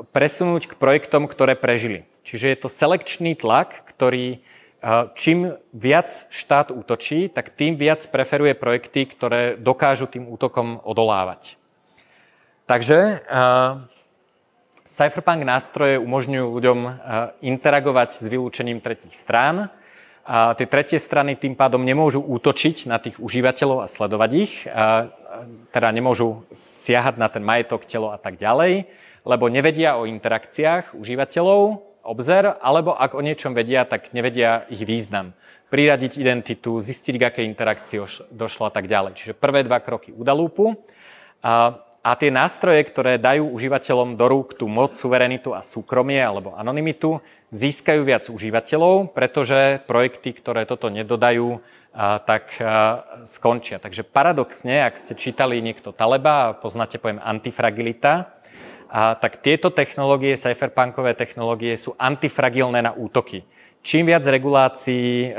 presunúť 0.09 0.73
k 0.73 0.77
projektom, 0.81 1.29
ktoré 1.29 1.53
prežili. 1.53 2.09
Čiže 2.23 2.49
je 2.49 2.57
to 2.57 2.69
selekčný 2.71 3.35
tlak, 3.35 3.85
ktorý 3.85 4.39
eh, 4.39 5.05
čím 5.13 5.59
viac 5.75 6.25
štát 6.31 6.71
útočí, 6.71 7.29
tak 7.29 7.53
tým 7.53 7.77
viac 7.77 8.01
preferuje 8.09 8.55
projekty, 8.57 9.05
ktoré 9.05 9.59
dokážu 9.59 10.07
tým 10.09 10.25
útokom 10.31 10.81
odolávať. 10.81 11.59
Takže 12.63 13.27
uh, 13.27 13.83
Cypherpunk 14.87 15.43
nástroje 15.43 15.99
umožňujú 15.99 16.47
ľuďom 16.47 16.79
interagovať 17.43 18.23
s 18.23 18.23
vylúčením 18.23 18.79
tretich 18.79 19.11
strán. 19.11 19.67
A 20.23 20.55
tie 20.55 20.63
tretie 20.63 20.95
strany 20.95 21.35
tým 21.35 21.59
pádom 21.59 21.83
nemôžu 21.83 22.23
útočiť 22.23 22.87
na 22.87 23.03
tých 23.03 23.19
užívateľov 23.19 23.83
a 23.83 23.91
sledovať 23.91 24.31
ich, 24.31 24.63
uh, 24.63 25.11
teda 25.75 25.91
nemôžu 25.91 26.47
siahať 26.55 27.19
na 27.19 27.27
ten 27.27 27.43
majetok, 27.43 27.83
telo 27.83 28.15
a 28.15 28.17
tak 28.17 28.39
ďalej 28.39 28.87
lebo 29.23 29.47
nevedia 29.47 29.95
o 29.95 30.07
interakciách 30.07 30.95
užívateľov, 30.95 31.79
obzer, 32.03 32.59
alebo 32.59 32.91
ak 32.91 33.15
o 33.15 33.23
niečom 33.23 33.55
vedia, 33.55 33.87
tak 33.87 34.11
nevedia 34.11 34.67
ich 34.67 34.83
význam. 34.83 35.31
Priradiť 35.71 36.19
identitu, 36.19 36.77
zistiť, 36.83 37.15
k 37.17 37.23
akej 37.31 37.45
interakcii 37.49 38.29
došlo 38.29 38.69
a 38.69 38.71
tak 38.75 38.85
ďalej. 38.91 39.17
Čiže 39.17 39.33
prvé 39.39 39.63
dva 39.63 39.79
kroky 39.79 40.11
udalúpu. 40.13 40.75
A, 41.41 41.79
a 42.03 42.11
tie 42.19 42.29
nástroje, 42.29 42.83
ktoré 42.83 43.15
dajú 43.15 43.47
užívateľom 43.55 44.19
do 44.19 44.25
rúk 44.27 44.59
tú 44.59 44.67
moc, 44.67 44.93
suverenitu 44.99 45.55
a 45.55 45.63
súkromie 45.63 46.19
alebo 46.19 46.53
anonymitu, 46.59 47.23
získajú 47.55 48.03
viac 48.03 48.27
užívateľov, 48.27 49.15
pretože 49.15 49.79
projekty, 49.87 50.35
ktoré 50.35 50.67
toto 50.67 50.91
nedodajú, 50.91 51.63
tak 52.27 52.49
skončia. 53.29 53.77
Takže 53.77 54.01
paradoxne, 54.01 54.83
ak 54.83 54.97
ste 54.97 55.13
čítali 55.13 55.61
niekto 55.61 55.93
Taleba 55.93 56.51
a 56.51 56.55
poznáte 56.57 56.97
pojem 56.97 57.21
antifragilita, 57.21 58.33
a 58.93 59.17
tak 59.17 59.41
tieto 59.41 59.73
technológie, 59.73 60.37
cypherpunkové 60.37 61.17
technológie 61.17 61.73
sú 61.73 61.97
antifragilné 61.97 62.85
na 62.85 62.93
útoky. 62.93 63.41
Čím 63.81 64.05
viac 64.05 64.21
regulácií, 64.21 65.33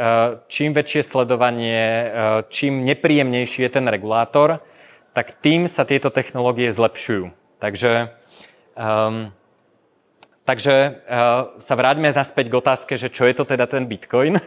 čím 0.51 0.75
väčšie 0.75 1.07
sledovanie, 1.07 2.11
čím 2.51 2.83
nepríjemnejší 2.83 3.63
je 3.63 3.71
ten 3.71 3.87
regulátor, 3.87 4.59
tak 5.15 5.39
tým 5.39 5.71
sa 5.71 5.87
tieto 5.87 6.11
technológie 6.11 6.75
zlepšujú. 6.75 7.31
Takže, 7.63 8.11
um, 8.75 9.31
takže 10.43 10.75
uh, 11.07 11.55
sa 11.63 11.75
vráťme 11.79 12.11
naspäť 12.11 12.51
k 12.51 12.59
otázke, 12.59 12.93
že 12.99 13.09
čo 13.09 13.25
je 13.31 13.39
to 13.39 13.47
teda 13.47 13.71
ten 13.71 13.87
Bitcoin. 13.87 14.43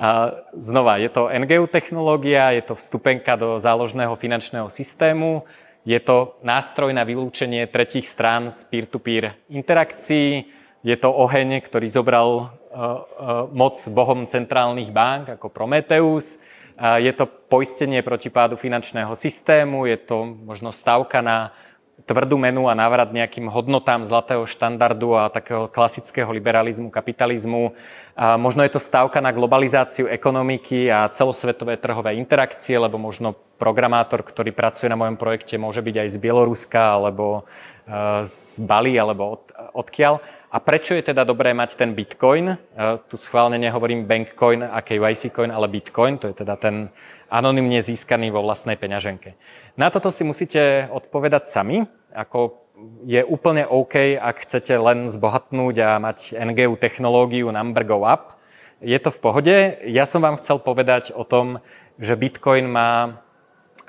A 0.00 0.32
znova, 0.56 0.96
je 0.96 1.12
to 1.12 1.28
NGU 1.28 1.68
technológia, 1.68 2.56
je 2.56 2.64
to 2.64 2.72
vstupenka 2.72 3.36
do 3.36 3.60
záložného 3.60 4.16
finančného 4.16 4.72
systému, 4.72 5.44
je 5.84 5.98
to 6.00 6.36
nástroj 6.44 6.92
na 6.92 7.04
vylúčenie 7.08 7.64
tretích 7.68 8.04
strán 8.04 8.52
z 8.52 8.64
peer-to-peer 8.68 9.36
interakcií, 9.48 10.44
je 10.80 10.96
to 10.96 11.12
oheň, 11.12 11.60
ktorý 11.60 11.92
zobral 11.92 12.28
uh, 12.28 12.44
uh, 12.48 12.90
moc 13.52 13.76
bohom 13.92 14.24
centrálnych 14.24 14.88
bank 14.88 15.36
ako 15.36 15.52
Prometheus, 15.52 16.40
uh, 16.80 16.96
je 16.96 17.12
to 17.12 17.28
poistenie 17.28 18.00
proti 18.00 18.32
pádu 18.32 18.56
finančného 18.56 19.12
systému, 19.12 19.84
je 19.84 20.00
to 20.00 20.24
možno 20.24 20.72
stavka 20.72 21.20
na 21.20 21.52
tvrdú 22.06 22.36
menu 22.38 22.68
a 22.68 22.78
návrat 22.78 23.12
nejakým 23.12 23.50
hodnotám 23.50 24.04
zlatého 24.06 24.46
štandardu 24.46 25.16
a 25.16 25.32
takého 25.32 25.68
klasického 25.68 26.30
liberalizmu, 26.32 26.88
kapitalizmu. 26.88 27.72
A 28.16 28.36
možno 28.36 28.64
je 28.64 28.72
to 28.72 28.80
stávka 28.80 29.20
na 29.24 29.32
globalizáciu 29.32 30.06
ekonomiky 30.08 30.92
a 30.92 31.08
celosvetové 31.08 31.76
trhové 31.76 32.16
interakcie, 32.16 32.76
lebo 32.76 33.00
možno 33.00 33.36
programátor, 33.60 34.24
ktorý 34.24 34.52
pracuje 34.56 34.88
na 34.88 34.96
mojom 34.96 35.20
projekte, 35.20 35.60
môže 35.60 35.84
byť 35.84 35.96
aj 36.00 36.08
z 36.08 36.16
Bieloruska 36.16 36.80
alebo 36.96 37.44
e, 37.84 38.24
z 38.24 38.60
Bali 38.64 38.96
alebo 38.96 39.36
od, 39.36 39.42
odkiaľ. 39.76 40.20
A 40.50 40.58
prečo 40.58 40.98
je 40.98 41.06
teda 41.06 41.22
dobré 41.22 41.54
mať 41.54 41.78
ten 41.78 41.94
Bitcoin? 41.94 42.50
E, 42.50 42.56
tu 43.06 43.20
schválne 43.20 43.60
nehovorím 43.60 44.08
Bankcoin 44.08 44.64
a 44.66 44.80
KYC 44.80 45.30
coin, 45.30 45.52
ale 45.52 45.68
Bitcoin, 45.68 46.18
to 46.18 46.32
je 46.32 46.40
teda 46.40 46.56
ten 46.56 46.88
anonymne 47.30 47.80
získaný 47.80 48.34
vo 48.34 48.42
vlastnej 48.42 48.74
peňaženke. 48.74 49.38
Na 49.78 49.88
toto 49.88 50.10
si 50.10 50.26
musíte 50.26 50.90
odpovedať 50.90 51.46
sami 51.46 51.86
ako 52.14 52.58
je 53.04 53.20
úplne 53.20 53.68
OK, 53.68 54.16
ak 54.16 54.40
chcete 54.44 54.72
len 54.80 55.06
zbohatnúť 55.06 55.76
a 55.84 55.90
mať 56.00 56.32
NGU 56.32 56.80
technológiu 56.80 57.52
number 57.52 57.84
go 57.84 58.02
up. 58.08 58.40
Je 58.80 58.96
to 58.96 59.12
v 59.12 59.20
pohode. 59.20 59.56
Ja 59.84 60.08
som 60.08 60.24
vám 60.24 60.40
chcel 60.40 60.56
povedať 60.64 61.12
o 61.12 61.28
tom, 61.28 61.60
že 62.00 62.16
Bitcoin 62.16 62.72
má 62.72 63.20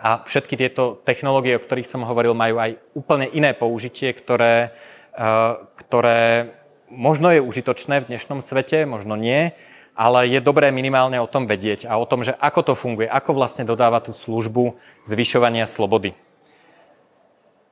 a 0.01 0.25
všetky 0.25 0.57
tieto 0.57 0.97
technológie, 1.05 1.53
o 1.55 1.61
ktorých 1.61 1.85
som 1.85 2.01
hovoril, 2.01 2.33
majú 2.33 2.57
aj 2.57 2.73
úplne 2.97 3.29
iné 3.37 3.53
použitie, 3.53 4.09
ktoré, 4.17 4.73
e, 5.13 5.29
ktoré 5.77 6.57
možno 6.89 7.29
je 7.29 7.37
užitočné 7.37 8.01
v 8.01 8.09
dnešnom 8.09 8.41
svete, 8.41 8.89
možno 8.89 9.13
nie, 9.13 9.53
ale 10.01 10.33
je 10.33 10.41
dobré 10.41 10.73
minimálne 10.73 11.21
o 11.21 11.29
tom 11.29 11.45
vedieť 11.45 11.85
a 11.85 12.01
o 12.01 12.09
tom, 12.09 12.25
že 12.25 12.33
ako 12.41 12.61
to 12.65 12.73
funguje, 12.73 13.05
ako 13.05 13.37
vlastne 13.37 13.69
dodáva 13.69 14.01
tú 14.01 14.09
službu 14.09 14.73
zvyšovania 15.05 15.69
slobody. 15.69 16.17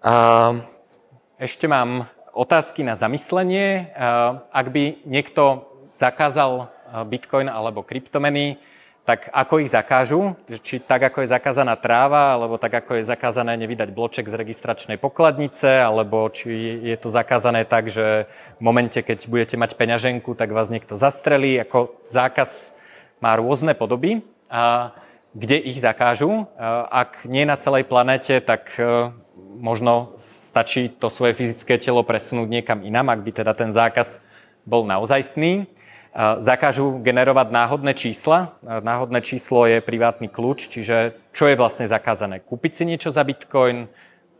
A 0.05 0.53
ešte 1.41 1.65
mám 1.65 2.05
otázky 2.37 2.85
na 2.85 2.93
zamyslenie. 2.93 3.89
Ak 4.53 4.69
by 4.69 5.01
niekto 5.09 5.65
zakázal 5.89 6.69
bitcoin 7.09 7.49
alebo 7.49 7.81
kryptomeny, 7.81 8.61
tak 9.09 9.25
ako 9.33 9.65
ich 9.65 9.73
zakážu? 9.73 10.37
Či 10.61 10.77
tak, 10.85 11.01
ako 11.01 11.25
je 11.25 11.33
zakázaná 11.33 11.73
tráva, 11.73 12.37
alebo 12.37 12.61
tak, 12.61 12.85
ako 12.85 13.01
je 13.01 13.09
zakázané 13.09 13.57
nevydať 13.57 13.89
bloček 13.89 14.29
z 14.29 14.37
registračnej 14.37 15.01
pokladnice, 15.01 15.81
alebo 15.81 16.29
či 16.29 16.77
je 16.85 16.93
to 16.93 17.09
zakázané 17.09 17.65
tak, 17.65 17.89
že 17.89 18.29
v 18.29 18.61
momente, 18.61 19.01
keď 19.01 19.25
budete 19.25 19.57
mať 19.57 19.73
peňaženku, 19.81 20.37
tak 20.37 20.53
vás 20.53 20.69
niekto 20.69 20.93
zastrelí. 20.93 21.57
Ako 21.57 21.97
zákaz 22.05 22.77
má 23.17 23.33
rôzne 23.33 23.73
podoby. 23.73 24.21
A 24.45 24.93
kde 25.33 25.57
ich 25.57 25.81
zakážu? 25.81 26.45
Ak 26.93 27.25
nie 27.25 27.49
na 27.49 27.57
celej 27.57 27.89
planete, 27.89 28.37
tak 28.45 28.77
možno 29.57 30.13
stačí 30.21 30.85
to 30.85 31.09
svoje 31.09 31.33
fyzické 31.33 31.81
telo 31.81 32.05
presunúť 32.05 32.45
niekam 32.45 32.85
inam, 32.85 33.09
ak 33.09 33.25
by 33.25 33.31
teda 33.41 33.57
ten 33.57 33.73
zákaz 33.73 34.21
bol 34.69 34.85
naozajstný. 34.85 35.65
Zakážu 36.17 36.99
generovať 37.05 37.53
náhodné 37.53 37.93
čísla. 37.93 38.57
Náhodné 38.65 39.21
číslo 39.21 39.69
je 39.69 39.77
privátny 39.77 40.25
kľúč, 40.25 40.73
čiže 40.73 41.13
čo 41.31 41.45
je 41.45 41.55
vlastne 41.55 41.85
zakázané? 41.85 42.41
Kúpiť 42.41 42.81
si 42.81 42.83
niečo 42.89 43.13
za 43.13 43.21
bitcoin, 43.21 43.85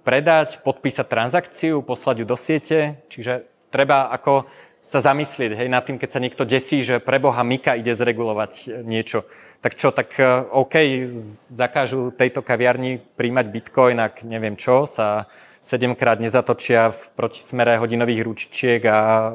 predať, 0.01 0.65
podpísať 0.65 1.05
transakciu, 1.05 1.85
poslať 1.85 2.15
ju 2.21 2.25
do 2.25 2.33
siete. 2.33 2.77
Čiže 3.13 3.45
treba 3.69 4.09
ako 4.09 4.49
sa 4.79 5.03
zamyslieť 5.03 5.59
hej, 5.59 5.69
nad 5.69 5.83
tým, 5.83 5.99
keď 5.99 6.09
sa 6.09 6.23
niekto 6.23 6.47
desí, 6.47 6.81
že 6.81 7.03
pre 7.03 7.19
Boha 7.19 7.43
Mika 7.43 7.75
ide 7.75 7.91
zregulovať 7.91 8.81
niečo. 8.87 9.27
Tak 9.59 9.75
čo, 9.75 9.91
tak 9.91 10.15
e, 10.15 10.23
OK, 10.49 11.05
zakážu 11.51 12.15
tejto 12.15 12.39
kaviarni 12.39 12.97
príjmať 12.97 13.45
bitcoin, 13.51 13.99
ak 13.99 14.23
neviem 14.23 14.55
čo, 14.55 14.87
sa 14.87 15.27
sedemkrát 15.59 16.23
nezatočia 16.23 16.95
v 16.95 17.01
protismere 17.19 17.75
hodinových 17.75 18.23
ručičiek 18.23 18.81
a 18.87 18.99
e, 19.27 19.31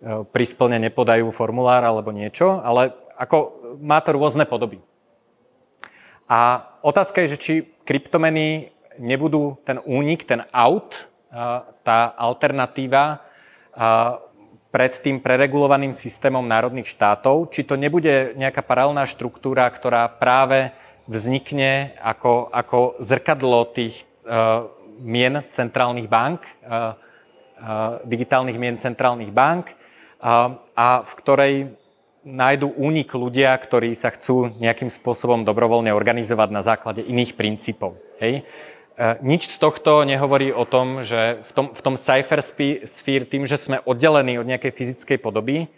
pri 0.00 0.44
splne 0.48 0.80
nepodajú 0.80 1.28
formulár 1.28 1.84
alebo 1.84 2.08
niečo, 2.08 2.64
ale 2.64 2.96
ako 3.20 3.36
má 3.84 4.00
to 4.00 4.16
rôzne 4.16 4.48
podoby. 4.48 4.80
A 6.24 6.64
otázka 6.80 7.20
je, 7.24 7.36
že 7.36 7.38
či 7.38 7.54
kryptomeny 7.84 8.72
nebudú 8.96 9.60
ten 9.66 9.76
únik, 9.84 10.24
ten 10.24 10.46
out, 10.56 10.96
e, 10.96 11.00
tá 11.84 12.16
alternatíva 12.16 13.26
pred 14.70 14.92
tým 14.98 15.22
preregulovaným 15.22 15.94
systémom 15.94 16.42
národných 16.42 16.90
štátov, 16.90 17.54
či 17.54 17.62
to 17.62 17.78
nebude 17.78 18.34
nejaká 18.34 18.66
paralelná 18.66 19.06
štruktúra, 19.06 19.70
ktorá 19.70 20.10
práve 20.10 20.74
vznikne 21.06 21.94
ako, 22.02 22.50
ako 22.50 22.78
zrkadlo 22.98 23.70
tých 23.70 24.04
mien 25.00 25.46
centrálnych 25.54 26.10
bank, 26.10 26.44
uh, 26.66 26.98
digitálnych 28.04 28.58
mien 28.58 28.76
centrálnych 28.76 29.32
bank 29.32 29.74
a 30.20 30.88
v 31.00 31.12
ktorej 31.16 31.54
nájdu 32.24 32.68
únik 32.76 33.16
ľudia, 33.16 33.56
ktorí 33.56 33.96
sa 33.96 34.12
chcú 34.12 34.52
nejakým 34.60 34.92
spôsobom 34.92 35.42
dobrovoľne 35.48 35.90
organizovať 35.96 36.48
na 36.52 36.60
základe 36.60 37.00
iných 37.00 37.32
princípov. 37.32 37.96
Hej? 38.20 38.44
E, 39.00 39.06
nič 39.24 39.48
z 39.48 39.56
tohto 39.56 40.04
nehovorí 40.04 40.52
o 40.52 40.68
tom, 40.68 41.00
že 41.00 41.40
v 41.40 41.50
tom, 41.56 41.66
v 41.72 41.80
tom 41.80 41.94
cypher 41.96 42.44
tým, 43.24 43.48
že 43.48 43.56
sme 43.56 43.80
oddelení 43.88 44.36
od 44.36 44.44
nejakej 44.44 44.72
fyzickej 44.76 45.18
podoby, 45.24 45.72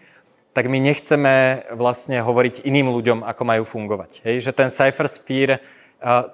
tak 0.53 0.67
my 0.67 0.83
nechceme 0.83 1.65
vlastne 1.73 2.21
hovoriť 2.21 2.67
iným 2.67 2.91
ľuďom, 2.93 3.19
ako 3.25 3.43
majú 3.47 3.65
fungovať. 3.65 4.27
Hej? 4.27 4.51
Že 4.51 4.53
ten 4.53 4.69
cypher 4.69 5.07
sphere 5.07 5.55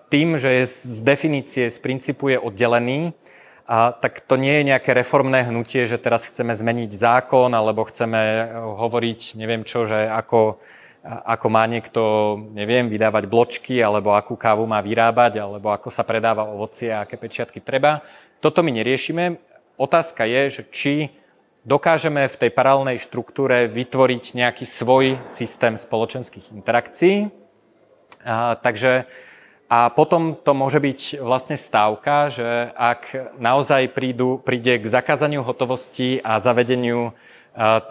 tým, 0.08 0.40
že 0.40 0.48
je 0.48 0.64
z 0.64 0.98
definície, 1.04 1.64
z 1.68 1.78
princípu 1.78 2.32
je 2.32 2.40
oddelený, 2.40 3.12
a 3.68 3.92
tak 3.92 4.24
to 4.24 4.40
nie 4.40 4.64
je 4.64 4.68
nejaké 4.72 4.96
reformné 4.96 5.44
hnutie, 5.44 5.84
že 5.84 6.00
teraz 6.00 6.24
chceme 6.24 6.56
zmeniť 6.56 6.88
zákon 6.88 7.52
alebo 7.52 7.84
chceme 7.84 8.48
hovoriť, 8.56 9.36
neviem 9.36 9.62
čo, 9.68 9.84
že 9.84 10.08
ako 10.08 10.56
ako 11.08 11.46
má 11.48 11.64
niekto, 11.64 12.02
neviem, 12.52 12.90
vydávať 12.90 13.24
bločky, 13.30 13.80
alebo 13.80 14.12
akú 14.12 14.34
kávu 14.34 14.66
má 14.66 14.82
vyrábať, 14.82 15.40
alebo 15.40 15.70
ako 15.70 15.88
sa 15.88 16.02
predáva 16.02 16.44
ovocie 16.44 16.90
a 16.90 17.06
aké 17.06 17.16
pečiatky 17.16 17.62
treba. 17.62 18.02
Toto 18.42 18.60
my 18.60 18.74
neriešime. 18.74 19.38
Otázka 19.78 20.26
je, 20.26 20.60
že 20.60 20.62
či 20.68 20.94
dokážeme 21.62 22.26
v 22.26 22.36
tej 22.36 22.50
paralelnej 22.50 22.98
štruktúre 22.98 23.70
vytvoriť 23.70 24.24
nejaký 24.36 24.66
svoj 24.66 25.22
systém 25.30 25.78
spoločenských 25.78 26.50
interakcií. 26.52 27.30
A, 28.26 28.58
takže 28.58 29.06
a 29.68 29.92
potom 29.92 30.32
to 30.32 30.56
môže 30.56 30.80
byť 30.80 31.20
vlastne 31.20 31.60
stávka, 31.60 32.32
že 32.32 32.72
ak 32.72 33.36
naozaj 33.36 33.92
prídu, 33.92 34.40
príde 34.40 34.80
k 34.80 34.88
zakázaniu 34.88 35.44
hotovosti 35.44 36.24
a 36.24 36.40
zavedeniu 36.40 37.12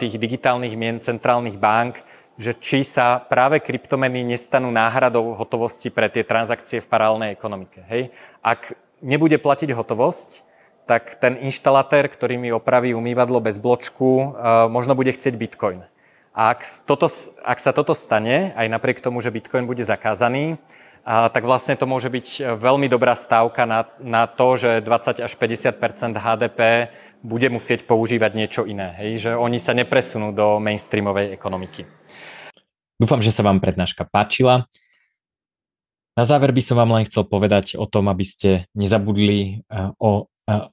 tých 0.02 0.18
digitálnych 0.18 0.74
mien 0.74 0.98
centrálnych 0.98 1.54
bank, 1.54 2.02
že 2.38 2.54
či 2.54 2.82
sa 2.82 3.22
práve 3.22 3.62
kryptomeny 3.62 4.22
nestanú 4.22 4.70
náhradou 4.74 5.34
hotovosti 5.38 5.90
pre 5.90 6.06
tie 6.10 6.26
transakcie 6.26 6.82
v 6.82 6.90
paralelnej 6.90 7.34
ekonomike. 7.34 7.82
Hej? 7.90 8.10
Ak 8.42 8.74
nebude 9.02 9.38
platiť 9.38 9.74
hotovosť, 9.74 10.46
tak 10.86 11.18
ten 11.20 11.36
inštalatér, 11.36 12.08
ktorý 12.08 12.40
mi 12.40 12.50
opraví 12.54 12.94
umývadlo 12.94 13.42
bez 13.44 13.60
bločku, 13.60 14.08
uh, 14.08 14.24
možno 14.72 14.96
bude 14.96 15.12
chcieť 15.12 15.34
bitcoin. 15.36 15.84
A 16.32 16.54
ak, 16.54 16.62
toto, 16.86 17.10
ak 17.42 17.58
sa 17.58 17.74
toto 17.74 17.92
stane, 17.92 18.54
aj 18.54 18.70
napriek 18.70 19.02
tomu, 19.02 19.18
že 19.18 19.34
bitcoin 19.34 19.66
bude 19.66 19.82
zakázaný, 19.82 20.56
tak 21.06 21.42
vlastne 21.44 21.76
to 21.76 21.86
môže 21.86 22.08
byť 22.08 22.56
veľmi 22.56 22.86
dobrá 22.90 23.14
stávka 23.18 23.64
na, 23.64 23.86
na 24.00 24.26
to, 24.26 24.58
že 24.58 24.80
20 24.82 25.24
až 25.24 25.32
50% 25.36 26.16
HDP 26.16 26.90
bude 27.22 27.48
musieť 27.50 27.84
používať 27.84 28.32
niečo 28.34 28.62
iné. 28.62 28.94
Hej? 28.98 29.28
Že 29.28 29.30
oni 29.38 29.58
sa 29.58 29.74
nepresunú 29.74 30.30
do 30.30 30.62
mainstreamovej 30.62 31.34
ekonomiky. 31.34 31.86
Dúfam, 32.98 33.22
že 33.22 33.30
sa 33.30 33.46
vám 33.46 33.62
prednáška 33.62 34.06
páčila. 34.06 34.66
Na 36.18 36.26
záver 36.26 36.50
by 36.50 36.62
som 36.62 36.74
vám 36.74 36.98
len 36.98 37.06
chcel 37.06 37.22
povedať 37.22 37.78
o 37.78 37.86
tom, 37.86 38.10
aby 38.10 38.26
ste 38.26 38.50
nezabudli 38.74 39.62
o, 40.02 40.26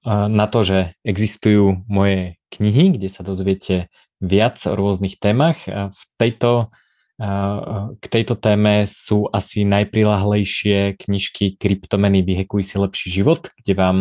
na 0.10 0.46
to, 0.50 0.60
že 0.66 0.98
existujú 1.06 1.86
moje 1.86 2.42
knihy, 2.50 2.98
kde 2.98 3.14
sa 3.14 3.22
dozviete 3.22 3.94
viac 4.18 4.58
o 4.66 4.74
rôznych 4.74 5.22
témach. 5.22 5.62
V 5.70 6.02
tejto 6.18 6.74
k 7.16 8.06
tejto 8.12 8.36
téme 8.36 8.84
sú 8.92 9.32
asi 9.32 9.64
najprilahlejšie 9.64 11.00
knižky 11.00 11.56
Kryptomeny 11.56 12.28
vyhekuj 12.28 12.68
si 12.68 12.76
lepší 12.76 13.08
život, 13.08 13.48
kde 13.64 13.74
vám 13.74 13.98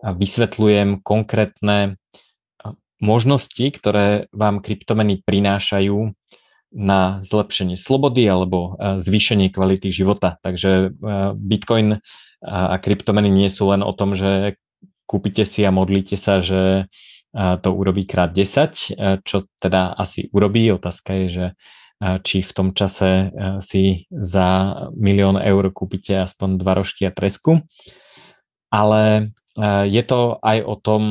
vysvetľujem 0.00 1.04
konkrétne 1.04 2.00
možnosti, 2.98 3.62
ktoré 3.62 4.32
vám 4.34 4.58
kryptomeny 4.58 5.22
prinášajú 5.22 6.16
na 6.68 7.20
zlepšenie 7.24 7.76
slobody 7.76 8.28
alebo 8.28 8.76
zvýšenie 8.80 9.52
kvality 9.52 9.92
života. 9.92 10.40
Takže 10.42 10.92
Bitcoin 11.36 12.00
a 12.44 12.76
kryptomeny 12.80 13.28
nie 13.28 13.48
sú 13.52 13.70
len 13.70 13.84
o 13.84 13.92
tom, 13.92 14.16
že 14.16 14.56
kúpite 15.04 15.44
si 15.44 15.64
a 15.64 15.70
modlíte 15.72 16.16
sa, 16.16 16.40
že 16.40 16.88
to 17.36 17.68
urobí 17.72 18.08
krát 18.08 18.32
10, 18.32 19.22
čo 19.24 19.36
teda 19.60 19.94
asi 19.94 20.32
urobí. 20.32 20.68
Otázka 20.72 21.12
je, 21.12 21.26
že 21.28 21.46
či 21.98 22.46
v 22.46 22.50
tom 22.54 22.70
čase 22.78 23.34
si 23.58 24.06
za 24.10 24.80
milión 24.94 25.34
eur 25.34 25.74
kúpite 25.74 26.14
aspoň 26.14 26.58
dva 26.62 26.78
rožky 26.78 27.06
a 27.06 27.12
tresku. 27.14 27.66
Ale 28.70 29.34
je 29.86 30.02
to 30.06 30.38
aj 30.38 30.58
o 30.62 30.74
tom, 30.78 31.02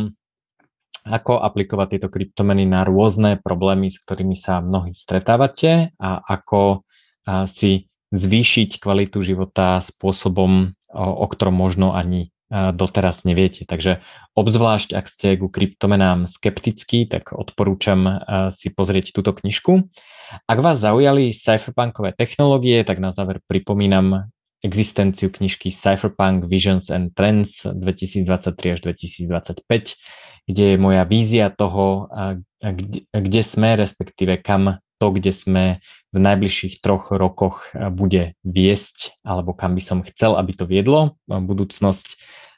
ako 1.08 1.40
aplikovať 1.44 1.88
tieto 1.96 2.08
kryptomeny 2.12 2.64
na 2.68 2.88
rôzne 2.88 3.40
problémy, 3.40 3.92
s 3.92 4.00
ktorými 4.00 4.36
sa 4.36 4.64
mnohí 4.64 4.96
stretávate 4.96 5.92
a 6.00 6.20
ako 6.24 6.84
si 7.48 7.92
zvýšiť 8.16 8.80
kvalitu 8.80 9.20
života 9.20 9.84
spôsobom, 9.84 10.72
o 10.96 11.26
ktorom 11.28 11.56
možno 11.56 11.92
ani 11.92 12.32
doteraz 12.52 13.28
neviete. 13.28 13.68
Takže 13.68 14.00
obzvlášť, 14.32 14.96
ak 14.96 15.06
ste 15.12 15.36
ku 15.36 15.52
kryptomenám 15.52 16.32
skeptickí, 16.32 17.04
tak 17.08 17.36
odporúčam 17.36 18.24
si 18.56 18.72
pozrieť 18.72 19.12
túto 19.12 19.36
knižku. 19.36 19.88
Ak 20.48 20.60
vás 20.60 20.80
zaujali 20.80 21.36
cypherpunkové 21.36 22.16
technológie, 22.16 22.84
tak 22.88 23.04
na 23.04 23.12
záver 23.12 23.44
pripomínam 23.48 24.32
existenciu 24.66 25.30
knižky 25.30 25.70
Cypherpunk 25.70 26.50
Visions 26.50 26.90
and 26.90 27.14
Trends 27.14 27.68
2023 27.68 28.74
až 28.74 28.80
2025, 28.82 30.48
kde 30.48 30.64
je 30.64 30.78
moja 30.80 31.04
vízia 31.06 31.54
toho, 31.54 32.10
kde, 32.60 33.06
kde 33.12 33.42
sme, 33.44 33.76
respektíve 33.78 34.42
kam 34.42 34.82
to, 34.98 35.14
kde 35.14 35.32
sme 35.34 35.64
v 36.12 36.18
najbližších 36.18 36.82
troch 36.82 37.14
rokoch 37.14 37.72
bude 37.74 38.34
viesť, 38.42 39.22
alebo 39.22 39.54
kam 39.54 39.78
by 39.78 39.84
som 39.84 40.00
chcel, 40.02 40.34
aby 40.38 40.52
to 40.58 40.66
viedlo. 40.66 41.18
Budúcnosť 41.30 42.18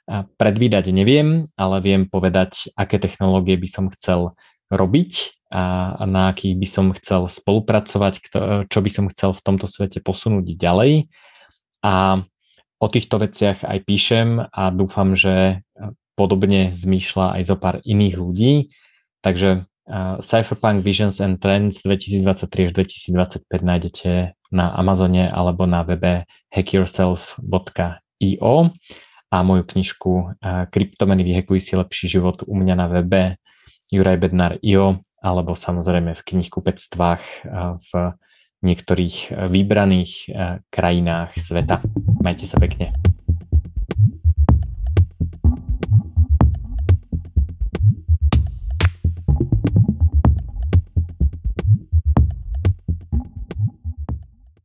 predvídať 0.10 0.90
neviem, 0.90 1.54
ale 1.54 1.86
viem 1.86 2.10
povedať, 2.10 2.74
aké 2.74 2.98
technológie 2.98 3.60
by 3.60 3.70
som 3.70 3.86
chcel 3.94 4.34
robiť 4.74 5.38
a 5.50 6.06
na 6.06 6.30
akých 6.30 6.56
by 6.58 6.68
som 6.70 6.86
chcel 6.94 7.26
spolupracovať, 7.26 8.14
čo 8.70 8.80
by 8.82 8.90
som 8.90 9.06
chcel 9.10 9.34
v 9.34 9.42
tomto 9.42 9.66
svete 9.66 9.98
posunúť 10.02 10.46
ďalej. 10.54 11.10
A 11.82 12.22
o 12.80 12.88
týchto 12.88 13.18
veciach 13.18 13.66
aj 13.66 13.80
píšem 13.86 14.46
a 14.50 14.70
dúfam, 14.70 15.18
že 15.18 15.66
podobne 16.14 16.76
zmýšľa 16.78 17.40
aj 17.40 17.42
zo 17.50 17.56
pár 17.58 17.82
iných 17.82 18.16
ľudí. 18.20 18.54
Takže 19.26 19.66
Cypherpunk 20.22 20.86
Visions 20.86 21.18
and 21.18 21.42
Trends 21.42 21.82
2023 21.82 22.70
až 22.70 22.78
2025 22.78 23.50
nájdete 23.62 24.38
na 24.54 24.70
Amazone 24.78 25.30
alebo 25.30 25.66
na 25.66 25.82
webe 25.82 26.30
hackyourself.io 26.54 28.54
a 29.30 29.44
moju 29.44 29.64
knižku 29.66 30.38
Kryptomeny 30.70 31.26
vyhekuj 31.26 31.62
si 31.62 31.74
lepší 31.74 32.10
život 32.10 32.46
u 32.46 32.54
mňa 32.54 32.76
na 32.78 32.88
webe 32.90 33.38
jurajbednar.io 33.90 35.02
alebo 35.26 35.58
samozrejme 35.58 36.14
v 36.14 36.22
knihkupectvách 36.22 37.24
v 37.82 37.92
niektorých 38.62 39.34
vybraných 39.50 40.30
krajinách 40.70 41.34
sveta. 41.34 41.82
Majte 42.22 42.46
sa 42.46 42.62
pekne. 42.62 42.94